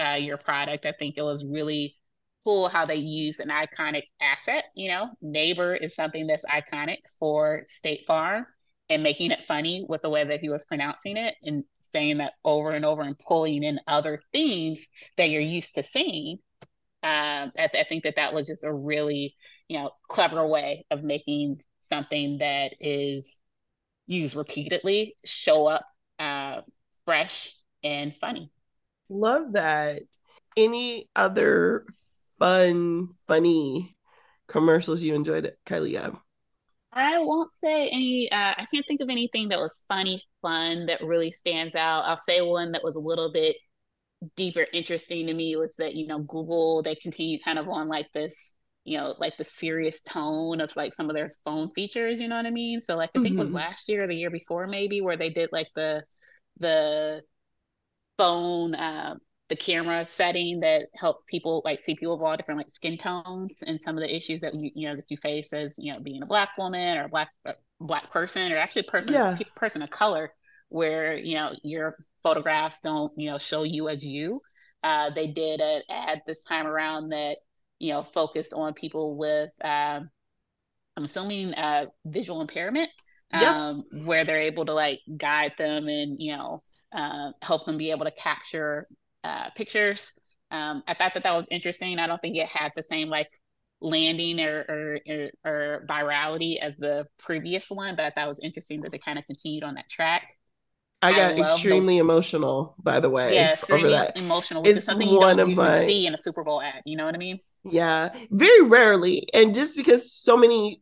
uh, 0.00 0.16
your 0.18 0.38
product. 0.38 0.86
I 0.86 0.92
think 0.98 1.16
it 1.18 1.22
was 1.22 1.44
really 1.44 1.96
cool 2.44 2.68
how 2.68 2.86
they 2.86 2.96
use 2.96 3.40
an 3.40 3.48
iconic 3.48 4.04
asset. 4.22 4.64
You 4.74 4.88
know, 4.88 5.10
neighbor 5.20 5.74
is 5.74 5.94
something 5.94 6.26
that's 6.26 6.44
iconic 6.46 6.98
for 7.18 7.64
State 7.68 8.04
Farm, 8.06 8.46
and 8.88 9.02
making 9.02 9.32
it 9.32 9.44
funny 9.46 9.84
with 9.86 10.00
the 10.00 10.10
way 10.10 10.24
that 10.24 10.40
he 10.40 10.48
was 10.48 10.64
pronouncing 10.64 11.18
it 11.18 11.34
and 11.42 11.64
saying 11.92 12.18
that 12.18 12.34
over 12.44 12.72
and 12.72 12.84
over 12.84 13.02
and 13.02 13.18
pulling 13.18 13.62
in 13.62 13.80
other 13.86 14.18
themes 14.32 14.86
that 15.16 15.30
you're 15.30 15.40
used 15.42 15.74
to 15.76 15.82
seeing 15.82 16.38
Um, 17.02 17.52
I, 17.58 17.68
I 17.74 17.84
think 17.88 18.04
that 18.04 18.16
that 18.16 18.32
was 18.34 18.46
just 18.46 18.64
a 18.64 18.72
really, 18.72 19.36
you 19.68 19.78
know, 19.78 19.90
clever 20.08 20.46
way 20.46 20.86
of 20.90 21.02
making 21.02 21.60
something 21.82 22.38
that 22.38 22.74
is 22.80 23.40
used 24.06 24.36
repeatedly 24.36 25.16
show 25.24 25.66
up 25.66 25.84
uh, 26.18 26.62
fresh 27.04 27.54
and 27.82 28.14
funny. 28.16 28.50
Love 29.08 29.52
that. 29.52 30.02
Any 30.56 31.08
other 31.16 31.86
fun, 32.38 33.08
funny 33.26 33.96
commercials 34.48 35.02
you 35.02 35.14
enjoyed, 35.14 35.54
Kylia? 35.66 36.18
I 36.92 37.18
won't 37.20 37.50
say 37.52 37.88
any. 37.88 38.30
Uh, 38.30 38.54
I 38.58 38.66
can't 38.70 38.86
think 38.86 39.00
of 39.00 39.08
anything 39.08 39.48
that 39.48 39.58
was 39.58 39.84
funny, 39.88 40.22
fun 40.42 40.86
that 40.86 41.02
really 41.02 41.32
stands 41.32 41.74
out. 41.74 42.04
I'll 42.04 42.16
say 42.18 42.42
one 42.42 42.72
that 42.72 42.84
was 42.84 42.94
a 42.94 43.00
little 43.00 43.32
bit 43.32 43.56
deeper, 44.36 44.66
interesting 44.72 45.26
to 45.26 45.34
me 45.34 45.56
was 45.56 45.74
that 45.76 45.94
you 45.94 46.06
know 46.06 46.20
Google 46.20 46.82
they 46.82 46.94
continue 46.94 47.38
kind 47.40 47.58
of 47.58 47.68
on 47.68 47.88
like 47.88 48.12
this, 48.12 48.54
you 48.84 48.98
know, 48.98 49.14
like 49.18 49.36
the 49.38 49.44
serious 49.44 50.02
tone 50.02 50.60
of 50.60 50.74
like 50.76 50.92
some 50.92 51.08
of 51.08 51.16
their 51.16 51.30
phone 51.44 51.70
features. 51.70 52.20
You 52.20 52.28
know 52.28 52.36
what 52.36 52.46
I 52.46 52.50
mean? 52.50 52.80
So 52.80 52.96
like 52.96 53.10
I 53.14 53.20
think 53.20 53.28
mm-hmm. 53.28 53.38
it 53.38 53.42
was 53.44 53.52
last 53.52 53.88
year 53.88 54.04
or 54.04 54.06
the 54.06 54.16
year 54.16 54.30
before 54.30 54.66
maybe 54.66 55.00
where 55.00 55.16
they 55.16 55.30
did 55.30 55.50
like 55.52 55.68
the 55.74 56.04
the 56.58 57.22
phone 58.18 58.74
uh, 58.74 59.14
the 59.52 59.56
camera 59.56 60.06
setting 60.08 60.60
that 60.60 60.86
helps 60.94 61.24
people 61.24 61.60
like 61.62 61.84
see 61.84 61.94
people 61.94 62.14
of 62.14 62.22
all 62.22 62.34
different 62.38 62.56
like 62.56 62.72
skin 62.72 62.96
tones 62.96 63.62
and 63.66 63.78
some 63.78 63.98
of 63.98 64.00
the 64.00 64.16
issues 64.16 64.40
that 64.40 64.54
you 64.54 64.70
you 64.74 64.88
know 64.88 64.96
that 64.96 65.04
you 65.10 65.16
face 65.18 65.52
as 65.52 65.74
you 65.76 65.92
know 65.92 66.00
being 66.00 66.22
a 66.22 66.26
black 66.26 66.48
woman 66.56 66.96
or 66.96 67.04
a 67.04 67.08
black 67.10 67.28
uh, 67.44 67.52
black 67.78 68.10
person 68.10 68.50
or 68.50 68.56
actually 68.56 68.82
person 68.84 69.12
yeah. 69.12 69.36
person 69.54 69.82
of 69.82 69.90
color 69.90 70.32
where 70.70 71.14
you 71.14 71.34
know 71.34 71.50
your 71.62 71.96
photographs 72.22 72.80
don't 72.82 73.12
you 73.18 73.30
know 73.30 73.36
show 73.36 73.62
you 73.62 73.90
as 73.90 74.02
you 74.02 74.40
uh, 74.84 75.10
they 75.14 75.26
did 75.26 75.60
an 75.60 75.82
ad 75.90 76.22
this 76.26 76.44
time 76.44 76.66
around 76.66 77.10
that 77.10 77.36
you 77.78 77.92
know 77.92 78.02
focused 78.02 78.54
on 78.54 78.72
people 78.72 79.18
with 79.18 79.50
um, 79.62 80.08
i'm 80.96 81.04
assuming 81.04 81.52
uh, 81.52 81.84
visual 82.06 82.40
impairment 82.40 82.88
um, 83.34 83.84
yep. 83.92 84.06
where 84.06 84.24
they're 84.24 84.40
able 84.40 84.64
to 84.64 84.72
like 84.72 85.00
guide 85.14 85.52
them 85.58 85.88
and 85.88 86.16
you 86.22 86.34
know 86.34 86.62
uh, 86.94 87.32
help 87.42 87.66
them 87.66 87.76
be 87.76 87.90
able 87.90 88.06
to 88.06 88.10
capture 88.12 88.86
uh, 89.24 89.50
pictures. 89.56 90.12
Um, 90.50 90.82
I 90.86 90.94
thought 90.94 91.14
that 91.14 91.22
that 91.22 91.32
was 91.32 91.46
interesting. 91.50 91.98
I 91.98 92.06
don't 92.06 92.20
think 92.20 92.36
it 92.36 92.46
had 92.46 92.72
the 92.76 92.82
same 92.82 93.08
like 93.08 93.30
landing 93.80 94.40
or, 94.40 94.64
or, 94.68 95.30
or, 95.44 95.86
virality 95.88 96.58
as 96.58 96.76
the 96.76 97.06
previous 97.18 97.68
one, 97.70 97.96
but 97.96 98.04
I 98.04 98.10
thought 98.10 98.26
it 98.26 98.28
was 98.28 98.40
interesting 98.40 98.82
that 98.82 98.92
they 98.92 98.98
kind 98.98 99.18
of 99.18 99.26
continued 99.26 99.64
on 99.64 99.74
that 99.74 99.88
track. 99.88 100.36
I 101.00 101.12
got 101.12 101.34
I 101.34 101.52
extremely 101.52 101.94
the, 101.94 102.00
emotional, 102.00 102.76
by 102.78 103.00
the 103.00 103.10
way. 103.10 103.34
Yeah, 103.34 103.54
extremely 103.54 103.96
emotional, 104.14 104.62
which 104.62 104.70
it's 104.70 104.78
is 104.78 104.84
something 104.84 105.08
you 105.08 105.18
don't 105.18 105.36
usually 105.36 105.54
my, 105.54 105.84
see 105.84 106.06
in 106.06 106.14
a 106.14 106.18
Super 106.18 106.44
Bowl 106.44 106.62
ad. 106.62 106.82
You 106.86 106.96
know 106.96 107.04
what 107.04 107.14
I 107.14 107.18
mean? 107.18 107.40
Yeah, 107.64 108.10
very 108.30 108.62
rarely. 108.62 109.26
And 109.34 109.52
just 109.52 109.74
because 109.74 110.12
so 110.12 110.36
many 110.36 110.80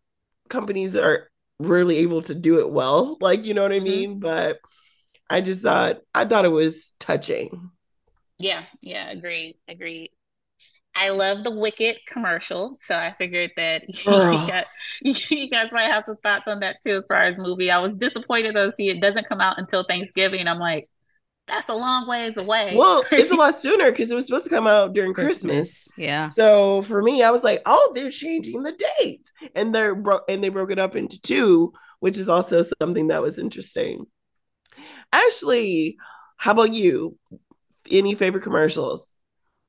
companies 0.50 0.94
are 0.94 1.30
really 1.58 1.98
able 1.98 2.20
to 2.22 2.34
do 2.34 2.58
it 2.60 2.70
well, 2.70 3.16
like 3.20 3.44
you 3.44 3.54
know 3.54 3.62
what 3.62 3.72
I 3.72 3.76
mm-hmm. 3.76 3.84
mean. 3.84 4.20
But 4.20 4.58
I 5.30 5.40
just 5.40 5.62
thought 5.62 6.00
I 6.14 6.26
thought 6.26 6.44
it 6.44 6.48
was 6.48 6.92
touching. 7.00 7.70
Yeah, 8.40 8.64
yeah, 8.80 9.10
agreed, 9.10 9.56
agreed. 9.68 10.10
I 10.94 11.10
love 11.10 11.44
the 11.44 11.54
Wicked 11.54 11.98
commercial, 12.08 12.76
so 12.80 12.94
I 12.94 13.14
figured 13.16 13.52
that 13.56 13.82
you, 14.04 14.04
got, 14.04 14.66
you 15.02 15.50
guys 15.50 15.70
might 15.72 15.90
have 15.90 16.04
some 16.06 16.16
thoughts 16.16 16.44
on 16.46 16.60
that 16.60 16.76
too 16.82 16.96
as 16.96 17.06
far 17.06 17.24
as 17.24 17.38
movie. 17.38 17.70
I 17.70 17.80
was 17.80 17.92
disappointed 17.94 18.54
to 18.54 18.74
see 18.76 18.88
it 18.88 19.00
doesn't 19.00 19.28
come 19.28 19.40
out 19.40 19.58
until 19.58 19.84
Thanksgiving. 19.84 20.48
I'm 20.48 20.58
like, 20.58 20.88
that's 21.46 21.68
a 21.68 21.74
long 21.74 22.08
ways 22.08 22.36
away. 22.36 22.74
Well, 22.76 23.04
it's 23.12 23.30
a 23.30 23.34
lot 23.36 23.58
sooner 23.58 23.90
because 23.90 24.10
it 24.10 24.14
was 24.14 24.26
supposed 24.26 24.44
to 24.44 24.50
come 24.50 24.66
out 24.66 24.94
during 24.94 25.12
Christmas. 25.12 25.84
Christmas. 25.84 25.88
Yeah. 25.98 26.26
So 26.28 26.82
for 26.82 27.02
me, 27.02 27.22
I 27.22 27.30
was 27.30 27.44
like, 27.44 27.60
oh, 27.66 27.92
they're 27.94 28.10
changing 28.10 28.62
the 28.62 28.72
date, 28.98 29.30
and 29.54 29.74
they're 29.74 29.94
bro- 29.94 30.20
and 30.28 30.42
they 30.42 30.48
broke 30.48 30.70
it 30.70 30.78
up 30.78 30.96
into 30.96 31.20
two, 31.20 31.72
which 31.98 32.16
is 32.16 32.28
also 32.28 32.64
something 32.80 33.08
that 33.08 33.20
was 33.20 33.38
interesting. 33.38 34.06
Ashley, 35.12 35.98
how 36.36 36.52
about 36.52 36.72
you? 36.72 37.18
Any 37.90 38.14
favorite 38.14 38.42
commercials? 38.42 39.14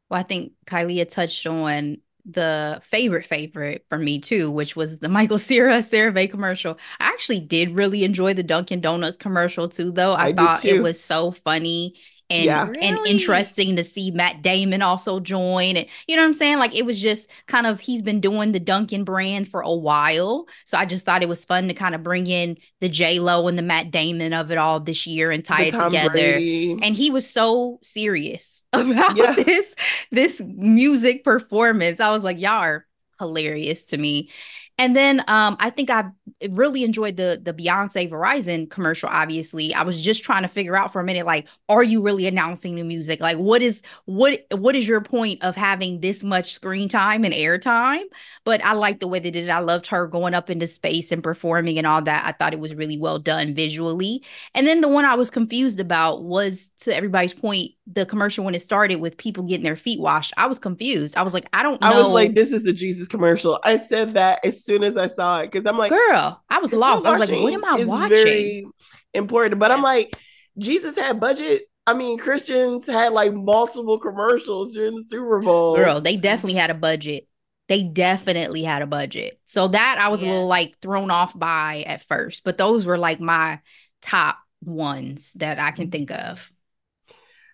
Well, 0.10 0.20
I 0.20 0.24
think 0.24 0.54
Kylia 0.66 1.08
touched 1.08 1.46
on 1.48 1.98
the 2.26 2.80
favorite 2.84 3.26
favorite 3.26 3.86
for 3.90 3.98
me 3.98 4.20
too, 4.20 4.52
which 4.52 4.76
was 4.76 5.00
the 5.00 5.10
Michael 5.10 5.38
Cera 5.40 5.78
CeraVe 5.78 6.30
commercial. 6.30 6.78
I 7.00 7.06
actually 7.08 7.40
did 7.40 7.72
really 7.76 8.04
enjoy 8.04 8.34
the 8.34 8.44
Dunkin' 8.44 8.82
Donuts 8.82 9.18
commercial 9.18 9.70
too, 9.70 9.92
though. 9.92 10.12
I, 10.14 10.28
I 10.28 10.34
thought 10.34 10.66
it 10.66 10.82
was 10.82 11.04
so 11.04 11.32
funny 11.32 11.96
and 12.32 12.46
yeah. 12.46 12.68
really? 12.68 12.82
and 12.82 12.98
interesting 13.06 13.76
to 13.76 13.84
see 13.84 14.12
Matt 14.12 14.42
Damon 14.42 14.82
also 14.82 15.20
join. 15.20 15.78
And 15.78 15.88
you 16.08 16.16
know 16.16 16.22
what 16.22 16.28
I'm 16.28 16.34
saying? 16.34 16.60
Like 16.60 16.76
it 16.76 16.86
was 16.86 17.02
just 17.02 17.30
kind 17.48 17.68
of 17.68 17.80
he's 17.80 18.02
been 18.02 18.22
doing 18.22 18.52
the 18.52 18.60
Dunkin' 18.60 19.04
brand 19.04 19.48
for 19.48 19.62
a 19.62 19.74
while. 19.74 20.48
So 20.66 20.78
I 20.78 20.86
just 20.86 21.06
thought 21.06 21.24
it 21.24 21.30
was 21.30 21.46
fun 21.46 21.68
to 21.68 21.74
kind 21.74 21.94
of 21.94 22.04
bring 22.04 22.28
in 22.28 22.58
the 22.80 22.90
J 22.90 23.20
Lo 23.20 23.48
and 23.48 23.58
the 23.58 23.64
Matt 23.64 23.92
Damon 23.92 24.34
of 24.34 24.52
it 24.52 24.58
all 24.58 24.80
this 24.80 25.06
year 25.06 25.32
and 25.32 25.44
tie 25.44 25.64
the 25.64 25.68
it 25.68 25.72
Tom 25.72 25.92
together. 25.92 26.10
Brady. 26.14 26.80
And 26.82 26.96
he 26.96 27.12
was 27.12 27.30
so 27.30 27.80
serious 27.84 28.64
about 28.74 29.16
yeah. 29.18 29.34
this 29.34 29.76
this 30.12 30.42
music 30.42 31.24
performance. 31.24 32.00
I 32.00 32.12
was 32.12 32.24
like, 32.24 32.40
y'all 32.40 32.62
are 32.62 32.88
hilarious 33.20 33.86
to 33.88 33.98
me. 33.98 34.30
And 34.78 34.96
then 34.96 35.20
um, 35.28 35.58
I 35.60 35.70
think 35.70 35.92
I 35.92 36.06
really 36.52 36.84
enjoyed 36.84 37.18
the 37.18 37.40
the 37.42 37.54
Beyonce 37.54 38.10
Verizon 38.10 38.70
commercial. 38.70 39.10
Obviously, 39.10 39.74
I 39.74 39.84
was 39.84 40.02
just 40.02 40.24
trying 40.24 40.42
to 40.44 40.48
figure 40.48 40.76
out 40.76 40.94
for 40.94 41.00
a 41.00 41.04
minute, 41.04 41.26
like, 41.26 41.48
are 41.70 41.84
you 41.84 42.02
really 42.02 42.28
announcing 42.28 42.76
new 42.76 42.84
music? 42.84 43.20
Like, 43.20 43.38
what 43.38 43.62
is 43.62 43.82
what 44.06 44.46
what 44.52 44.76
is 44.76 44.88
your 44.88 45.02
point 45.02 45.44
of 45.44 45.56
having 45.56 46.00
this 46.02 46.24
much 46.24 46.54
screen 46.54 46.90
time 46.90 47.24
and 47.24 47.34
airtime? 47.34 48.04
But 48.46 48.64
I 48.64 48.74
like 48.74 49.00
the 49.00 49.08
way 49.08 49.20
they 49.20 49.32
did 49.32 49.46
it. 49.46 49.52
I 49.52 49.60
loved 49.60 49.88
her 49.88 50.08
going 50.08 50.34
up 50.34 50.50
into 50.50 50.68
space 50.68 51.12
and 51.12 51.24
performing 51.24 51.78
and 51.78 51.88
all 51.88 52.02
that. 52.02 52.26
I 52.26 52.32
thought 52.32 52.54
it 52.54 52.60
was 52.60 52.76
really 52.76 52.98
well 52.98 53.20
done 53.20 53.54
visually. 53.54 54.24
And 54.56 54.68
then 54.68 54.82
the 54.82 54.88
one 54.88 55.06
I 55.06 55.16
was 55.16 55.30
confused 55.30 55.80
about 55.80 56.24
was 56.24 56.70
to 56.82 56.96
everybody's 56.96 57.34
point, 57.34 57.72
the 57.88 58.06
commercial 58.06 58.46
when 58.46 58.56
it 58.56 58.62
started 58.62 58.98
with 58.98 59.18
people 59.18 59.44
getting 59.44 59.64
their 59.64 59.76
feet 59.76 60.00
washed. 60.00 60.34
I 60.38 60.48
was 60.48 60.60
confused. 60.60 61.18
I 61.18 61.24
was 61.24 61.34
like, 61.34 61.48
I 61.54 61.64
don't 61.64 61.82
know. 61.82 61.88
I 61.88 61.98
was 61.98 62.08
like, 62.08 62.36
this 62.36 62.52
is 62.52 62.64
the 62.64 62.74
Jesus 62.74 63.08
commercial. 63.08 63.60
I 63.64 63.78
said 63.78 64.14
that 64.14 64.44
as 64.46 64.64
soon 64.64 64.84
as 64.84 64.98
I 64.98 65.08
saw 65.08 65.40
it 65.40 65.52
because 65.52 65.66
I'm 65.66 65.78
like, 65.78 65.92
girl, 65.92 66.21
I 66.50 66.60
was 66.60 66.74
lost. 66.74 67.06
I 67.06 67.12
was 67.12 67.20
like, 67.20 67.42
what 67.42 67.54
am 67.54 67.66
I 67.66 67.84
watching? 67.84 68.10
Very 68.10 68.66
important, 69.14 69.60
but 69.60 69.72
I'm 69.72 69.82
like, 69.82 70.16
Jesus 70.58 70.98
had 70.98 71.20
budget. 71.20 71.64
I 71.88 71.94
mean, 71.94 72.18
Christians 72.18 72.86
had 72.86 73.12
like 73.14 73.34
multiple 73.34 74.00
commercials 74.00 74.74
during 74.74 74.96
the 74.96 75.04
Super 75.08 75.40
Bowl. 75.40 75.76
Girl, 75.76 76.02
they 76.02 76.18
definitely 76.18 76.60
had 76.60 76.70
a 76.70 76.76
budget. 76.76 77.28
They 77.68 77.84
definitely 77.84 78.64
had 78.64 78.82
a 78.82 78.88
budget. 78.88 79.40
So 79.46 79.70
that 79.70 79.98
I 80.00 80.10
was 80.10 80.22
yeah. 80.22 80.30
a 80.30 80.32
little 80.32 80.48
like 80.48 80.78
thrown 80.82 81.10
off 81.10 81.38
by 81.38 81.84
at 81.88 82.04
first, 82.04 82.44
but 82.44 82.58
those 82.58 82.86
were 82.86 82.98
like 82.98 83.20
my 83.20 83.60
top 84.02 84.38
ones 84.64 85.34
that 85.34 85.60
I 85.60 85.72
can 85.72 85.90
think 85.90 86.12
of 86.12 86.52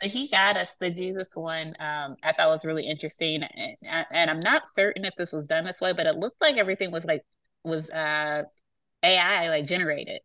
he 0.02 0.28
got 0.28 0.58
us 0.58 0.76
the 0.76 0.92
Jesus 0.92 1.36
one. 1.36 1.76
Um, 1.80 2.16
I 2.24 2.34
thought 2.34 2.50
was 2.50 2.66
really 2.66 2.88
interesting, 2.88 3.44
and, 3.44 4.06
and, 4.12 4.30
I'm 4.30 4.40
not 4.40 4.68
certain 4.68 5.06
if 5.06 5.16
this 5.16 5.32
was 5.32 5.48
done 5.48 5.66
this 5.66 5.82
way, 5.82 5.94
but 5.94 6.06
it 6.06 6.18
looked 6.18 6.42
like 6.42 6.58
everything 6.58 6.92
was 6.92 7.06
like 7.06 7.24
was 7.64 7.90
uh 7.90 8.44
AI 9.08 9.50
like 9.50 9.66
generated. 9.66 10.20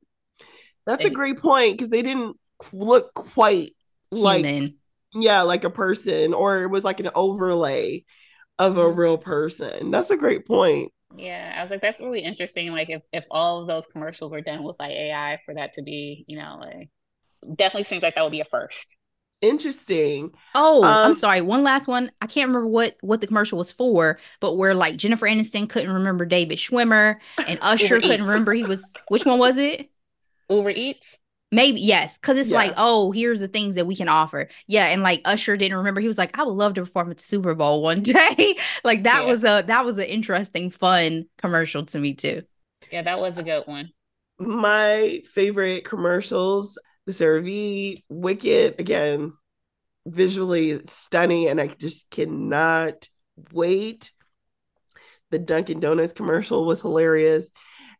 That's 0.86 1.04
like, 1.04 1.12
a 1.12 1.14
great 1.14 1.38
point 1.38 1.74
because 1.76 1.90
they 1.90 2.02
didn't 2.02 2.36
look 2.72 3.14
quite 3.14 3.74
human. 4.10 4.62
like 4.62 4.74
yeah, 5.14 5.42
like 5.42 5.64
a 5.64 5.70
person, 5.70 6.32
or 6.34 6.62
it 6.62 6.68
was 6.68 6.84
like 6.84 7.00
an 7.00 7.10
overlay 7.14 8.04
of 8.58 8.78
a 8.78 8.80
mm-hmm. 8.80 8.98
real 8.98 9.18
person. 9.18 9.90
That's 9.90 10.10
a 10.10 10.16
great 10.16 10.46
point. 10.46 10.92
Yeah, 11.16 11.54
I 11.56 11.62
was 11.62 11.70
like, 11.70 11.82
that's 11.82 12.00
really 12.00 12.20
interesting. 12.20 12.72
Like, 12.72 12.88
if 12.88 13.02
if 13.12 13.24
all 13.30 13.60
of 13.60 13.68
those 13.68 13.86
commercials 13.86 14.32
were 14.32 14.40
done 14.40 14.62
with 14.62 14.76
like 14.78 14.92
AI, 14.92 15.38
for 15.44 15.54
that 15.54 15.74
to 15.74 15.82
be, 15.82 16.24
you 16.26 16.38
know, 16.38 16.58
like 16.60 16.88
definitely 17.56 17.84
seems 17.84 18.02
like 18.02 18.14
that 18.14 18.22
would 18.22 18.32
be 18.32 18.40
a 18.40 18.44
first 18.44 18.96
interesting. 19.42 20.32
Oh, 20.54 20.82
um, 20.84 21.08
I'm 21.08 21.14
sorry. 21.14 21.42
One 21.42 21.62
last 21.62 21.86
one. 21.86 22.10
I 22.22 22.26
can't 22.26 22.48
remember 22.48 22.68
what 22.68 22.96
what 23.00 23.20
the 23.20 23.26
commercial 23.26 23.58
was 23.58 23.70
for, 23.70 24.18
but 24.40 24.54
where 24.54 24.74
like 24.74 24.96
Jennifer 24.96 25.26
Aniston 25.26 25.68
couldn't 25.68 25.92
remember 25.92 26.24
David 26.24 26.58
Schwimmer 26.58 27.16
and 27.46 27.58
Usher 27.62 28.00
couldn't 28.00 28.22
remember 28.22 28.54
he 28.54 28.64
was. 28.64 28.94
Which 29.08 29.26
one 29.26 29.38
was 29.38 29.58
it? 29.58 29.90
Uber 30.48 30.70
Eats. 30.70 31.18
Maybe 31.54 31.80
yes, 31.80 32.16
because 32.16 32.38
it's 32.38 32.48
yeah. 32.48 32.56
like, 32.56 32.72
oh, 32.78 33.12
here's 33.12 33.38
the 33.38 33.48
things 33.48 33.74
that 33.74 33.86
we 33.86 33.94
can 33.94 34.08
offer. 34.08 34.48
Yeah, 34.66 34.86
and 34.86 35.02
like 35.02 35.20
Usher 35.26 35.54
didn't 35.58 35.76
remember. 35.76 36.00
He 36.00 36.06
was 36.06 36.16
like, 36.16 36.38
I 36.38 36.44
would 36.44 36.52
love 36.52 36.72
to 36.74 36.80
perform 36.80 37.10
at 37.10 37.18
the 37.18 37.22
Super 37.22 37.54
Bowl 37.54 37.82
one 37.82 38.00
day. 38.02 38.56
like 38.84 39.02
that 39.02 39.24
yeah. 39.24 39.28
was 39.28 39.44
a 39.44 39.62
that 39.66 39.84
was 39.84 39.98
an 39.98 40.06
interesting, 40.06 40.70
fun 40.70 41.26
commercial 41.36 41.84
to 41.86 41.98
me 41.98 42.14
too. 42.14 42.42
Yeah, 42.90 43.02
that 43.02 43.18
was 43.18 43.36
a 43.36 43.42
good 43.42 43.64
one. 43.66 43.92
My 44.38 45.20
favorite 45.24 45.84
commercials 45.84 46.78
the 47.06 47.12
CeraVe, 47.12 48.02
Wicked, 48.08 48.78
again, 48.78 49.32
visually 50.06 50.80
stunning, 50.86 51.48
and 51.48 51.60
I 51.60 51.68
just 51.68 52.10
cannot 52.10 53.08
wait. 53.52 54.10
The 55.30 55.38
Dunkin' 55.38 55.80
Donuts 55.80 56.12
commercial 56.12 56.64
was 56.64 56.82
hilarious. 56.82 57.50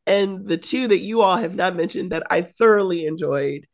And 0.06 0.46
the 0.46 0.56
two 0.56 0.88
that 0.88 0.98
you 0.98 1.22
all 1.22 1.36
have 1.36 1.54
not 1.54 1.76
mentioned 1.76 2.10
that 2.10 2.24
I 2.28 2.42
thoroughly 2.42 3.06
enjoyed 3.06 3.66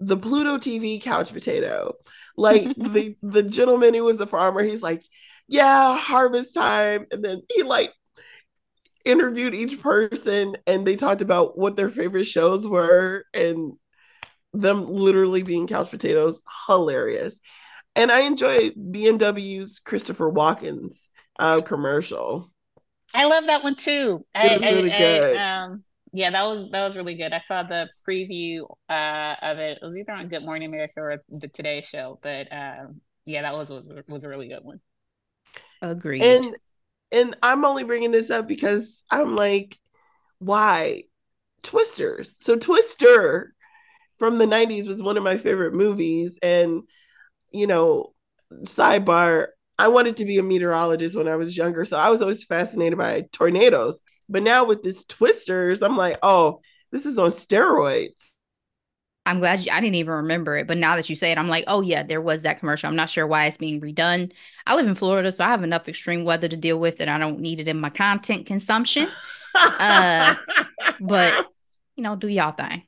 the 0.00 0.16
Pluto 0.16 0.58
TV 0.58 1.02
couch 1.02 1.32
potato. 1.32 1.94
Like 2.36 2.64
the 2.76 3.16
the 3.22 3.42
gentleman 3.42 3.94
who 3.94 4.04
was 4.04 4.20
a 4.20 4.26
farmer, 4.26 4.62
he's 4.62 4.82
like, 4.82 5.02
yeah, 5.48 5.96
harvest 5.96 6.54
time. 6.54 7.06
And 7.10 7.24
then 7.24 7.42
he 7.52 7.62
like 7.62 7.92
interviewed 9.04 9.54
each 9.54 9.80
person 9.80 10.56
and 10.66 10.86
they 10.86 10.96
talked 10.96 11.22
about 11.22 11.58
what 11.58 11.76
their 11.76 11.90
favorite 11.90 12.24
shows 12.24 12.66
were 12.66 13.24
and 13.34 13.74
them 14.54 14.86
literally 14.88 15.42
being 15.42 15.66
couch 15.66 15.90
potatoes. 15.90 16.40
Hilarious. 16.66 17.40
And 17.96 18.10
I 18.10 18.20
enjoy 18.20 18.70
BMW's 18.70 19.78
Christopher 19.78 20.30
Walken's 20.30 21.08
uh, 21.38 21.60
commercial. 21.60 22.50
I 23.12 23.24
love 23.24 23.46
that 23.46 23.62
one 23.62 23.76
too. 23.76 24.24
It 24.34 24.38
I, 24.38 24.54
was 24.54 24.62
really 24.62 24.92
I, 24.92 24.98
good. 24.98 25.36
I, 25.36 25.62
um, 25.64 25.84
yeah, 26.12 26.30
that 26.30 26.42
was 26.44 26.70
that 26.70 26.86
was 26.86 26.96
really 26.96 27.16
good. 27.16 27.32
I 27.32 27.42
saw 27.44 27.62
the 27.62 27.88
preview 28.08 28.62
uh, 28.88 29.34
of 29.42 29.58
it. 29.58 29.78
It 29.80 29.86
was 29.86 29.96
either 29.96 30.12
on 30.12 30.28
Good 30.28 30.44
Morning 30.44 30.68
America 30.68 30.94
or 30.96 31.22
the 31.28 31.48
Today 31.48 31.80
Show, 31.80 32.18
but 32.22 32.48
um, 32.52 33.00
yeah, 33.24 33.42
that 33.42 33.54
was, 33.54 33.68
was 33.68 33.84
was 34.08 34.24
a 34.24 34.28
really 34.28 34.48
good 34.48 34.62
one. 34.62 34.80
Agreed. 35.82 36.22
And 36.22 36.56
and 37.12 37.36
I'm 37.42 37.64
only 37.64 37.84
bringing 37.84 38.10
this 38.10 38.30
up 38.30 38.48
because 38.48 39.02
I'm 39.10 39.36
like, 39.36 39.78
why 40.38 41.04
Twisters? 41.62 42.36
So 42.40 42.56
Twister 42.56 43.54
from 44.18 44.38
the 44.38 44.46
90s 44.46 44.86
was 44.86 45.02
one 45.02 45.16
of 45.16 45.22
my 45.22 45.36
favorite 45.36 45.74
movies, 45.74 46.38
and 46.42 46.82
you 47.52 47.66
know, 47.66 48.12
sidebar. 48.62 49.48
I 49.76 49.88
wanted 49.88 50.18
to 50.18 50.24
be 50.24 50.38
a 50.38 50.42
meteorologist 50.42 51.16
when 51.16 51.26
I 51.26 51.36
was 51.36 51.56
younger, 51.56 51.84
so 51.84 51.98
I 51.98 52.10
was 52.10 52.22
always 52.22 52.44
fascinated 52.44 52.96
by 52.96 53.26
tornadoes. 53.32 54.02
But 54.28 54.44
now 54.44 54.64
with 54.64 54.82
this 54.82 55.04
Twisters, 55.04 55.82
I'm 55.82 55.96
like, 55.96 56.18
oh, 56.22 56.60
this 56.92 57.06
is 57.06 57.18
on 57.18 57.30
steroids. 57.30 58.34
I'm 59.26 59.40
glad 59.40 59.64
you, 59.64 59.72
I 59.72 59.80
didn't 59.80 59.96
even 59.96 60.12
remember 60.12 60.56
it, 60.56 60.66
but 60.66 60.76
now 60.76 60.96
that 60.96 61.08
you 61.08 61.16
say 61.16 61.32
it, 61.32 61.38
I'm 61.38 61.48
like, 61.48 61.64
oh 61.66 61.80
yeah, 61.80 62.02
there 62.02 62.20
was 62.20 62.42
that 62.42 62.58
commercial. 62.60 62.88
I'm 62.88 62.96
not 62.96 63.08
sure 63.08 63.26
why 63.26 63.46
it's 63.46 63.56
being 63.56 63.80
redone. 63.80 64.32
I 64.66 64.76
live 64.76 64.86
in 64.86 64.94
Florida, 64.94 65.32
so 65.32 65.44
I 65.44 65.48
have 65.48 65.64
enough 65.64 65.88
extreme 65.88 66.24
weather 66.24 66.46
to 66.46 66.56
deal 66.56 66.78
with, 66.78 67.00
and 67.00 67.08
I 67.08 67.18
don't 67.18 67.40
need 67.40 67.58
it 67.58 67.68
in 67.68 67.80
my 67.80 67.90
content 67.90 68.46
consumption. 68.46 69.08
Uh, 69.56 70.34
but 71.00 71.46
you 71.94 72.02
know, 72.02 72.16
do 72.16 72.26
y'all 72.26 72.50
thing. 72.50 72.82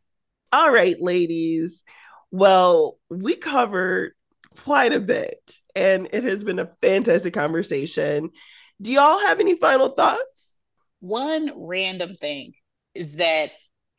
All 0.52 0.70
right, 0.70 0.96
ladies. 1.00 1.84
Well, 2.30 2.98
we 3.10 3.36
covered 3.36 4.12
quite 4.64 4.92
a 4.92 5.00
bit, 5.00 5.58
and 5.74 6.08
it 6.12 6.24
has 6.24 6.44
been 6.44 6.58
a 6.58 6.70
fantastic 6.80 7.34
conversation. 7.34 8.30
Do 8.80 8.92
y'all 8.92 9.20
have 9.20 9.40
any 9.40 9.56
final 9.56 9.88
thoughts? 9.88 10.56
One 11.00 11.52
random 11.56 12.14
thing 12.14 12.52
is 12.94 13.12
that 13.16 13.50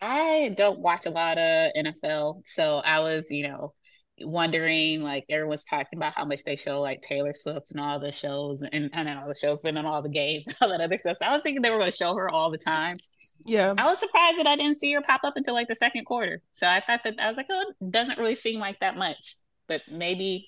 I 0.01 0.53
don't 0.55 0.79
watch 0.79 1.05
a 1.05 1.11
lot 1.11 1.37
of 1.37 1.71
NFL, 1.75 2.43
so 2.45 2.77
I 2.77 2.99
was, 2.99 3.29
you 3.29 3.47
know, 3.47 3.73
wondering 4.21 5.01
like 5.01 5.25
everyone's 5.29 5.63
talking 5.63 5.97
about 5.97 6.13
how 6.15 6.25
much 6.25 6.43
they 6.43 6.55
show 6.55 6.81
like 6.81 7.01
Taylor 7.01 7.33
Swift 7.33 7.71
and 7.71 7.79
all 7.79 7.99
the 7.99 8.11
shows 8.11 8.63
and 8.63 8.89
I 8.93 9.03
know 9.03 9.21
all 9.21 9.27
the 9.27 9.35
shows 9.39 9.61
been 9.61 9.77
on 9.77 9.85
all 9.85 10.01
the 10.01 10.09
games 10.09 10.45
and 10.47 10.55
all 10.61 10.69
that 10.69 10.81
other 10.81 10.97
stuff. 10.97 11.17
So 11.17 11.25
I 11.25 11.31
was 11.31 11.43
thinking 11.43 11.61
they 11.61 11.69
were 11.69 11.77
going 11.77 11.91
to 11.91 11.95
show 11.97 12.15
her 12.15 12.29
all 12.29 12.49
the 12.51 12.57
time. 12.57 12.97
Yeah. 13.45 13.73
I 13.77 13.85
was 13.85 13.99
surprised 13.99 14.39
that 14.39 14.47
I 14.47 14.55
didn't 14.55 14.77
see 14.79 14.91
her 14.93 15.01
pop 15.01 15.21
up 15.23 15.33
until 15.37 15.53
like 15.53 15.67
the 15.67 15.75
second 15.75 16.05
quarter. 16.05 16.41
So 16.53 16.65
I 16.67 16.81
thought 16.85 17.01
that 17.03 17.15
I 17.19 17.27
was 17.27 17.37
like, 17.37 17.47
oh, 17.49 17.73
it 17.81 17.91
doesn't 17.91 18.17
really 18.17 18.35
seem 18.35 18.59
like 18.59 18.79
that 18.79 18.97
much, 18.97 19.35
but 19.67 19.81
maybe 19.91 20.47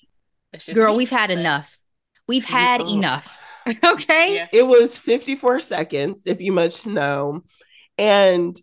it's 0.52 0.64
just 0.64 0.74
Girl, 0.74 0.92
me, 0.92 0.98
we've 0.98 1.10
had 1.10 1.28
but- 1.28 1.38
enough. 1.38 1.78
We've 2.26 2.44
had 2.44 2.80
Oh. 2.82 2.88
enough. 2.92 3.38
okay. 3.84 4.34
Yeah. 4.34 4.46
It 4.52 4.66
was 4.66 4.96
54 4.98 5.60
seconds, 5.60 6.26
if 6.26 6.40
you 6.40 6.50
must 6.52 6.86
know. 6.86 7.42
And 7.98 8.60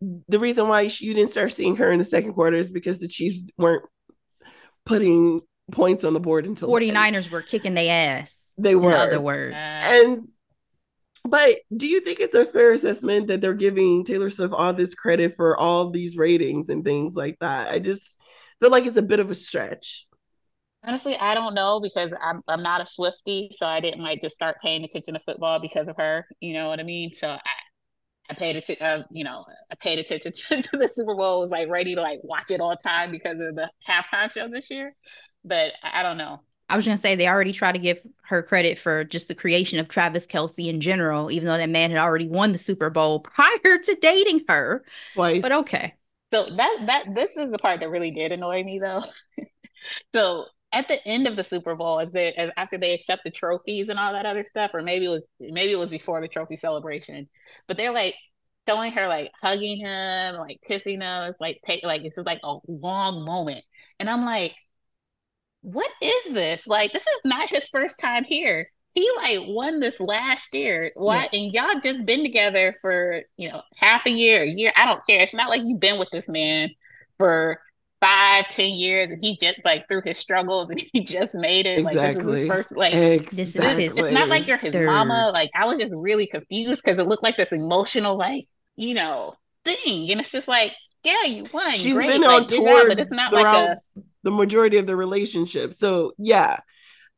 the 0.00 0.38
reason 0.38 0.68
why 0.68 0.82
you 0.82 1.14
didn't 1.14 1.30
start 1.30 1.52
seeing 1.52 1.76
her 1.76 1.90
in 1.90 1.98
the 1.98 2.04
second 2.04 2.32
quarter 2.34 2.56
is 2.56 2.70
because 2.70 2.98
the 2.98 3.08
Chiefs 3.08 3.42
weren't 3.58 3.84
putting 4.86 5.40
points 5.70 6.04
on 6.04 6.14
the 6.14 6.20
board 6.20 6.46
until 6.46 6.68
then. 6.68 6.72
49ers 6.72 7.30
were 7.30 7.42
kicking 7.42 7.74
their 7.74 7.90
ass. 8.20 8.54
They 8.58 8.72
In 8.72 8.80
were. 8.80 8.92
other 8.92 9.20
words. 9.20 9.56
And 9.56 10.28
but 11.24 11.58
do 11.76 11.86
you 11.86 12.00
think 12.00 12.18
it's 12.18 12.34
a 12.34 12.46
fair 12.46 12.72
assessment 12.72 13.26
that 13.28 13.40
they're 13.40 13.52
giving 13.52 14.04
Taylor 14.04 14.30
Swift 14.30 14.54
all 14.54 14.72
this 14.72 14.94
credit 14.94 15.36
for 15.36 15.56
all 15.56 15.90
these 15.90 16.16
ratings 16.16 16.70
and 16.70 16.84
things 16.84 17.14
like 17.14 17.38
that? 17.40 17.68
I 17.68 17.78
just 17.78 18.18
feel 18.60 18.70
like 18.70 18.86
it's 18.86 18.96
a 18.96 19.02
bit 19.02 19.20
of 19.20 19.30
a 19.30 19.34
stretch. 19.34 20.06
Honestly, 20.82 21.14
I 21.16 21.34
don't 21.34 21.52
know 21.52 21.78
because 21.80 22.10
I'm 22.22 22.42
I'm 22.48 22.62
not 22.62 22.80
a 22.80 22.86
Swifty, 22.86 23.50
so 23.52 23.66
I 23.66 23.80
didn't 23.80 24.00
like 24.02 24.22
just 24.22 24.34
start 24.34 24.56
paying 24.62 24.82
attention 24.82 25.12
to 25.12 25.20
football 25.20 25.60
because 25.60 25.88
of 25.88 25.96
her. 25.98 26.26
You 26.40 26.54
know 26.54 26.68
what 26.68 26.80
I 26.80 26.84
mean? 26.84 27.12
So 27.12 27.28
I 27.28 27.38
I 28.30 28.34
paid 28.34 28.56
attention, 28.56 28.86
uh, 28.86 29.02
you 29.10 29.24
know, 29.24 29.44
I 29.70 29.74
paid 29.80 29.98
attention 29.98 30.32
to, 30.48 30.62
to 30.62 30.76
the 30.76 30.88
Super 30.88 31.14
Bowl. 31.14 31.40
Was 31.40 31.50
like 31.50 31.68
ready 31.68 31.94
to 31.94 32.00
like 32.00 32.20
watch 32.22 32.50
it 32.50 32.60
all 32.60 32.76
time 32.76 33.10
because 33.10 33.40
of 33.40 33.56
the 33.56 33.70
halftime 33.86 34.30
show 34.30 34.48
this 34.48 34.70
year. 34.70 34.94
But 35.44 35.72
I 35.82 36.00
I 36.00 36.02
don't 36.02 36.18
know. 36.18 36.40
I 36.68 36.76
was 36.76 36.86
gonna 36.86 36.96
say 36.96 37.16
they 37.16 37.26
already 37.26 37.52
try 37.52 37.72
to 37.72 37.78
give 37.78 37.98
her 38.22 38.42
credit 38.42 38.78
for 38.78 39.04
just 39.04 39.26
the 39.26 39.34
creation 39.34 39.80
of 39.80 39.88
Travis 39.88 40.26
Kelce 40.26 40.68
in 40.68 40.80
general, 40.80 41.30
even 41.30 41.46
though 41.46 41.56
that 41.56 41.68
man 41.68 41.90
had 41.90 41.98
already 41.98 42.28
won 42.28 42.52
the 42.52 42.58
Super 42.58 42.90
Bowl 42.90 43.20
prior 43.20 43.78
to 43.78 43.98
dating 44.00 44.42
her. 44.48 44.84
Twice. 45.14 45.42
But 45.42 45.52
okay. 45.52 45.94
So 46.32 46.44
that 46.56 46.78
that 46.86 47.14
this 47.14 47.36
is 47.36 47.50
the 47.50 47.58
part 47.58 47.80
that 47.80 47.90
really 47.90 48.12
did 48.12 48.32
annoy 48.32 48.62
me 48.62 48.78
though. 48.78 49.02
So 50.14 50.44
at 50.72 50.88
the 50.88 51.06
end 51.06 51.26
of 51.26 51.36
the 51.36 51.44
Super 51.44 51.74
Bowl, 51.74 52.00
as 52.00 52.12
they 52.12 52.32
as 52.32 52.50
after 52.56 52.78
they 52.78 52.94
accept 52.94 53.24
the 53.24 53.30
trophies 53.30 53.88
and 53.88 53.98
all 53.98 54.12
that 54.12 54.26
other 54.26 54.44
stuff, 54.44 54.70
or 54.74 54.82
maybe 54.82 55.06
it 55.06 55.08
was 55.08 55.26
maybe 55.40 55.72
it 55.72 55.78
was 55.78 55.88
before 55.88 56.20
the 56.20 56.28
trophy 56.28 56.56
celebration, 56.56 57.28
but 57.66 57.76
they're 57.76 57.92
like 57.92 58.14
showing 58.68 58.92
her 58.92 59.08
like 59.08 59.32
hugging 59.42 59.78
him, 59.78 60.36
like 60.36 60.60
kissing 60.64 61.00
him. 61.00 61.24
It's 61.24 61.40
like 61.40 61.60
take 61.66 61.82
like 61.82 62.04
it's 62.04 62.14
just 62.14 62.26
like 62.26 62.40
a 62.44 62.58
long 62.68 63.24
moment, 63.24 63.64
and 63.98 64.08
I'm 64.08 64.24
like, 64.24 64.54
what 65.62 65.90
is 66.00 66.32
this? 66.34 66.66
Like 66.66 66.92
this 66.92 67.06
is 67.06 67.20
not 67.24 67.48
his 67.48 67.68
first 67.68 67.98
time 67.98 68.24
here. 68.24 68.70
He 68.94 69.08
like 69.16 69.40
won 69.46 69.80
this 69.80 70.00
last 70.00 70.52
year. 70.54 70.92
What? 70.94 71.30
Yes. 71.32 71.42
And 71.42 71.52
y'all 71.52 71.80
just 71.80 72.06
been 72.06 72.22
together 72.22 72.76
for 72.80 73.22
you 73.36 73.50
know 73.50 73.62
half 73.76 74.06
a 74.06 74.10
year, 74.10 74.42
a 74.42 74.46
year. 74.46 74.72
I 74.76 74.86
don't 74.86 75.04
care. 75.04 75.20
It's 75.20 75.34
not 75.34 75.48
like 75.48 75.62
you've 75.64 75.80
been 75.80 75.98
with 75.98 76.10
this 76.10 76.28
man 76.28 76.70
for 77.18 77.60
five, 78.00 78.48
ten 78.48 78.70
years, 78.72 79.10
and 79.10 79.22
he 79.22 79.36
just 79.36 79.60
like 79.64 79.86
through 79.88 80.02
his 80.04 80.18
struggles, 80.18 80.70
and 80.70 80.82
he 80.92 81.00
just 81.04 81.34
made 81.34 81.66
it. 81.66 81.82
Like 81.84 81.94
this 81.94 82.02
is 82.16 82.16
Exactly. 82.16 82.40
his 82.40 82.48
first. 82.48 82.76
Like 82.76 82.92
this 82.92 83.38
is 83.38 83.56
exactly. 83.56 83.84
his- 83.84 83.98
it's 83.98 84.12
not 84.12 84.28
like 84.28 84.46
you're 84.46 84.56
his 84.58 84.72
Third. 84.72 84.86
mama. 84.86 85.30
Like 85.34 85.50
I 85.54 85.66
was 85.66 85.78
just 85.78 85.92
really 85.94 86.26
confused 86.26 86.82
because 86.84 86.98
it 86.98 87.06
looked 87.06 87.22
like 87.22 87.36
this 87.36 87.52
emotional, 87.52 88.16
like 88.16 88.46
you 88.76 88.94
know, 88.94 89.34
thing, 89.64 90.10
and 90.10 90.20
it's 90.20 90.30
just 90.30 90.48
like, 90.48 90.72
yeah, 91.04 91.24
you 91.24 91.46
won. 91.52 91.72
She's 91.72 91.94
Great. 91.94 92.08
been 92.08 92.22
like, 92.22 92.42
on 92.42 92.46
tour 92.46 92.80
job, 92.80 92.88
but 92.88 92.98
it's 93.00 93.10
not 93.10 93.32
like 93.32 93.44
a. 93.46 94.02
the 94.22 94.30
majority 94.30 94.78
of 94.78 94.86
the 94.86 94.96
relationship. 94.96 95.74
So 95.74 96.12
yeah. 96.18 96.58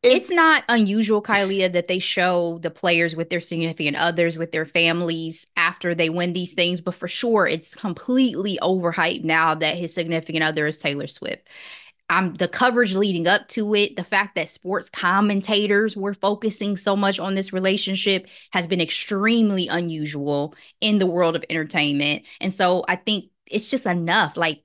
It's 0.03 0.31
not 0.31 0.65
unusual, 0.69 1.23
Kylia, 1.23 1.73
that 1.73 1.87
they 1.87 2.01
show 2.01 2.59
the 2.59 2.71
players 2.71 3.15
with 3.15 3.31
their 3.31 3.41
significant 3.41 3.97
others, 3.97 4.37
with 4.37 4.51
their 4.51 4.67
families 4.67 5.47
after 5.57 5.95
they 5.95 6.11
win 6.11 6.33
these 6.33 6.55
things. 6.55 6.81
But 6.81 6.97
for 6.97 7.07
sure, 7.07 7.47
it's 7.47 7.77
completely 7.77 8.59
overhyped 8.61 9.23
now 9.23 9.55
that 9.55 9.77
his 9.77 9.95
significant 9.95 10.43
other 10.43 10.67
is 10.67 10.79
Taylor 10.79 11.07
Swift. 11.07 11.49
Um, 12.11 12.35
the 12.35 12.49
coverage 12.49 12.97
leading 12.97 13.29
up 13.29 13.47
to 13.51 13.75
it, 13.77 13.97
the 13.97 14.03
fact 14.03 14.35
that 14.35 14.49
sports 14.49 14.91
commentators 14.91 15.97
were 15.97 16.15
focusing 16.15 16.77
so 16.77 16.97
much 16.97 17.21
on 17.21 17.37
this 17.37 17.53
relationship 17.53 18.27
has 18.51 18.67
been 18.67 18.81
extremely 18.81 19.69
unusual 19.69 20.55
in 20.81 20.99
the 20.99 21.07
world 21.07 21.37
of 21.37 21.45
entertainment. 21.49 22.25
And 22.41 22.53
so 22.53 22.85
I 22.89 22.97
think 22.97 23.31
it's 23.47 23.69
just 23.69 23.87
enough. 23.87 24.37
Like, 24.37 24.65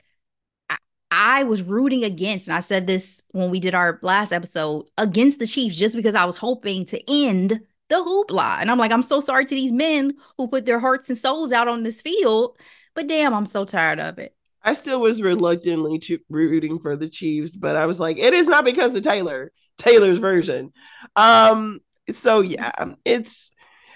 I 1.09 1.43
was 1.43 1.63
rooting 1.63 2.03
against, 2.03 2.47
and 2.47 2.55
I 2.55 2.59
said 2.59 2.87
this 2.87 3.23
when 3.31 3.49
we 3.49 3.59
did 3.59 3.73
our 3.73 3.99
last 4.01 4.31
episode, 4.31 4.85
against 4.97 5.39
the 5.39 5.47
Chiefs 5.47 5.77
just 5.77 5.95
because 5.95 6.15
I 6.15 6.25
was 6.25 6.35
hoping 6.35 6.85
to 6.87 7.11
end 7.11 7.61
the 7.89 7.95
hoopla. 7.95 8.57
And 8.59 8.69
I'm 8.69 8.77
like, 8.77 8.91
I'm 8.91 9.03
so 9.03 9.19
sorry 9.19 9.45
to 9.45 9.55
these 9.55 9.71
men 9.71 10.13
who 10.37 10.47
put 10.47 10.65
their 10.65 10.79
hearts 10.79 11.09
and 11.09 11.17
souls 11.17 11.51
out 11.51 11.67
on 11.67 11.83
this 11.83 12.01
field, 12.01 12.57
but 12.95 13.07
damn, 13.07 13.33
I'm 13.33 13.45
so 13.45 13.63
tired 13.65 13.99
of 13.99 14.19
it. 14.19 14.35
I 14.63 14.73
still 14.73 14.99
was 14.99 15.21
reluctantly 15.21 15.99
cho- 15.99 16.17
rooting 16.29 16.79
for 16.79 16.97
the 16.97 17.07
Chiefs, 17.07 17.55
but 17.55 17.77
I 17.77 17.85
was 17.85 17.99
like, 17.99 18.17
it 18.17 18.33
is 18.33 18.47
not 18.47 18.65
because 18.65 18.95
of 18.95 19.03
Taylor, 19.03 19.51
Taylor's 19.77 20.17
version. 20.17 20.73
Um, 21.15 21.79
so 22.11 22.41
yeah, 22.41 22.71
it's 23.05 23.51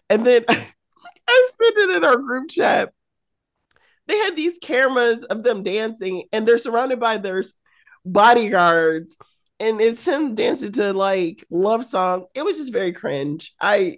and 0.10 0.26
then 0.26 0.46
I 0.50 1.50
said 1.56 1.74
it 1.76 1.90
in 1.98 2.04
our 2.06 2.18
group 2.18 2.50
chat. 2.50 2.94
They 4.07 4.18
had 4.18 4.36
these 4.36 4.57
cameras 4.61 5.23
of 5.23 5.44
them 5.44 5.64
dancing, 5.64 6.26
and 6.32 6.48
they're 6.48 6.57
surrounded 6.57 6.99
by 6.99 7.18
their 7.18 7.44
bodyguards, 8.06 9.18
and 9.60 9.80
it's 9.80 10.06
him 10.06 10.36
dancing 10.36 10.72
to 10.73 10.94
like 10.94 11.45
love 11.49 11.86
song. 11.86 12.26
It 12.34 12.44
was 12.44 12.57
just 12.57 12.73
very 12.73 12.94
cringe. 12.94 13.53
I 13.60 13.98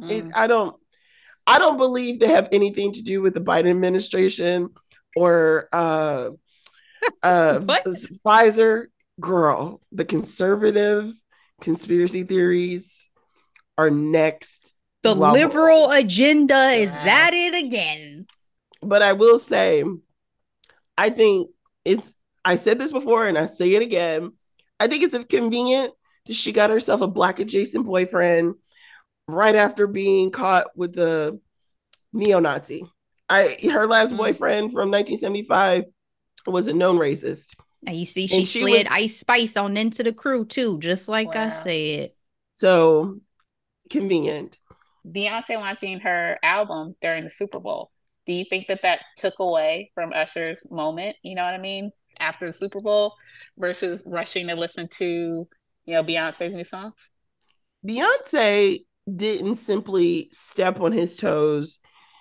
it, 0.00 0.24
Mm. 0.24 0.32
I 0.34 0.46
don't 0.48 0.76
I 1.46 1.58
don't 1.58 1.76
believe 1.76 2.18
they 2.18 2.28
have 2.28 2.48
anything 2.52 2.92
to 2.92 3.02
do 3.02 3.22
with 3.22 3.34
the 3.34 3.40
Biden 3.40 3.70
administration 3.70 4.70
or 5.16 5.68
uh 5.72 6.30
uh? 7.22 7.60
Pfizer 7.60 8.86
girl. 9.20 9.80
The 9.92 10.04
conservative 10.04 11.12
conspiracy 11.60 12.24
theories 12.24 13.08
are 13.78 13.90
next. 13.90 14.74
The 15.02 15.14
level. 15.14 15.38
liberal 15.38 15.90
agenda 15.90 16.70
is 16.70 16.92
at 16.92 17.34
it 17.34 17.54
again. 17.54 18.23
But 18.84 19.02
I 19.02 19.12
will 19.12 19.38
say, 19.38 19.84
I 20.96 21.10
think 21.10 21.50
it's 21.84 22.14
I 22.44 22.56
said 22.56 22.78
this 22.78 22.92
before 22.92 23.26
and 23.26 23.38
I 23.38 23.46
say 23.46 23.72
it 23.74 23.82
again. 23.82 24.32
I 24.78 24.86
think 24.86 25.02
it's 25.02 25.24
convenient 25.24 25.92
that 26.26 26.34
She 26.34 26.52
got 26.52 26.70
herself 26.70 27.00
a 27.00 27.06
black 27.06 27.38
adjacent 27.38 27.86
boyfriend 27.86 28.54
right 29.26 29.54
after 29.54 29.86
being 29.86 30.30
caught 30.30 30.76
with 30.76 30.94
the 30.94 31.40
neo-Nazi. 32.12 32.86
I 33.28 33.56
her 33.72 33.86
last 33.86 34.08
mm-hmm. 34.08 34.18
boyfriend 34.18 34.72
from 34.72 34.90
1975 34.90 35.84
was 36.46 36.66
a 36.66 36.72
known 36.72 36.98
racist. 36.98 37.54
And 37.86 37.96
you 37.96 38.06
see, 38.06 38.26
she, 38.26 38.44
she 38.44 38.60
slid 38.60 38.86
was, 38.86 38.96
Ice 38.96 39.20
Spice 39.20 39.56
on 39.56 39.76
into 39.76 40.02
the 40.02 40.12
crew 40.12 40.44
too, 40.44 40.78
just 40.78 41.08
like 41.08 41.34
wow. 41.34 41.46
I 41.46 41.48
said. 41.48 42.12
So 42.54 43.20
convenient. 43.90 44.58
Beyonce 45.06 45.50
launching 45.50 46.00
her 46.00 46.38
album 46.42 46.96
during 47.02 47.24
the 47.24 47.30
Super 47.30 47.60
Bowl. 47.60 47.90
Do 48.26 48.32
you 48.32 48.44
think 48.48 48.68
that 48.68 48.80
that 48.82 49.00
took 49.16 49.34
away 49.38 49.90
from 49.94 50.12
Usher's 50.12 50.66
moment? 50.70 51.16
You 51.22 51.34
know 51.34 51.44
what 51.44 51.54
I 51.54 51.58
mean? 51.58 51.90
After 52.18 52.46
the 52.46 52.52
Super 52.52 52.80
Bowl 52.80 53.14
versus 53.58 54.02
rushing 54.06 54.46
to 54.46 54.54
listen 54.54 54.88
to, 54.98 55.04
you 55.04 55.94
know, 55.94 56.02
Beyonce's 56.02 56.54
new 56.54 56.64
songs? 56.64 57.10
Beyonce 57.86 58.84
didn't 59.14 59.56
simply 59.56 60.28
step 60.32 60.80
on 60.80 60.92
his 60.92 61.16
toes. 61.16 61.78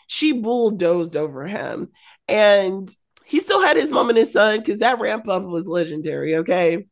She 0.07 0.34
bulldozed 0.34 1.15
over 1.15 1.45
him. 1.45 1.89
And 2.27 2.93
he 3.25 3.39
still 3.39 3.61
had 3.61 3.77
his 3.77 3.91
mom 3.91 4.09
and 4.09 4.17
his 4.17 4.34
son 4.34 4.59
because 4.59 4.80
that 4.80 4.99
ramp 4.99 5.27
up 5.30 5.43
was 5.43 5.65
legendary. 5.67 6.38
Okay. 6.38 6.85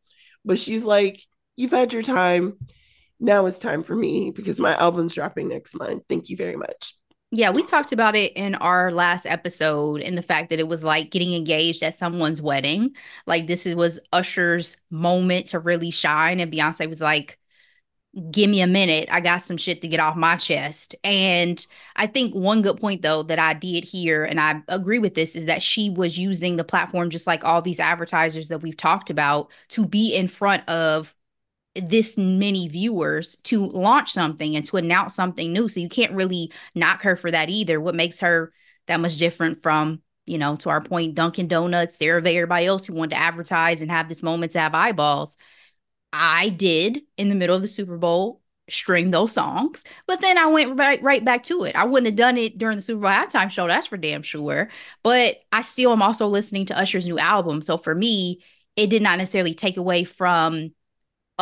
But 0.45 0.59
she's 0.59 0.83
like, 0.83 1.21
You've 1.61 1.71
had 1.71 1.93
your 1.93 2.01
time. 2.01 2.53
Now 3.19 3.45
it's 3.45 3.59
time 3.59 3.83
for 3.83 3.95
me 3.95 4.31
because 4.31 4.59
my 4.59 4.75
album's 4.75 5.13
dropping 5.13 5.49
next 5.49 5.75
month. 5.75 6.03
Thank 6.09 6.29
you 6.29 6.37
very 6.37 6.55
much. 6.55 6.95
Yeah, 7.33 7.51
we 7.51 7.63
talked 7.63 7.93
about 7.93 8.15
it 8.17 8.33
in 8.33 8.55
our 8.55 8.91
last 8.91 9.25
episode 9.25 10.01
and 10.01 10.17
the 10.17 10.21
fact 10.21 10.49
that 10.49 10.59
it 10.59 10.67
was 10.67 10.83
like 10.83 11.11
getting 11.11 11.33
engaged 11.33 11.81
at 11.81 11.97
someone's 11.97 12.41
wedding. 12.41 12.93
Like 13.25 13.47
this 13.47 13.65
was 13.65 14.01
Usher's 14.11 14.75
moment 14.89 15.47
to 15.47 15.59
really 15.59 15.91
shine. 15.91 16.41
And 16.41 16.51
Beyonce 16.51 16.89
was 16.89 16.99
like, 16.99 17.39
give 18.31 18.49
me 18.49 18.61
a 18.61 18.67
minute. 18.67 19.07
I 19.11 19.21
got 19.21 19.43
some 19.43 19.55
shit 19.57 19.81
to 19.81 19.87
get 19.87 20.01
off 20.01 20.17
my 20.17 20.35
chest. 20.35 20.95
And 21.05 21.65
I 21.95 22.07
think 22.07 22.35
one 22.35 22.61
good 22.61 22.81
point, 22.81 23.01
though, 23.01 23.23
that 23.23 23.39
I 23.39 23.53
did 23.53 23.85
hear, 23.85 24.25
and 24.25 24.39
I 24.39 24.61
agree 24.67 24.99
with 24.99 25.15
this, 25.15 25.35
is 25.37 25.45
that 25.45 25.63
she 25.63 25.89
was 25.89 26.19
using 26.19 26.57
the 26.57 26.65
platform, 26.65 27.09
just 27.09 27.27
like 27.27 27.45
all 27.45 27.61
these 27.61 27.79
advertisers 27.79 28.49
that 28.49 28.61
we've 28.61 28.75
talked 28.75 29.09
about, 29.09 29.51
to 29.69 29.85
be 29.85 30.13
in 30.13 30.27
front 30.27 30.67
of 30.69 31.15
this 31.75 32.17
many 32.17 32.67
viewers 32.67 33.37
to 33.43 33.65
launch 33.65 34.11
something 34.11 34.55
and 34.55 34.65
to 34.65 34.77
announce 34.77 35.15
something 35.15 35.53
new. 35.53 35.67
So 35.67 35.79
you 35.79 35.89
can't 35.89 36.13
really 36.13 36.51
knock 36.75 37.03
her 37.03 37.15
for 37.15 37.31
that 37.31 37.49
either. 37.49 37.79
What 37.79 37.95
makes 37.95 38.19
her 38.19 38.51
that 38.87 38.99
much 38.99 39.17
different 39.17 39.61
from, 39.61 40.01
you 40.25 40.37
know, 40.37 40.55
to 40.57 40.69
our 40.69 40.81
point, 40.81 41.15
Dunkin' 41.15 41.47
Donuts, 41.47 41.97
CeraVe, 41.97 42.35
everybody 42.35 42.65
else 42.65 42.85
who 42.85 42.93
wanted 42.93 43.11
to 43.11 43.21
advertise 43.21 43.81
and 43.81 43.89
have 43.89 44.09
this 44.09 44.23
moment 44.23 44.51
to 44.53 44.59
have 44.59 44.75
eyeballs 44.75 45.37
I 46.13 46.49
did 46.49 47.01
in 47.17 47.29
the 47.29 47.35
middle 47.35 47.55
of 47.55 47.61
the 47.61 47.67
Super 47.67 47.97
Bowl 47.97 48.41
string 48.69 49.11
those 49.11 49.33
songs, 49.33 49.83
but 50.07 50.21
then 50.21 50.37
I 50.37 50.45
went 50.47 50.77
right 50.77 51.01
right 51.03 51.23
back 51.23 51.43
to 51.43 51.63
it. 51.63 51.75
I 51.75 51.85
wouldn't 51.85 52.07
have 52.07 52.15
done 52.15 52.37
it 52.37 52.57
during 52.57 52.77
the 52.77 52.81
Super 52.81 53.01
Bowl 53.01 53.11
halftime 53.11 53.49
show, 53.49 53.67
that's 53.67 53.87
for 53.87 53.97
damn 53.97 54.23
sure. 54.23 54.69
But 55.03 55.37
I 55.51 55.61
still 55.61 55.91
am 55.91 56.01
also 56.01 56.27
listening 56.27 56.65
to 56.67 56.77
Usher's 56.77 57.07
new 57.07 57.19
album. 57.19 57.61
So 57.61 57.77
for 57.77 57.93
me, 57.93 58.43
it 58.75 58.89
did 58.89 59.01
not 59.01 59.17
necessarily 59.17 59.53
take 59.53 59.77
away 59.77 60.03
from 60.03 60.71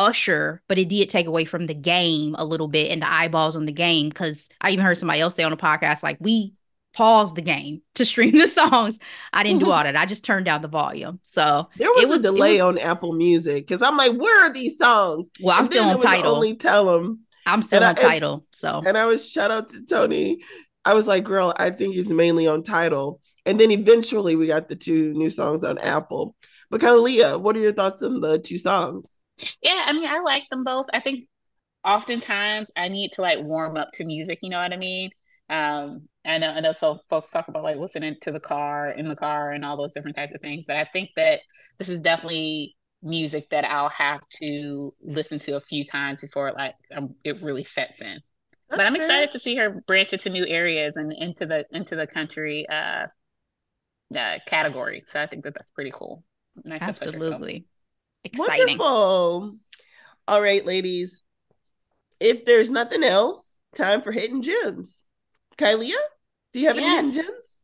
Usher, 0.00 0.62
but 0.68 0.78
it 0.78 0.88
did 0.88 1.10
take 1.10 1.26
away 1.26 1.44
from 1.44 1.66
the 1.66 1.74
game 1.74 2.34
a 2.38 2.44
little 2.44 2.68
bit 2.68 2.90
and 2.90 3.02
the 3.02 3.12
eyeballs 3.12 3.56
on 3.56 3.66
the 3.66 3.72
game. 3.72 4.10
Cause 4.10 4.48
I 4.60 4.70
even 4.70 4.84
heard 4.84 4.96
somebody 4.96 5.20
else 5.20 5.34
say 5.34 5.42
on 5.42 5.50
the 5.50 5.56
podcast, 5.56 6.02
like, 6.02 6.16
we 6.20 6.54
paused 6.92 7.36
the 7.36 7.42
game 7.42 7.82
to 7.94 8.04
stream 8.04 8.36
the 8.36 8.48
songs. 8.60 8.98
I 9.32 9.42
didn't 9.42 9.60
do 9.60 9.70
all 9.70 9.82
that. 9.82 9.96
I 9.96 10.06
just 10.06 10.24
turned 10.24 10.46
down 10.46 10.62
the 10.62 10.68
volume. 10.68 11.20
So 11.22 11.68
there 11.76 11.90
was, 11.90 12.06
was 12.06 12.20
a 12.20 12.24
delay 12.24 12.54
was, 12.54 12.62
on 12.62 12.78
Apple 12.78 13.12
Music 13.12 13.66
because 13.66 13.82
I'm 13.82 13.96
like, 13.96 14.16
where 14.16 14.46
are 14.46 14.52
these 14.52 14.78
songs? 14.78 15.28
Well, 15.40 15.54
I'm 15.54 15.60
and 15.60 15.68
still 15.68 15.84
on 15.84 16.00
Tidal. 16.00 16.34
Only 16.34 16.56
tell 16.56 16.86
them. 16.86 17.20
I'm 17.46 17.62
still 17.62 17.82
and 17.82 17.98
on 17.98 18.04
I, 18.04 18.08
Tidal. 18.08 18.46
So 18.52 18.82
and 18.84 18.96
I 18.96 19.06
was 19.06 19.28
shout 19.28 19.50
out 19.50 19.68
to 19.70 19.84
Tony. 19.84 20.42
I 20.84 20.94
was 20.94 21.06
like, 21.06 21.24
girl, 21.24 21.52
I 21.56 21.70
think 21.70 21.94
he's 21.94 22.10
mainly 22.10 22.46
on 22.46 22.62
Tidal. 22.62 23.20
And 23.46 23.58
then 23.58 23.70
eventually 23.70 24.36
we 24.36 24.46
got 24.46 24.68
the 24.68 24.76
two 24.76 25.12
new 25.14 25.30
songs 25.30 25.64
on 25.64 25.78
Apple. 25.78 26.36
But 26.70 26.80
kind 26.80 26.94
of 26.94 27.02
Leah, 27.02 27.38
what 27.38 27.56
are 27.56 27.60
your 27.60 27.72
thoughts 27.72 28.02
on 28.02 28.20
the 28.20 28.38
two 28.38 28.58
songs? 28.58 29.18
Yeah, 29.62 29.84
I 29.86 29.92
mean, 29.92 30.06
I 30.06 30.20
like 30.20 30.44
them 30.50 30.64
both. 30.64 30.86
I 30.92 31.00
think 31.00 31.28
oftentimes 31.84 32.70
I 32.76 32.88
need 32.88 33.12
to 33.12 33.22
like 33.22 33.40
warm 33.40 33.76
up 33.76 33.88
to 33.94 34.04
music, 34.04 34.40
you 34.42 34.50
know 34.50 34.60
what 34.60 34.72
I 34.72 34.76
mean? 34.76 35.10
Um, 35.48 36.08
I 36.24 36.38
know, 36.38 36.50
I 36.50 36.60
know 36.60 36.72
so 36.72 37.00
folks 37.08 37.30
talk 37.30 37.48
about 37.48 37.62
like 37.62 37.76
listening 37.76 38.16
to 38.22 38.30
the 38.30 38.40
car 38.40 38.90
in 38.90 39.08
the 39.08 39.16
car 39.16 39.52
and 39.52 39.64
all 39.64 39.76
those 39.76 39.92
different 39.92 40.16
types 40.16 40.34
of 40.34 40.40
things, 40.40 40.66
but 40.66 40.76
I 40.76 40.84
think 40.92 41.10
that 41.16 41.40
this 41.78 41.88
is 41.88 42.00
definitely 42.00 42.76
music 43.02 43.48
that 43.50 43.64
I'll 43.64 43.88
have 43.88 44.20
to 44.42 44.94
listen 45.02 45.38
to 45.40 45.56
a 45.56 45.60
few 45.60 45.84
times 45.84 46.20
before 46.20 46.52
like 46.52 46.74
um, 46.94 47.14
it 47.24 47.42
really 47.42 47.64
sets 47.64 48.02
in. 48.02 48.20
That's 48.68 48.78
but 48.78 48.86
I'm 48.86 48.94
excited 48.94 49.32
to 49.32 49.38
see 49.38 49.56
her 49.56 49.82
branch 49.86 50.12
into 50.12 50.30
new 50.30 50.46
areas 50.46 50.96
and 50.96 51.12
into 51.12 51.46
the 51.46 51.64
into 51.72 51.96
the 51.96 52.06
country 52.06 52.68
uh, 52.68 53.06
uh 54.14 54.38
category. 54.46 55.02
So 55.06 55.20
I 55.20 55.26
think 55.26 55.44
that 55.44 55.54
that's 55.54 55.70
pretty 55.70 55.90
cool. 55.92 56.22
Nice 56.62 56.82
Absolutely 56.82 57.64
exciting. 58.24 58.78
Wonderful. 58.78 59.56
All 60.28 60.42
right, 60.42 60.64
ladies. 60.64 61.22
If 62.18 62.44
there's 62.44 62.70
nothing 62.70 63.02
else, 63.02 63.56
time 63.74 64.02
for 64.02 64.12
hidden 64.12 64.42
gems. 64.42 65.04
Kylia, 65.56 65.94
do 66.52 66.60
you 66.60 66.68
have 66.68 66.76
yeah. 66.76 66.82
any 66.82 66.96
hidden 66.96 67.12
gems? 67.12 67.56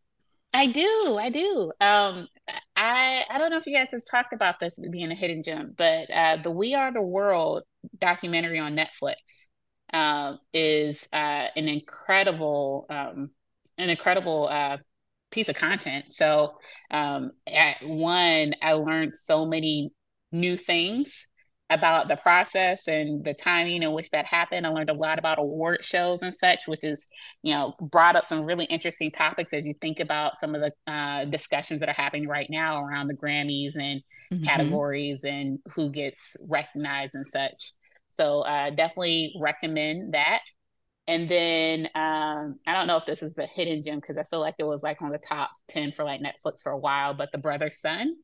I 0.53 0.69
do, 0.69 1.19
I 1.21 1.29
do. 1.29 1.71
Um, 1.81 2.29
I 2.75 3.25
I 3.29 3.39
don't 3.39 3.51
know 3.51 3.59
if 3.59 3.67
you 3.67 3.75
guys 3.75 3.89
have 3.93 4.01
talked 4.11 4.33
about 4.33 4.59
this 4.59 4.79
being 4.91 5.11
a 5.11 5.15
hidden 5.15 5.43
gem, 5.43 5.75
but 5.77 6.11
uh, 6.11 6.39
the 6.43 6.51
We 6.51 6.75
Are 6.75 6.93
the 6.93 7.03
World 7.03 7.65
documentary 7.99 8.59
on 8.59 8.75
Netflix 8.75 9.17
uh, 9.93 10.37
is 10.55 11.07
uh, 11.13 11.49
an 11.57 11.69
incredible, 11.69 12.87
um, 12.89 13.31
an 13.77 13.91
incredible 13.91 14.49
uh, 14.51 14.79
piece 15.31 15.49
of 15.49 15.57
content. 15.57 16.07
So, 16.11 16.55
um, 16.91 17.33
at 17.47 17.77
one, 17.83 18.55
I 18.63 18.73
learned 18.75 19.15
so 19.17 19.45
many 19.45 19.93
new 20.41 20.57
things 20.57 21.27
about 21.69 22.07
the 22.07 22.17
process 22.17 22.87
and 22.87 23.25
the 23.25 23.35
timing 23.35 23.83
in 23.83 23.93
which 23.93 24.11
that 24.11 24.25
happened. 24.25 24.67
I 24.67 24.71
learned 24.71 24.91
a 24.91 24.95
lot 24.95 25.19
about 25.19 25.39
award 25.39 25.85
shows 25.85 26.23
and 26.23 26.35
such, 26.35 26.69
which 26.69 26.85
is, 26.85 27.07
you 27.43 27.53
know, 27.53 27.75
brought 27.81 28.15
up 28.15 28.25
some 28.25 28.45
really 28.45 28.67
interesting 28.67 29.11
topics 29.11 29.53
as 29.53 29.67
you 29.67 29.75
think 29.81 29.99
about 29.99 30.39
some 30.39 30.55
of 30.55 30.61
the 30.61 30.93
uh, 30.93 31.25
discussions 31.25 31.81
that 31.81 31.89
are 31.89 31.95
happening 31.95 32.29
right 32.29 32.49
now 32.49 32.85
around 32.85 33.09
the 33.09 33.17
Grammys 33.17 33.75
and 33.75 34.03
mm-hmm. 34.33 34.45
categories 34.45 35.25
and 35.25 35.59
who 35.75 35.91
gets 35.91 36.37
recognized 36.41 37.17
and 37.17 37.27
such. 37.27 37.73
So 38.11 38.43
uh, 38.43 38.71
definitely 38.71 39.35
recommend 39.41 40.15
that. 40.15 40.43
And 41.09 41.29
then 41.29 41.87
um, 41.95 42.59
I 42.67 42.75
don't 42.75 42.87
know 42.87 42.97
if 42.97 43.07
this 43.07 43.23
is 43.23 43.35
the 43.35 43.47
hidden 43.47 43.83
gem 43.83 44.01
because 44.01 44.17
I 44.17 44.25
feel 44.25 44.41
like 44.41 44.57
it 44.59 44.65
was 44.65 44.83
like 44.83 45.03
on 45.03 45.11
the 45.11 45.19
top 45.19 45.51
10 45.69 45.93
for 45.93 46.05
like 46.05 46.21
Netflix 46.21 46.63
for 46.63 46.73
a 46.73 46.79
while, 46.79 47.15
but 47.15 47.31
The 47.33 47.39
Brothers 47.39 47.81
Sun 47.81 48.17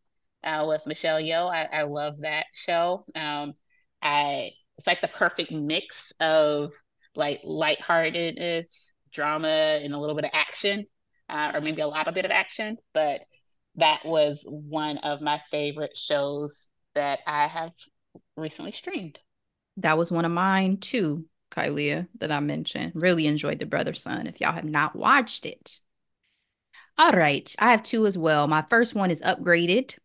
uh, 0.45 0.65
with 0.69 0.87
Michelle 0.87 1.21
Yeoh. 1.21 1.51
I, 1.51 1.81
I 1.81 1.83
love 1.83 2.21
that 2.21 2.47
show. 2.53 3.05
Um, 3.15 3.55
I 4.03 4.51
it's 4.79 4.87
like 4.87 5.01
the 5.01 5.09
perfect 5.09 5.53
mix 5.53 6.13
of 6.21 6.73
like 7.15 7.41
lightheartedness, 7.45 8.95
drama, 9.13 9.81
and 9.83 9.95
a 9.95 9.99
little 9.99 10.17
bit 10.17 10.25
of 10.25 10.31
action, 10.33 10.87
uh, 11.29 11.53
or 11.55 11.61
maybe 11.61 11.83
a 11.83 11.87
lot 11.87 12.09
of 12.09 12.15
bit 12.15 12.25
of 12.25 12.31
action. 12.31 12.79
But 12.95 13.21
that 13.77 14.05
was 14.05 14.45
one 14.47 14.99
of 14.99 15.21
my 15.21 15.41
favorite 15.51 15.97
shows 15.97 16.69
that 16.95 17.21
I 17.27 17.47
have 17.47 17.73
recently 18.37 18.73
streamed. 18.73 19.19
That 19.79 19.97
was 19.97 20.13
one 20.13 20.25
of 20.25 20.33
mine 20.33 20.79
too, 20.79 21.27
Kylia, 21.51 22.09
that 22.19 22.33
I 22.33 22.41
mentioned. 22.41 22.93
Really 22.95 23.27
enjoyed 23.27 23.59
The 23.59 23.67
Brothers 23.67 24.03
Sun. 24.03 24.27
If 24.27 24.41
y'all 24.41 24.53
have 24.53 24.65
not 24.65 24.97
watched 24.97 25.47
it. 25.47 25.81
All 26.99 27.13
right, 27.13 27.55
I 27.59 27.71
have 27.71 27.83
two 27.83 28.07
as 28.07 28.19
well. 28.19 28.47
My 28.47 28.65
first 28.69 28.95
one 28.95 29.11
is 29.11 29.23
Upgraded 29.23 29.97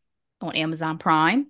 on 0.42 0.56
Amazon 0.56 0.98
Prime. 0.98 1.48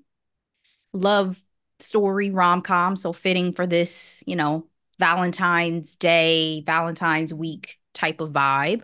Love 0.93 1.41
story 1.79 2.31
rom 2.31 2.61
com, 2.61 2.95
so 2.95 3.13
fitting 3.13 3.51
for 3.51 3.67
this, 3.67 4.23
you 4.25 4.35
know, 4.35 4.67
Valentine's 4.99 5.95
Day, 5.95 6.63
Valentine's 6.65 7.33
Week 7.33 7.77
type 7.93 8.19
of 8.21 8.31
vibe. 8.31 8.83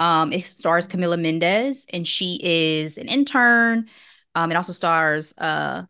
Um, 0.00 0.32
it 0.32 0.44
stars 0.44 0.88
Camila 0.88 1.20
Mendes, 1.20 1.86
and 1.92 2.06
she 2.06 2.40
is 2.42 2.98
an 2.98 3.06
intern. 3.06 3.88
Um, 4.34 4.50
it 4.50 4.56
also 4.56 4.72
stars 4.72 5.32
uh 5.38 5.84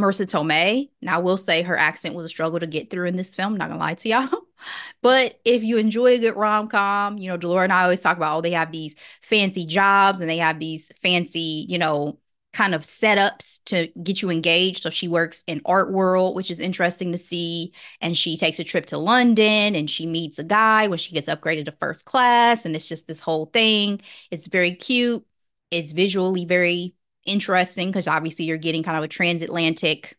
Marisa 0.00 0.26
Tomei. 0.26 0.90
Now, 1.00 1.16
I 1.16 1.18
will 1.18 1.36
say 1.36 1.62
her 1.62 1.76
accent 1.76 2.14
was 2.14 2.24
a 2.24 2.28
struggle 2.28 2.58
to 2.60 2.66
get 2.66 2.90
through 2.90 3.06
in 3.06 3.16
this 3.16 3.34
film. 3.34 3.56
Not 3.56 3.68
gonna 3.68 3.80
lie 3.80 3.94
to 3.94 4.08
y'all. 4.08 4.28
but 5.02 5.38
if 5.44 5.62
you 5.62 5.76
enjoy 5.76 6.14
a 6.14 6.18
good 6.18 6.36
rom 6.36 6.68
com, 6.68 7.18
you 7.18 7.28
know, 7.28 7.36
Delora 7.36 7.64
and 7.64 7.72
I 7.72 7.82
always 7.84 8.00
talk 8.00 8.16
about, 8.16 8.38
oh, 8.38 8.40
they 8.40 8.52
have 8.52 8.72
these 8.72 8.96
fancy 9.20 9.66
jobs 9.66 10.20
and 10.20 10.30
they 10.30 10.38
have 10.38 10.58
these 10.58 10.90
fancy, 11.02 11.66
you 11.68 11.78
know, 11.78 12.18
kind 12.52 12.74
of 12.74 12.82
setups 12.82 13.60
to 13.64 13.88
get 14.02 14.20
you 14.20 14.30
engaged. 14.30 14.82
So 14.82 14.90
she 14.90 15.08
works 15.08 15.42
in 15.46 15.62
art 15.64 15.90
world, 15.90 16.36
which 16.36 16.50
is 16.50 16.58
interesting 16.58 17.12
to 17.12 17.18
see. 17.18 17.72
And 18.00 18.16
she 18.16 18.36
takes 18.36 18.58
a 18.58 18.64
trip 18.64 18.86
to 18.86 18.98
London 18.98 19.74
and 19.74 19.88
she 19.88 20.06
meets 20.06 20.38
a 20.38 20.44
guy 20.44 20.88
when 20.88 20.98
she 20.98 21.14
gets 21.14 21.28
upgraded 21.28 21.64
to 21.66 21.72
first 21.72 22.04
class. 22.04 22.64
And 22.66 22.76
it's 22.76 22.88
just 22.88 23.06
this 23.06 23.20
whole 23.20 23.46
thing. 23.46 24.00
It's 24.30 24.48
very 24.48 24.74
cute. 24.74 25.24
It's 25.70 25.92
visually 25.92 26.44
very 26.44 26.94
interesting 27.24 27.88
because 27.88 28.08
obviously 28.08 28.44
you're 28.44 28.58
getting 28.58 28.82
kind 28.82 28.98
of 28.98 29.04
a 29.04 29.08
transatlantic 29.08 30.18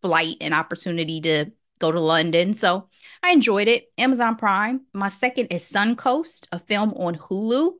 flight 0.00 0.36
and 0.40 0.54
opportunity 0.54 1.20
to 1.22 1.46
go 1.78 1.92
to 1.92 2.00
London. 2.00 2.54
So 2.54 2.88
I 3.22 3.32
enjoyed 3.32 3.68
it. 3.68 3.92
Amazon 3.98 4.36
Prime. 4.36 4.82
My 4.94 5.08
second 5.08 5.46
is 5.46 5.70
Suncoast, 5.70 6.48
a 6.52 6.58
film 6.58 6.94
on 6.94 7.16
Hulu. 7.16 7.72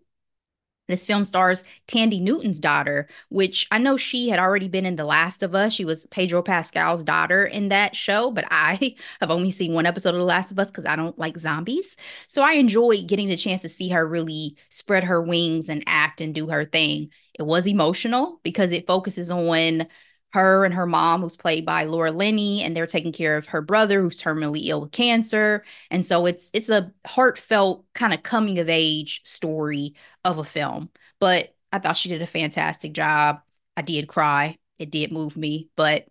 This 0.86 1.06
film 1.06 1.24
stars 1.24 1.64
Thandie 1.88 2.20
Newton's 2.20 2.60
daughter, 2.60 3.08
which 3.30 3.66
I 3.70 3.78
know 3.78 3.96
she 3.96 4.28
had 4.28 4.38
already 4.38 4.68
been 4.68 4.84
in 4.84 4.96
The 4.96 5.04
Last 5.04 5.42
of 5.42 5.54
Us. 5.54 5.72
She 5.72 5.84
was 5.84 6.06
Pedro 6.06 6.42
Pascal's 6.42 7.02
daughter 7.02 7.44
in 7.44 7.70
that 7.70 7.96
show, 7.96 8.30
but 8.30 8.44
I 8.50 8.94
have 9.20 9.30
only 9.30 9.50
seen 9.50 9.72
one 9.72 9.86
episode 9.86 10.10
of 10.10 10.16
The 10.16 10.24
Last 10.24 10.50
of 10.52 10.58
Us 10.58 10.70
because 10.70 10.84
I 10.84 10.96
don't 10.96 11.18
like 11.18 11.38
zombies. 11.38 11.96
So 12.26 12.42
I 12.42 12.52
enjoy 12.52 13.02
getting 13.06 13.28
the 13.28 13.36
chance 13.36 13.62
to 13.62 13.68
see 13.68 13.88
her 13.90 14.06
really 14.06 14.56
spread 14.68 15.04
her 15.04 15.22
wings 15.22 15.70
and 15.70 15.82
act 15.86 16.20
and 16.20 16.34
do 16.34 16.48
her 16.48 16.66
thing. 16.66 17.10
It 17.38 17.44
was 17.44 17.66
emotional 17.66 18.40
because 18.42 18.70
it 18.70 18.86
focuses 18.86 19.30
on 19.30 19.86
her 20.34 20.64
and 20.64 20.74
her 20.74 20.86
mom, 20.86 21.22
who's 21.22 21.36
played 21.36 21.64
by 21.64 21.84
Laura 21.84 22.10
Linney, 22.10 22.62
and 22.62 22.76
they're 22.76 22.86
taking 22.86 23.12
care 23.12 23.36
of 23.36 23.46
her 23.46 23.62
brother, 23.62 24.02
who's 24.02 24.20
terminally 24.20 24.66
ill 24.66 24.82
with 24.82 24.92
cancer. 24.92 25.64
And 25.90 26.04
so 26.04 26.26
it's 26.26 26.50
it's 26.52 26.68
a 26.68 26.92
heartfelt 27.06 27.84
kind 27.94 28.12
of 28.12 28.22
coming 28.24 28.58
of 28.58 28.68
age 28.68 29.22
story 29.24 29.94
of 30.24 30.38
a 30.38 30.44
film. 30.44 30.90
But 31.20 31.54
I 31.72 31.78
thought 31.78 31.96
she 31.96 32.08
did 32.08 32.20
a 32.20 32.26
fantastic 32.26 32.92
job. 32.92 33.40
I 33.76 33.82
did 33.82 34.08
cry. 34.08 34.58
It 34.78 34.90
did 34.90 35.12
move 35.12 35.36
me, 35.36 35.70
but 35.76 36.06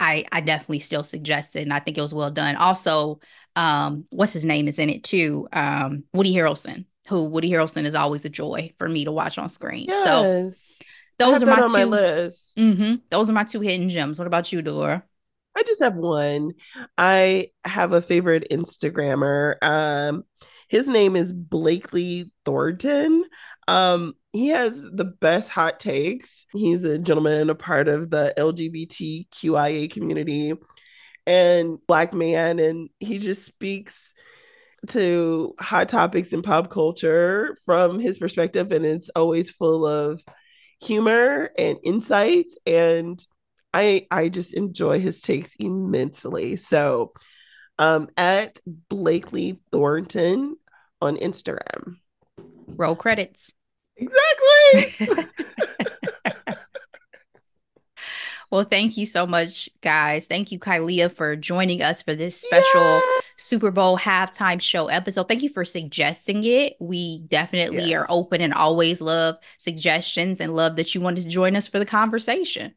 I 0.00 0.24
I 0.32 0.40
definitely 0.40 0.80
still 0.80 1.04
suggest 1.04 1.54
it, 1.54 1.62
and 1.62 1.72
I 1.72 1.78
think 1.78 1.96
it 1.96 2.02
was 2.02 2.12
well 2.12 2.30
done. 2.30 2.56
Also, 2.56 3.20
um, 3.54 4.04
what's 4.10 4.32
his 4.32 4.44
name 4.44 4.66
is 4.66 4.80
in 4.80 4.90
it 4.90 5.04
too? 5.04 5.46
Um, 5.52 6.04
Woody 6.12 6.34
Harrelson, 6.34 6.86
who 7.06 7.24
Woody 7.26 7.50
Harrelson 7.50 7.84
is 7.84 7.94
always 7.94 8.24
a 8.24 8.28
joy 8.28 8.72
for 8.78 8.88
me 8.88 9.04
to 9.04 9.12
watch 9.12 9.38
on 9.38 9.48
screen. 9.48 9.86
Yes. 9.88 10.04
So 10.04 10.84
those 11.30 11.42
are 11.42 11.46
my 11.46 11.66
two. 11.66 11.72
My 11.72 11.84
list. 11.84 12.56
Mm-hmm, 12.56 12.94
those 13.10 13.30
are 13.30 13.32
my 13.32 13.44
two 13.44 13.60
hidden 13.60 13.88
gems. 13.88 14.18
What 14.18 14.26
about 14.26 14.52
you, 14.52 14.62
Delora? 14.62 15.04
I 15.56 15.62
just 15.64 15.82
have 15.82 15.94
one. 15.94 16.52
I 16.96 17.50
have 17.64 17.92
a 17.92 18.02
favorite 18.02 18.46
Instagrammer. 18.50 19.56
Um, 19.62 20.24
his 20.68 20.88
name 20.88 21.16
is 21.16 21.34
Blakely 21.34 22.30
Thornton. 22.44 23.24
Um, 23.68 24.14
he 24.32 24.48
has 24.48 24.82
the 24.82 25.04
best 25.04 25.50
hot 25.50 25.78
takes. 25.78 26.46
He's 26.52 26.84
a 26.84 26.98
gentleman, 26.98 27.50
a 27.50 27.54
part 27.54 27.88
of 27.88 28.08
the 28.08 28.32
LGBTQIA 28.38 29.90
community 29.90 30.54
and 31.26 31.78
black 31.86 32.12
man, 32.12 32.58
and 32.58 32.88
he 32.98 33.18
just 33.18 33.44
speaks 33.44 34.14
to 34.88 35.54
hot 35.60 35.88
topics 35.88 36.32
in 36.32 36.42
pop 36.42 36.70
culture 36.70 37.56
from 37.64 38.00
his 38.00 38.18
perspective, 38.18 38.72
and 38.72 38.84
it's 38.84 39.10
always 39.10 39.50
full 39.50 39.86
of 39.86 40.22
humor 40.82 41.50
and 41.58 41.78
insight 41.84 42.46
and 42.66 43.24
I 43.72 44.06
I 44.10 44.28
just 44.28 44.54
enjoy 44.54 45.00
his 45.00 45.20
takes 45.20 45.54
immensely. 45.58 46.56
So 46.56 47.12
um 47.78 48.08
at 48.16 48.58
Blakely 48.66 49.60
Thornton 49.70 50.56
on 51.00 51.16
Instagram. 51.16 51.96
Roll 52.66 52.96
credits. 52.96 53.52
Exactly. 53.96 55.26
Well, 58.52 58.64
thank 58.64 58.98
you 58.98 59.06
so 59.06 59.26
much, 59.26 59.70
guys. 59.80 60.26
Thank 60.26 60.52
you, 60.52 60.58
Kylia, 60.58 61.10
for 61.10 61.36
joining 61.36 61.80
us 61.80 62.02
for 62.02 62.14
this 62.14 62.38
special 62.38 63.00
Super 63.38 63.70
Bowl 63.70 63.96
halftime 63.96 64.60
show 64.60 64.88
episode. 64.88 65.26
Thank 65.26 65.42
you 65.42 65.48
for 65.48 65.64
suggesting 65.64 66.44
it. 66.44 66.74
We 66.78 67.20
definitely 67.20 67.88
yes. 67.88 68.02
are 68.02 68.06
open 68.10 68.42
and 68.42 68.52
always 68.52 69.00
love 69.00 69.36
suggestions 69.56 70.38
and 70.38 70.54
love 70.54 70.76
that 70.76 70.94
you 70.94 71.00
wanted 71.00 71.22
to 71.22 71.30
join 71.30 71.56
us 71.56 71.66
for 71.66 71.78
the 71.78 71.86
conversation. 71.86 72.74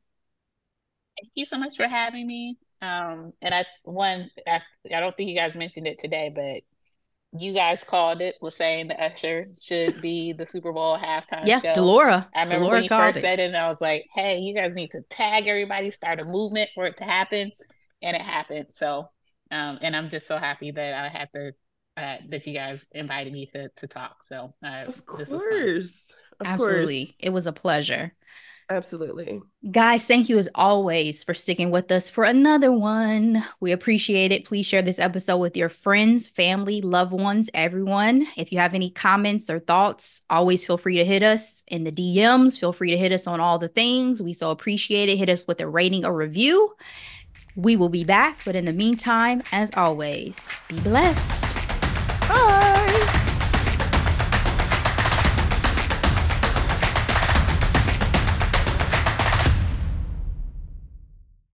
Thank 1.19 1.31
you 1.35 1.45
so 1.45 1.57
much 1.57 1.75
for 1.75 1.89
having 1.89 2.25
me. 2.25 2.57
Um, 2.81 3.33
and 3.41 3.53
I 3.53 3.65
one 3.83 4.31
I, 4.47 4.61
I 4.93 5.01
don't 5.01 5.17
think 5.17 5.29
you 5.29 5.35
guys 5.35 5.57
mentioned 5.57 5.87
it 5.87 5.99
today, 5.99 6.31
but 6.33 6.63
you 7.39 7.53
guys 7.53 7.83
called 7.83 8.21
it 8.21 8.35
was 8.41 8.55
saying 8.55 8.87
the 8.87 9.01
Usher 9.01 9.47
should 9.59 10.01
be 10.01 10.33
the 10.33 10.45
Super 10.45 10.71
Bowl 10.71 10.97
halftime 10.97 11.45
yeah, 11.45 11.59
show. 11.59 11.73
Delora. 11.73 12.29
I 12.33 12.43
remember 12.43 12.65
Delora 12.65 12.75
when 12.75 12.83
you 12.83 12.89
first 12.89 13.17
it. 13.17 13.21
said 13.21 13.39
it, 13.39 13.47
and 13.47 13.57
I 13.57 13.67
was 13.67 13.81
like, 13.81 14.05
"Hey, 14.13 14.39
you 14.39 14.55
guys 14.55 14.73
need 14.73 14.91
to 14.91 15.01
tag 15.09 15.47
everybody, 15.47 15.91
start 15.91 16.19
a 16.19 16.25
movement 16.25 16.69
for 16.75 16.85
it 16.85 16.97
to 16.97 17.03
happen," 17.03 17.51
and 18.01 18.15
it 18.15 18.21
happened. 18.21 18.67
So, 18.71 19.09
um, 19.51 19.79
and 19.81 19.95
I'm 19.95 20.09
just 20.09 20.27
so 20.27 20.37
happy 20.37 20.71
that 20.71 20.93
I 20.93 21.07
had 21.09 21.29
to 21.35 21.53
uh, 21.97 22.17
that 22.29 22.45
you 22.45 22.53
guys 22.53 22.85
invited 22.91 23.31
me 23.31 23.45
to 23.47 23.69
to 23.69 23.87
talk. 23.87 24.23
So, 24.27 24.53
uh, 24.63 24.85
of 24.87 25.05
course, 25.05 25.29
of 25.29 26.47
absolutely, 26.47 27.05
course. 27.05 27.15
it 27.19 27.29
was 27.29 27.47
a 27.47 27.53
pleasure. 27.53 28.13
Absolutely. 28.69 29.41
Guys, 29.69 30.07
thank 30.07 30.27
you 30.27 30.39
as 30.39 30.49
always 30.55 31.23
for 31.23 31.35
sticking 31.35 31.69
with 31.69 31.91
us 31.91 32.09
for 32.09 32.23
another 32.23 32.71
one. 32.71 33.43
We 33.59 33.71
appreciate 33.71 34.31
it. 34.31 34.45
Please 34.45 34.65
share 34.65 34.81
this 34.81 34.97
episode 34.97 35.37
with 35.37 35.55
your 35.55 35.69
friends, 35.69 36.27
family, 36.27 36.81
loved 36.81 37.13
ones, 37.13 37.49
everyone. 37.53 38.25
If 38.35 38.51
you 38.51 38.57
have 38.57 38.73
any 38.73 38.89
comments 38.89 39.51
or 39.51 39.59
thoughts, 39.59 40.23
always 40.31 40.65
feel 40.65 40.77
free 40.77 40.97
to 40.97 41.05
hit 41.05 41.21
us 41.21 41.63
in 41.67 41.83
the 41.83 41.91
DMs. 41.91 42.59
Feel 42.59 42.73
free 42.73 42.89
to 42.89 42.97
hit 42.97 43.11
us 43.11 43.27
on 43.27 43.39
all 43.39 43.59
the 43.59 43.67
things. 43.67 44.21
We 44.21 44.33
so 44.33 44.49
appreciate 44.49 45.09
it. 45.09 45.17
Hit 45.17 45.29
us 45.29 45.45
with 45.47 45.61
a 45.61 45.67
rating 45.67 46.03
or 46.03 46.13
review. 46.13 46.75
We 47.55 47.75
will 47.75 47.89
be 47.89 48.03
back, 48.03 48.39
but 48.45 48.55
in 48.55 48.65
the 48.65 48.73
meantime, 48.73 49.43
as 49.51 49.69
always, 49.75 50.49
be 50.67 50.79
blessed. 50.79 51.43
Bye. 52.27 52.64